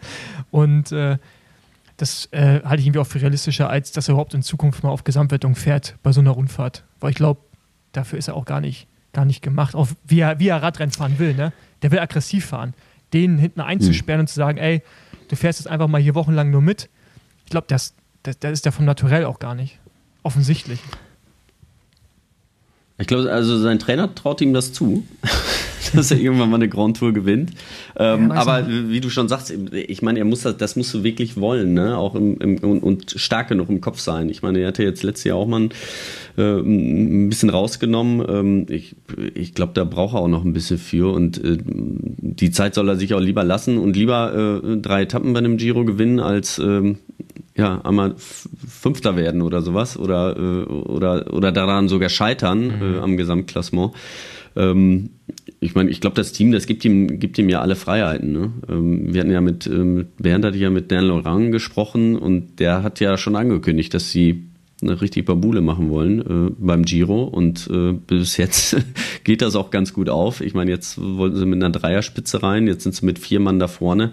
Und 0.50 0.92
äh, 0.92 1.18
das 1.96 2.28
äh, 2.32 2.60
halte 2.62 2.80
ich 2.80 2.86
irgendwie 2.86 3.00
auch 3.00 3.06
für 3.06 3.20
realistischer, 3.20 3.70
als 3.70 3.92
dass 3.92 4.08
er 4.08 4.12
überhaupt 4.12 4.34
in 4.34 4.42
Zukunft 4.42 4.82
mal 4.82 4.90
auf 4.90 5.04
Gesamtwertung 5.04 5.54
fährt 5.54 5.96
bei 6.02 6.12
so 6.12 6.20
einer 6.20 6.32
Rundfahrt. 6.32 6.84
Weil 7.00 7.10
ich 7.10 7.16
glaube, 7.16 7.40
dafür 7.92 8.18
ist 8.18 8.28
er 8.28 8.34
auch 8.34 8.44
gar 8.44 8.60
nicht, 8.60 8.86
gar 9.12 9.24
nicht 9.24 9.42
gemacht. 9.42 9.74
Auch 9.74 9.88
wie 10.06 10.20
er, 10.20 10.38
wie 10.38 10.48
er 10.48 10.62
Radrennen 10.62 10.92
fahren 10.92 11.18
will, 11.18 11.34
ne? 11.34 11.52
Der 11.82 11.90
will 11.90 11.98
aggressiv 11.98 12.46
fahren. 12.46 12.74
Den 13.12 13.38
hinten 13.38 13.60
einzusperren 13.60 14.20
und 14.20 14.26
zu 14.26 14.34
sagen, 14.34 14.58
ey, 14.58 14.82
du 15.28 15.36
fährst 15.36 15.60
jetzt 15.60 15.66
einfach 15.66 15.88
mal 15.88 16.00
hier 16.00 16.14
wochenlang 16.14 16.50
nur 16.50 16.62
mit. 16.62 16.88
Ich 17.44 17.50
glaube, 17.50 17.66
das, 17.68 17.94
das, 18.22 18.38
das 18.38 18.52
ist 18.52 18.64
der 18.64 18.72
vom 18.72 18.84
Naturell 18.84 19.24
auch 19.24 19.38
gar 19.38 19.54
nicht. 19.54 19.78
Offensichtlich. 20.22 20.80
Ich 22.98 23.06
glaube, 23.06 23.30
also 23.30 23.58
sein 23.58 23.78
Trainer 23.78 24.14
traut 24.14 24.40
ihm 24.40 24.54
das 24.54 24.72
zu, 24.72 25.06
dass 25.94 26.10
er 26.10 26.18
irgendwann 26.18 26.50
mal 26.50 26.56
eine 26.56 26.68
Grand 26.68 26.96
Tour 26.96 27.12
gewinnt. 27.12 27.52
Ähm, 27.96 28.30
Ja, 28.30 28.34
aber 28.36 28.66
wie 28.68 29.00
du 29.00 29.10
schon 29.10 29.28
sagst, 29.28 29.52
ich 29.72 30.02
meine, 30.02 30.18
er 30.18 30.24
muss 30.24 30.42
das, 30.42 30.56
das 30.56 30.76
musst 30.76 30.92
du 30.94 31.02
wirklich 31.02 31.38
wollen, 31.38 31.74
ne? 31.74 31.96
Auch 31.96 32.14
im, 32.14 32.38
im, 32.38 32.58
und, 32.58 32.82
und 32.82 33.10
stark 33.16 33.48
genug 33.48 33.68
im 33.68 33.80
Kopf 33.80 34.00
sein. 34.00 34.28
Ich 34.28 34.42
meine, 34.42 34.60
er 34.60 34.68
hatte 34.68 34.82
jetzt 34.82 35.02
letztes 35.02 35.24
Jahr 35.24 35.36
auch 35.36 35.46
mal 35.46 35.60
ein, 35.60 35.70
äh, 36.36 36.60
ein 36.60 37.28
bisschen 37.28 37.50
rausgenommen. 37.50 38.26
Ähm, 38.28 38.66
ich 38.68 38.96
ich 39.34 39.54
glaube, 39.54 39.72
da 39.74 39.84
braucht 39.84 40.14
er 40.14 40.20
auch 40.20 40.28
noch 40.28 40.44
ein 40.44 40.52
bisschen 40.52 40.78
für 40.78 41.12
und 41.12 41.42
äh, 41.42 41.58
die 41.62 42.50
Zeit 42.50 42.74
soll 42.74 42.88
er 42.88 42.96
sich 42.96 43.14
auch 43.14 43.20
lieber 43.20 43.44
lassen 43.44 43.78
und 43.78 43.96
lieber 43.96 44.62
äh, 44.62 44.76
drei 44.78 45.02
Etappen 45.02 45.32
bei 45.32 45.38
einem 45.38 45.56
Giro 45.56 45.84
gewinnen, 45.84 46.20
als 46.20 46.58
ähm, 46.58 46.98
ja, 47.56 47.80
einmal 47.82 48.14
Fünfter 48.16 49.16
werden 49.16 49.40
oder 49.40 49.62
sowas 49.62 49.98
oder, 49.98 50.36
oder, 50.68 51.32
oder 51.32 51.52
daran 51.52 51.88
sogar 51.88 52.10
scheitern 52.10 52.70
äh, 52.82 52.98
am 52.98 53.16
Gesamtklassement. 53.16 53.92
Ähm, 54.56 55.10
ich 55.66 55.74
meine, 55.74 55.90
ich 55.90 56.00
glaube, 56.00 56.14
das 56.14 56.32
Team, 56.32 56.52
das 56.52 56.66
gibt 56.66 56.84
ihm, 56.84 57.18
gibt 57.18 57.38
ihm 57.38 57.48
ja 57.48 57.60
alle 57.60 57.74
Freiheiten. 57.74 58.32
Ne? 58.32 58.52
Ähm, 58.68 59.12
wir 59.12 59.20
hatten 59.20 59.32
ja 59.32 59.40
mit, 59.40 59.66
ähm, 59.66 60.06
Bernd 60.16 60.44
hatte 60.44 60.56
ja 60.56 60.70
mit 60.70 60.92
Dan 60.92 61.06
Laurent 61.06 61.50
gesprochen 61.50 62.16
und 62.16 62.60
der 62.60 62.84
hat 62.84 63.00
ja 63.00 63.18
schon 63.18 63.34
angekündigt, 63.34 63.92
dass 63.92 64.10
sie 64.10 64.44
eine 64.80 65.00
richtig 65.00 65.24
Babule 65.24 65.62
machen 65.62 65.90
wollen 65.90 66.20
äh, 66.20 66.52
beim 66.56 66.84
Giro 66.84 67.24
und 67.24 67.68
äh, 67.68 67.92
bis 67.92 68.36
jetzt 68.36 68.76
geht 69.24 69.42
das 69.42 69.56
auch 69.56 69.70
ganz 69.70 69.92
gut 69.92 70.08
auf. 70.08 70.40
Ich 70.40 70.54
meine, 70.54 70.70
jetzt 70.70 71.00
wollten 71.00 71.36
sie 71.36 71.46
mit 71.46 71.62
einer 71.62 71.72
Dreierspitze 71.72 72.44
rein, 72.44 72.68
jetzt 72.68 72.84
sind 72.84 72.94
sie 72.94 73.04
mit 73.04 73.18
vier 73.18 73.40
Mann 73.40 73.58
da 73.58 73.66
vorne. 73.66 74.12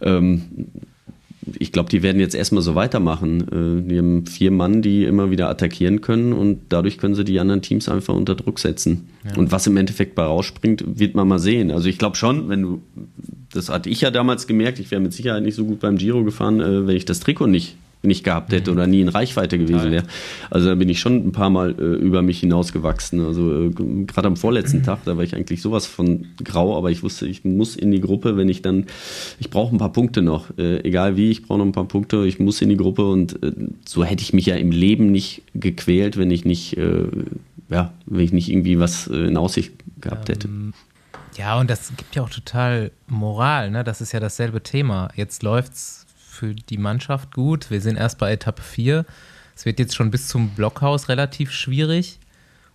Ähm, 0.00 0.42
ich 1.58 1.72
glaube, 1.72 1.90
die 1.90 2.02
werden 2.02 2.20
jetzt 2.20 2.34
erstmal 2.34 2.62
so 2.62 2.74
weitermachen. 2.74 3.42
Äh, 3.86 3.88
Die 3.90 3.98
haben 3.98 4.26
vier 4.26 4.50
Mann, 4.50 4.82
die 4.82 5.04
immer 5.04 5.30
wieder 5.30 5.48
attackieren 5.48 6.00
können 6.00 6.32
und 6.32 6.60
dadurch 6.68 6.98
können 6.98 7.14
sie 7.14 7.24
die 7.24 7.38
anderen 7.40 7.62
Teams 7.62 7.88
einfach 7.88 8.14
unter 8.14 8.34
Druck 8.34 8.58
setzen. 8.58 9.08
Und 9.36 9.52
was 9.52 9.66
im 9.66 9.76
Endeffekt 9.76 10.14
bei 10.14 10.24
rausspringt, 10.24 10.84
wird 10.86 11.14
man 11.14 11.28
mal 11.28 11.38
sehen. 11.38 11.70
Also 11.70 11.88
ich 11.88 11.98
glaube 11.98 12.16
schon, 12.16 12.48
wenn 12.48 12.62
du, 12.62 12.82
das 13.52 13.68
hatte 13.68 13.88
ich 13.90 14.00
ja 14.00 14.10
damals 14.10 14.46
gemerkt, 14.46 14.78
ich 14.78 14.90
wäre 14.90 15.00
mit 15.00 15.12
Sicherheit 15.12 15.42
nicht 15.42 15.54
so 15.54 15.64
gut 15.64 15.80
beim 15.80 15.96
Giro 15.96 16.24
gefahren, 16.24 16.60
äh, 16.60 16.86
wenn 16.86 16.96
ich 16.96 17.04
das 17.04 17.20
Trikot 17.20 17.46
nicht 17.46 17.76
nicht 18.04 18.24
gehabt 18.24 18.52
hätte 18.52 18.70
oder 18.70 18.86
nie 18.86 19.00
in 19.00 19.08
Reichweite 19.08 19.58
gewesen 19.58 19.90
wäre. 19.90 20.04
Also 20.50 20.68
da 20.68 20.74
bin 20.74 20.88
ich 20.88 21.00
schon 21.00 21.26
ein 21.26 21.32
paar 21.32 21.50
Mal 21.50 21.74
äh, 21.78 21.82
über 21.82 22.22
mich 22.22 22.40
hinausgewachsen. 22.40 23.24
Also 23.24 23.66
äh, 23.66 23.70
gerade 23.70 24.28
am 24.28 24.36
vorletzten 24.36 24.82
Tag, 24.82 25.04
da 25.04 25.16
war 25.16 25.24
ich 25.24 25.34
eigentlich 25.34 25.62
sowas 25.62 25.86
von 25.86 26.26
grau, 26.42 26.76
aber 26.76 26.90
ich 26.90 27.02
wusste, 27.02 27.26
ich 27.26 27.44
muss 27.44 27.76
in 27.76 27.90
die 27.90 28.00
Gruppe, 28.00 28.36
wenn 28.36 28.48
ich 28.48 28.62
dann, 28.62 28.86
ich 29.38 29.50
brauche 29.50 29.74
ein 29.74 29.78
paar 29.78 29.92
Punkte 29.92 30.22
noch, 30.22 30.56
äh, 30.58 30.80
egal 30.84 31.16
wie, 31.16 31.30
ich 31.30 31.42
brauche 31.42 31.58
noch 31.58 31.66
ein 31.66 31.72
paar 31.72 31.88
Punkte, 31.88 32.24
ich 32.26 32.38
muss 32.38 32.62
in 32.62 32.68
die 32.68 32.76
Gruppe 32.76 33.08
und 33.08 33.42
äh, 33.42 33.52
so 33.86 34.04
hätte 34.04 34.22
ich 34.22 34.32
mich 34.32 34.46
ja 34.46 34.56
im 34.56 34.70
Leben 34.70 35.10
nicht 35.10 35.42
gequält, 35.54 36.16
wenn 36.16 36.30
ich 36.30 36.44
nicht, 36.44 36.76
äh, 36.76 37.06
ja, 37.70 37.92
wenn 38.06 38.20
ich 38.20 38.32
nicht 38.32 38.50
irgendwie 38.50 38.78
was 38.78 39.08
äh, 39.08 39.26
in 39.26 39.36
Aussicht 39.36 39.72
gehabt 40.00 40.28
hätte. 40.28 40.48
Ja, 41.36 41.58
und 41.58 41.68
das 41.68 41.92
gibt 41.96 42.14
ja 42.14 42.22
auch 42.22 42.30
total 42.30 42.92
Moral, 43.08 43.70
ne? 43.70 43.82
Das 43.82 44.00
ist 44.00 44.12
ja 44.12 44.20
dasselbe 44.20 44.62
Thema. 44.62 45.08
Jetzt 45.16 45.42
läuft's 45.42 46.03
für 46.34 46.54
die 46.54 46.78
Mannschaft 46.78 47.32
gut. 47.32 47.70
Wir 47.70 47.80
sind 47.80 47.96
erst 47.96 48.18
bei 48.18 48.32
Etappe 48.32 48.62
4. 48.62 49.06
Es 49.56 49.64
wird 49.64 49.78
jetzt 49.78 49.94
schon 49.94 50.10
bis 50.10 50.28
zum 50.28 50.50
Blockhaus 50.50 51.08
relativ 51.08 51.52
schwierig. 51.52 52.18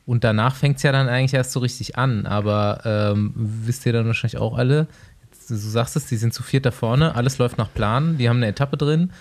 Und 0.06 0.24
danach 0.24 0.56
fängt 0.56 0.78
es 0.78 0.84
ja 0.84 0.92
dann 0.92 1.08
eigentlich 1.08 1.34
erst 1.34 1.52
so 1.52 1.60
richtig 1.60 1.98
an. 1.98 2.26
Aber 2.26 2.82
ähm, 2.86 3.34
wisst 3.36 3.86
ihr 3.86 3.94
dann 3.94 4.08
wahrscheinlich 4.08 4.40
auch 4.40 4.58
alle, 4.58 4.88
jetzt, 5.30 5.50
du 5.50 5.56
sagst 5.56 5.96
es, 5.96 6.08
die 6.08 6.16
sind 6.16 6.34
zu 6.34 6.42
viert 6.42 6.66
da 6.66 6.72
vorne, 6.72 7.16
alles 7.16 7.38
läuft 7.38 7.58
nach 7.58 7.72
Plan, 7.72 8.18
die 8.18 8.30
haben 8.30 8.38
eine 8.38 8.48
Etappe 8.48 8.78
drin. 8.78 9.12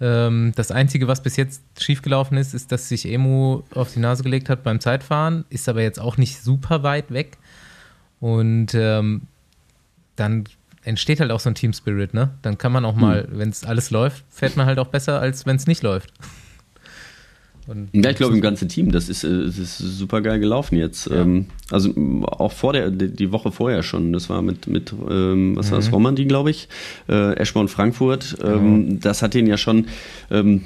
Ähm, 0.00 0.52
das 0.54 0.70
Einzige, 0.70 1.08
was 1.08 1.22
bis 1.22 1.36
jetzt 1.36 1.62
schiefgelaufen 1.78 2.36
ist, 2.36 2.52
ist, 2.52 2.70
dass 2.70 2.88
sich 2.88 3.10
Emu 3.10 3.62
auf 3.74 3.94
die 3.94 4.00
Nase 4.00 4.22
gelegt 4.22 4.50
hat 4.50 4.62
beim 4.62 4.80
Zeitfahren, 4.80 5.46
ist 5.48 5.68
aber 5.68 5.82
jetzt 5.82 6.00
auch 6.00 6.18
nicht 6.18 6.42
super 6.42 6.82
weit 6.82 7.10
weg. 7.12 7.38
Und 8.20 8.74
ähm, 8.74 9.22
dann 10.16 10.44
entsteht 10.86 11.20
halt 11.20 11.30
auch 11.30 11.40
so 11.40 11.50
ein 11.50 11.54
Team 11.54 11.72
Spirit, 11.72 12.14
ne? 12.14 12.30
Dann 12.42 12.58
kann 12.58 12.72
man 12.72 12.84
auch 12.84 12.94
mal, 12.94 13.28
wenn 13.30 13.48
es 13.50 13.64
alles 13.64 13.90
läuft, 13.90 14.24
fährt 14.30 14.56
man 14.56 14.66
halt 14.66 14.78
auch 14.78 14.88
besser, 14.88 15.20
als 15.20 15.44
wenn 15.44 15.56
es 15.56 15.66
nicht 15.66 15.82
läuft. 15.82 16.12
Und 17.66 17.88
Ja, 17.92 18.10
ich 18.10 18.16
glaube 18.16 18.34
im 18.34 18.40
ganzen 18.40 18.68
Team, 18.68 18.92
das 18.92 19.08
ist, 19.08 19.24
äh, 19.24 19.28
es 19.28 19.58
ist 19.58 19.78
super 19.78 20.20
geil 20.20 20.38
gelaufen 20.38 20.76
jetzt. 20.76 21.10
Ähm, 21.10 21.46
also 21.72 21.92
auch 22.26 22.52
vor 22.52 22.72
der, 22.72 22.90
die 22.90 23.32
Woche 23.32 23.50
vorher 23.50 23.82
schon, 23.82 24.12
das 24.12 24.30
war 24.30 24.40
mit, 24.42 24.68
mit 24.68 24.94
ähm, 25.10 25.56
was 25.56 25.72
war 25.72 25.78
das, 25.78 25.90
Romandie, 25.90 26.26
glaube 26.26 26.50
ich, 26.50 26.68
äh, 27.08 27.34
Eschborn 27.34 27.66
Frankfurt. 27.66 28.36
Ähm, 28.44 29.00
Das 29.00 29.22
hat 29.22 29.34
ihn 29.34 29.48
ja 29.48 29.56
schon, 29.58 29.86
ähm, 30.30 30.62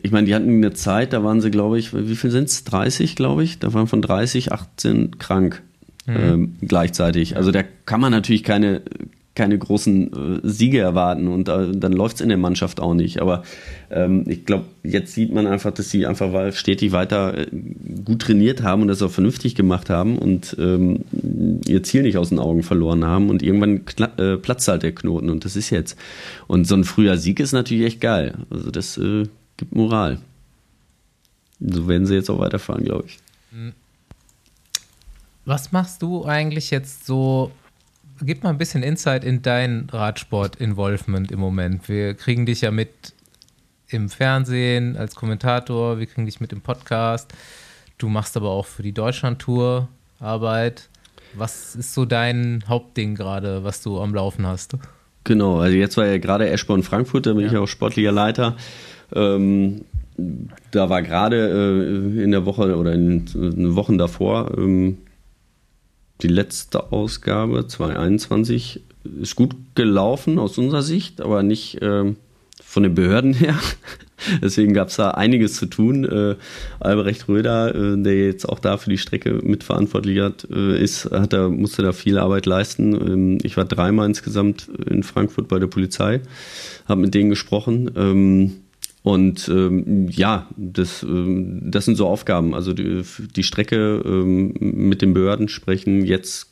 ich 0.00 0.12
meine, 0.12 0.28
die 0.28 0.34
hatten 0.36 0.48
eine 0.58 0.72
Zeit, 0.72 1.12
da 1.12 1.24
waren 1.24 1.40
sie, 1.40 1.50
glaube 1.50 1.80
ich, 1.80 1.92
wie 1.92 2.14
viel 2.14 2.30
sind 2.30 2.44
es? 2.44 2.62
30, 2.62 3.16
glaube 3.16 3.42
ich. 3.42 3.58
Da 3.58 3.74
waren 3.74 3.88
von 3.88 4.00
30 4.00 4.52
18 4.52 5.18
krank 5.18 5.62
ähm, 6.06 6.56
gleichzeitig. 6.60 7.36
Also 7.36 7.50
da 7.50 7.62
kann 7.86 8.00
man 8.00 8.12
natürlich 8.12 8.44
keine 8.44 8.82
keine 9.40 9.56
großen 9.56 10.12
äh, 10.12 10.40
Siege 10.42 10.80
erwarten 10.80 11.26
und 11.26 11.48
äh, 11.48 11.72
dann 11.72 11.94
läuft 11.94 12.16
es 12.16 12.20
in 12.20 12.28
der 12.28 12.36
Mannschaft 12.36 12.78
auch 12.78 12.92
nicht. 12.92 13.22
Aber 13.22 13.42
ähm, 13.90 14.24
ich 14.26 14.44
glaube, 14.44 14.66
jetzt 14.82 15.14
sieht 15.14 15.32
man 15.32 15.46
einfach, 15.46 15.70
dass 15.70 15.88
sie 15.88 16.04
einfach 16.04 16.52
stetig 16.52 16.92
weiter 16.92 17.38
äh, 17.38 17.46
gut 18.04 18.20
trainiert 18.20 18.62
haben 18.62 18.82
und 18.82 18.88
das 18.88 19.00
auch 19.00 19.10
vernünftig 19.10 19.54
gemacht 19.54 19.88
haben 19.88 20.18
und 20.18 20.54
ähm, 20.58 21.06
ihr 21.66 21.82
Ziel 21.82 22.02
nicht 22.02 22.18
aus 22.18 22.28
den 22.28 22.38
Augen 22.38 22.62
verloren 22.62 23.06
haben 23.06 23.30
und 23.30 23.42
irgendwann 23.42 23.80
äh, 24.18 24.36
platzt 24.36 24.68
halt 24.68 24.82
der 24.82 24.92
Knoten 24.92 25.30
und 25.30 25.46
das 25.46 25.56
ist 25.56 25.70
jetzt. 25.70 25.96
Und 26.46 26.66
so 26.66 26.74
ein 26.74 26.84
früher 26.84 27.16
Sieg 27.16 27.40
ist 27.40 27.52
natürlich 27.52 27.86
echt 27.86 28.02
geil. 28.02 28.34
Also 28.50 28.70
das 28.70 28.98
äh, 28.98 29.26
gibt 29.56 29.74
Moral. 29.74 30.18
So 31.60 31.88
werden 31.88 32.04
sie 32.04 32.14
jetzt 32.14 32.28
auch 32.28 32.40
weiterfahren, 32.40 32.84
glaube 32.84 33.06
ich. 33.06 33.18
Was 35.46 35.72
machst 35.72 36.02
du 36.02 36.26
eigentlich 36.26 36.70
jetzt 36.70 37.06
so? 37.06 37.52
Gib 38.22 38.42
mal 38.44 38.50
ein 38.50 38.58
bisschen 38.58 38.82
Insight 38.82 39.24
in 39.24 39.40
dein 39.40 39.88
Radsport-Involvement 39.90 41.32
im 41.32 41.40
Moment. 41.40 41.88
Wir 41.88 42.12
kriegen 42.12 42.44
dich 42.44 42.60
ja 42.60 42.70
mit 42.70 43.14
im 43.88 44.10
Fernsehen 44.10 44.98
als 44.98 45.14
Kommentator, 45.14 45.98
wir 45.98 46.04
kriegen 46.04 46.26
dich 46.26 46.38
mit 46.38 46.52
im 46.52 46.60
Podcast. 46.60 47.32
Du 47.96 48.10
machst 48.10 48.36
aber 48.36 48.50
auch 48.50 48.66
für 48.66 48.82
die 48.82 48.92
Deutschland-Tour 48.92 49.88
Arbeit. 50.18 50.90
Was 51.32 51.74
ist 51.74 51.94
so 51.94 52.04
dein 52.04 52.62
Hauptding 52.68 53.14
gerade, 53.14 53.64
was 53.64 53.80
du 53.80 53.98
am 53.98 54.14
Laufen 54.14 54.46
hast? 54.46 54.76
Genau, 55.24 55.60
also 55.60 55.74
jetzt 55.74 55.96
war 55.96 56.04
ja 56.04 56.18
gerade 56.18 56.50
Eschborn 56.50 56.82
Frankfurt, 56.82 57.24
da 57.24 57.32
bin 57.32 57.46
ich 57.46 57.52
ja 57.52 57.60
auch 57.60 57.68
sportlicher 57.68 58.12
Leiter. 58.12 58.54
Ähm, 59.14 59.86
da 60.72 60.90
war 60.90 61.00
gerade 61.00 61.36
äh, 61.36 62.22
in 62.22 62.32
der 62.32 62.44
Woche 62.44 62.76
oder 62.76 62.92
in 62.92 63.24
den 63.24 63.76
Wochen 63.76 63.96
davor 63.96 64.58
ähm, 64.58 64.98
die 66.22 66.28
letzte 66.28 66.92
Ausgabe 66.92 67.66
2021 67.66 68.82
ist 69.20 69.36
gut 69.36 69.54
gelaufen 69.74 70.38
aus 70.38 70.58
unserer 70.58 70.82
Sicht, 70.82 71.20
aber 71.20 71.42
nicht 71.42 71.78
ähm, 71.80 72.16
von 72.62 72.82
den 72.82 72.94
Behörden 72.94 73.34
her. 73.34 73.56
Deswegen 74.42 74.74
gab 74.74 74.88
es 74.88 74.96
da 74.96 75.12
einiges 75.12 75.54
zu 75.54 75.66
tun. 75.66 76.04
Äh, 76.04 76.36
Albrecht 76.78 77.26
Röder, 77.28 77.74
äh, 77.74 78.02
der 78.02 78.26
jetzt 78.26 78.46
auch 78.48 78.58
da 78.58 78.76
für 78.76 78.90
die 78.90 78.98
Strecke 78.98 79.40
mitverantwortlich 79.42 80.20
hat, 80.20 80.46
äh, 80.50 80.78
ist, 80.78 81.10
hat 81.10 81.32
da, 81.32 81.48
musste 81.48 81.82
da 81.82 81.92
viel 81.92 82.18
Arbeit 82.18 82.44
leisten. 82.46 82.92
Ähm, 82.94 83.38
ich 83.42 83.56
war 83.56 83.64
dreimal 83.64 84.06
insgesamt 84.06 84.68
in 84.68 85.02
Frankfurt 85.02 85.48
bei 85.48 85.58
der 85.58 85.68
Polizei, 85.68 86.20
habe 86.86 87.00
mit 87.00 87.14
denen 87.14 87.30
gesprochen. 87.30 87.90
Ähm, 87.96 88.52
und 89.02 89.48
ähm, 89.48 90.08
ja, 90.10 90.46
das, 90.56 91.02
ähm, 91.02 91.70
das 91.70 91.86
sind 91.86 91.96
so 91.96 92.06
Aufgaben. 92.06 92.54
Also 92.54 92.72
die, 92.74 93.02
die 93.34 93.42
Strecke 93.42 94.02
ähm, 94.04 94.52
mit 94.58 95.00
den 95.00 95.14
Behörden 95.14 95.48
sprechen 95.48 96.04
jetzt 96.04 96.50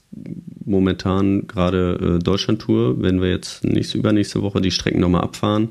momentan 0.64 1.46
gerade 1.46 2.16
äh, 2.16 2.22
Deutschland-Tour. 2.22 3.02
Wenn 3.02 3.20
wir 3.20 3.28
jetzt 3.28 3.64
nächste, 3.64 3.98
übernächste 3.98 4.40
Woche 4.40 4.62
die 4.62 4.70
Strecken 4.70 5.00
nochmal 5.00 5.22
abfahren, 5.22 5.68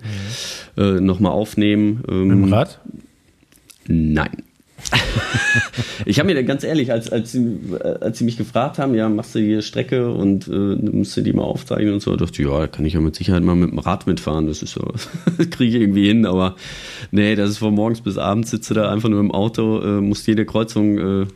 mhm. 0.76 0.84
äh, 0.84 1.02
nochmal 1.02 1.32
aufnehmen. 1.32 2.04
Ähm, 2.08 2.28
Mit 2.28 2.38
dem 2.38 2.54
Rad? 2.54 2.80
Nein. 3.88 4.44
ich 6.06 6.20
habe 6.20 6.34
mir 6.34 6.44
ganz 6.44 6.64
ehrlich, 6.64 6.92
als, 6.92 7.10
als, 7.10 7.32
sie, 7.32 7.60
als 8.02 8.18
sie 8.18 8.24
mich 8.24 8.38
gefragt 8.38 8.80
haben, 8.80 8.96
ja, 8.96 9.10
machst 9.10 9.36
du 9.36 9.40
die 9.40 9.62
Strecke 9.62 10.12
und 10.12 10.48
äh, 10.48 10.52
musst 10.52 11.18
du 11.18 11.22
die 11.22 11.34
mal 11.34 11.44
aufzeichnen 11.44 11.94
und 11.94 12.02
so, 12.02 12.16
dachte 12.16 12.42
ich, 12.42 12.48
ja, 12.48 12.60
da 12.60 12.68
kann 12.68 12.86
ich 12.86 12.94
ja 12.94 13.02
mit 13.02 13.16
Sicherheit 13.16 13.44
mal 13.44 13.56
mit 13.56 13.72
dem 13.72 13.80
Rad 13.80 14.08
mitfahren. 14.08 14.48
Das 14.48 14.62
ist 14.62 14.74
so, 14.74 14.82
kriege 15.50 15.78
ich 15.78 15.82
irgendwie 15.82 16.08
hin, 16.08 16.26
aber 16.26 16.56
nee, 17.12 17.36
das 17.36 17.50
ist 17.50 17.58
von 17.58 17.74
morgens 17.74 18.02
bis 18.02 18.18
abends 18.18 18.52
sitze 18.52 18.74
da 18.74 18.92
einfach 18.92 19.10
nur 19.10 19.20
im 19.20 19.32
Auto, 19.32 19.82
äh, 19.82 20.02
musst 20.02 20.28
jede 20.28 20.46
Kreuzung 20.46 20.98
äh, 20.98 21.28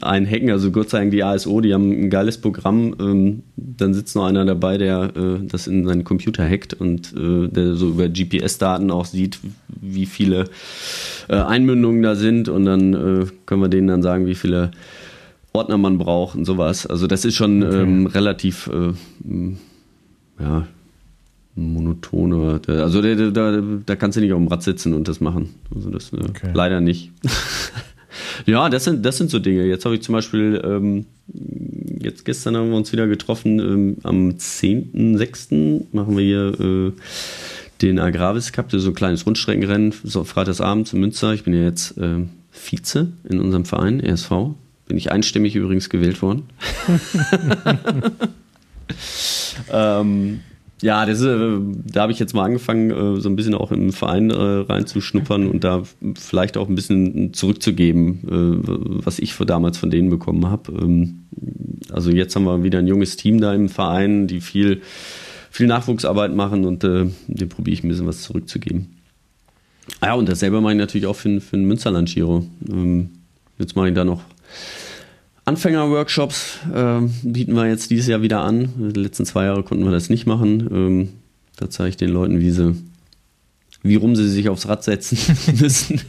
einhacken. 0.00 0.50
Also 0.50 0.70
Gott 0.70 0.90
sei 0.90 1.00
Dank 1.00 1.10
die 1.10 1.24
ASO, 1.24 1.60
die 1.60 1.74
haben 1.74 1.90
ein 1.90 2.10
geiles 2.10 2.38
Programm. 2.38 2.94
Ähm, 3.00 3.42
dann 3.56 3.94
sitzt 3.94 4.14
noch 4.14 4.26
einer 4.26 4.44
dabei, 4.44 4.78
der 4.78 5.16
äh, 5.16 5.38
das 5.46 5.66
in 5.66 5.86
seinen 5.86 6.04
Computer 6.04 6.48
hackt 6.48 6.74
und 6.74 7.12
äh, 7.16 7.48
der 7.48 7.74
so 7.74 7.88
über 7.88 8.08
GPS-Daten 8.08 8.90
auch 8.90 9.04
sieht, 9.04 9.40
wie 9.68 10.06
viele 10.06 10.44
äh, 11.28 11.36
Einmündungen 11.36 12.02
da 12.02 12.14
sind. 12.14 12.48
Und 12.48 12.66
dann 12.66 12.94
äh, 12.94 13.26
können 13.46 13.62
wir 13.62 13.68
denen 13.68 13.88
dann 13.88 14.02
sagen, 14.02 14.26
wie 14.26 14.36
viele 14.36 14.70
Ordner 15.52 15.78
man 15.78 15.98
braucht 15.98 16.36
und 16.36 16.44
sowas. 16.44 16.86
Also 16.86 17.06
das 17.06 17.24
ist 17.24 17.34
schon 17.34 17.62
okay. 17.62 17.82
ähm, 17.82 18.06
relativ, 18.06 18.68
äh, 18.68 18.92
ja, 20.40 20.66
monoton. 21.56 22.32
Oder, 22.32 22.82
also 22.82 23.02
da, 23.02 23.14
da, 23.14 23.62
da, 23.84 23.96
kannst 23.96 24.16
du 24.16 24.20
nicht 24.20 24.32
auf 24.32 24.38
dem 24.38 24.48
Rad 24.48 24.62
sitzen 24.62 24.94
und 24.94 25.08
das 25.08 25.20
machen. 25.20 25.50
Also 25.74 25.90
das 25.90 26.12
äh, 26.12 26.16
okay. 26.28 26.50
leider 26.52 26.80
nicht. 26.80 27.12
Ja, 28.46 28.68
das 28.68 28.84
sind, 28.84 29.04
das 29.04 29.16
sind 29.16 29.30
so 29.30 29.38
Dinge. 29.38 29.64
Jetzt 29.64 29.84
habe 29.84 29.94
ich 29.94 30.02
zum 30.02 30.12
Beispiel, 30.14 30.60
ähm, 30.64 31.06
jetzt 32.00 32.24
gestern 32.24 32.56
haben 32.56 32.70
wir 32.70 32.76
uns 32.76 32.92
wieder 32.92 33.06
getroffen, 33.06 33.58
ähm, 33.58 33.96
am 34.02 34.30
10.06. 34.30 35.86
machen 35.92 36.16
wir 36.16 36.24
hier 36.24 36.60
äh, 36.60 36.92
den 37.82 37.98
Agravis 37.98 38.52
Cup, 38.52 38.68
das 38.68 38.78
ist 38.78 38.84
so 38.84 38.90
ein 38.90 38.94
kleines 38.94 39.26
Rundstreckenrennen, 39.26 39.92
so 40.04 40.24
freitagsabends 40.24 40.92
in 40.92 41.00
Münster. 41.00 41.34
Ich 41.34 41.44
bin 41.44 41.54
ja 41.54 41.62
jetzt 41.62 41.98
äh, 41.98 42.24
Vize 42.52 43.08
in 43.28 43.40
unserem 43.40 43.64
Verein, 43.64 44.00
ESV. 44.00 44.30
Bin 44.86 44.98
ich 44.98 45.10
einstimmig 45.10 45.56
übrigens 45.56 45.88
gewählt 45.88 46.22
worden. 46.22 46.44
ähm, 49.72 50.40
ja, 50.84 51.06
das, 51.06 51.22
äh, 51.22 51.58
da 51.86 52.02
habe 52.02 52.12
ich 52.12 52.18
jetzt 52.18 52.34
mal 52.34 52.44
angefangen, 52.44 52.90
äh, 52.90 53.18
so 53.18 53.30
ein 53.30 53.36
bisschen 53.36 53.54
auch 53.54 53.72
im 53.72 53.90
Verein 53.90 54.30
äh, 54.30 54.34
reinzuschnuppern 54.34 55.46
und 55.46 55.64
da 55.64 55.82
vielleicht 56.14 56.58
auch 56.58 56.68
ein 56.68 56.74
bisschen 56.74 57.32
zurückzugeben, 57.32 58.20
was 59.02 59.18
ich 59.18 59.32
für 59.32 59.46
damals 59.46 59.78
von 59.78 59.90
denen 59.90 60.10
bekommen 60.10 60.46
habe. 60.50 60.72
Ähm, 60.72 61.24
also 61.90 62.10
jetzt 62.10 62.36
haben 62.36 62.44
wir 62.44 62.62
wieder 62.64 62.80
ein 62.80 62.86
junges 62.86 63.16
Team 63.16 63.40
da 63.40 63.54
im 63.54 63.70
Verein, 63.70 64.26
die 64.26 64.42
viel, 64.42 64.82
viel 65.50 65.68
Nachwuchsarbeit 65.68 66.34
machen 66.34 66.66
und 66.66 66.84
äh, 66.84 67.06
dem 67.28 67.48
probiere 67.48 67.72
ich 67.72 67.82
ein 67.82 67.88
bisschen 67.88 68.06
was 68.06 68.20
zurückzugeben. 68.20 68.88
Ja, 70.02 70.12
und 70.14 70.28
dasselbe 70.28 70.60
mache 70.60 70.74
ich 70.74 70.78
natürlich 70.78 71.06
auch 71.06 71.16
für, 71.16 71.40
für 71.40 71.56
den 71.56 71.64
Münsterland-Giro. 71.64 72.44
Ähm, 72.68 73.08
jetzt 73.58 73.74
mache 73.74 73.88
ich 73.88 73.94
da 73.94 74.04
noch 74.04 74.20
Anfänger-Workshops 75.44 76.60
äh, 76.74 77.00
bieten 77.22 77.54
wir 77.54 77.68
jetzt 77.68 77.90
dieses 77.90 78.06
Jahr 78.06 78.22
wieder 78.22 78.40
an. 78.40 78.92
Die 78.94 79.00
letzten 79.00 79.26
zwei 79.26 79.44
Jahre 79.44 79.62
konnten 79.62 79.84
wir 79.84 79.92
das 79.92 80.08
nicht 80.08 80.26
machen. 80.26 80.68
Ähm, 80.72 81.08
da 81.56 81.68
zeige 81.68 81.90
ich 81.90 81.96
den 81.96 82.10
Leuten, 82.10 82.40
wie 82.40 82.50
sie 82.50 82.74
wie 83.84 83.96
rum 83.96 84.16
sie 84.16 84.26
sich 84.28 84.48
aufs 84.48 84.66
Rad 84.66 84.82
setzen 84.82 85.18
müssen, 85.60 86.00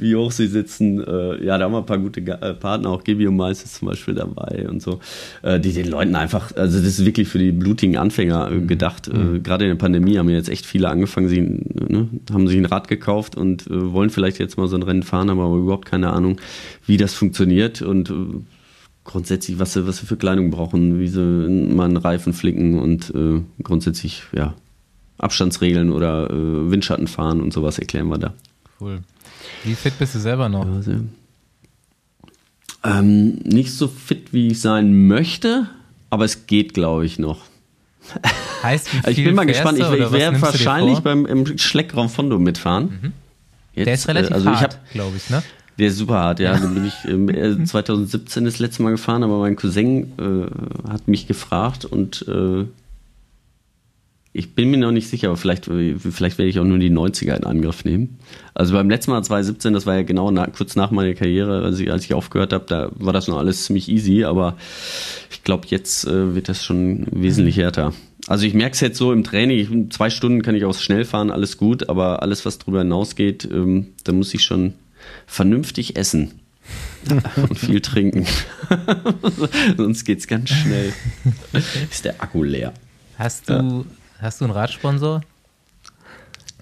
wie 0.00 0.16
hoch 0.16 0.32
sie 0.32 0.46
sitzen. 0.46 1.04
Äh, 1.04 1.44
ja, 1.44 1.58
da 1.58 1.66
haben 1.66 1.72
wir 1.72 1.78
ein 1.78 1.86
paar 1.86 1.98
gute 1.98 2.20
äh, 2.20 2.54
Partner, 2.54 2.88
auch 2.88 3.04
Gibi 3.04 3.26
und 3.26 3.38
ist 3.50 3.74
zum 3.74 3.88
Beispiel 3.88 4.14
dabei 4.14 4.66
und 4.70 4.80
so, 4.80 5.00
äh, 5.42 5.60
die 5.60 5.72
den 5.74 5.88
Leuten 5.88 6.16
einfach, 6.16 6.56
also 6.56 6.78
das 6.78 6.88
ist 6.88 7.04
wirklich 7.04 7.28
für 7.28 7.38
die 7.38 7.52
blutigen 7.52 7.98
Anfänger 7.98 8.50
äh, 8.50 8.60
gedacht. 8.62 9.12
Mhm. 9.12 9.42
Gerade 9.42 9.66
in 9.66 9.72
der 9.72 9.76
Pandemie 9.76 10.16
haben 10.16 10.30
jetzt 10.30 10.48
echt 10.48 10.64
viele 10.64 10.88
angefangen, 10.88 11.28
sie, 11.28 11.42
ne, 11.42 12.08
haben 12.32 12.48
sich 12.48 12.56
ein 12.56 12.64
Rad 12.64 12.88
gekauft 12.88 13.36
und 13.36 13.66
äh, 13.66 13.92
wollen 13.92 14.08
vielleicht 14.08 14.38
jetzt 14.38 14.56
mal 14.56 14.68
so 14.68 14.76
ein 14.76 14.82
Rennen 14.82 15.02
fahren, 15.02 15.28
haben 15.28 15.40
aber 15.40 15.56
überhaupt 15.56 15.84
keine 15.84 16.10
Ahnung, 16.10 16.40
wie 16.86 16.96
das 16.96 17.12
funktioniert 17.12 17.82
und 17.82 18.08
äh, 18.08 18.14
grundsätzlich, 19.04 19.58
was 19.58 19.74
sie, 19.74 19.86
was 19.86 19.98
sie 19.98 20.06
für 20.06 20.16
Kleidung 20.16 20.50
brauchen, 20.50 20.98
wie 20.98 21.08
sie 21.08 21.20
mal 21.20 21.84
einen 21.84 21.98
Reifen 21.98 22.32
flicken 22.32 22.78
und 22.78 23.12
grundsätzlich, 23.62 24.22
ja, 24.32 24.54
Abstandsregeln 25.22 25.92
oder 25.92 26.30
äh, 26.30 26.70
Windschatten 26.70 27.06
fahren 27.06 27.40
und 27.40 27.52
sowas 27.52 27.78
erklären 27.78 28.08
wir 28.08 28.18
da. 28.18 28.34
Cool. 28.80 29.00
Wie 29.64 29.74
fit 29.74 29.98
bist 29.98 30.14
du 30.14 30.18
selber 30.18 30.48
noch? 30.48 30.66
Also, 30.66 30.92
ähm, 32.84 33.36
nicht 33.44 33.72
so 33.72 33.86
fit, 33.86 34.32
wie 34.32 34.48
ich 34.48 34.60
sein 34.60 35.06
möchte, 35.06 35.68
aber 36.10 36.24
es 36.24 36.46
geht, 36.46 36.74
glaube 36.74 37.06
ich, 37.06 37.18
noch. 37.18 37.42
Heißt, 38.62 38.88
ich 39.06 39.22
bin 39.22 39.34
mal 39.34 39.46
gespannt. 39.46 39.78
Ich, 39.78 39.88
ich 39.88 40.12
werde 40.12 40.42
wahrscheinlich 40.42 40.98
beim 41.00 41.24
im 41.26 41.58
Schleckraum 41.58 42.08
Fondo 42.08 42.38
mitfahren. 42.38 42.98
Mhm. 43.02 43.12
Jetzt, 43.74 43.86
der 43.86 43.94
ist 43.94 44.08
relativ 44.08 44.30
äh, 44.30 44.34
also 44.34 44.50
hart, 44.50 44.78
glaube 44.92 45.16
ich, 45.16 45.30
ne? 45.30 45.42
Der 45.78 45.88
ist 45.88 45.96
super 45.96 46.18
hart, 46.18 46.40
ja. 46.40 46.58
Dann 46.58 46.74
bin 46.74 46.84
ich 46.84 47.04
äh, 47.04 47.64
2017 47.64 48.44
das 48.44 48.58
letzte 48.58 48.82
Mal 48.82 48.90
gefahren, 48.90 49.22
aber 49.22 49.38
mein 49.38 49.56
Cousin 49.56 50.12
äh, 50.18 50.90
hat 50.90 51.06
mich 51.06 51.26
gefragt 51.26 51.84
und 51.84 52.26
äh, 52.28 52.64
ich 54.34 54.54
bin 54.54 54.70
mir 54.70 54.78
noch 54.78 54.92
nicht 54.92 55.08
sicher, 55.08 55.28
aber 55.28 55.36
vielleicht, 55.36 55.66
vielleicht 55.66 56.38
werde 56.38 56.48
ich 56.48 56.58
auch 56.58 56.64
nur 56.64 56.78
die 56.78 56.90
90er 56.90 57.36
in 57.36 57.44
Angriff 57.44 57.84
nehmen. 57.84 58.18
Also 58.54 58.72
beim 58.72 58.88
letzten 58.88 59.10
Mal 59.10 59.22
2017, 59.22 59.74
das 59.74 59.84
war 59.84 59.96
ja 59.96 60.02
genau 60.02 60.30
nach, 60.30 60.50
kurz 60.52 60.74
nach 60.74 60.90
meiner 60.90 61.12
Karriere, 61.12 61.62
als 61.62 61.78
ich, 61.78 61.92
als 61.92 62.04
ich 62.04 62.14
aufgehört 62.14 62.54
habe, 62.54 62.64
da 62.66 62.90
war 62.94 63.12
das 63.12 63.28
noch 63.28 63.36
alles 63.36 63.66
ziemlich 63.66 63.90
easy, 63.90 64.24
aber 64.24 64.56
ich 65.30 65.44
glaube, 65.44 65.66
jetzt 65.68 66.06
äh, 66.06 66.34
wird 66.34 66.48
das 66.48 66.64
schon 66.64 67.06
wesentlich 67.10 67.58
härter. 67.58 67.92
Also 68.26 68.46
ich 68.46 68.54
merke 68.54 68.72
es 68.72 68.80
jetzt 68.80 68.96
so 68.96 69.12
im 69.12 69.22
Training, 69.22 69.58
ich, 69.58 69.94
zwei 69.94 70.08
Stunden 70.08 70.40
kann 70.40 70.54
ich 70.54 70.64
auch 70.64 70.74
schnell 70.74 71.04
fahren, 71.04 71.30
alles 71.30 71.58
gut, 71.58 71.90
aber 71.90 72.22
alles, 72.22 72.46
was 72.46 72.58
darüber 72.58 72.78
hinausgeht, 72.78 73.46
ähm, 73.52 73.88
da 74.04 74.12
muss 74.12 74.32
ich 74.32 74.44
schon 74.44 74.72
vernünftig 75.26 75.96
essen. 75.96 76.32
und 77.36 77.58
viel 77.58 77.80
trinken. 77.80 78.24
Sonst 79.76 80.04
geht 80.04 80.20
es 80.20 80.28
ganz 80.28 80.50
schnell. 80.50 80.92
Ist 81.90 82.04
der 82.04 82.22
Akku 82.22 82.44
leer. 82.44 82.72
Hast 83.18 83.48
du 83.50 83.52
ja. 83.52 83.84
Hast 84.22 84.40
du 84.40 84.44
einen 84.44 84.54
Radsponsor? 84.54 85.20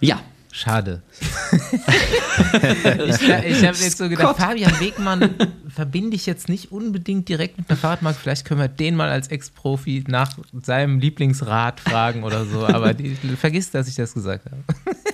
Ja. 0.00 0.20
Schade. 0.50 1.02
ich, 1.52 3.22
ich 3.22 3.64
habe 3.64 3.76
jetzt 3.76 3.98
so 3.98 4.08
gedacht, 4.08 4.28
Gott. 4.28 4.36
Fabian 4.38 4.80
Wegmann 4.80 5.34
verbinde 5.68 6.16
ich 6.16 6.26
jetzt 6.26 6.48
nicht 6.48 6.72
unbedingt 6.72 7.28
direkt 7.28 7.58
mit 7.58 7.68
einer 7.68 7.76
Fahrradmarke. 7.76 8.18
Vielleicht 8.18 8.46
können 8.46 8.60
wir 8.60 8.68
den 8.68 8.96
mal 8.96 9.10
als 9.10 9.28
Ex-Profi 9.28 10.04
nach 10.08 10.36
seinem 10.60 10.98
Lieblingsrad 10.98 11.78
fragen 11.80 12.24
oder 12.24 12.46
so. 12.46 12.66
Aber 12.66 12.94
die, 12.94 13.14
vergiss, 13.36 13.70
dass 13.70 13.86
ich 13.88 13.94
das 13.94 14.14
gesagt 14.14 14.46
habe. 14.46 14.56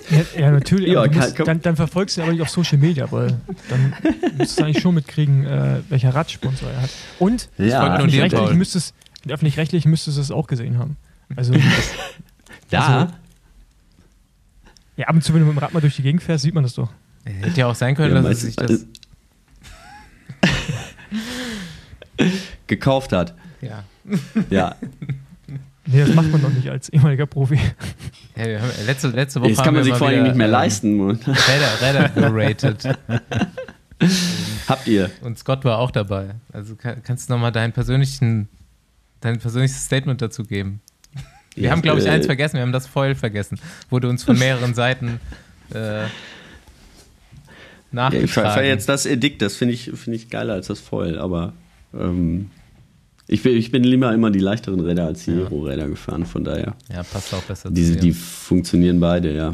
Ja, 0.09 0.41
ja 0.41 0.51
natürlich. 0.51 0.93
Ja, 0.93 1.05
musst, 1.05 1.37
dann, 1.39 1.61
dann, 1.61 1.75
verfolgst 1.75 2.17
du 2.17 2.21
aber 2.21 2.31
nicht 2.31 2.41
auf 2.41 2.49
Social 2.49 2.77
Media, 2.77 3.11
weil 3.11 3.37
dann 3.69 3.93
müsstest 4.37 4.59
du 4.59 4.63
eigentlich 4.63 4.81
schon 4.81 4.95
mitkriegen, 4.95 5.45
äh, 5.45 5.81
welcher 5.89 6.15
Radsponsor 6.15 6.71
er 6.71 6.81
hat. 6.83 6.89
Und 7.19 7.49
ja, 7.57 7.97
öffentlich-rechtlich 7.97 8.53
müsstest, 8.53 8.95
öffentlich 9.27 9.85
müsstest 9.85 10.17
du 10.17 10.21
es 10.21 10.31
auch 10.31 10.47
gesehen 10.47 10.79
haben. 10.79 10.97
Also 11.35 11.53
Da? 12.69 12.99
Also, 13.01 13.13
ja, 14.97 15.07
ab 15.07 15.15
und 15.15 15.23
zu, 15.23 15.33
wenn 15.33 15.41
du 15.41 15.45
mit 15.47 15.55
dem 15.55 15.59
Rad 15.59 15.73
mal 15.73 15.79
durch 15.79 15.95
die 15.95 16.01
Gegend 16.01 16.23
fährst, 16.23 16.43
sieht 16.43 16.53
man 16.53 16.63
das 16.63 16.73
doch. 16.73 16.89
Hätte 17.23 17.59
ja 17.59 17.67
auch 17.67 17.75
sein 17.75 17.95
können, 17.95 18.15
ja, 18.15 18.21
dass 18.21 18.43
er 18.43 18.47
sich 18.47 18.55
das 18.55 18.85
gekauft 22.67 23.13
hat. 23.13 23.35
Ja. 23.61 23.83
Ja. 24.49 24.75
Nee, 25.89 26.01
das 26.01 26.13
macht 26.13 26.29
man 26.33 26.41
doch 26.41 26.49
nicht 26.49 26.69
als 26.69 26.89
ehemaliger 26.89 27.25
Profi. 27.25 27.57
Ja, 28.35 28.45
wir 28.45 28.61
haben, 28.61 28.71
letzte, 28.85 29.07
letzte 29.07 29.39
Woche 29.39 29.51
das 29.51 29.63
kann 29.63 29.73
man 29.73 29.85
sich 29.85 29.93
vor 29.93 30.07
allem 30.07 30.23
nicht 30.23 30.35
mehr 30.35 30.47
ähm, 30.47 30.51
leisten. 30.51 30.99
Räder, 31.11 31.81
Räder 31.81 32.09
geratet. 32.29 32.83
Habt 34.67 34.87
ihr? 34.87 35.09
Und 35.21 35.39
Scott 35.39 35.63
war 35.63 35.77
auch 35.79 35.91
dabei. 35.91 36.35
Also 36.51 36.75
kann, 36.75 37.01
kannst 37.03 37.29
du 37.29 37.33
nochmal 37.33 37.53
dein, 37.53 37.71
persönlichen, 37.71 38.49
dein 39.21 39.39
persönliches 39.39 39.85
Statement 39.85 40.21
dazu 40.21 40.43
geben? 40.43 40.81
Wir 41.57 41.71
haben, 41.71 41.81
glaube 41.81 41.99
ich, 41.99 42.05
äh, 42.05 42.09
eins 42.09 42.25
vergessen. 42.25 42.55
Wir 42.55 42.61
haben 42.61 42.71
das 42.71 42.87
Foil 42.87 43.15
vergessen. 43.15 43.59
Wurde 43.89 44.07
uns 44.09 44.23
von 44.23 44.37
mehreren 44.37 44.73
Seiten 44.73 45.19
äh, 45.73 46.03
nachgetragen. 47.91 48.13
Ja, 48.13 48.23
ich 48.23 48.31
feiere 48.31 48.67
jetzt 48.67 48.89
das 48.89 49.05
Edikt. 49.05 49.41
Das 49.41 49.55
finde 49.55 49.73
ich, 49.73 49.91
find 49.95 50.15
ich 50.15 50.29
geiler 50.29 50.53
als 50.53 50.67
das 50.67 50.79
Foil. 50.79 51.17
Aber 51.17 51.53
ähm, 51.93 52.49
Ich 53.27 53.43
bin, 53.43 53.57
ich 53.57 53.71
bin 53.71 53.83
lieber 53.83 54.13
immer 54.13 54.31
die 54.31 54.39
leichteren 54.39 54.79
Räder 54.79 55.05
als 55.05 55.25
die 55.25 55.33
Hero-Räder 55.33 55.89
gefahren, 55.89 56.25
von 56.25 56.43
daher. 56.43 56.75
Ja, 56.93 57.03
passt 57.03 57.33
auch 57.33 57.43
besser 57.43 57.69
Diese, 57.71 57.93
zu 57.93 57.99
die 57.99 58.13
funktionieren 58.13 58.99
beide, 58.99 59.35
ja. 59.35 59.53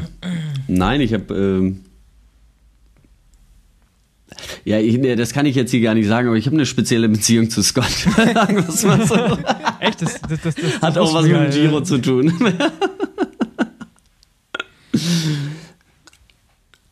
Nein, 0.68 1.00
ich 1.00 1.12
habe. 1.12 1.34
Ähm, 1.34 1.80
ja, 4.64 4.78
ich, 4.78 5.00
das 5.16 5.32
kann 5.32 5.46
ich 5.46 5.54
jetzt 5.56 5.70
hier 5.70 5.80
gar 5.80 5.94
nicht 5.94 6.06
sagen, 6.06 6.28
aber 6.28 6.36
ich 6.36 6.46
habe 6.46 6.56
eine 6.56 6.66
spezielle 6.66 7.08
Beziehung 7.08 7.50
zu 7.50 7.62
Scott. 7.62 7.84
Sagen 8.34 8.56
wir 8.56 8.68
es 8.68 8.82
mal 8.84 9.06
so. 9.06 9.38
Echt, 9.84 10.02
das, 10.02 10.20
das, 10.20 10.40
das, 10.40 10.54
das 10.54 10.82
Hat 10.82 10.98
auch 10.98 11.14
was 11.14 11.26
mit 11.26 11.34
dem 11.34 11.50
Giro 11.50 11.80
zu 11.82 11.98
tun. 11.98 12.32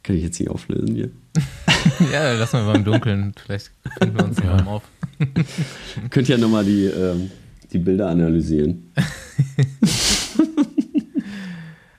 kann 0.02 0.16
ich 0.16 0.22
jetzt 0.22 0.38
nicht 0.40 0.50
auflösen 0.50 0.94
hier. 0.94 1.10
Ja, 2.12 2.32
lass 2.34 2.52
mal 2.52 2.64
beim 2.64 2.84
Dunkeln. 2.84 3.32
Vielleicht 3.44 3.70
finden 3.98 4.16
wir 4.16 4.24
uns 4.24 4.38
ja. 4.38 4.44
mal 4.44 4.66
auf. 4.66 4.82
Könnt 6.10 6.28
ja 6.28 6.38
nochmal 6.38 6.64
die, 6.64 6.84
ähm, 6.86 7.30
die 7.72 7.78
Bilder 7.78 8.08
analysieren. 8.08 8.92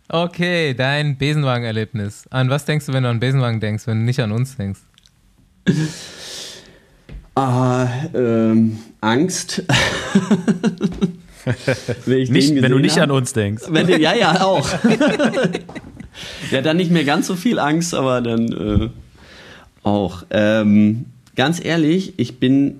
Okay, 0.09 0.73
dein 0.73 1.17
Besenwagen-Erlebnis. 1.17 2.27
An 2.29 2.49
was 2.49 2.65
denkst 2.65 2.85
du, 2.85 2.93
wenn 2.93 3.03
du 3.03 3.09
an 3.09 3.19
Besenwagen 3.19 3.59
denkst, 3.59 3.87
wenn 3.87 3.99
du 3.99 4.05
nicht 4.05 4.19
an 4.19 4.31
uns 4.31 4.55
denkst? 4.55 4.81
Ah, 7.35 7.87
ähm, 8.13 8.77
Angst. 9.01 9.63
wenn, 12.05 12.17
ich 12.19 12.29
Nicht, 12.29 12.49
den 12.51 12.61
wenn 12.61 12.71
du 12.71 12.79
nicht 12.79 12.97
hab. 12.97 13.03
an 13.05 13.11
uns 13.11 13.33
denkst. 13.33 13.63
Wenn, 13.69 13.87
du- 13.87 13.99
ja, 13.99 14.13
ja, 14.15 14.41
auch. 14.43 14.69
ja, 16.51 16.61
dann 16.61 16.77
nicht 16.77 16.91
mehr 16.91 17.03
ganz 17.03 17.27
so 17.27 17.35
viel 17.35 17.59
Angst, 17.59 17.93
aber 17.95 18.21
dann 18.21 18.51
äh, 18.51 18.89
auch. 19.83 20.23
Ähm, 20.29 21.05
ganz 21.35 21.63
ehrlich, 21.63 22.13
ich 22.17 22.39
bin. 22.39 22.79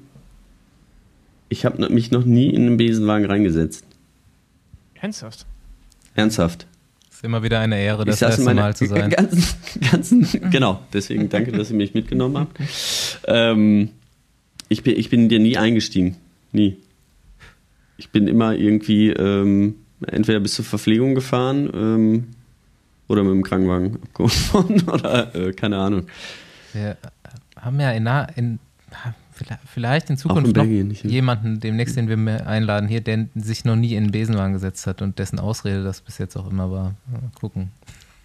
Ich 1.50 1.66
habe 1.66 1.90
mich 1.90 2.10
noch 2.12 2.26
nie 2.26 2.50
in 2.50 2.66
einen 2.68 2.78
Besenwagen 2.78 3.26
reingesetzt. 3.26 3.86
Ernsthaft? 4.96 5.46
Ernsthaft. 6.16 6.66
Ist 7.12 7.24
immer 7.24 7.44
wieder 7.44 7.60
eine 7.60 7.80
Ehre, 7.80 8.06
das 8.06 8.22
erste 8.22 8.54
Mal 8.54 8.76
zu 8.76 8.86
sein. 8.88 9.10
Ganzen, 9.12 9.44
ganzen, 9.92 10.50
genau, 10.50 10.80
deswegen 10.94 11.30
danke, 11.30 11.52
dass 11.52 11.70
ihr 11.70 11.76
mich 11.76 11.94
mitgenommen 11.94 12.38
habt. 12.38 12.58
Ähm, 13.28 13.90
ich, 14.74 14.84
bin, 14.84 14.98
ich 14.98 15.10
bin 15.10 15.30
dir 15.30 15.40
nie 15.40 15.58
eingestiegen. 15.58 16.18
Nie. 16.52 16.78
Ich 17.98 18.10
bin 18.10 18.28
immer 18.28 18.56
irgendwie 18.56 19.10
ähm, 19.10 19.76
entweder 20.08 20.40
bis 20.40 20.56
zur 20.56 20.66
Verpflegung 20.66 21.16
gefahren 21.16 21.70
ähm, 21.74 22.24
oder 23.08 23.24
mit 23.24 23.34
dem 23.34 23.44
Krankenwagen 23.44 23.96
abgeholt 24.04 24.54
worden 24.54 24.82
oder 24.90 25.36
äh, 25.36 25.54
keine 25.54 25.78
Ahnung. 25.78 26.08
Wir 26.74 26.98
haben 27.56 27.80
ja 27.80 27.92
in, 27.92 28.08
in 28.36 28.60
vielleicht 29.66 30.10
in 30.10 30.18
Zukunft 30.18 30.48
in 30.48 30.54
noch 30.54 30.64
Belgien 30.64 30.88
ne? 30.88 31.10
jemanden 31.10 31.60
demnächst, 31.60 31.96
den 31.96 32.08
wir 32.08 32.48
einladen 32.48 32.88
hier, 32.88 33.02
der 33.02 33.28
sich 33.36 33.66
noch 33.66 33.76
nie 33.76 33.94
in 33.94 34.06
den 34.06 34.12
Besenwagen 34.12 34.54
gesetzt 34.54 34.88
hat 34.88 35.02
und 35.02 35.20
dessen 35.20 35.40
Ausrede 35.40 35.84
das 35.84 36.02
bis 36.02 36.18
jetzt 36.18 36.36
auch 36.36 36.50
immer 36.50 36.72
war. 36.72 36.96
Mal 37.12 37.22
gucken. 37.40 37.72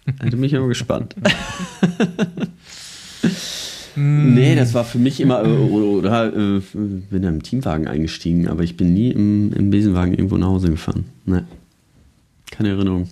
Da 0.05 0.29
bin 0.29 0.43
ich 0.43 0.55
aber 0.55 0.67
gespannt. 0.67 1.15
nee, 3.99 4.55
das 4.55 4.73
war 4.73 4.83
für 4.83 4.97
mich 4.99 5.19
immer, 5.21 5.43
äh, 5.43 5.47
oder, 5.47 5.87
oder 6.31 6.57
äh, 6.57 6.61
bin 6.71 7.21
da 7.21 7.29
im 7.29 7.43
Teamwagen 7.43 7.87
eingestiegen, 7.87 8.47
aber 8.47 8.63
ich 8.63 8.77
bin 8.77 8.93
nie 8.93 9.11
im, 9.11 9.51
im 9.53 9.69
Besenwagen 9.69 10.13
irgendwo 10.13 10.37
nach 10.37 10.47
Hause 10.47 10.69
gefahren. 10.69 11.05
Nee. 11.25 11.41
Keine 12.51 12.69
Erinnerung. 12.69 13.07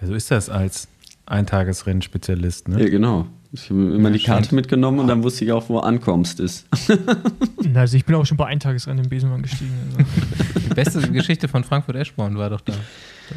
Ja, 0.00 0.06
so 0.08 0.14
ist 0.14 0.30
das 0.30 0.48
als 0.50 0.88
Eintagesrennspezialist. 1.26 2.68
Ne? 2.68 2.80
Ja, 2.82 2.88
genau. 2.88 3.26
Ich 3.52 3.70
habe 3.70 3.80
immer 3.94 4.10
Ja, 4.10 4.16
die 4.16 4.22
Karte 4.22 4.44
stimmt. 4.46 4.56
mitgenommen 4.62 4.98
und 4.98 5.06
dann 5.06 5.22
wusste 5.22 5.44
ich 5.44 5.52
auch, 5.52 5.68
wo 5.68 5.78
Ankommst 5.78 6.40
ist. 6.40 6.66
Na, 7.72 7.80
Also 7.80 7.96
ich 7.96 8.04
bin 8.04 8.14
auch 8.16 8.26
schon 8.26 8.36
bei 8.36 8.46
Eintagesrennen 8.46 9.04
im 9.04 9.08
Besenwagen 9.10 9.42
gestiegen. 9.42 9.70
Also. 9.96 10.60
Die 10.68 10.74
beste 10.74 11.00
Geschichte 11.12 11.48
von 11.48 11.64
Frankfurt-Eschborn 11.64 12.36
war 12.36 12.50
doch 12.50 12.60
da. 12.60 12.74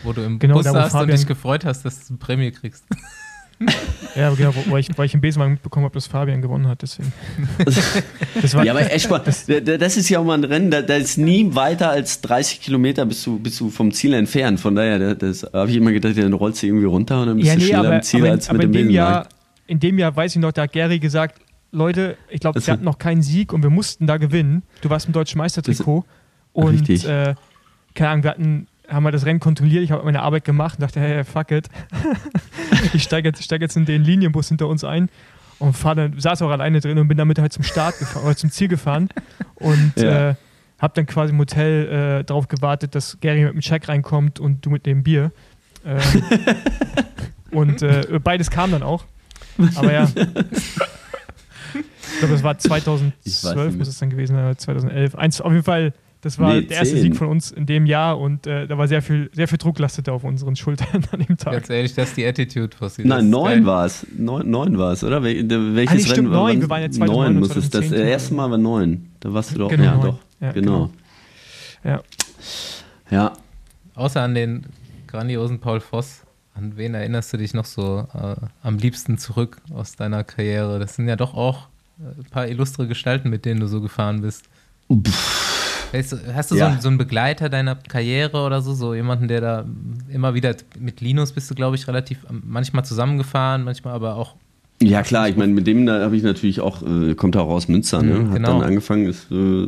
Wo 0.03 0.11
du 0.13 0.21
im 0.21 0.37
Genau, 0.39 0.55
Bus 0.55 0.65
da, 0.65 0.71
wo 0.71 0.75
saßt 0.75 0.93
und 0.95 0.99
Fabian- 1.01 1.17
dich 1.17 1.27
gefreut 1.27 1.63
hast, 1.65 1.85
dass 1.85 2.07
du 2.07 2.17
Prämie 2.17 2.51
kriegst. 2.51 2.83
Ja, 4.15 4.31
genau, 4.33 4.53
wo, 4.55 4.71
wo 4.71 4.77
ich, 4.77 4.89
weil 4.97 5.05
ich 5.05 5.13
im 5.13 5.21
Besenwagen 5.21 5.53
mitbekommen 5.53 5.85
habe, 5.85 5.93
dass 5.93 6.07
Fabian 6.07 6.41
gewonnen 6.41 6.67
hat, 6.67 6.81
deswegen. 6.81 7.13
Das 8.41 8.53
war, 8.55 8.65
Ja, 8.65 8.73
aber 8.73 8.91
Eschborn, 8.91 9.21
das, 9.23 9.45
das 9.45 9.97
ist 9.97 10.09
ja 10.09 10.19
auch 10.19 10.23
mal 10.25 10.33
ein 10.37 10.43
Rennen, 10.43 10.71
da, 10.71 10.81
da 10.81 10.95
ist 10.95 11.17
nie 11.17 11.53
weiter 11.53 11.89
als 11.91 12.19
30 12.21 12.59
Kilometer 12.61 13.05
bist 13.05 13.25
du, 13.25 13.37
bist 13.39 13.59
du 13.59 13.69
vom 13.69 13.91
Ziel 13.91 14.13
entfernt. 14.13 14.59
Von 14.59 14.75
daher, 14.75 14.97
da- 14.99 15.13
das 15.13 15.43
habe 15.53 15.69
ich 15.69 15.77
immer 15.77 15.91
gedacht, 15.91 16.17
dann 16.17 16.33
rollst 16.33 16.63
du 16.63 16.67
irgendwie 16.67 16.85
runter 16.87 17.21
und 17.21 17.27
dann 17.27 17.37
bist 17.37 17.47
ja, 17.47 17.53
du 17.53 17.59
nee, 17.59 17.65
schneller 17.67 17.87
aber, 17.87 17.95
am 17.97 18.01
Ziel 18.01 18.21
aber, 18.21 18.31
als 18.31 18.49
aber 18.49 18.57
mit 18.57 18.65
in 18.65 18.71
dem 18.71 18.87
Besenwagen. 18.87 18.95
Jahr, 19.13 19.27
in 19.67 19.79
dem 19.79 19.99
Jahr 19.99 20.15
weiß 20.15 20.35
ich 20.35 20.41
noch, 20.41 20.51
da 20.51 20.63
hat 20.63 20.71
Gary 20.73 20.99
gesagt, 20.99 21.39
Leute, 21.71 22.17
ich 22.29 22.39
glaube, 22.39 22.55
Das 22.55 22.65
wir 22.67 22.73
hatten 22.73 22.85
noch 22.85 22.97
keinen 22.97 23.21
Sieg 23.21 23.53
und 23.53 23.61
wir 23.61 23.69
mussten 23.69 24.07
da 24.07 24.17
gewinnen. 24.17 24.63
Du 24.81 24.89
warst 24.89 25.05
im 25.05 25.13
deutschen 25.13 25.37
Meistertrikot 25.37 26.03
und 26.53 26.89
äh, 26.89 27.35
keine 27.93 28.09
Ahnung, 28.09 28.23
wir 28.23 28.29
hatten, 28.31 28.67
haben 28.89 29.03
wir 29.03 29.11
das 29.11 29.25
Rennen 29.25 29.39
kontrolliert, 29.39 29.83
ich 29.83 29.91
habe 29.91 30.03
meine 30.03 30.21
Arbeit 30.21 30.43
gemacht 30.45 30.79
und 30.79 30.83
dachte, 30.83 30.99
hey, 30.99 31.23
fuck 31.23 31.51
it. 31.51 31.67
ich 32.93 33.03
steige 33.03 33.29
jetzt, 33.29 33.43
steig 33.43 33.61
jetzt 33.61 33.77
in 33.77 33.85
den 33.85 34.03
Linienbus 34.03 34.49
hinter 34.49 34.67
uns 34.67 34.83
ein 34.83 35.09
und 35.59 35.73
fahr 35.73 35.95
dann, 35.95 36.19
saß 36.19 36.41
auch 36.41 36.49
alleine 36.49 36.79
drin 36.79 36.97
und 36.97 37.07
bin 37.07 37.17
damit 37.17 37.39
halt 37.39 37.53
zum 37.53 37.63
Start 37.63 37.99
gefahren, 37.99 38.25
oder 38.25 38.35
zum 38.35 38.49
Ziel 38.51 38.67
gefahren 38.67 39.09
und 39.55 39.93
Ja. 39.97 40.29
äh, 40.31 40.35
hab 40.79 40.93
dann 40.93 41.05
quasi 41.05 41.33
im 41.33 41.39
Hotel 41.39 42.19
äh, 42.21 42.23
darauf 42.23 42.47
gewartet, 42.47 42.95
dass 42.95 43.17
Gary 43.19 43.43
mit 43.43 43.53
dem 43.53 43.59
Check 43.59 43.89
reinkommt 43.89 44.39
und 44.39 44.65
du 44.65 44.69
mit 44.69 44.85
dem 44.85 45.03
Bier. 45.03 45.31
Ähm, 45.85 45.99
und 47.51 47.81
äh, 47.81 48.19
beides 48.23 48.49
kam 48.49 48.71
dann 48.71 48.83
auch. 48.83 49.03
Aber 49.75 49.91
ja. 49.91 50.07
Ich 51.73 52.19
glaube, 52.19 52.33
das 52.33 52.43
war 52.43 52.55
Ich 52.57 52.69
weiß 52.69 52.83
2012, 52.83 53.67
nicht 53.67 53.77
muss 53.77 53.87
es 53.87 53.99
dann 53.99 54.09
gewesen 54.09 54.35
sein, 54.35 54.45
oder 54.45 54.57
2011. 54.57 55.15
Eins, 55.15 55.41
auf 55.41 55.51
jeden 55.51 55.63
Fall, 55.63 55.93
das 56.21 56.37
war 56.37 56.53
Nee, 56.53 56.63
der 56.63 56.77
erste 56.79 56.95
10. 56.95 57.01
Sieg 57.03 57.15
von 57.15 57.27
uns 57.29 57.51
in 57.51 57.65
dem 57.65 57.85
Jahr 57.85 58.19
und 58.19 58.45
äh, 58.45 58.67
da 58.67 58.77
war 58.77 58.87
sehr 58.87 59.01
viel, 59.01 59.29
sehr 59.33 59.47
viel 59.47 59.57
Druck 59.57 59.79
lastete 59.79 60.11
auf 60.11 60.23
unseren 60.23 60.55
Schultern 60.55 61.05
an 61.11 61.19
dem 61.25 61.37
Tag. 61.37 61.53
Ganz 61.53 61.69
ehrlich, 61.69 61.93
das 61.95 62.09
ist 62.09 62.17
die 62.17 62.25
Attitude, 62.25 62.75
Fossi. 62.75 63.03
Das 63.03 63.09
Nein, 63.09 63.29
neun 63.29 63.65
war 63.65 63.85
es. 63.85 64.05
Neun, 64.17 64.49
neun 64.49 64.77
war 64.77 64.91
es, 64.93 65.03
oder? 65.03 65.23
Wel 65.23 65.43
der- 65.45 65.75
Welches 65.75 65.91
Ah, 65.91 65.95
nee, 65.95 66.01
stimmt, 66.03 66.17
Rennen 66.17 66.31
neun. 66.31 66.51
wann- 66.55 66.61
Wir 66.61 66.69
waren 66.69 66.81
ja 66.81 66.91
2009 66.91 67.33
Neun 67.33 67.39
muss 67.39 67.49
es. 67.55 67.55
Das 67.69 67.81
2010. 67.87 68.07
erste 68.07 68.33
Mal 68.33 68.51
war 68.51 68.57
neun. 68.57 69.09
Da 69.21 69.33
warst 69.33 69.53
du 69.55 69.59
doch. 69.59 69.69
Genau, 69.69 69.83
ja, 69.83 69.91
neun. 69.95 70.01
doch. 70.01 70.19
Ja, 70.41 70.51
genau. 70.51 70.89
Ja. 71.83 72.01
Ja. 73.09 73.33
Außer 73.95 74.21
an 74.21 74.35
den 74.35 74.65
grandiosen 75.07 75.59
Paul 75.59 75.79
Voss. 75.79 76.21
An 76.53 76.73
wen 76.75 76.93
erinnerst 76.93 77.31
du 77.31 77.37
dich 77.37 77.53
noch 77.53 77.63
so 77.65 78.05
äh, 78.13 78.35
am 78.63 78.77
liebsten 78.77 79.17
zurück 79.17 79.61
aus 79.73 79.95
deiner 79.95 80.25
Karriere? 80.25 80.79
Das 80.79 80.95
sind 80.95 81.07
ja 81.07 81.15
doch 81.15 81.33
auch 81.33 81.67
äh, 81.99 82.19
ein 82.19 82.25
paar 82.29 82.47
illustre 82.49 82.87
Gestalten, 82.87 83.29
mit 83.29 83.45
denen 83.45 83.61
du 83.61 83.67
so 83.67 83.79
gefahren 83.79 84.21
bist. 84.21 84.43
Weißt 85.91 86.11
du, 86.13 86.17
hast 86.33 86.51
du 86.51 86.55
so, 86.55 86.59
Ja. 86.59 86.67
einen, 86.69 86.81
so 86.81 86.87
einen 86.87 86.97
Begleiter 86.97 87.49
deiner 87.49 87.75
Karriere 87.75 88.45
oder 88.45 88.61
so? 88.61 88.73
So 88.73 88.93
jemanden, 88.93 89.27
der 89.27 89.41
da 89.41 89.65
immer 90.13 90.33
wieder 90.33 90.55
mit 90.79 91.01
Linus 91.01 91.31
bist 91.31 91.49
du, 91.49 91.55
glaube 91.55 91.75
ich, 91.75 91.87
relativ 91.87 92.19
manchmal 92.29 92.85
zusammengefahren, 92.85 93.63
manchmal 93.63 93.93
aber 93.93 94.15
auch. 94.15 94.35
Ja 94.81 95.03
klar, 95.03 95.27
ich 95.27 95.35
meine, 95.35 95.51
mit 95.51 95.67
dem 95.67 95.85
da 95.85 96.01
habe 96.01 96.15
ich 96.15 96.23
natürlich 96.23 96.61
auch, 96.61 96.81
äh, 96.83 97.13
kommt 97.13 97.35
auch 97.35 97.49
aus 97.49 97.67
Münster, 97.67 98.01
ne? 98.01 98.13
Mhm, 98.19 98.27
Hat 98.29 98.35
genau. 98.35 98.59
dann 98.59 98.61
angefangen, 98.69 99.07
ist 99.07 99.29
äh, 99.29 99.67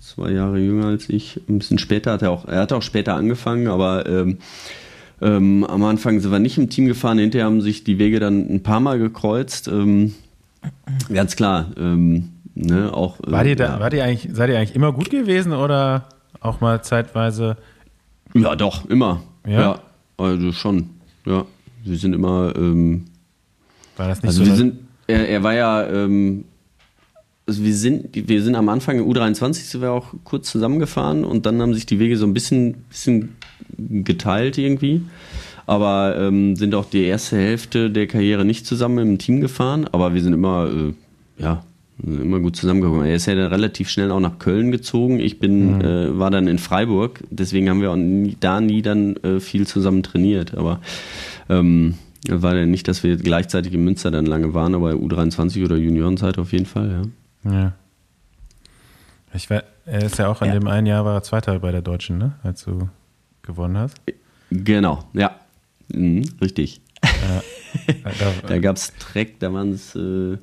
zwei 0.00 0.32
Jahre 0.32 0.58
jünger 0.58 0.86
als 0.88 1.08
ich. 1.08 1.40
Ein 1.48 1.58
bisschen 1.60 1.78
später 1.78 2.12
hat 2.12 2.22
er 2.22 2.30
auch, 2.30 2.46
er 2.46 2.60
hat 2.60 2.72
auch 2.72 2.82
später 2.82 3.14
angefangen, 3.14 3.68
aber 3.68 4.06
ähm, 4.06 4.36
ähm, 5.22 5.64
am 5.64 5.82
Anfang 5.84 6.20
sind 6.20 6.30
wir 6.30 6.40
nicht 6.40 6.58
im 6.58 6.68
Team 6.68 6.86
gefahren, 6.86 7.18
hinterher 7.18 7.46
haben 7.46 7.62
sich 7.62 7.84
die 7.84 7.98
Wege 7.98 8.20
dann 8.20 8.50
ein 8.50 8.62
paar 8.62 8.80
Mal 8.80 8.98
gekreuzt. 8.98 9.66
Ähm, 9.68 10.12
ganz 11.12 11.36
klar, 11.36 11.68
ähm, 11.78 12.28
ne, 12.60 12.92
auch. 12.92 13.20
äh, 13.20 13.30
War 13.30 13.44
dir 13.44 13.56
da, 13.56 13.64
ja. 13.64 13.80
war 13.80 13.90
dir 13.90 14.04
eigentlich, 14.04 14.34
seid 14.34 14.50
ihr 14.50 14.58
eigentlich 14.58 14.74
immer 14.74 14.92
gut 14.92 15.10
gewesen 15.10 15.52
oder 15.52 16.08
auch 16.40 16.60
mal 16.60 16.82
zeitweise? 16.82 17.56
Ja, 18.34 18.54
doch, 18.56 18.88
immer. 18.88 19.22
Ja? 19.46 19.60
Ja, 19.60 19.80
also 20.16 20.52
schon. 20.52 20.90
Ja, 21.26 21.44
wir 21.84 21.96
sind 21.98 22.14
immer. 22.14 22.54
Ähm, 22.56 23.06
War 23.96 24.08
das 24.08 24.22
nicht 24.22 24.28
also 24.28 24.44
so? 24.44 24.50
wir 24.50 24.56
sind. 24.56 24.78
Er, 25.06 25.28
er 25.28 25.42
war 25.42 25.54
ja. 25.54 25.86
Ähm, 25.88 26.44
also 27.46 27.64
wir 27.64 27.74
sind, 27.74 28.10
wir 28.14 28.42
sind 28.42 28.54
am 28.54 28.68
Anfang 28.68 28.98
in 28.98 29.04
U23 29.04 29.54
sind 29.54 29.80
wir 29.82 29.90
auch 29.90 30.14
kurz 30.22 30.48
zusammengefahren 30.48 31.24
und 31.24 31.46
dann 31.46 31.60
haben 31.60 31.74
sich 31.74 31.84
die 31.84 31.98
Wege 31.98 32.16
so 32.16 32.24
ein 32.24 32.32
bisschen, 32.32 32.84
bisschen 32.88 33.34
geteilt 33.76 34.56
irgendwie. 34.56 35.02
Aber 35.66 36.16
ähm, 36.16 36.54
sind 36.54 36.76
auch 36.76 36.84
die 36.84 37.02
erste 37.04 37.36
Hälfte 37.38 37.90
der 37.90 38.06
Karriere 38.06 38.44
nicht 38.44 38.66
zusammen 38.66 38.98
im 38.98 39.18
Team 39.18 39.40
gefahren, 39.40 39.88
aber 39.90 40.14
wir 40.14 40.22
sind 40.22 40.32
immer, 40.32 40.68
äh, 40.68 41.42
ja, 41.42 41.64
immer 42.02 42.38
gut 42.40 42.56
zusammengekommen. 42.56 43.06
Er 43.06 43.14
ist 43.14 43.26
ja 43.26 43.34
dann 43.34 43.52
relativ 43.52 43.88
schnell 43.90 44.10
auch 44.10 44.20
nach 44.20 44.38
Köln 44.38 44.70
gezogen. 44.70 45.20
Ich 45.20 45.38
bin, 45.38 45.80
äh, 45.80 46.18
war 46.18 46.30
dann 46.30 46.46
in 46.48 46.58
Freiburg, 46.58 47.22
deswegen 47.30 47.68
haben 47.68 47.80
wir 47.80 47.90
auch 47.90 47.96
nie, 47.96 48.36
da 48.40 48.60
nie 48.60 48.82
dann 48.82 49.16
äh, 49.16 49.40
viel 49.40 49.66
zusammen 49.66 50.02
trainiert. 50.02 50.54
Aber 50.54 50.80
ähm, 51.48 51.94
war 52.28 52.54
ja 52.56 52.66
nicht, 52.66 52.88
dass 52.88 53.02
wir 53.02 53.16
gleichzeitig 53.16 53.72
in 53.74 53.84
Münster 53.84 54.10
dann 54.10 54.26
lange 54.26 54.54
waren, 54.54 54.74
aber 54.74 54.92
U23 54.92 55.64
oder 55.64 55.76
Juniorenzeit 55.76 56.38
auf 56.38 56.52
jeden 56.52 56.66
Fall, 56.66 57.10
ja. 57.44 57.52
Ja. 57.52 57.72
Ich 59.32 59.48
war, 59.48 59.62
er 59.86 60.04
ist 60.04 60.18
ja 60.18 60.28
auch 60.28 60.40
an 60.42 60.48
Ja. 60.48 60.54
dem 60.54 60.66
einen 60.66 60.86
Jahr 60.86 61.04
war 61.04 61.14
er 61.14 61.22
Zweiter 61.22 61.58
bei 61.60 61.70
der 61.70 61.82
Deutschen, 61.82 62.18
ne? 62.18 62.32
Als 62.42 62.64
du 62.64 62.88
gewonnen 63.42 63.78
hast. 63.78 63.96
Genau, 64.50 65.04
ja. 65.14 65.36
Mhm, 65.92 66.24
richtig. 66.40 66.80
Äh, 67.02 67.40
Da, 68.02 68.48
Da 68.48 68.58
gab 68.58 68.74
es 68.76 68.92
Track, 68.98 69.38
da 69.38 69.52
waren 69.52 69.70
es, 69.72 69.94
äh, 69.94 70.36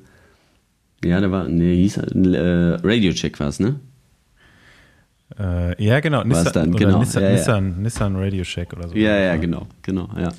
ja, 1.04 1.20
da 1.20 1.30
war, 1.30 1.48
nee, 1.48 1.76
hieß, 1.76 1.98
äh, 1.98 2.78
Radio 2.82 3.12
Check 3.12 3.38
war 3.40 3.48
es, 3.48 3.60
ne? 3.60 3.76
Äh, 5.38 5.82
ja, 5.82 6.00
genau. 6.00 6.24
Nissan, 6.24 6.52
dann, 6.52 6.72
genau. 6.72 6.98
Nissan, 6.98 7.22
Ja, 7.22 7.28
ja. 7.30 7.36
Nissan, 7.36 7.82
Nissan 7.82 8.16
Radio 8.16 8.44
Shack 8.44 8.72
oder 8.72 8.88
so. 8.88 8.94
Ja, 8.94 9.16
ja, 9.18 9.36
genau, 9.36 9.66
genau, 9.82 10.08
ja. 10.16 10.32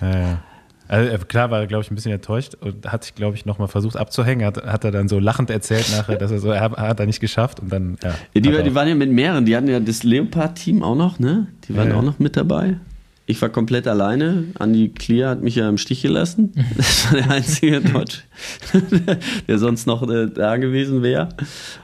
Ja, 0.00 0.18
ja. 0.18 0.42
Also, 0.86 1.10
äh, 1.10 1.18
klar 1.18 1.50
war 1.50 1.60
er, 1.60 1.66
glaube 1.66 1.82
ich, 1.82 1.90
ein 1.90 1.94
bisschen 1.94 2.12
enttäuscht 2.12 2.56
und 2.56 2.90
hat 2.90 3.04
sich, 3.04 3.14
glaube 3.14 3.36
ich, 3.36 3.46
nochmal 3.46 3.68
versucht 3.68 3.96
abzuhängen. 3.96 4.44
Hat, 4.44 4.64
hat 4.66 4.84
er 4.84 4.90
dann 4.90 5.08
so 5.08 5.18
lachend 5.18 5.48
erzählt 5.48 5.90
nachher, 5.96 6.16
dass 6.16 6.30
er 6.30 6.40
so, 6.40 6.50
er 6.50 6.60
hat, 6.60 7.00
er 7.00 7.06
nicht 7.06 7.20
geschafft 7.20 7.60
und 7.60 7.72
dann, 7.72 7.96
ja. 8.02 8.10
Ja, 8.34 8.40
die, 8.40 8.62
die 8.62 8.74
waren 8.74 8.88
ja 8.88 8.94
mit 8.94 9.10
mehreren, 9.10 9.46
die 9.46 9.56
hatten 9.56 9.68
ja 9.68 9.80
das 9.80 10.02
Leopard-Team 10.02 10.82
auch 10.82 10.96
noch, 10.96 11.18
ne? 11.18 11.46
Die 11.68 11.76
waren 11.76 11.88
ja. 11.88 11.96
auch 11.96 12.02
noch 12.02 12.18
mit 12.18 12.36
dabei. 12.36 12.76
Ich 13.26 13.40
war 13.40 13.48
komplett 13.48 13.86
alleine. 13.86 14.44
Andi 14.58 14.90
Clear 14.90 15.30
hat 15.30 15.42
mich 15.42 15.54
ja 15.54 15.68
im 15.68 15.78
Stich 15.78 16.02
gelassen. 16.02 16.52
Das 16.76 17.10
war 17.10 17.20
der 17.20 17.30
einzige 17.30 17.80
Deutsch, 17.80 18.24
der 19.48 19.58
sonst 19.58 19.86
noch 19.86 20.08
äh, 20.08 20.28
da 20.28 20.56
gewesen 20.56 21.02
wäre. 21.02 21.28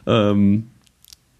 Ähm, 0.06 0.64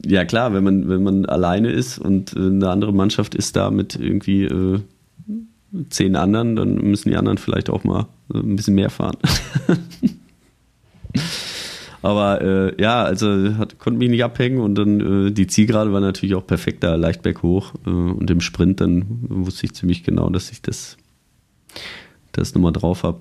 ja 0.04 0.24
klar, 0.24 0.54
wenn 0.54 0.64
man, 0.64 0.88
wenn 0.88 1.02
man 1.02 1.26
alleine 1.26 1.70
ist 1.70 1.98
und 1.98 2.34
äh, 2.34 2.38
eine 2.38 2.70
andere 2.70 2.92
Mannschaft 2.92 3.34
ist 3.34 3.56
da 3.56 3.70
mit 3.70 3.96
irgendwie 3.96 4.44
äh, 4.44 4.80
zehn 5.90 6.16
anderen, 6.16 6.56
dann 6.56 6.76
müssen 6.76 7.10
die 7.10 7.16
anderen 7.16 7.38
vielleicht 7.38 7.68
auch 7.68 7.84
mal 7.84 8.06
äh, 8.32 8.38
ein 8.38 8.56
bisschen 8.56 8.74
mehr 8.74 8.90
fahren. 8.90 9.18
Aber 12.02 12.40
äh, 12.40 12.80
ja, 12.80 13.02
also 13.02 13.56
hat, 13.58 13.78
konnte 13.78 13.98
mich 13.98 14.10
nicht 14.10 14.24
abhängen 14.24 14.60
und 14.60 14.74
dann 14.74 15.28
äh, 15.28 15.30
die 15.32 15.46
Zielgerade 15.46 15.92
war 15.92 16.00
natürlich 16.00 16.34
auch 16.34 16.46
perfekt 16.46 16.82
da, 16.82 16.94
leicht 16.94 17.22
berghoch. 17.22 17.74
Äh, 17.86 17.90
und 17.90 18.30
im 18.30 18.40
Sprint 18.40 18.80
dann 18.80 19.04
wusste 19.28 19.66
ich 19.66 19.74
ziemlich 19.74 20.02
genau, 20.02 20.30
dass 20.30 20.50
ich 20.50 20.62
das, 20.62 20.96
das 22.32 22.54
nochmal 22.54 22.72
drauf 22.72 23.02
habe. 23.02 23.20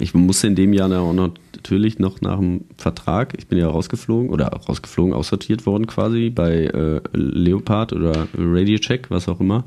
Ich 0.00 0.14
musste 0.14 0.46
in 0.46 0.54
dem 0.54 0.72
Jahr 0.72 0.90
auch 0.98 1.12
noch, 1.12 1.34
natürlich 1.54 1.98
noch 1.98 2.22
nach 2.22 2.38
dem 2.38 2.64
Vertrag, 2.78 3.34
ich 3.36 3.48
bin 3.48 3.58
ja 3.58 3.68
rausgeflogen 3.68 4.30
oder 4.30 4.46
rausgeflogen, 4.46 5.12
aussortiert 5.12 5.66
worden 5.66 5.86
quasi 5.86 6.30
bei 6.30 6.64
äh, 6.64 7.00
Leopard 7.12 7.92
oder 7.92 8.28
Radiocheck, 8.34 9.10
was 9.10 9.28
auch 9.28 9.40
immer. 9.40 9.64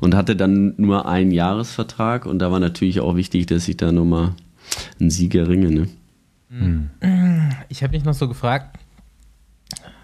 Und 0.00 0.16
hatte 0.16 0.34
dann 0.34 0.74
nur 0.78 1.06
einen 1.06 1.30
Jahresvertrag 1.30 2.26
und 2.26 2.40
da 2.40 2.50
war 2.50 2.58
natürlich 2.58 2.98
auch 2.98 3.14
wichtig, 3.14 3.46
dass 3.46 3.68
ich 3.68 3.76
da 3.76 3.92
nochmal 3.92 4.34
einen 4.98 5.10
Sieg 5.10 5.36
erringe. 5.36 5.70
Ne? 5.70 5.88
Ich 7.68 7.82
habe 7.82 7.92
mich 7.92 8.04
noch 8.04 8.14
so 8.14 8.28
gefragt, 8.28 8.78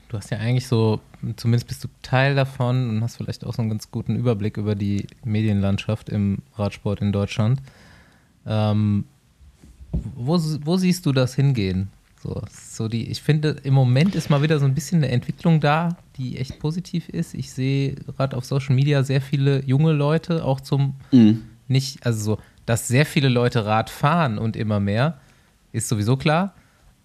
du 0.08 0.18
hast 0.18 0.30
ja 0.30 0.38
eigentlich 0.38 0.66
so, 0.66 1.00
zumindest 1.36 1.66
bist 1.68 1.82
du 1.82 1.88
Teil 2.02 2.34
davon 2.34 2.90
und 2.90 3.02
hast 3.02 3.16
vielleicht 3.16 3.44
auch 3.44 3.54
so 3.54 3.62
einen 3.62 3.70
ganz 3.70 3.90
guten 3.90 4.16
Überblick 4.16 4.56
über 4.56 4.74
die 4.74 5.06
Medienlandschaft 5.24 6.08
im 6.08 6.38
Radsport 6.56 7.00
in 7.00 7.12
Deutschland. 7.12 7.60
Ähm, 8.46 9.06
wo, 10.14 10.38
wo 10.64 10.76
siehst 10.76 11.06
du 11.06 11.12
das 11.12 11.34
hingehen? 11.34 11.88
So, 12.22 12.42
so 12.50 12.88
die, 12.88 13.10
ich 13.10 13.22
finde, 13.22 13.56
im 13.64 13.74
Moment 13.74 14.14
ist 14.14 14.30
mal 14.30 14.42
wieder 14.42 14.58
so 14.58 14.64
ein 14.64 14.74
bisschen 14.74 15.02
eine 15.02 15.12
Entwicklung 15.12 15.60
da, 15.60 15.96
die 16.16 16.38
echt 16.38 16.58
positiv 16.58 17.08
ist. 17.08 17.34
Ich 17.34 17.52
sehe 17.52 17.94
gerade 17.94 18.36
auf 18.36 18.44
Social 18.44 18.74
Media 18.74 19.02
sehr 19.02 19.20
viele 19.20 19.62
junge 19.64 19.92
Leute, 19.92 20.44
auch 20.44 20.60
zum 20.60 20.94
Mhm. 21.12 21.42
nicht, 21.68 22.04
also 22.06 22.36
so, 22.36 22.38
dass 22.66 22.88
sehr 22.88 23.04
viele 23.04 23.28
Leute 23.28 23.66
Rad 23.66 23.90
fahren 23.90 24.38
und 24.38 24.56
immer 24.56 24.80
mehr, 24.80 25.18
ist 25.74 25.88
sowieso 25.88 26.16
klar, 26.16 26.54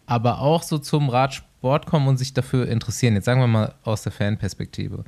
aber 0.06 0.40
auch 0.42 0.64
so 0.64 0.78
zum 0.78 1.10
Radsport 1.10 1.86
kommen 1.86 2.08
und 2.08 2.18
sich 2.18 2.34
dafür 2.34 2.68
interessieren. 2.68 3.16
Jetzt 3.16 3.26
sagen 3.26 3.42
wir 3.42 3.48
mal 3.48 3.74
aus 3.84 4.04
der 4.04 4.12
Fanperspektive. 4.12 5.04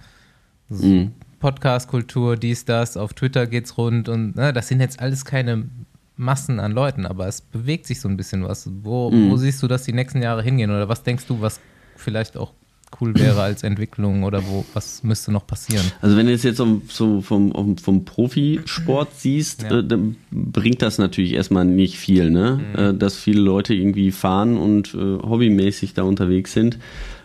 So 0.69 0.85
Mhm. 0.85 1.11
Podcast-Kultur, 1.39 2.37
dies, 2.37 2.65
das, 2.65 2.97
auf 2.97 3.13
Twitter 3.13 3.47
geht's 3.47 3.77
rund 3.77 4.07
und 4.09 4.35
ne, 4.35 4.53
das 4.53 4.67
sind 4.67 4.79
jetzt 4.79 4.99
alles 4.99 5.25
keine 5.25 5.67
Massen 6.15 6.59
an 6.59 6.71
Leuten, 6.71 7.05
aber 7.05 7.27
es 7.27 7.41
bewegt 7.41 7.87
sich 7.87 7.99
so 7.99 8.07
ein 8.07 8.15
bisschen 8.17 8.43
was. 8.47 8.69
Wo, 8.83 9.09
Mhm. 9.09 9.31
wo 9.31 9.37
siehst 9.37 9.61
du, 9.63 9.67
dass 9.67 9.83
die 9.83 9.93
nächsten 9.93 10.21
Jahre 10.21 10.43
hingehen 10.43 10.69
oder 10.69 10.87
was 10.87 11.01
denkst 11.03 11.25
du, 11.27 11.41
was 11.41 11.59
vielleicht 11.95 12.37
auch 12.37 12.53
cool 12.99 13.15
wäre 13.15 13.41
als 13.41 13.63
Entwicklung 13.63 14.23
oder 14.23 14.43
wo, 14.47 14.65
was 14.73 15.03
müsste 15.03 15.31
noch 15.31 15.47
passieren? 15.47 15.85
Also 16.01 16.17
wenn 16.17 16.25
du 16.27 16.33
es 16.33 16.43
jetzt 16.43 16.59
um, 16.59 16.81
so 16.89 17.21
vom, 17.21 17.51
um, 17.51 17.77
vom 17.77 18.03
Profisport 18.05 19.09
siehst, 19.15 19.63
Ja. 19.63 19.79
äh, 19.79 19.83
dann 19.83 20.15
bringt 20.31 20.81
das 20.81 20.97
natürlich 20.97 21.33
erstmal 21.33 21.65
nicht 21.65 21.97
viel, 21.97 22.29
ne? 22.29 22.59
Äh, 22.75 22.93
dass 22.97 23.15
viele 23.15 23.41
Leute 23.41 23.73
irgendwie 23.73 24.11
fahren 24.11 24.57
und 24.57 24.93
äh, 24.93 24.97
hobbymäßig 24.97 25.93
da 25.93 26.03
unterwegs 26.03 26.53
sind. 26.53 26.77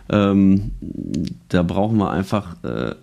Ähm, 0.09 0.71
da 1.49 1.63
brauchen 1.63 1.97
wir 1.97 2.11
einfach 2.11 2.55
äh, 2.63 2.95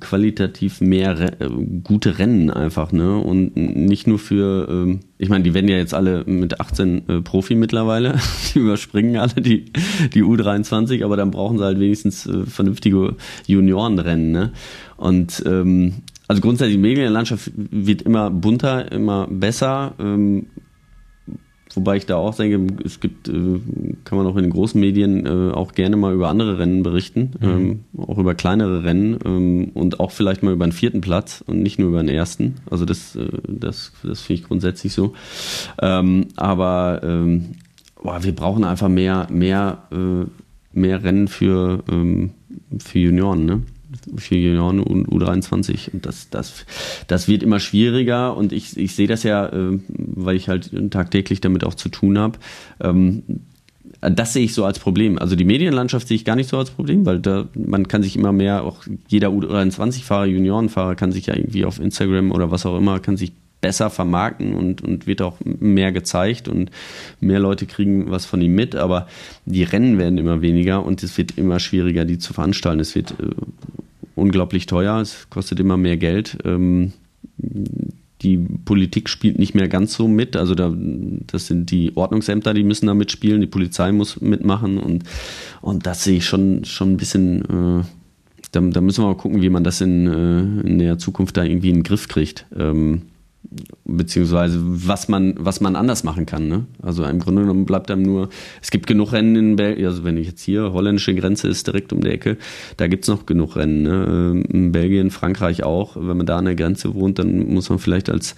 qualitativ 0.00 0.80
mehr 0.80 1.18
Re 1.18 1.40
äh, 1.40 1.48
gute 1.82 2.18
Rennen 2.18 2.50
einfach, 2.50 2.92
ne? 2.92 3.16
Und 3.18 3.56
nicht 3.56 4.06
nur 4.06 4.18
für, 4.18 4.68
ähm, 4.68 5.00
ich 5.18 5.28
meine, 5.28 5.44
die 5.44 5.54
werden 5.54 5.68
ja 5.68 5.76
jetzt 5.76 5.94
alle 5.94 6.24
mit 6.24 6.60
18 6.60 7.08
äh, 7.08 7.20
Profi 7.22 7.54
mittlerweile, 7.54 8.18
die 8.54 8.58
überspringen 8.58 9.16
alle 9.16 9.34
die, 9.34 9.66
die 10.12 10.22
U23, 10.22 11.04
aber 11.04 11.16
dann 11.16 11.30
brauchen 11.30 11.58
sie 11.58 11.64
halt 11.64 11.80
wenigstens 11.80 12.26
äh, 12.26 12.44
vernünftige 12.44 13.16
Juniorenrennen, 13.46 14.32
ne? 14.32 14.52
Und 14.96 15.42
ähm, 15.46 15.94
also 16.28 16.40
grundsätzlich 16.40 16.76
die 16.76 16.82
Medienlandschaft 16.82 17.50
wird 17.54 18.02
immer 18.02 18.30
bunter, 18.30 18.90
immer 18.92 19.26
besser. 19.28 19.94
Ähm, 19.98 20.46
Wobei 21.74 21.96
ich 21.96 22.06
da 22.06 22.16
auch 22.16 22.34
denke, 22.34 22.82
es 22.84 23.00
gibt, 23.00 23.28
äh, 23.28 23.60
kann 24.04 24.18
man 24.18 24.26
auch 24.26 24.36
in 24.36 24.42
den 24.42 24.52
großen 24.52 24.80
Medien 24.80 25.26
äh, 25.26 25.52
auch 25.52 25.72
gerne 25.72 25.96
mal 25.96 26.12
über 26.12 26.28
andere 26.28 26.58
Rennen 26.58 26.82
berichten, 26.82 27.32
ähm, 27.40 27.80
auch 27.96 28.18
über 28.18 28.34
kleinere 28.34 28.84
Rennen 28.84 29.18
ähm, 29.24 29.70
und 29.74 30.00
auch 30.00 30.10
vielleicht 30.10 30.42
mal 30.42 30.52
über 30.52 30.64
einen 30.64 30.72
vierten 30.72 31.00
Platz 31.00 31.42
und 31.46 31.62
nicht 31.62 31.78
nur 31.78 31.88
über 31.88 32.02
den 32.02 32.08
ersten. 32.08 32.56
Also 32.70 32.84
das, 32.84 33.16
äh, 33.16 33.26
das, 33.46 33.92
das 34.02 34.20
finde 34.20 34.42
ich 34.42 34.48
grundsätzlich 34.48 34.92
so. 34.92 35.14
Ähm, 35.80 36.28
aber 36.36 37.00
boah, 38.02 38.22
wir 38.22 38.34
brauchen 38.34 38.64
einfach 38.64 38.88
mehr, 38.88 39.26
mehr, 39.30 39.82
mehr 40.72 41.04
Rennen 41.04 41.28
für, 41.28 41.82
für 42.78 42.98
Junioren, 42.98 43.44
ne? 43.44 43.62
Für 44.16 44.36
Junioren 44.36 44.80
und 44.80 45.08
U23 45.08 45.92
und 45.92 46.06
das, 46.06 46.30
das, 46.30 46.64
das 47.06 47.28
wird 47.28 47.42
immer 47.42 47.60
schwieriger 47.60 48.36
und 48.36 48.52
ich, 48.52 48.76
ich 48.76 48.94
sehe 48.94 49.06
das 49.06 49.22
ja, 49.22 49.46
äh, 49.46 49.78
weil 49.88 50.36
ich 50.36 50.48
halt 50.48 50.70
tagtäglich 50.90 51.40
damit 51.40 51.64
auch 51.64 51.74
zu 51.74 51.88
tun 51.88 52.18
habe. 52.18 52.38
Ähm, 52.80 53.22
das 54.00 54.32
sehe 54.32 54.44
ich 54.44 54.54
so 54.54 54.64
als 54.64 54.78
Problem. 54.80 55.18
Also 55.18 55.36
die 55.36 55.44
Medienlandschaft 55.44 56.08
sehe 56.08 56.16
ich 56.16 56.24
gar 56.24 56.34
nicht 56.34 56.48
so 56.48 56.58
als 56.58 56.70
Problem, 56.70 57.06
weil 57.06 57.20
da 57.20 57.48
man 57.54 57.86
kann 57.86 58.02
sich 58.02 58.16
immer 58.16 58.32
mehr, 58.32 58.64
auch 58.64 58.84
jeder 59.06 59.28
U23-Fahrer, 59.28 60.26
Juniorenfahrer 60.26 60.96
kann 60.96 61.12
sich 61.12 61.26
ja 61.26 61.36
irgendwie 61.36 61.64
auf 61.64 61.78
Instagram 61.78 62.32
oder 62.32 62.50
was 62.50 62.66
auch 62.66 62.76
immer, 62.76 62.98
kann 62.98 63.16
sich 63.16 63.32
besser 63.62 63.90
vermarkten 63.90 64.54
und, 64.54 64.82
und 64.82 65.06
wird 65.06 65.22
auch 65.22 65.36
mehr 65.44 65.92
gezeigt 65.92 66.48
und 66.48 66.70
mehr 67.20 67.38
Leute 67.38 67.64
kriegen 67.66 68.10
was 68.10 68.26
von 68.26 68.42
ihm 68.42 68.54
mit, 68.54 68.74
aber 68.74 69.06
die 69.46 69.62
Rennen 69.62 69.98
werden 69.98 70.18
immer 70.18 70.42
weniger 70.42 70.84
und 70.84 71.02
es 71.02 71.16
wird 71.16 71.38
immer 71.38 71.60
schwieriger, 71.60 72.04
die 72.04 72.18
zu 72.18 72.34
veranstalten. 72.34 72.80
Es 72.80 72.96
wird 72.96 73.12
äh, 73.12 73.30
unglaublich 74.14 74.66
teuer, 74.66 75.00
es 75.00 75.28
kostet 75.30 75.60
immer 75.60 75.76
mehr 75.76 75.96
Geld. 75.96 76.38
Ähm, 76.44 76.92
die 78.22 78.38
Politik 78.38 79.08
spielt 79.08 79.38
nicht 79.38 79.54
mehr 79.54 79.68
ganz 79.68 79.94
so 79.94 80.08
mit. 80.08 80.36
Also 80.36 80.54
da, 80.54 80.72
das 81.26 81.46
sind 81.46 81.70
die 81.70 81.96
Ordnungsämter, 81.96 82.54
die 82.54 82.62
müssen 82.62 82.86
da 82.86 82.94
mitspielen, 82.94 83.40
die 83.40 83.46
Polizei 83.46 83.92
muss 83.92 84.20
mitmachen 84.20 84.78
und, 84.78 85.04
und 85.60 85.86
das 85.86 86.04
sehe 86.04 86.18
ich 86.18 86.26
schon, 86.26 86.64
schon 86.64 86.92
ein 86.92 86.96
bisschen, 86.96 87.42
äh, 87.80 87.84
da, 88.52 88.60
da 88.60 88.80
müssen 88.80 89.02
wir 89.02 89.08
mal 89.08 89.16
gucken, 89.16 89.42
wie 89.42 89.50
man 89.50 89.64
das 89.64 89.80
in, 89.80 90.06
äh, 90.06 90.68
in 90.68 90.78
der 90.78 90.98
Zukunft 90.98 91.36
da 91.36 91.42
irgendwie 91.42 91.70
in 91.70 91.76
den 91.76 91.82
Griff 91.82 92.08
kriegt. 92.08 92.46
Ähm, 92.56 93.02
beziehungsweise 93.84 94.58
was 94.62 95.08
man, 95.08 95.34
was 95.38 95.60
man 95.60 95.76
anders 95.76 96.04
machen 96.04 96.26
kann. 96.26 96.48
Ne? 96.48 96.66
Also 96.80 97.04
im 97.04 97.18
Grunde 97.18 97.42
genommen 97.42 97.66
bleibt 97.66 97.90
einem 97.90 98.02
nur, 98.02 98.28
es 98.60 98.70
gibt 98.70 98.86
genug 98.86 99.12
Rennen 99.12 99.36
in 99.36 99.56
Belgien, 99.56 99.86
also 99.86 100.04
wenn 100.04 100.16
ich 100.16 100.28
jetzt 100.28 100.42
hier, 100.42 100.72
holländische 100.72 101.14
Grenze 101.14 101.48
ist 101.48 101.66
direkt 101.66 101.92
um 101.92 102.00
die 102.00 102.10
Ecke, 102.10 102.38
da 102.76 102.86
gibt 102.86 103.04
es 103.04 103.08
noch 103.08 103.26
genug 103.26 103.56
Rennen. 103.56 103.82
Ne? 103.82 104.42
In 104.48 104.72
Belgien, 104.72 105.10
Frankreich 105.10 105.62
auch. 105.64 105.96
Wenn 105.96 106.16
man 106.16 106.26
da 106.26 106.38
an 106.38 106.46
der 106.46 106.54
Grenze 106.54 106.94
wohnt, 106.94 107.18
dann 107.18 107.52
muss 107.52 107.68
man 107.68 107.78
vielleicht 107.78 108.10
als 108.10 108.34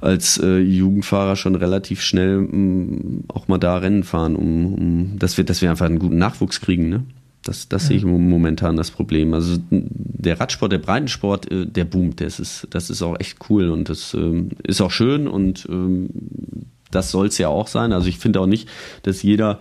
als 0.00 0.38
äh, 0.38 0.58
Jugendfahrer 0.58 1.36
schon 1.36 1.54
relativ 1.54 2.02
schnell 2.02 2.38
mh, 2.40 3.24
auch 3.28 3.48
mal 3.48 3.58
da 3.58 3.78
Rennen 3.78 4.04
fahren, 4.04 4.36
um, 4.36 4.74
um 4.74 5.18
dass 5.18 5.38
wir, 5.38 5.44
dass 5.44 5.62
wir 5.62 5.70
einfach 5.70 5.86
einen 5.86 5.98
guten 5.98 6.18
Nachwuchs 6.18 6.60
kriegen, 6.60 6.90
ne? 6.90 7.02
Das, 7.48 7.68
das 7.68 7.86
sehe 7.86 7.96
ich 7.96 8.04
momentan 8.04 8.76
das 8.76 8.90
Problem. 8.90 9.32
Also 9.34 9.58
der 9.70 10.40
Radsport, 10.40 10.72
der 10.72 10.78
Breitensport, 10.78 11.50
äh, 11.50 11.66
der 11.66 11.84
boomt. 11.84 12.20
Das 12.20 12.40
ist, 12.40 12.66
das 12.70 12.90
ist 12.90 13.02
auch 13.02 13.18
echt 13.20 13.38
cool 13.48 13.70
und 13.70 13.88
das 13.88 14.14
ähm, 14.14 14.50
ist 14.62 14.80
auch 14.80 14.90
schön 14.90 15.28
und 15.28 15.66
ähm, 15.70 16.08
das 16.90 17.10
soll 17.10 17.28
es 17.28 17.38
ja 17.38 17.48
auch 17.48 17.68
sein. 17.68 17.92
Also 17.92 18.08
ich 18.08 18.18
finde 18.18 18.40
auch 18.40 18.46
nicht, 18.46 18.68
dass 19.02 19.22
jeder, 19.22 19.60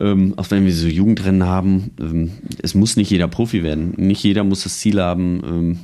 ähm, 0.00 0.34
auch 0.36 0.50
wenn 0.50 0.64
wir 0.64 0.74
so 0.74 0.86
Jugendrennen 0.88 1.44
haben, 1.44 2.40
es 2.62 2.74
muss 2.74 2.96
nicht 2.96 3.10
jeder 3.10 3.28
Profi 3.28 3.62
werden. 3.62 3.94
Nicht 3.96 4.22
jeder 4.22 4.42
muss 4.44 4.62
das 4.62 4.78
Ziel 4.78 5.00
haben, 5.00 5.78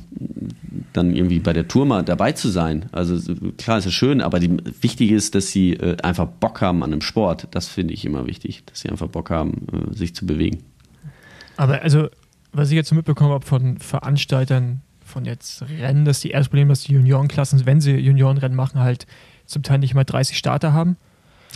dann 0.93 1.15
irgendwie 1.15 1.39
bei 1.39 1.53
der 1.53 1.67
Tour 1.67 1.85
mal 1.85 2.03
dabei 2.03 2.31
zu 2.31 2.49
sein. 2.49 2.85
Also 2.91 3.35
klar 3.57 3.77
ist 3.77 3.85
es 3.85 3.93
schön, 3.93 4.21
aber 4.21 4.39
die, 4.39 4.57
wichtig 4.81 5.11
ist, 5.11 5.35
dass 5.35 5.51
sie 5.51 5.73
äh, 5.73 5.97
einfach 6.01 6.27
Bock 6.27 6.61
haben 6.61 6.83
an 6.83 6.91
dem 6.91 7.01
Sport. 7.01 7.47
Das 7.51 7.67
finde 7.67 7.93
ich 7.93 8.05
immer 8.05 8.25
wichtig, 8.25 8.63
dass 8.65 8.81
sie 8.81 8.89
einfach 8.89 9.07
Bock 9.07 9.29
haben, 9.29 9.67
äh, 9.71 9.95
sich 9.95 10.15
zu 10.15 10.25
bewegen. 10.25 10.59
Aber 11.59 11.81
also, 11.81 12.07
was 12.53 12.69
ich 12.69 12.75
jetzt 12.75 12.87
so 12.89 12.95
mitbekommen 12.95 13.31
habe 13.31 13.45
von 13.45 13.77
Veranstaltern 13.79 14.81
von 15.03 15.25
jetzt 15.25 15.63
Rennen, 15.63 16.05
dass 16.05 16.21
die 16.21 16.29
erste 16.31 16.51
Problem, 16.51 16.69
dass 16.69 16.81
die 16.81 16.93
Juniorenklassen, 16.93 17.65
wenn 17.65 17.81
sie 17.81 17.97
Juniorenrennen 17.97 18.55
machen, 18.55 18.79
halt 18.79 19.07
zum 19.45 19.63
Teil 19.63 19.79
nicht 19.79 19.93
mal 19.93 20.03
30 20.05 20.37
Starter 20.37 20.71
haben. 20.73 20.95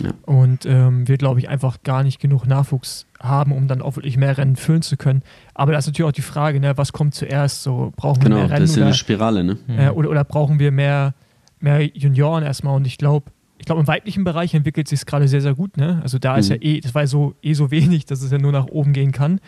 Ja. 0.02 0.10
Und 0.22 0.66
ähm, 0.66 1.06
wir, 1.08 1.16
glaube 1.16 1.38
ich, 1.38 1.48
einfach 1.48 1.78
gar 1.84 2.02
nicht 2.02 2.20
genug 2.20 2.46
Nachwuchs 2.46 3.06
haben, 3.20 3.52
um 3.52 3.68
dann 3.68 3.80
auch 3.80 3.96
wirklich 3.96 4.16
mehr 4.16 4.36
Rennen 4.36 4.56
füllen 4.56 4.82
zu 4.82 4.96
können. 4.96 5.22
Aber 5.54 5.72
da 5.72 5.78
ist 5.78 5.86
natürlich 5.86 6.08
auch 6.08 6.12
die 6.12 6.20
Frage, 6.22 6.58
ne, 6.60 6.76
was 6.76 6.92
kommt 6.92 7.14
zuerst? 7.14 7.62
So, 7.62 7.92
brauchen 7.96 8.20
wir 8.22 8.24
Genau, 8.24 8.36
mehr 8.36 8.44
das 8.48 8.52
Rennen 8.56 8.64
ist 8.64 8.74
ja 8.76 8.80
oder, 8.82 8.86
eine 8.86 8.94
Spirale, 8.94 9.44
ne? 9.44 9.56
äh, 9.68 9.88
oder, 9.90 10.10
oder 10.10 10.24
brauchen 10.24 10.58
wir 10.58 10.72
mehr, 10.72 11.14
mehr 11.60 11.82
Junioren 11.96 12.42
erstmal? 12.42 12.74
Und 12.74 12.86
ich 12.88 12.98
glaube, 12.98 13.30
ich 13.58 13.66
glaube, 13.66 13.80
im 13.80 13.86
weiblichen 13.86 14.24
Bereich 14.24 14.52
entwickelt 14.52 14.88
sich 14.88 14.98
es 14.98 15.06
gerade 15.06 15.28
sehr, 15.28 15.40
sehr 15.40 15.54
gut. 15.54 15.76
Ne? 15.76 16.00
Also 16.02 16.18
da 16.18 16.36
ist 16.36 16.50
Mhm. 16.50 16.56
ja 16.56 16.62
eh, 16.62 16.80
das 16.80 16.92
war 16.94 17.02
ja 17.02 17.06
so, 17.06 17.34
eh 17.40 17.54
so 17.54 17.70
wenig, 17.70 18.04
dass 18.04 18.20
es 18.20 18.32
ja 18.32 18.38
nur 18.38 18.50
nach 18.52 18.66
oben 18.66 18.92
gehen 18.92 19.12
kann. 19.12 19.38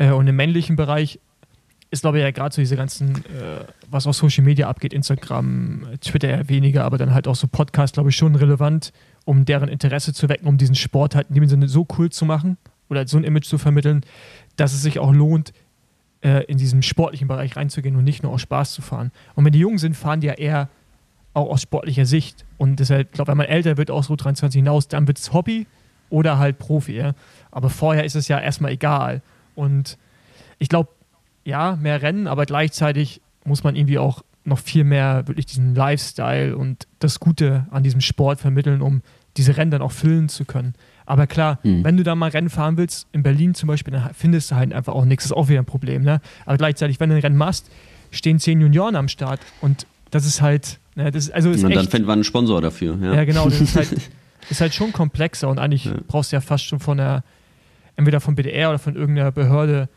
Äh, 0.00 0.12
und 0.12 0.26
im 0.26 0.34
männlichen 0.34 0.76
Bereich 0.76 1.20
ist, 1.90 2.02
glaube 2.02 2.18
ich, 2.18 2.24
ja 2.24 2.30
gerade 2.30 2.54
so 2.54 2.62
diese 2.62 2.76
ganzen, 2.76 3.16
äh, 3.16 3.64
was 3.90 4.06
auf 4.06 4.16
Social 4.16 4.44
Media 4.44 4.68
abgeht, 4.68 4.92
Instagram, 4.92 5.86
Twitter 6.00 6.28
eher 6.28 6.48
weniger, 6.48 6.84
aber 6.84 6.98
dann 6.98 7.12
halt 7.12 7.28
auch 7.28 7.34
so 7.34 7.46
Podcast, 7.48 7.94
glaube 7.94 8.10
ich, 8.10 8.16
schon 8.16 8.34
relevant, 8.34 8.92
um 9.24 9.44
deren 9.44 9.68
Interesse 9.68 10.14
zu 10.14 10.28
wecken, 10.28 10.46
um 10.46 10.56
diesen 10.56 10.74
Sport 10.74 11.14
halt 11.14 11.28
in 11.28 11.34
dem 11.34 11.46
Sinne 11.46 11.68
so 11.68 11.86
cool 11.98 12.10
zu 12.10 12.24
machen 12.24 12.56
oder 12.88 13.06
so 13.06 13.18
ein 13.18 13.24
Image 13.24 13.44
zu 13.44 13.58
vermitteln, 13.58 14.02
dass 14.56 14.72
es 14.72 14.82
sich 14.82 14.98
auch 14.98 15.12
lohnt, 15.12 15.52
äh, 16.22 16.44
in 16.44 16.58
diesem 16.58 16.82
sportlichen 16.82 17.28
Bereich 17.28 17.56
reinzugehen 17.56 17.96
und 17.96 18.04
nicht 18.04 18.22
nur 18.22 18.32
aus 18.32 18.40
Spaß 18.42 18.72
zu 18.72 18.82
fahren. 18.82 19.10
Und 19.34 19.44
wenn 19.44 19.52
die 19.52 19.58
jung 19.58 19.78
sind, 19.78 19.96
fahren 19.96 20.20
die 20.20 20.28
ja 20.28 20.34
eher 20.34 20.68
auch 21.34 21.50
aus 21.50 21.62
sportlicher 21.62 22.06
Sicht. 22.06 22.46
Und 22.56 22.80
deshalb, 22.80 23.12
glaube 23.12 23.32
wenn 23.32 23.38
man 23.38 23.46
älter 23.46 23.76
wird, 23.76 23.90
aus 23.90 24.08
Route 24.08 24.24
23 24.24 24.60
hinaus, 24.60 24.88
dann 24.88 25.06
wird 25.06 25.18
es 25.18 25.32
Hobby 25.32 25.66
oder 26.08 26.38
halt 26.38 26.58
Profi. 26.58 26.96
Ja? 26.96 27.14
Aber 27.50 27.68
vorher 27.68 28.04
ist 28.04 28.16
es 28.16 28.28
ja 28.28 28.38
erstmal 28.38 28.72
egal. 28.72 29.22
Und 29.60 29.98
ich 30.58 30.68
glaube, 30.68 30.88
ja, 31.44 31.76
mehr 31.76 32.02
Rennen, 32.02 32.26
aber 32.26 32.46
gleichzeitig 32.46 33.20
muss 33.44 33.62
man 33.64 33.76
irgendwie 33.76 33.98
auch 33.98 34.22
noch 34.44 34.58
viel 34.58 34.84
mehr 34.84 35.26
wirklich 35.28 35.46
diesen 35.46 35.74
Lifestyle 35.74 36.56
und 36.56 36.86
das 36.98 37.20
Gute 37.20 37.66
an 37.70 37.82
diesem 37.82 38.00
Sport 38.00 38.40
vermitteln, 38.40 38.80
um 38.82 39.02
diese 39.36 39.56
Rennen 39.56 39.70
dann 39.70 39.82
auch 39.82 39.92
füllen 39.92 40.28
zu 40.28 40.44
können. 40.44 40.74
Aber 41.06 41.26
klar, 41.26 41.58
Mhm. 41.62 41.84
wenn 41.84 41.96
du 41.96 42.02
da 42.02 42.14
mal 42.14 42.30
Rennen 42.30 42.50
fahren 42.50 42.76
willst, 42.76 43.06
in 43.12 43.22
Berlin 43.22 43.54
zum 43.54 43.66
Beispiel, 43.68 43.92
dann 43.92 44.10
findest 44.14 44.50
du 44.50 44.56
halt 44.56 44.72
einfach 44.72 44.94
auch 44.94 45.04
nichts. 45.04 45.24
Das 45.24 45.30
ist 45.32 45.36
auch 45.36 45.48
wieder 45.48 45.58
ein 45.60 45.64
Problem. 45.66 46.02
Ne? 46.02 46.20
Aber 46.46 46.56
gleichzeitig, 46.56 47.00
wenn 47.00 47.10
du 47.10 47.16
ein 47.16 47.20
Rennen 47.20 47.36
machst, 47.36 47.70
stehen 48.10 48.38
zehn 48.38 48.60
Junioren 48.60 48.96
am 48.96 49.08
Start 49.08 49.40
und 49.60 49.86
das 50.10 50.26
ist 50.26 50.40
halt, 50.42 50.78
ne, 50.96 51.10
das 51.10 51.24
ist, 51.26 51.32
also 51.34 51.50
ist 51.50 51.62
Und 51.62 51.70
dann 51.70 51.82
echt, 51.82 51.90
findet 51.90 52.06
man 52.08 52.14
einen 52.14 52.24
Sponsor 52.24 52.60
dafür. 52.60 52.98
Ja, 53.00 53.14
ja, 53.14 53.24
genau. 53.24 53.48
Das 53.48 53.60
ist 53.60 53.76
halt, 53.76 53.88
ist 54.50 54.60
halt 54.60 54.74
schon 54.74 54.92
komplexer 54.92 55.48
und 55.48 55.58
eigentlich 55.58 55.84
Ja. 55.84 55.94
brauchst 56.08 56.32
du 56.32 56.36
ja 56.36 56.40
fast 56.40 56.64
schon 56.64 56.80
von 56.80 56.96
der, 56.96 57.22
entweder 58.00 58.20
von 58.20 58.34
BDR 58.34 58.70
oder 58.70 58.78
von 58.78 58.96
irgendeiner 58.96 59.30
Behörde 59.30 59.88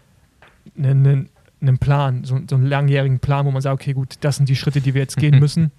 einen, 0.78 1.06
einen, 1.06 1.30
einen 1.62 1.78
Plan, 1.78 2.24
so, 2.24 2.40
so 2.50 2.56
einen 2.56 2.68
langjährigen 2.68 3.20
Plan, 3.20 3.46
wo 3.46 3.52
man 3.52 3.62
sagt, 3.62 3.82
okay, 3.82 3.94
gut, 3.94 4.16
das 4.22 4.36
sind 4.38 4.50
die 4.50 4.56
Schritte, 4.56 4.82
die 4.82 4.94
wir 4.94 5.02
jetzt 5.02 5.18
gehen 5.18 5.40
müssen. 5.40 5.72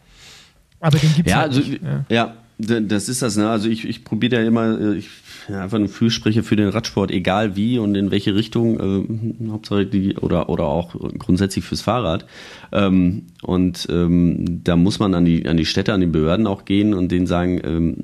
Aber 0.80 0.98
den 0.98 1.14
gibt 1.14 1.28
es 1.28 1.32
Ja, 1.32 1.40
halt 1.40 1.54
also, 1.54 1.60
nicht. 1.60 1.82
Ja. 1.82 2.04
ja, 2.08 2.34
das 2.58 3.08
ist 3.08 3.22
das. 3.22 3.36
Ne? 3.36 3.48
Also 3.48 3.68
ich, 3.68 3.88
ich 3.88 4.04
probiere 4.04 4.40
ja 4.40 4.46
immer, 4.46 4.78
äh, 4.78 4.96
ich, 4.96 5.08
ja, 5.48 5.62
einfach 5.62 5.78
eine 5.78 5.88
Fürsprecher 5.88 6.42
für 6.42 6.56
den 6.56 6.68
Radsport, 6.68 7.10
egal 7.10 7.56
wie 7.56 7.78
und 7.78 7.94
in 7.94 8.10
welche 8.10 8.34
Richtung, 8.34 8.78
äh, 8.78 9.48
Hauptsache 9.50 9.86
die 9.86 10.16
oder 10.16 10.48
oder 10.48 10.64
auch 10.64 10.94
grundsätzlich 11.18 11.64
fürs 11.64 11.80
Fahrrad. 11.80 12.26
Ähm, 12.72 13.22
und 13.42 13.86
ähm, 13.90 14.62
da 14.62 14.76
muss 14.76 14.98
man 14.98 15.14
an 15.14 15.24
die 15.24 15.46
an 15.48 15.56
die 15.56 15.66
Städte, 15.66 15.92
an 15.92 16.00
die 16.00 16.06
Behörden 16.06 16.46
auch 16.46 16.64
gehen 16.64 16.94
und 16.94 17.10
denen 17.10 17.26
sagen. 17.26 17.60
Ähm, 17.64 17.96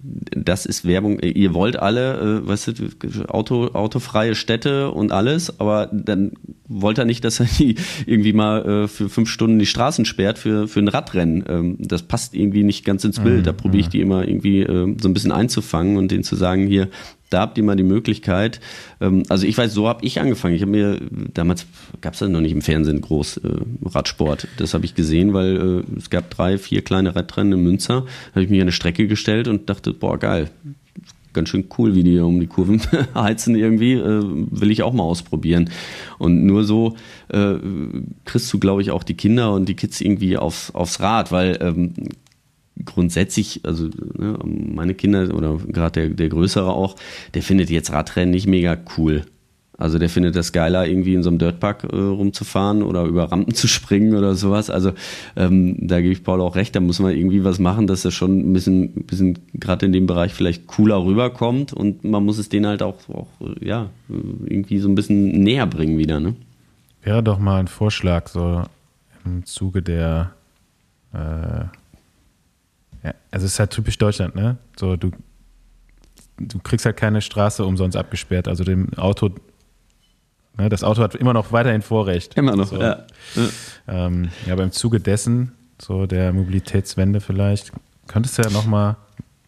das 0.00 0.66
ist 0.66 0.86
Werbung. 0.86 1.18
Ihr 1.20 1.54
wollt 1.54 1.78
alle, 1.78 2.42
äh, 2.42 2.48
weißt 2.48 2.74
du, 2.78 3.24
Auto, 3.28 3.68
autofreie 3.68 4.34
Städte 4.34 4.90
und 4.90 5.12
alles, 5.12 5.60
aber 5.60 5.88
dann 5.92 6.32
wollt 6.66 6.98
ihr 6.98 7.04
nicht, 7.04 7.24
dass 7.24 7.40
er 7.40 7.46
die 7.46 7.76
irgendwie 8.06 8.32
mal 8.32 8.64
äh, 8.64 8.88
für 8.88 9.08
fünf 9.08 9.28
Stunden 9.28 9.58
die 9.58 9.66
Straßen 9.66 10.04
sperrt 10.04 10.38
für, 10.38 10.68
für 10.68 10.80
ein 10.80 10.88
Radrennen. 10.88 11.44
Ähm, 11.48 11.76
das 11.78 12.02
passt 12.02 12.34
irgendwie 12.34 12.64
nicht 12.64 12.84
ganz 12.84 13.04
ins 13.04 13.20
Bild. 13.20 13.46
Da 13.46 13.52
probiere 13.52 13.80
ich 13.80 13.88
die 13.88 14.00
immer 14.00 14.26
irgendwie 14.26 14.60
äh, 14.60 14.96
so 15.00 15.08
ein 15.08 15.14
bisschen 15.14 15.32
einzufangen 15.32 15.96
und 15.96 16.10
denen 16.10 16.24
zu 16.24 16.36
sagen, 16.36 16.66
hier, 16.66 16.88
da 17.30 17.40
habt 17.40 17.58
ihr 17.58 17.64
mal 17.64 17.76
die 17.76 17.82
Möglichkeit. 17.82 18.60
Ähm, 19.00 19.22
also 19.28 19.46
ich 19.46 19.56
weiß, 19.56 19.72
so 19.72 19.88
habe 19.88 20.04
ich 20.04 20.20
angefangen. 20.20 20.54
Ich 20.54 20.62
habe 20.62 20.70
mir, 20.70 21.00
damals 21.34 21.66
gab 22.00 22.14
es 22.14 22.20
das 22.20 22.28
noch 22.28 22.40
nicht 22.40 22.52
im 22.52 22.62
Fernsehen 22.62 23.00
groß, 23.00 23.38
äh, 23.38 23.50
Radsport. 23.84 24.48
Das 24.56 24.74
habe 24.74 24.84
ich 24.84 24.94
gesehen, 24.94 25.34
weil 25.34 25.84
äh, 25.88 25.98
es 25.98 26.10
gab 26.10 26.30
drei, 26.30 26.58
vier 26.58 26.82
kleine 26.82 27.14
Radrennen 27.14 27.54
in 27.54 27.64
Münster. 27.64 28.02
Da 28.02 28.30
habe 28.32 28.44
ich 28.44 28.50
mich 28.50 28.60
an 28.60 28.62
eine 28.62 28.72
Strecke 28.72 29.06
gestellt 29.06 29.48
und 29.48 29.68
dachte, 29.68 29.92
boah, 29.92 30.18
geil. 30.18 30.50
Ganz 31.34 31.50
schön 31.50 31.66
cool, 31.76 31.94
wie 31.94 32.02
die 32.02 32.12
hier 32.12 32.26
um 32.26 32.40
die 32.40 32.46
Kurven 32.46 32.80
heizen 33.14 33.54
irgendwie. 33.54 33.92
Äh, 33.92 34.22
will 34.24 34.70
ich 34.70 34.82
auch 34.82 34.94
mal 34.94 35.04
ausprobieren. 35.04 35.70
Und 36.18 36.46
nur 36.46 36.64
so 36.64 36.96
äh, 37.28 37.54
kriegst 38.24 38.52
du, 38.52 38.58
glaube 38.58 38.82
ich, 38.82 38.90
auch 38.90 39.04
die 39.04 39.14
Kinder 39.14 39.52
und 39.52 39.68
die 39.68 39.76
Kids 39.76 40.00
irgendwie 40.00 40.38
aufs, 40.38 40.74
aufs 40.74 41.00
Rad, 41.00 41.30
weil 41.30 41.58
ähm, 41.60 41.92
grundsätzlich, 42.84 43.60
also 43.64 43.88
ne, 44.16 44.38
meine 44.44 44.94
Kinder 44.94 45.34
oder 45.34 45.56
gerade 45.68 46.00
der, 46.00 46.08
der 46.10 46.28
Größere 46.28 46.72
auch, 46.72 46.96
der 47.34 47.42
findet 47.42 47.70
jetzt 47.70 47.92
Radrennen 47.92 48.30
nicht 48.30 48.46
mega 48.46 48.76
cool. 48.96 49.24
Also 49.78 50.00
der 50.00 50.08
findet 50.08 50.34
das 50.34 50.50
geiler, 50.50 50.88
irgendwie 50.88 51.14
in 51.14 51.22
so 51.22 51.30
einem 51.30 51.38
Dirtpark 51.38 51.84
äh, 51.84 51.96
rumzufahren 51.96 52.82
oder 52.82 53.04
über 53.04 53.30
Rampen 53.30 53.54
zu 53.54 53.68
springen 53.68 54.16
oder 54.16 54.34
sowas. 54.34 54.70
Also 54.70 54.92
ähm, 55.36 55.86
da 55.86 56.00
gebe 56.00 56.12
ich 56.12 56.24
Paul 56.24 56.40
auch 56.40 56.56
recht, 56.56 56.74
da 56.74 56.80
muss 56.80 56.98
man 56.98 57.14
irgendwie 57.14 57.44
was 57.44 57.60
machen, 57.60 57.86
dass 57.86 58.04
er 58.04 58.10
schon 58.10 58.40
ein 58.40 58.52
bisschen, 58.52 59.04
bisschen 59.04 59.38
gerade 59.54 59.86
in 59.86 59.92
dem 59.92 60.08
Bereich 60.08 60.34
vielleicht 60.34 60.66
cooler 60.66 61.04
rüberkommt 61.04 61.72
und 61.72 62.02
man 62.02 62.24
muss 62.24 62.38
es 62.38 62.48
denen 62.48 62.66
halt 62.66 62.82
auch, 62.82 62.96
auch 63.08 63.28
ja, 63.60 63.90
irgendwie 64.08 64.78
so 64.80 64.88
ein 64.88 64.96
bisschen 64.96 65.44
näher 65.44 65.66
bringen 65.66 65.96
wieder. 65.96 66.18
Ne? 66.18 66.34
Wäre 67.04 67.22
doch 67.22 67.38
mal 67.38 67.60
ein 67.60 67.68
Vorschlag, 67.68 68.26
so 68.28 68.64
im 69.24 69.44
Zuge 69.44 69.80
der. 69.80 70.32
Äh, 71.12 71.66
ja, 73.04 73.14
also 73.30 73.46
es 73.46 73.52
ist 73.52 73.58
halt 73.58 73.70
typisch 73.70 73.98
Deutschland, 73.98 74.34
ne? 74.34 74.56
So, 74.78 74.96
du, 74.96 75.10
du 76.38 76.58
kriegst 76.60 76.86
halt 76.86 76.96
keine 76.96 77.20
Straße 77.20 77.64
umsonst 77.64 77.96
abgesperrt. 77.96 78.48
Also 78.48 78.64
dem 78.64 78.92
Auto, 78.94 79.30
ne, 80.56 80.68
das 80.68 80.82
Auto 80.84 81.02
hat 81.02 81.14
immer 81.14 81.32
noch 81.32 81.52
weiterhin 81.52 81.82
Vorrecht. 81.82 82.34
Immer 82.36 82.56
noch, 82.56 82.66
So. 82.68 82.80
ja. 82.80 83.04
Ähm, 83.86 84.28
ja, 84.46 84.52
aber 84.52 84.64
im 84.64 84.72
Zuge 84.72 85.00
dessen, 85.00 85.52
so 85.80 86.06
der 86.06 86.32
Mobilitätswende 86.32 87.20
vielleicht, 87.20 87.72
könntest 88.06 88.38
du 88.38 88.42
ja 88.42 88.50
nochmal. 88.50 88.96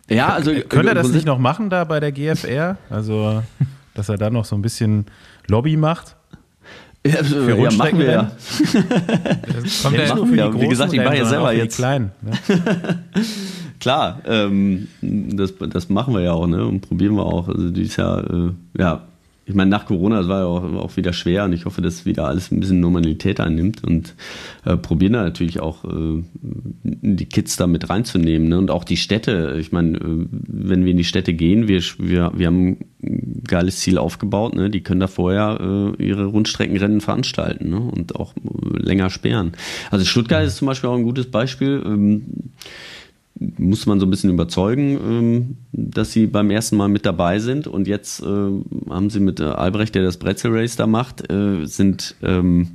Ja, 0.09 0.31
also 0.31 0.51
Könnte 0.53 0.89
er 0.89 0.95
das 0.95 1.09
nicht 1.11 1.27
noch 1.27 1.39
machen 1.39 1.71
da 1.71 1.85
bei 1.85 2.01
der 2.01 2.11
GFR? 2.13 2.77
Also, 2.89 3.43
dass 3.95 4.09
er 4.09 4.17
da 4.17 4.31
noch 4.31 4.45
so 4.45 4.57
ein 4.57 4.63
bisschen 4.63 5.07
Lobby 5.47 5.77
macht? 5.77 6.17
Ja, 7.07 7.25
Für 7.25 7.57
ja, 7.59 7.71
machen 7.73 7.99
wir 7.99 8.11
ja. 8.11 8.31
Das 9.63 9.83
kommt 9.83 9.97
Ja, 9.97 10.03
ja, 10.03 10.09
machen 10.09 10.17
nur 10.19 10.27
für 10.27 10.33
wir. 10.35 10.45
die 10.49 10.53
Wie 10.53 10.53
Großen 10.57 10.69
gesagt, 10.69 10.93
ich 10.93 11.01
mache 11.03 11.17
ja 11.17 11.25
selber 11.25 11.53
die 11.53 11.59
jetzt- 11.59 11.77
Kleinen. 11.77 12.11
Ne? 12.23 12.33
Klar, 13.81 14.21
ähm, 14.27 14.89
das, 15.01 15.55
das 15.71 15.89
machen 15.89 16.13
wir 16.13 16.21
ja 16.21 16.33
auch, 16.33 16.47
ne? 16.47 16.67
Und 16.67 16.83
probieren 16.83 17.15
wir 17.15 17.25
auch. 17.25 17.49
Also 17.49 17.71
dieses 17.71 17.97
Jahr, 17.97 18.23
äh, 18.31 18.51
ja, 18.79 19.01
ich 19.51 19.57
meine, 19.57 19.71
nach 19.71 19.87
Corona, 19.87 20.19
das 20.19 20.29
war 20.29 20.41
ja 20.41 20.47
auch, 20.47 20.63
auch 20.85 20.97
wieder 20.97 21.13
schwer 21.13 21.45
und 21.45 21.53
ich 21.53 21.65
hoffe, 21.65 21.83
dass 21.83 22.07
wieder 22.07 22.27
alles 22.27 22.53
ein 22.53 22.61
bisschen 22.61 22.79
Normalität 22.79 23.41
einnimmt 23.41 23.83
und 23.83 24.15
äh, 24.65 24.77
probieren 24.77 25.15
da 25.15 25.25
natürlich 25.25 25.59
auch 25.59 25.85
äh, 25.85 26.23
die 26.85 27.27
Kids 27.27 27.57
da 27.57 27.67
mit 27.67 27.91
reinzunehmen. 27.91 28.49
Ne? 28.49 28.59
Und 28.59 28.71
auch 28.71 28.85
die 28.85 28.97
Städte. 28.97 29.57
Ich 29.59 29.73
meine, 29.73 29.99
äh, 29.99 30.27
wenn 30.31 30.85
wir 30.85 30.93
in 30.93 30.99
die 30.99 31.05
Städte 31.05 31.35
gehen, 31.35 31.67
wir, 31.67 31.83
wir, 31.99 32.31
wir 32.33 32.47
haben 32.47 32.79
ein 33.03 33.43
geiles 33.45 33.81
Ziel 33.81 33.99
aufgebaut, 33.99 34.55
ne? 34.55 34.71
Die 34.71 34.83
können 34.83 35.01
da 35.01 35.09
vorher 35.09 35.59
äh, 35.99 36.05
ihre 36.05 36.27
Rundstreckenrennen 36.27 37.01
veranstalten 37.01 37.71
ne? 37.71 37.81
und 37.81 38.15
auch 38.15 38.35
äh, 38.37 38.79
länger 38.79 39.11
sperren. 39.11 39.53
Also 39.91 40.05
Stuttgart 40.05 40.45
ist 40.45 40.59
zum 40.59 40.67
Beispiel 40.67 40.91
auch 40.91 40.97
ein 40.97 41.03
gutes 41.03 41.29
Beispiel. 41.29 41.83
Ähm, 41.85 42.53
muss 43.41 43.87
man 43.87 43.99
so 43.99 44.07
ein 44.07 44.11
bisschen 44.11 44.31
überzeugen, 44.31 44.99
ähm, 45.03 45.57
dass 45.73 46.13
sie 46.13 46.27
beim 46.27 46.51
ersten 46.51 46.77
Mal 46.77 46.89
mit 46.89 47.07
dabei 47.07 47.39
sind. 47.39 47.67
Und 47.67 47.89
jetzt 47.89 48.21
äh, 48.21 48.27
haben 48.27 49.11
sie 49.11 49.21
mit 49.21 49.41
äh, 49.41 49.45
Albrecht, 49.45 49.95
der 49.95 50.03
das 50.03 50.19
Brezel 50.19 50.53
Race 50.53 50.77
da 50.77 50.87
macht, 50.87 51.31
äh, 51.33 51.65
sind, 51.65 52.17
ähm, 52.23 52.69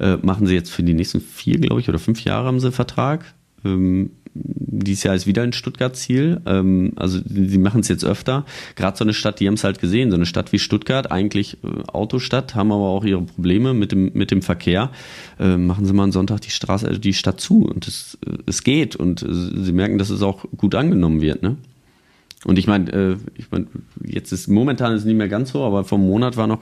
äh, 0.00 0.16
machen 0.16 0.46
sie 0.46 0.54
jetzt 0.54 0.70
für 0.70 0.82
die 0.82 0.94
nächsten 0.94 1.20
vier, 1.20 1.58
glaube 1.58 1.80
ich, 1.80 1.88
oder 1.88 1.98
fünf 1.98 2.24
Jahre 2.24 2.46
haben 2.46 2.60
sie 2.60 2.66
einen 2.66 2.74
Vertrag. 2.74 3.34
Ähm, 3.64 4.10
dieses 4.34 5.02
Jahr 5.02 5.14
ist 5.14 5.26
wieder 5.26 5.42
ein 5.42 5.52
Stuttgart-Ziel. 5.52 6.40
Ähm, 6.46 6.92
also 6.96 7.20
sie 7.26 7.58
machen 7.58 7.80
es 7.80 7.88
jetzt 7.88 8.04
öfter. 8.04 8.44
Gerade 8.76 8.96
so 8.96 9.04
eine 9.04 9.14
Stadt, 9.14 9.40
die 9.40 9.46
haben 9.46 9.54
es 9.54 9.64
halt 9.64 9.80
gesehen, 9.80 10.10
so 10.10 10.16
eine 10.16 10.26
Stadt 10.26 10.52
wie 10.52 10.58
Stuttgart, 10.58 11.10
eigentlich 11.10 11.58
äh, 11.64 11.82
Autostadt, 11.88 12.54
haben 12.54 12.72
aber 12.72 12.88
auch 12.88 13.04
ihre 13.04 13.22
Probleme 13.22 13.74
mit 13.74 13.92
dem, 13.92 14.12
mit 14.14 14.30
dem 14.30 14.42
Verkehr. 14.42 14.90
Äh, 15.38 15.56
machen 15.56 15.84
sie 15.84 15.92
mal 15.92 16.04
einen 16.04 16.12
Sonntag 16.12 16.40
die 16.42 16.50
Straße, 16.50 16.88
äh, 16.88 16.98
die 16.98 17.14
Stadt 17.14 17.40
zu 17.40 17.64
und 17.64 17.86
es, 17.88 18.18
äh, 18.26 18.38
es 18.46 18.62
geht. 18.62 18.96
Und 18.96 19.22
äh, 19.22 19.26
sie 19.30 19.72
merken, 19.72 19.98
dass 19.98 20.10
es 20.10 20.22
auch 20.22 20.44
gut 20.56 20.74
angenommen 20.74 21.20
wird. 21.20 21.42
Ne? 21.42 21.56
Und 22.44 22.56
ich 22.56 22.68
meine, 22.68 22.90
äh, 22.92 23.16
ich 23.34 23.50
meine, 23.50 23.66
jetzt 24.04 24.30
ist 24.32 24.46
momentan 24.46 24.92
ist 24.94 25.00
es 25.00 25.06
nicht 25.06 25.16
mehr 25.16 25.28
ganz 25.28 25.50
so, 25.50 25.64
aber 25.64 25.82
vor 25.82 25.98
einem 25.98 26.06
Monat 26.06 26.36
war 26.36 26.46
noch 26.46 26.60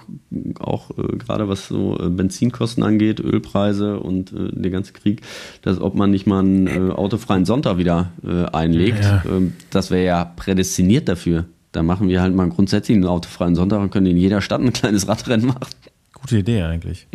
auch 0.59 0.91
äh, 0.97 1.17
gerade 1.19 1.49
was 1.49 1.69
so 1.69 1.99
äh, 2.01 2.09
Benzinkosten 2.09 2.83
angeht, 2.83 3.21
Ölpreise 3.21 4.01
und 4.01 4.33
äh, 4.33 4.49
der 4.53 4.71
ganze 4.71 4.95
Krieg, 4.95 5.21
dass 5.63 5.79
ob 5.79 5.95
man 5.95 6.11
nicht 6.11 6.27
mal 6.27 6.39
einen 6.41 6.67
äh, 6.67 6.93
autofreien 6.93 7.45
Sonntag 7.45 7.77
wieder 7.77 8.11
einlegt, 8.53 9.05
Ja. 9.05 9.23
ähm, 9.29 9.53
das 9.71 9.91
wäre 9.91 10.05
ja 10.05 10.25
prädestiniert 10.25 11.09
dafür. 11.09 11.45
Da 11.73 11.83
machen 11.83 12.09
wir 12.09 12.23
halt 12.23 12.35
mal 12.35 12.49
grundsätzlich 12.49 12.97
einen 12.97 13.05
autofreien 13.05 13.55
Sonntag 13.55 13.81
und 13.81 13.91
können 13.91 14.07
in 14.07 14.17
jeder 14.17 14.41
Stadt 14.41 14.63
ein 14.63 14.73
kleines 14.73 15.07
Radrennen 15.09 15.47
machen. 15.47 15.67
Gute 16.15 16.39
Idee 16.39 16.63
eigentlich. 16.63 17.07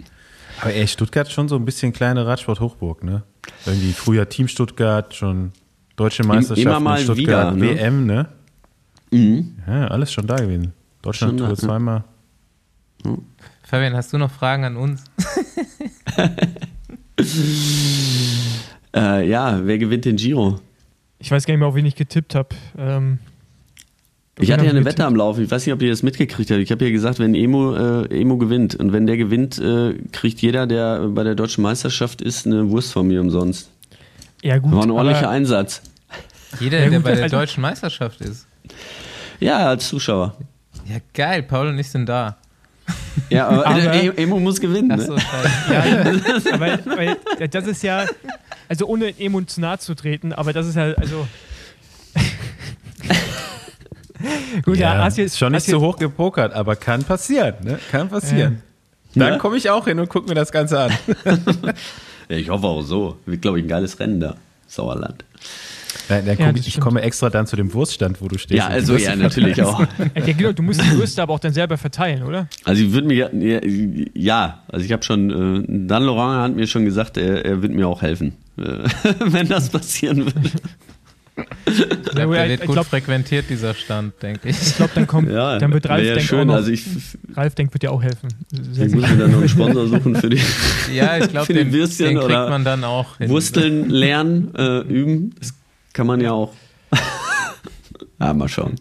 Aber 0.62 0.72
ey, 0.72 0.88
Stuttgart 0.88 1.28
ist 1.28 1.34
schon 1.34 1.48
so 1.48 1.56
ein 1.56 1.66
bisschen 1.66 1.94
kleine 1.94 2.28
Radsport-Hochburg, 2.28 3.04
ne? 3.04 3.24
Irgendwie 3.66 3.92
früher 3.94 4.30
Team 4.30 4.48
Stuttgart, 4.48 5.16
schon 5.16 5.52
deutsche 5.96 6.22
in 6.22 6.44
Stuttgart, 6.44 7.18
wieder, 7.18 7.52
ne? 7.54 7.76
WM, 7.76 8.06
ne? 8.06 8.28
Mhm. 9.12 9.56
Ja, 9.68 9.88
alles 9.88 10.12
schon 10.12 10.26
da 10.28 10.36
gewesen. 10.38 10.74
Deutschland 11.02 11.32
Schon 11.32 11.38
da, 11.38 11.46
Tour 11.48 11.56
ja. 11.56 11.62
zweimal. 11.62 12.04
Fabian, 13.64 13.94
hast 13.96 14.14
du 14.14 14.18
noch 14.18 14.32
Fragen 14.32 14.64
an 14.64 14.76
uns? 14.78 15.04
Äh, 18.94 19.30
ja, 19.30 19.60
wer 19.66 19.78
gewinnt 19.78 20.04
den 20.06 20.18
Giro? 20.18 20.60
Ich 21.20 21.32
weiß 21.32 21.46
gar 21.46 21.54
nicht 21.54 21.60
mehr, 21.60 21.68
auf 21.68 21.76
wen 21.76 21.86
ich 21.86 21.96
getippt 21.96 22.36
habe. 22.36 22.50
Ähm, 22.78 23.20
Ich 24.38 24.52
hatte 24.52 24.66
ja 24.66 24.72
eine 24.72 24.80
getippt? 24.80 24.98
Wette 24.98 25.06
am 25.06 25.16
Laufen. 25.16 25.44
Ich 25.44 25.52
weiß 25.52 25.66
nicht, 25.66 25.74
ob 25.74 25.82
ihr 25.82 25.90
das 25.90 26.04
mitgekriegt 26.04 26.52
habt. 26.52 26.60
Ich 26.60 26.72
habe 26.72 26.84
ja 26.84 26.92
gesagt, 26.92 27.20
wenn 27.20 27.34
Emo, 27.34 27.74
äh, 27.76 28.20
Emo 28.20 28.38
gewinnt 28.38 28.76
und 28.76 28.92
wenn 28.92 29.08
der 29.08 29.16
gewinnt, 29.18 29.58
äh, 29.60 29.94
kriegt 30.12 30.42
jeder, 30.42 30.68
der 30.68 31.08
bei 31.08 31.24
der 31.24 31.36
deutschen 31.36 31.62
Meisterschaft 31.62 32.22
ist, 32.22 32.46
eine 32.46 32.70
Wurst 32.70 32.92
von 32.92 33.08
mir 33.08 33.22
umsonst. 33.22 33.70
Ja, 34.42 34.58
gut. 34.58 34.74
War 34.74 34.84
ein 34.84 34.92
ordentlicher 34.92 35.30
Einsatz. 35.30 35.82
Jeder, 36.60 36.80
Ja, 36.84 36.86
der 36.90 37.00
gut, 37.00 37.04
bei 37.06 37.14
der 37.16 37.24
also- 37.24 37.38
deutschen 37.38 37.62
Meisterschaft 37.62 38.20
ist. 38.22 38.46
Ja, 39.42 39.68
als 39.70 39.88
Zuschauer. 39.90 40.36
Ja, 40.86 40.98
geil, 41.14 41.44
Paul 41.44 41.68
und 41.68 41.80
ich 41.80 41.90
sind 41.90 42.08
da. 42.08 42.38
Ja, 43.30 43.48
aber, 43.48 43.68
Aber- 43.86 44.18
Emo 44.18 44.40
muss 44.40 44.60
gewinnen. 44.62 44.88
Ne? 44.98 45.16
ja, 45.70 45.84
aber, 46.54 46.80
weil, 46.98 47.18
ja, 47.40 47.48
das 47.48 47.68
ist 47.68 47.84
ja, 47.84 48.06
also 48.70 48.86
ohne 48.88 49.18
Emo 49.20 49.42
zu 49.42 49.60
nahe 49.62 49.78
zu 49.80 49.94
treten, 49.96 50.32
aber 50.34 50.54
das 50.54 50.68
ist 50.68 50.76
ja, 50.76 50.94
also. 50.94 51.28
gut, 54.64 54.78
ja, 54.78 54.98
hast 54.98 55.18
jetzt 55.18 55.34
ist 55.34 55.40
schon 55.40 55.52
nicht 55.54 55.66
so 55.66 55.80
hoch 55.82 55.98
gepokert, 55.98 56.54
aber 56.54 56.76
kann 56.76 57.04
passieren. 57.04 57.56
Ne? 57.64 57.80
Kann 57.92 58.10
passieren. 58.10 58.62
Dann 59.16 59.34
Ja. 59.34 59.38
komme 59.40 59.58
ich 59.58 59.70
auch 59.70 59.86
hin 59.86 60.00
und 60.00 60.08
gucke 60.10 60.28
mir 60.30 60.36
das 60.36 60.52
Ganze 60.52 60.80
an. 60.80 60.92
Ja, 62.30 62.38
ich 62.38 62.50
hoffe 62.50 62.66
auch 62.68 62.82
so. 62.82 63.18
Wird, 63.26 63.42
glaube 63.42 63.60
ich, 63.60 63.66
ein 63.66 63.68
geiles 63.68 64.00
Rennen 64.00 64.20
da. 64.22 64.36
Sauerland. 64.68 65.26
Dann, 66.08 66.26
dann 66.26 66.38
Ja, 66.38 66.50
ich, 66.52 66.58
ich 66.68 66.68
stimmt. 66.74 66.84
komme 66.86 67.02
extra 67.02 67.30
dann 67.30 67.48
zu 67.48 67.56
dem 67.56 67.74
Wurststand, 67.74 68.22
wo 68.22 68.28
du 68.28 68.38
stehst. 68.38 68.58
Ja, 68.58 68.68
also 68.68 68.96
ja, 68.96 69.16
natürlich 69.16 69.62
auch. 69.62 69.80
Ja, 70.16 70.34
genau, 70.34 70.52
du 70.52 70.64
musst 70.64 70.82
die 70.84 70.98
Würste 70.98 71.22
aber 71.22 71.34
auch 71.34 71.40
dann 71.40 71.54
selber 71.54 71.78
verteilen, 71.78 72.24
oder? 72.24 72.48
Also 72.64 72.84
ich 72.84 72.92
würde 72.92 73.08
mir 73.08 73.30
ja, 73.34 73.60
ja, 74.14 74.64
also 74.68 74.86
ich 74.86 74.92
habe 74.92 75.04
schon, 75.04 75.30
äh, 75.30 75.88
Dan 75.88 76.04
Laurent 76.04 76.42
hat 76.42 76.56
mir 76.56 76.68
schon 76.68 76.86
gesagt, 76.86 77.18
er, 77.18 77.44
er 77.46 77.62
wird 77.62 77.74
mir 77.74 77.88
auch 77.88 78.02
helfen, 78.02 78.34
äh, 78.58 78.64
wenn 79.26 79.48
das 79.48 79.70
passieren 79.70 80.20
würde. 80.26 80.34
Der 82.16 82.26
ich 82.26 82.50
wird 82.50 82.62
gut 82.66 82.74
glaub- 82.74 82.86
frequentiert, 82.88 83.46
dieser 83.50 83.74
Stand, 83.74 84.14
denke 84.22 84.50
ich. 84.50 84.62
Ich 84.62 84.76
glaube, 84.76 84.92
dann 84.96 85.08
kommt, 85.08 85.32
Ja, 85.32 85.58
dann 85.58 85.72
wird 85.74 85.88
Ralf 85.88 86.04
ja 86.04 86.16
Denk 86.16 86.26
auch 86.26 86.30
schön. 86.30 86.48
noch, 86.48 86.56
Also 86.56 86.72
ich, 86.72 86.84
Ralf 87.36 87.56
Denk 87.56 87.74
wird 87.74 87.84
dir 87.84 87.92
auch 87.92 88.04
helfen. 88.04 88.28
Sehr 88.74 88.88
ich 88.88 88.94
muss 88.94 89.10
mir 89.10 89.18
dann 89.18 89.32
noch 89.32 89.40
einen 89.40 89.50
Sponsor 89.50 89.88
suchen 89.88 90.16
für 90.16 90.30
die 90.30 90.40
Ja, 90.94 91.18
ich 91.18 91.30
glaube, 91.30 91.48
den, 91.54 91.68
den 91.72 91.74
Würstchen 91.74 92.10
kriegt 92.16 92.24
oder 92.26 92.50
man 92.50 92.64
dann 92.66 92.84
auch. 92.84 93.20
Wursteln 93.20 93.90
lernen, 93.90 94.54
äh, 94.56 94.80
üben. 94.82 95.34
Das 95.40 95.54
kann 95.94 96.08
man 96.08 96.22
ja 96.22 96.32
auch. 96.32 96.54
ja, 98.20 98.34
mal 98.34 98.48
schauen. 98.48 98.76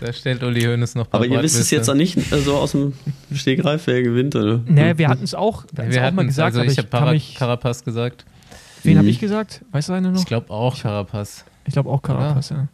Da 0.00 0.12
stellt 0.12 0.42
Uli 0.42 0.62
Hoeneß 0.62 0.94
noch 0.94 1.06
ein 1.06 1.10
paar 1.10 1.20
Aber 1.20 1.26
ihr 1.26 1.42
wisst 1.42 1.58
es 1.58 1.70
jetzt 1.70 1.88
auch 1.88 1.94
nicht 1.94 2.18
äh, 2.30 2.38
so 2.38 2.56
aus 2.56 2.72
dem 2.72 2.92
Stegreif, 3.34 3.86
wer 3.86 4.02
gewinnt, 4.02 4.36
oder? 4.36 4.60
Nee, 4.66 4.98
wir 4.98 5.08
hatten 5.08 5.24
es 5.24 5.34
auch, 5.34 5.64
wir 5.72 5.84
Ja, 5.84 5.90
wir 5.90 6.00
auch 6.00 6.04
hatten 6.06 6.16
mal 6.16 6.26
gesagt, 6.26 6.46
also 6.48 6.60
aber 6.60 6.66
ich 6.66 6.72
ich 6.72 6.78
habe 6.78 6.88
Para 6.88 7.12
mich, 7.12 7.34
Carapaz 7.34 7.82
gesagt. 7.82 8.26
wen 8.82 8.98
habe 8.98 9.06
Mhm. 9.06 9.10
ich 9.10 9.18
gesagt? 9.20 9.62
Weißt 9.72 9.88
du 9.88 9.94
einer 9.94 10.10
noch? 10.10 10.20
Ich 10.20 10.26
glaube 10.26 10.50
auch 10.50 10.78
Carapaz. 10.78 11.44
Ich 11.64 11.72
glaube 11.72 11.88
auch 11.90 12.02
Carapaz, 12.02 12.50
ja. 12.50 12.68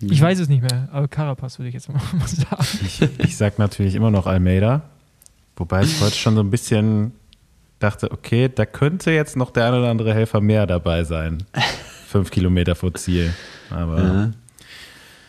Ich 0.00 0.20
weiß 0.20 0.40
es 0.40 0.48
nicht 0.48 0.62
mehr, 0.62 0.88
aber 0.92 1.08
Carapaz 1.08 1.58
würde 1.58 1.68
ich 1.68 1.74
jetzt 1.74 1.88
mal 1.92 2.00
sagen. 2.26 2.66
Ich, 2.84 3.00
ich 3.18 3.36
sag 3.36 3.58
natürlich 3.58 3.94
immer 3.94 4.10
noch 4.10 4.26
Almeida. 4.26 4.82
Wobei 5.56 5.82
ich 5.84 6.00
heute 6.00 6.16
schon 6.16 6.34
so 6.34 6.40
ein 6.42 6.50
bisschen 6.50 7.12
dachte, 7.78 8.10
okay, 8.10 8.50
da 8.54 8.66
könnte 8.66 9.10
jetzt 9.10 9.36
noch 9.36 9.50
der 9.50 9.66
ein 9.68 9.74
oder 9.74 9.88
andere 9.90 10.12
Helfer 10.12 10.40
mehr 10.40 10.66
dabei 10.66 11.04
sein. 11.04 11.44
Fünf 12.12 12.30
Kilometer 12.30 12.74
vor 12.74 12.92
Ziel. 12.94 13.32
Aber 13.70 13.98
Ja. 13.98 14.30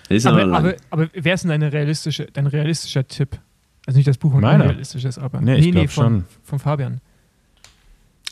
Ist 0.10 0.28
aber, 0.28 0.44
Aber, 0.44 0.58
aber, 0.58 0.76
aber 0.90 1.10
wer 1.14 1.34
ist 1.34 1.44
denn 1.44 1.50
deine 1.50 1.72
realistische, 1.72 2.28
dein 2.34 2.46
realistischer 2.46 3.08
Tipp? 3.08 3.40
Also 3.86 3.98
nicht 3.98 4.08
das 4.08 4.18
Buch 4.18 4.34
und 4.34 4.44
ist, 4.44 5.18
aber. 5.18 5.40
Nee, 5.42 5.56
ich 5.56 5.72
glaub 5.72 5.90
von, 5.90 6.04
schon. 6.04 6.26
von 6.44 6.60
Fabian. 6.60 7.00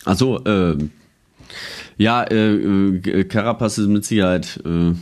Achso, 0.04 0.42
ähm, 0.46 0.92
ja, 1.98 2.24
äh, 2.24 2.56
äh, 2.56 3.24
Carapaz 3.24 3.78
ist 3.78 3.88
mit 3.88 4.04
Sicherheit 4.04 4.62
äh, 4.66 4.94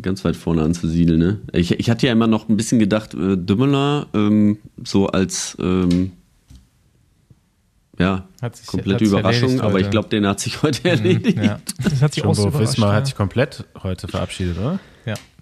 ganz 0.00 0.24
weit 0.24 0.36
vorne 0.36 0.62
anzusiedeln. 0.62 1.18
Ne? 1.18 1.40
Ich, 1.52 1.78
ich 1.78 1.88
hatte 1.88 2.06
ja 2.06 2.12
immer 2.12 2.26
noch 2.26 2.48
ein 2.48 2.56
bisschen 2.56 2.78
gedacht, 2.78 3.14
äh, 3.14 3.36
Dümmeler 3.36 4.06
ähm, 4.12 4.58
so 4.82 5.06
als 5.06 5.56
ähm, 5.60 6.12
ja, 7.98 8.26
Hat 8.42 8.56
sich, 8.56 8.66
komplette 8.66 9.04
Überraschung, 9.04 9.42
erledigt 9.42 9.64
aber 9.64 9.80
ich 9.80 9.90
glaube, 9.90 10.08
den 10.08 10.26
hat 10.26 10.40
sich 10.40 10.62
heute 10.62 10.88
erledigt. 10.88 11.36
Mhm, 11.36 11.44
ja. 11.44 11.60
Das 11.82 12.02
hat 12.02 12.14
sich 12.14 12.24
auch 12.24 12.34
so. 12.34 12.52
Visma 12.58 12.88
ja. 12.88 12.94
hat 12.94 13.06
sich 13.06 13.14
komplett 13.14 13.64
heute 13.82 14.08
verabschiedet, 14.08 14.58
oder? 14.58 14.78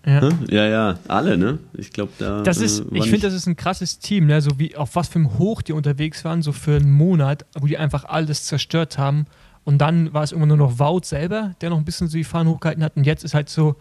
ja. 0.05 0.31
Ja, 0.49 0.67
ja, 0.67 0.99
alle, 1.07 1.39
ne? 1.39 1.61
Ich 1.75 1.93
glaube, 1.93 2.11
da. 2.19 2.43
Das 2.43 2.59
ist, 2.59 2.81
äh, 2.81 2.85
ich 2.95 3.05
finde, 3.05 3.21
das 3.21 3.35
ist 3.35 3.47
ein 3.47 3.55
krasses 3.55 4.01
Team, 4.01 4.27
ne? 4.27 4.41
so 4.41 4.59
wie 4.59 4.77
auf 4.77 4.97
was 4.97 5.09
für 5.09 5.21
einem 5.21 5.39
Hoch 5.39 5.63
die 5.63 5.73
unterwegs 5.73 6.25
waren, 6.25 6.43
so 6.43 6.51
für 6.53 6.77
einen 6.77 6.91
Monat, 6.91 7.47
wo 7.59 7.67
die 7.67 7.79
einfach 7.79 8.05
alles 8.05 8.45
zerstört 8.45 8.99
haben. 8.99 9.27
Und 9.65 9.79
dann 9.79 10.13
war 10.13 10.25
es 10.25 10.33
immer 10.33 10.47
nur 10.47 10.57
noch 10.57 10.81
Wout 10.81 11.03
selber, 11.05 11.55
der 11.61 11.71
noch 11.71 11.79
ein 11.79 11.85
bisschen 11.85 12.09
so 12.09 12.17
die 12.17 12.25
Fahnen 12.25 12.53
hochgehalten 12.53 12.83
hat. 12.83 12.97
Und 12.97 13.05
jetzt 13.05 13.23
ist 13.23 13.35
halt 13.35 13.49
so 13.49 13.77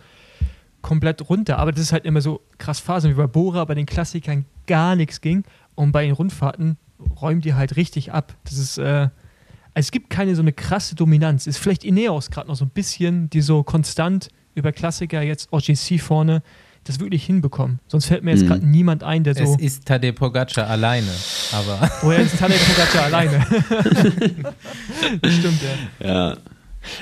komplett 0.84 1.28
runter. 1.28 1.58
Aber 1.58 1.72
das 1.72 1.82
ist 1.82 1.92
halt 1.92 2.06
immer 2.06 2.22
so 2.22 2.42
krass 2.60 2.80
Phasen, 2.80 3.10
wie 3.10 3.16
bei 3.16 3.26
Bora 3.26 3.66
bei 3.66 3.74
den 3.74 3.88
Klassikern 3.88 4.46
gar 4.68 4.96
nichts 4.96 5.22
ging. 5.22 5.44
Und 5.74 5.92
bei 5.92 6.06
den 6.06 6.14
Rundfahrten 6.14 6.78
räumen 7.22 7.42
die 7.42 7.54
halt 7.54 7.76
richtig 7.76 8.12
ab. 8.12 8.36
Das 8.46 8.58
ist, 8.58 8.78
äh, 8.78 8.84
also 8.84 9.10
es 9.76 9.92
gibt 9.92 10.10
keine 10.10 10.36
so 10.36 10.42
eine 10.42 10.54
krasse 10.54 10.96
Dominanz. 10.96 11.48
Ist 11.48 11.58
vielleicht 11.58 11.84
Ineos 11.84 12.30
gerade 12.32 12.48
noch 12.48 12.56
so 12.56 12.66
ein 12.66 12.70
bisschen, 12.72 13.30
die 13.30 13.42
so 13.42 13.64
konstant 13.64 14.30
über 14.56 14.72
Klassiker 14.72 15.22
jetzt 15.22 15.52
OGC 15.54 16.00
vorne 16.00 16.42
das 16.84 17.00
wirklich 17.00 17.24
hinbekommen. 17.24 17.80
Sonst 17.88 18.08
fällt 18.08 18.24
mir 18.24 18.32
jetzt 18.32 18.42
Mhm. 18.44 18.48
gerade 18.48 18.66
niemand 18.66 19.04
ein, 19.04 19.24
der 19.24 19.36
so. 19.36 19.44
Es 19.44 19.56
ist 19.62 19.86
Tadej 19.86 20.14
Pogacar 20.14 20.68
alleine, 20.68 21.06
aber 21.52 21.90
Oder 22.08 22.18
ist 22.20 22.40
Tadej 22.40 22.58
Pogacar 22.58 23.04
alleine? 23.04 23.46
das 25.22 25.34
stimmt, 25.36 25.60
ja. 26.02 26.08
Ja. 26.08 26.38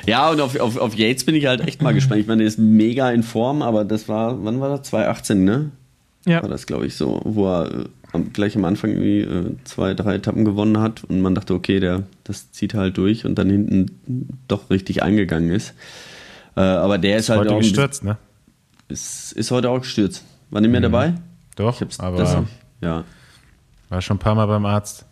Ja, 0.05 0.29
und 0.29 0.41
auf, 0.41 0.59
auf, 0.59 0.75
auf 0.77 0.95
Yates 0.95 1.23
bin 1.23 1.35
ich 1.35 1.45
halt 1.45 1.61
echt 1.61 1.81
mal 1.81 1.93
gespannt. 1.93 2.19
Ich 2.19 2.27
meine, 2.27 2.39
der 2.39 2.47
ist 2.49 2.59
mega 2.59 3.09
in 3.11 3.23
Form, 3.23 3.61
aber 3.61 3.85
das 3.85 4.09
war, 4.09 4.43
wann 4.43 4.59
war 4.59 4.67
das? 4.77 4.89
2018, 4.89 5.45
ne? 5.45 5.71
Ja, 6.25 6.41
War 6.41 6.49
das, 6.49 6.65
glaube 6.65 6.85
ich, 6.85 6.95
so, 6.95 7.21
wo 7.23 7.47
er 7.47 7.71
äh, 7.71 7.85
gleich 8.33 8.55
am 8.55 8.65
Anfang 8.65 8.91
irgendwie 8.91 9.19
äh, 9.21 9.55
zwei, 9.65 9.93
drei 9.93 10.15
Etappen 10.15 10.45
gewonnen 10.45 10.79
hat 10.79 11.03
und 11.03 11.21
man 11.21 11.35
dachte, 11.35 11.53
okay, 11.53 11.79
der, 11.79 12.03
das 12.23 12.51
zieht 12.51 12.73
halt 12.73 12.97
durch 12.97 13.25
und 13.25 13.35
dann 13.35 13.49
hinten 13.49 14.39
doch 14.47 14.69
richtig 14.69 15.03
eingegangen 15.03 15.51
ist. 15.51 15.73
Äh, 16.55 16.61
aber 16.61 16.97
der 16.97 17.17
ist, 17.17 17.29
halt 17.29 17.41
heute 17.41 17.53
auch 17.53 17.59
gestürzt, 17.59 18.03
ne? 18.03 18.17
ist, 18.87 19.31
ist 19.33 19.51
heute 19.51 19.69
auch 19.69 19.79
gestürzt. 19.81 20.23
War 20.49 20.61
nicht 20.61 20.71
mehr 20.71 20.81
dabei? 20.81 21.13
Doch, 21.55 21.75
Ich 21.75 21.81
hab's, 21.81 21.99
aber 21.99 22.17
das, 22.17 22.37
ja. 22.81 23.03
war 23.89 24.01
schon 24.01 24.15
ein 24.17 24.19
paar 24.19 24.35
Mal 24.35 24.47
beim 24.47 24.65
Arzt. 24.65 25.05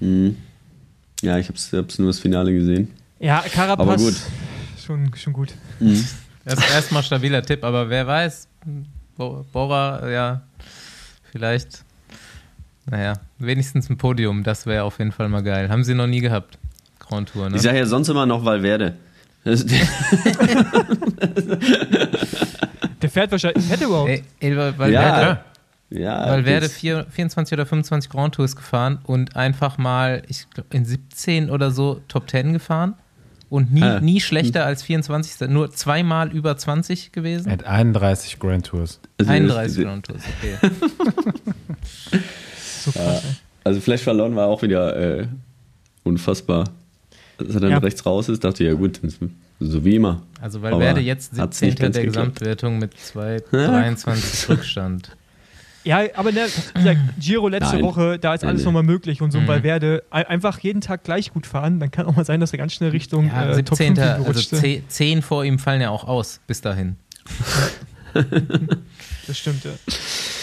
Mhm. 0.00 0.36
Ja, 1.22 1.38
ich 1.38 1.48
hab's, 1.48 1.72
hab's 1.72 1.98
nur 1.98 2.08
das 2.08 2.18
Finale 2.20 2.52
gesehen. 2.52 2.92
ja 3.18 3.40
Carapaz. 3.52 3.80
Aber 3.86 3.96
gut. 3.96 4.14
Schon, 4.84 5.10
schon 5.16 5.32
gut. 5.32 5.52
das 6.44 6.58
ist 6.60 6.70
erstmal 6.70 7.02
stabiler 7.02 7.42
Tipp, 7.42 7.64
aber 7.64 7.88
wer 7.90 8.06
weiß, 8.06 8.46
Bo- 9.16 9.44
Bora, 9.52 10.08
ja, 10.08 10.42
vielleicht, 11.32 11.84
naja, 12.90 13.14
wenigstens 13.38 13.90
ein 13.90 13.96
Podium, 13.98 14.42
das 14.44 14.66
wäre 14.66 14.84
auf 14.84 14.98
jeden 14.98 15.12
Fall 15.12 15.28
mal 15.28 15.42
geil. 15.42 15.68
Haben 15.68 15.84
sie 15.84 15.94
noch 15.94 16.06
nie 16.06 16.20
gehabt, 16.20 16.58
Grand 16.98 17.28
Tour, 17.30 17.50
ne? 17.50 17.56
Ich 17.56 17.62
sage 17.62 17.78
ja 17.78 17.86
sonst 17.86 18.08
immer 18.08 18.26
noch 18.26 18.44
Valverde. 18.44 18.94
Der 23.02 23.10
fährt 23.10 23.30
wahrscheinlich. 23.32 23.64
Fährt 23.64 23.80
er 23.80 23.86
überhaupt? 23.86 24.10
Ey, 24.10 24.22
ey, 24.40 24.56
weil, 24.56 24.78
weil 24.78 24.92
Ja. 24.92 25.00
Werde, 25.02 25.40
ja, 25.90 26.28
Valverde 26.28 26.68
vier, 26.68 27.06
24 27.10 27.52
oder 27.52 27.66
25 27.66 28.10
Grand 28.10 28.34
Tours 28.34 28.56
gefahren 28.56 28.98
und 29.04 29.36
einfach 29.36 29.78
mal, 29.78 30.22
ich 30.28 30.48
glaube, 30.50 30.68
in 30.74 30.84
17 30.84 31.50
oder 31.50 31.70
so 31.70 32.00
Top 32.08 32.28
10 32.28 32.54
gefahren 32.54 32.94
und 33.50 33.72
nie, 33.72 33.82
Ah. 33.84 34.00
nie 34.00 34.20
schlechter 34.20 34.66
als 34.66 34.82
24. 34.82 35.48
Nur 35.48 35.70
zweimal 35.70 36.32
über 36.32 36.56
20 36.56 37.06
Er 37.06 37.12
gewesen. 37.12 37.52
hat 37.52 37.62
31 37.64 38.40
Grand 38.40 38.66
Tours. 38.66 39.00
also, 39.18 39.30
31 39.30 39.76
das- 39.76 39.84
Grand 39.84 40.06
Tours, 40.06 40.22
okay. 40.40 40.58
So 42.86 42.92
krass, 42.92 43.22
ey. 43.24 43.30
Also 43.64 43.80
Flash 43.80 44.00
Verloren 44.02 44.34
war 44.36 44.46
auch 44.46 44.62
wieder 44.62 44.96
äh, 44.96 45.26
unfassbar. 46.04 46.70
Als 47.38 47.54
er 47.54 47.60
dann 47.60 47.70
Ja. 47.72 47.78
rechts 47.78 48.06
raus 48.06 48.28
ist, 48.30 48.42
dachte 48.44 48.62
ich, 48.64 48.68
ja 48.70 48.74
gut, 48.74 49.00
so 49.60 49.84
wie 49.84 49.96
immer. 49.96 50.22
Also 50.40 50.62
Valverde 50.62 50.90
Aber 50.92 51.00
jetzt 51.00 51.38
hat's 51.38 51.58
17. 51.58 51.68
nicht 51.68 51.78
ganz 51.80 51.94
der 51.96 52.04
geklappt. 52.06 52.26
Gesamtwertung 52.38 52.78
mit 52.78 52.94
2,23 52.94 54.48
Rückstand. 54.48 55.10
Ja, 55.84 56.00
aber 56.14 56.32
ne, 56.32 56.46
wie 56.74 56.78
gesagt, 56.80 56.98
Giro 57.20 57.46
letzte 57.48 57.76
Nein. 57.76 57.84
Woche, 57.84 58.18
da 58.18 58.34
ist 58.34 58.42
alles 58.44 58.64
nochmal 58.64 58.82
möglich 58.82 59.22
und 59.22 59.30
so 59.30 59.40
Mhm. 59.40 59.46
bei 59.46 59.62
Werde 59.62 60.02
einfach 60.10 60.58
jeden 60.60 60.80
Tag 60.80 61.04
gleich 61.04 61.32
gut 61.32 61.46
fahren, 61.46 61.78
dann 61.78 61.90
kann 61.92 62.06
auch 62.06 62.16
mal 62.16 62.24
sein, 62.24 62.40
dass 62.40 62.50
er 62.52 62.58
ganz 62.58 62.72
schnell 62.72 62.90
Richtung 62.90 63.28
Ja, 63.28 63.50
äh, 63.56 63.62
Top 63.62 63.78
17. 63.78 63.94
5 63.96 63.98
Also 64.08 64.22
gerutscht 64.24 64.52
ist. 64.52 64.60
10, 64.60 64.82
10 64.88 65.22
vor 65.22 65.44
ihm 65.44 65.58
fallen 65.60 65.80
ja 65.80 65.90
auch 65.90 66.04
aus, 66.04 66.40
bis 66.46 66.60
dahin. 66.60 66.96
Das 69.26 69.38
stimmt, 69.38 69.64
ja. 69.64 69.70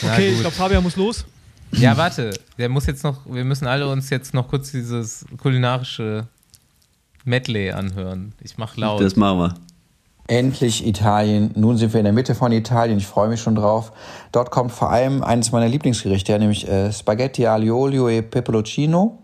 Ja, 0.03 0.11
Okay, 0.13 0.27
ich 0.27 0.33
gut. 0.33 0.41
glaube, 0.41 0.55
Fabian 0.55 0.83
muss 0.83 0.95
los. 0.95 1.25
Ja, 1.73 1.97
warte, 1.97 2.33
der 2.57 2.69
muss 2.69 2.85
jetzt 2.85 3.03
noch, 3.03 3.21
wir 3.25 3.43
müssen 3.43 3.67
alle 3.67 3.87
uns 3.89 4.09
jetzt 4.09 4.33
noch 4.33 4.47
kurz 4.47 4.71
dieses 4.71 5.25
kulinarische 5.37 6.27
Medley 7.25 7.71
anhören. 7.71 8.33
Ich 8.41 8.57
mach 8.57 8.77
laut. 8.77 9.01
Das 9.01 9.15
machen 9.15 9.39
wir. 9.39 9.53
Endlich 10.27 10.87
Italien. 10.87 11.51
Nun 11.55 11.77
sind 11.77 11.93
wir 11.93 11.99
in 11.99 12.05
der 12.05 12.13
Mitte 12.13 12.35
von 12.35 12.51
Italien. 12.51 12.97
Ich 12.97 13.07
freue 13.07 13.27
mich 13.27 13.41
schon 13.41 13.55
drauf. 13.55 13.91
Dort 14.31 14.51
kommt 14.51 14.71
vor 14.71 14.89
allem 14.89 15.23
eines 15.23 15.51
meiner 15.51 15.67
Lieblingsgerichte, 15.67 16.37
nämlich 16.39 16.67
äh, 16.67 16.91
Spaghetti 16.93 17.45
aglio 17.45 17.77
olio 17.77 18.09
e 18.09 18.21
peperoncino. 18.21 19.19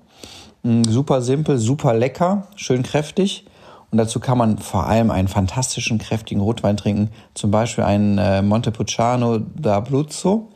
Mm, 0.63 0.83
super 0.83 1.21
simpel, 1.21 1.57
super 1.57 1.93
lecker, 1.93 2.47
schön 2.55 2.83
kräftig. 2.83 3.45
Und 3.91 3.97
dazu 3.97 4.19
kann 4.19 4.37
man 4.37 4.57
vor 4.57 4.87
allem 4.87 5.09
einen 5.09 5.27
fantastischen, 5.27 5.97
kräftigen 5.97 6.41
Rotwein 6.41 6.77
trinken. 6.77 7.09
Zum 7.33 7.49
Beispiel 7.49 7.85
einen 7.85 8.17
äh, 8.17 8.41
Montepulciano 8.41 9.37
d'Abruzzo. 9.37 10.49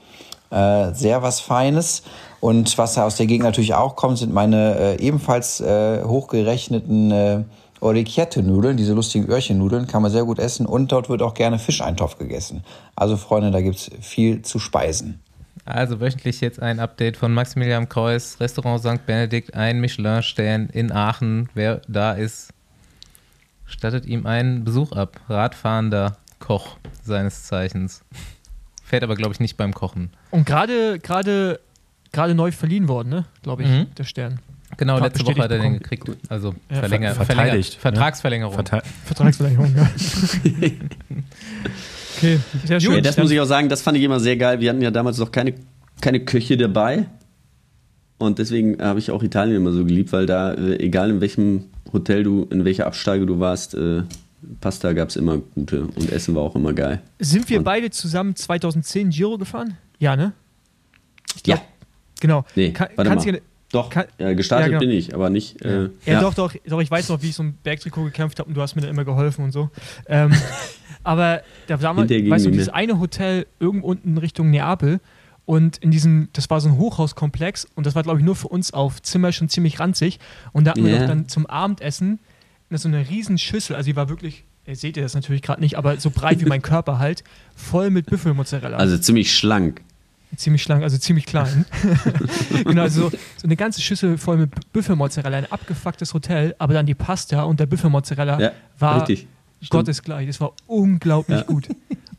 Äh, 0.54 0.94
sehr 0.94 1.24
was 1.24 1.40
Feines. 1.40 2.04
Und 2.40 2.78
was 2.78 2.98
aus 2.98 3.16
der 3.16 3.26
Gegend 3.26 3.46
natürlich 3.46 3.74
auch 3.74 3.96
kommt, 3.96 4.20
sind 4.20 4.34
meine 4.34 4.78
äh, 4.78 5.02
ebenfalls 5.02 5.62
äh, 5.62 6.04
hochgerechneten 6.04 7.12
äh, 7.12 7.44
Orecchiette-Nudeln, 7.80 8.78
diese 8.78 8.94
lustigen 8.94 9.28
Öhrchennudeln, 9.28 9.88
kann 9.88 10.02
man 10.02 10.12
sehr 10.12 10.26
gut 10.26 10.40
essen. 10.40 10.66
Und 10.66 10.92
dort 10.92 11.10
wird 11.10 11.22
auch 11.22 11.34
gerne 11.34 11.58
Fischeintopf 11.58 12.18
gegessen. 12.18 12.64
Also 12.96 13.18
Freunde, 13.18 13.52
da 13.52 13.62
gibt's 13.62 13.90
viel 14.02 14.42
zu 14.44 14.60
speisen. 14.60 15.22
Also 15.66 16.00
wöchentlich 16.00 16.42
jetzt 16.42 16.62
ein 16.62 16.80
Update 16.80 17.18
von 17.18 17.34
Maximilian 17.34 17.90
Kreuz, 17.90 18.38
Restaurant 18.40 18.82
St. 18.82 19.06
Benedikt, 19.06 19.54
ein 19.54 19.80
Michelin-Stern 19.80 20.70
in 20.72 20.92
Aachen. 20.92 21.50
Wer 21.54 21.82
da 21.88 22.14
ist, 22.14 22.50
stattet 23.66 24.06
ihm 24.06 24.26
einen 24.26 24.64
Besuch 24.64 24.92
ab. 24.92 25.20
Radfahrender 25.30 26.18
Koch 26.40 26.78
seines 27.04 27.46
Zeichens. 27.46 28.04
Fährt 28.94 29.04
aber, 29.04 29.16
glaube 29.16 29.34
ich, 29.34 29.40
nicht 29.40 29.58
beim 29.58 29.74
Kochen. 29.74 30.12
Und 30.30 30.46
gerade 30.46 31.00
gerade 31.00 31.60
gerade 32.12 32.36
neu 32.36 32.52
verliehen 32.52 32.88
worden, 32.88 33.10
ne? 33.10 33.26
Glaube 33.42 33.64
ich, 33.64 33.70
Mhm. 33.70 33.88
der 33.98 34.04
Stern. 34.04 34.38
Genau, 34.78 34.98
Ver- 34.98 35.06
letzte 35.06 35.26
Woche 35.26 35.42
hat 35.42 35.50
er 35.52 35.58
den 35.58 35.74
gekriegt. 35.80 36.08
Also 36.30 36.54
Ja, 36.70 36.78
verlänger, 36.78 37.16
ver- 37.16 37.26
verlänger, 37.26 37.46
verteidigt, 37.48 37.74
ne? 37.74 37.80
Vertragsverlängerung. 37.82 38.54
Verte- 38.56 38.84
Vertragsverlängerung, 39.06 39.76
ja. 39.76 39.90
okay, 42.18 42.40
sehr 42.66 42.80
schön. 42.80 42.94
Ja, 42.96 43.02
das 43.02 43.18
muss 43.18 43.32
ich 43.32 43.40
auch 43.40 43.46
sagen, 43.46 43.68
das 43.70 43.82
fand 43.82 43.98
ich 43.98 44.04
immer 44.04 44.20
sehr 44.20 44.38
geil. 44.38 44.60
Wir 44.60 44.70
hatten 44.70 44.82
ja 44.82 44.92
damals 44.92 45.18
noch 45.18 45.32
keine, 45.32 45.54
keine 46.02 46.20
Köche 46.20 46.56
dabei. 46.58 47.06
Und 48.20 48.40
deswegen 48.40 48.82
habe 48.82 49.00
ich 49.00 49.12
auch 49.12 49.24
Italien 49.24 49.58
immer 49.58 49.72
so 49.72 49.84
geliebt, 49.86 50.12
weil 50.14 50.26
da, 50.26 50.54
äh, 50.54 50.78
egal 50.84 51.10
in 51.10 51.20
welchem 51.22 51.66
Hotel 51.92 52.24
du, 52.24 52.48
in 52.52 52.64
welcher 52.64 52.86
Absteige 52.88 53.26
du 53.26 53.40
warst, 53.40 53.74
äh, 53.76 54.04
Pasta 54.62 54.94
gab 54.94 55.10
es 55.10 55.16
immer 55.16 55.38
gute 55.38 55.84
und 55.84 56.12
Essen 56.12 56.36
war 56.36 56.44
auch 56.44 56.56
immer 56.56 56.74
geil. 56.74 57.02
Sind 57.20 57.50
wir 57.50 57.60
Und- 57.60 57.64
beide 57.64 57.90
zusammen 57.90 58.36
2010 58.36 59.10
Giro 59.10 59.38
gefahren? 59.38 59.78
Ja, 60.00 60.16
ne? 60.16 60.34
Ja, 61.46 61.62
Genau. 62.20 62.46
nee, 62.56 62.72
Kann, 62.72 62.90
warte 62.96 63.10
kannst 63.10 63.26
mal. 63.26 63.32
du- 63.34 63.42
Doch, 63.72 63.90
kann- 63.90 64.06
ja, 64.20 64.34
gestartet 64.34 64.72
ja, 64.72 64.78
genau. 64.80 64.90
bin 64.90 64.98
ich, 64.98 65.14
aber 65.16 65.30
nicht. 65.30 65.62
Äh, 65.66 65.90
Ja, 66.06 66.22
Doch, 66.22 66.34
doch, 66.36 66.54
doch, 66.68 66.80
ich 66.82 66.92
weiß 66.92 67.10
noch, 67.10 67.22
wie 67.22 67.30
ich 67.30 67.36
so 67.36 67.44
ein 67.44 67.58
Bergtrikot 67.64 68.04
gekämpft 68.06 68.40
habe 68.40 68.48
und 68.48 68.56
du 68.56 68.62
hast 68.62 68.76
mir 68.76 68.82
dann 68.82 68.92
immer 68.92 69.04
geholfen 69.04 69.44
und 69.46 69.52
so. 69.52 69.70
Ähm, 70.08 70.32
aber 71.04 71.42
da 71.68 71.82
war 71.82 71.94
mal, 71.94 72.08
weißt 72.10 72.46
du, 72.46 72.52
dieses 72.52 72.68
mehr. 72.68 72.76
eine 72.76 73.00
Hotel 73.00 73.48
irgendwo 73.60 73.88
unten 73.88 74.18
Richtung 74.20 74.52
Neapel 74.52 75.00
und 75.46 75.78
in 75.78 75.92
diesem, 75.92 76.30
das 76.34 76.50
war 76.50 76.62
so 76.62 76.70
ein 76.70 76.78
Hochhauskomplex 76.78 77.68
und 77.76 77.86
das 77.86 77.96
war, 77.96 78.04
glaube 78.04 78.20
ich, 78.20 78.26
nur 78.26 78.36
für 78.36 78.48
uns 78.48 78.74
auf 78.74 79.02
Zimmer 79.02 79.32
schon 79.32 79.50
ziemlich 79.50 79.80
ranzig. 79.80 80.20
Und 80.54 80.66
da 80.66 80.72
hatten 80.72 80.86
wir 80.86 80.92
Ja. 80.94 81.00
doch 81.00 81.08
dann 81.08 81.28
zum 81.28 81.46
Abendessen 81.48 82.20
so 82.82 82.88
eine 82.88 83.08
riesen 83.10 83.38
Schüssel, 83.38 83.76
also 83.76 83.86
die 83.90 83.96
war 83.96 84.10
wirklich, 84.10 84.44
ihr 84.66 84.76
seht 84.76 84.98
ihr 84.98 85.04
das 85.04 85.14
natürlich 85.14 85.42
gerade 85.42 85.62
nicht, 85.62 85.78
aber 85.78 85.98
so 85.98 86.10
breit 86.10 86.40
wie 86.42 86.46
mein 86.46 86.62
Körper 86.72 87.00
halt, 87.00 87.24
voll 87.56 87.90
mit 87.90 88.06
Büffelmozzarella. 88.08 88.78
Also 88.78 88.98
ziemlich 88.98 89.34
schlank. 89.36 89.82
Ziemlich 90.36 90.64
schlank, 90.64 90.82
also 90.84 90.98
ziemlich 90.98 91.26
klein. 91.28 91.66
genau, 92.66 92.82
also 92.82 93.10
so, 93.10 93.18
so 93.38 93.44
eine 93.46 93.56
ganze 93.56 93.82
Schüssel 93.82 94.18
voll 94.18 94.38
mit 94.38 94.74
Büffelmozzarella, 94.74 95.38
ein 95.38 95.52
abgefucktes 95.52 96.14
Hotel, 96.14 96.56
aber 96.58 96.74
dann 96.74 96.86
die 96.88 96.96
Pasta 96.96 97.44
und 97.44 97.60
der 97.60 97.68
Büffelmozzarella 97.68 98.40
Ja, 98.40 98.52
war 98.80 99.08
richtig. 99.08 99.28
Gottesgleich. 99.70 100.28
Das 100.28 100.42
war 100.42 100.54
unglaublich 100.68 101.38
Ja. 101.40 101.44
gut. 101.46 101.70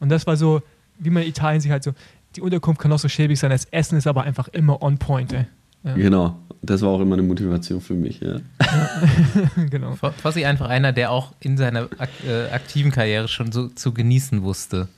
Und 0.00 0.08
das 0.08 0.26
war 0.26 0.36
so, 0.36 0.62
wie 0.98 1.10
man 1.10 1.24
in 1.24 1.28
Italien 1.28 1.60
sich 1.60 1.70
halt 1.70 1.82
so, 1.82 1.92
die 2.36 2.40
Unterkunft 2.40 2.80
kann 2.80 2.92
auch 2.92 2.98
so 2.98 3.08
schäbig 3.08 3.38
sein, 3.38 3.50
das 3.50 3.64
Essen 3.66 3.98
ist 3.98 4.06
aber 4.06 4.22
einfach 4.22 4.48
immer 4.48 4.80
on 4.82 4.98
point, 4.98 5.32
ey. 5.32 5.46
Ja. 5.84 5.94
Genau. 5.94 6.36
Das 6.62 6.80
war 6.80 6.88
auch 6.88 7.00
immer 7.00 7.12
eine 7.14 7.22
Motivation 7.22 7.80
für 7.82 7.92
mich. 7.94 8.20
Ja. 8.20 8.36
genau. 9.70 9.96
Fossi 10.22 10.44
einfach 10.46 10.68
einer, 10.68 10.92
der 10.92 11.10
auch 11.10 11.32
in 11.40 11.56
seiner 11.58 11.88
ak 11.98 12.08
äh, 12.26 12.50
aktiven 12.50 12.90
Karriere 12.90 13.28
schon 13.28 13.52
so 13.52 13.68
zu 13.68 13.92
genießen 13.92 14.42
wusste. 14.42 14.88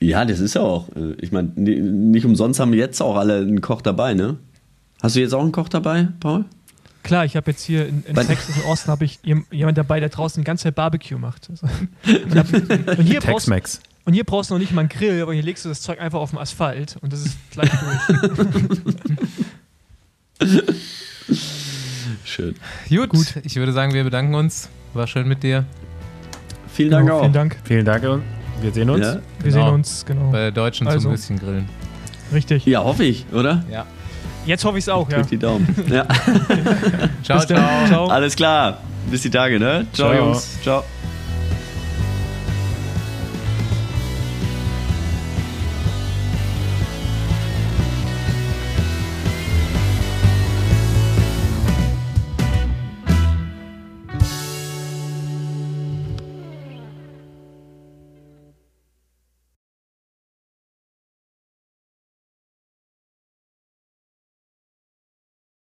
Ja, 0.00 0.24
das 0.24 0.40
ist 0.40 0.54
ja 0.54 0.60
auch. 0.62 0.88
äh, 0.96 1.14
Ich 1.20 1.32
meine, 1.32 1.50
ni- 1.56 1.80
nicht 1.80 2.24
umsonst 2.24 2.60
haben 2.60 2.72
jetzt 2.72 3.00
auch 3.02 3.16
alle 3.16 3.38
einen 3.38 3.60
Koch 3.60 3.82
dabei, 3.82 4.14
ne? 4.14 4.36
Hast 5.02 5.16
du 5.16 5.20
jetzt 5.20 5.34
auch 5.34 5.42
einen 5.42 5.52
Koch 5.52 5.68
dabei, 5.68 6.08
Paul? 6.20 6.44
Klar, 7.02 7.24
ich 7.24 7.36
habe 7.36 7.50
jetzt 7.50 7.62
hier 7.64 7.86
in, 7.86 8.04
in 8.06 8.14
Bei- 8.14 8.24
Texas 8.24 8.56
und 8.56 8.64
Austin 8.66 8.90
habe 8.90 9.04
ich 9.04 9.18
jem- 9.24 9.46
jemand 9.50 9.78
dabei, 9.78 10.00
der 10.00 10.08
draußen 10.08 10.42
die 10.42 10.46
ganze 10.46 10.64
Zeit 10.64 10.74
Barbecue 10.74 11.18
macht. 11.18 11.48
Also, 11.50 11.66
und, 12.24 12.34
hab, 12.36 12.52
und, 12.98 13.02
hier 13.04 13.20
Tex-Mex. 13.20 13.80
Und 14.08 14.14
hier 14.14 14.24
brauchst 14.24 14.48
du 14.48 14.54
noch 14.54 14.58
nicht 14.58 14.72
mal 14.72 14.80
einen 14.80 14.88
Grill, 14.88 15.20
aber 15.20 15.34
hier 15.34 15.42
legst 15.42 15.66
du 15.66 15.68
das 15.68 15.82
Zeug 15.82 16.00
einfach 16.00 16.18
auf 16.18 16.30
den 16.30 16.38
Asphalt 16.38 16.96
und 17.02 17.12
das 17.12 17.26
ist 17.26 17.36
gleich 17.50 17.68
durch. 17.68 18.88
Schön. 22.24 22.54
Gut, 22.88 23.34
ich 23.44 23.56
würde 23.56 23.72
sagen, 23.72 23.92
wir 23.92 24.04
bedanken 24.04 24.34
uns. 24.34 24.70
War 24.94 25.06
schön 25.06 25.28
mit 25.28 25.42
dir. 25.42 25.66
Vielen 26.72 26.90
Dank 26.90 27.04
Genau, 27.06 27.18
auch. 27.18 27.20
vielen 27.20 27.32
Dank. 27.34 27.56
Vielen 27.64 27.84
Dank 27.84 28.02
wir 28.62 28.72
sehen 28.72 28.88
uns. 28.88 29.04
Ja, 29.04 29.14
Wir 29.42 29.52
Genau. 29.52 29.64
sehen 29.66 29.74
uns, 29.74 30.04
genau. 30.06 30.30
Bei 30.30 30.38
der 30.38 30.52
Deutschen 30.52 30.88
Also. 30.88 31.00
zum 31.00 31.10
Würstchen 31.10 31.38
grillen. 31.38 31.68
Richtig. 32.32 32.64
ja 32.64 32.82
hoffe 32.82 33.04
ich, 33.04 33.26
oder? 33.30 33.62
Ja. 33.70 33.84
Jetzt 34.46 34.64
hoffe 34.64 34.78
ich 34.78 34.84
es 34.84 34.88
auch, 34.88 35.06
ja. 35.10 35.18
Drück 35.18 35.28
die 35.28 35.36
Daumen. 35.38 35.68
ja. 35.90 36.06
Ciao, 37.22 37.44
ciao. 37.44 37.86
Ciao. 37.86 38.06
Alles 38.06 38.34
klar. 38.34 38.80
Bis 39.10 39.20
die 39.20 39.30
Tage, 39.30 39.60
ne? 39.60 39.86
Ciao, 39.92 40.12
Ciao. 40.12 40.24
Jungs. 40.26 40.58
Ciao. 40.62 40.82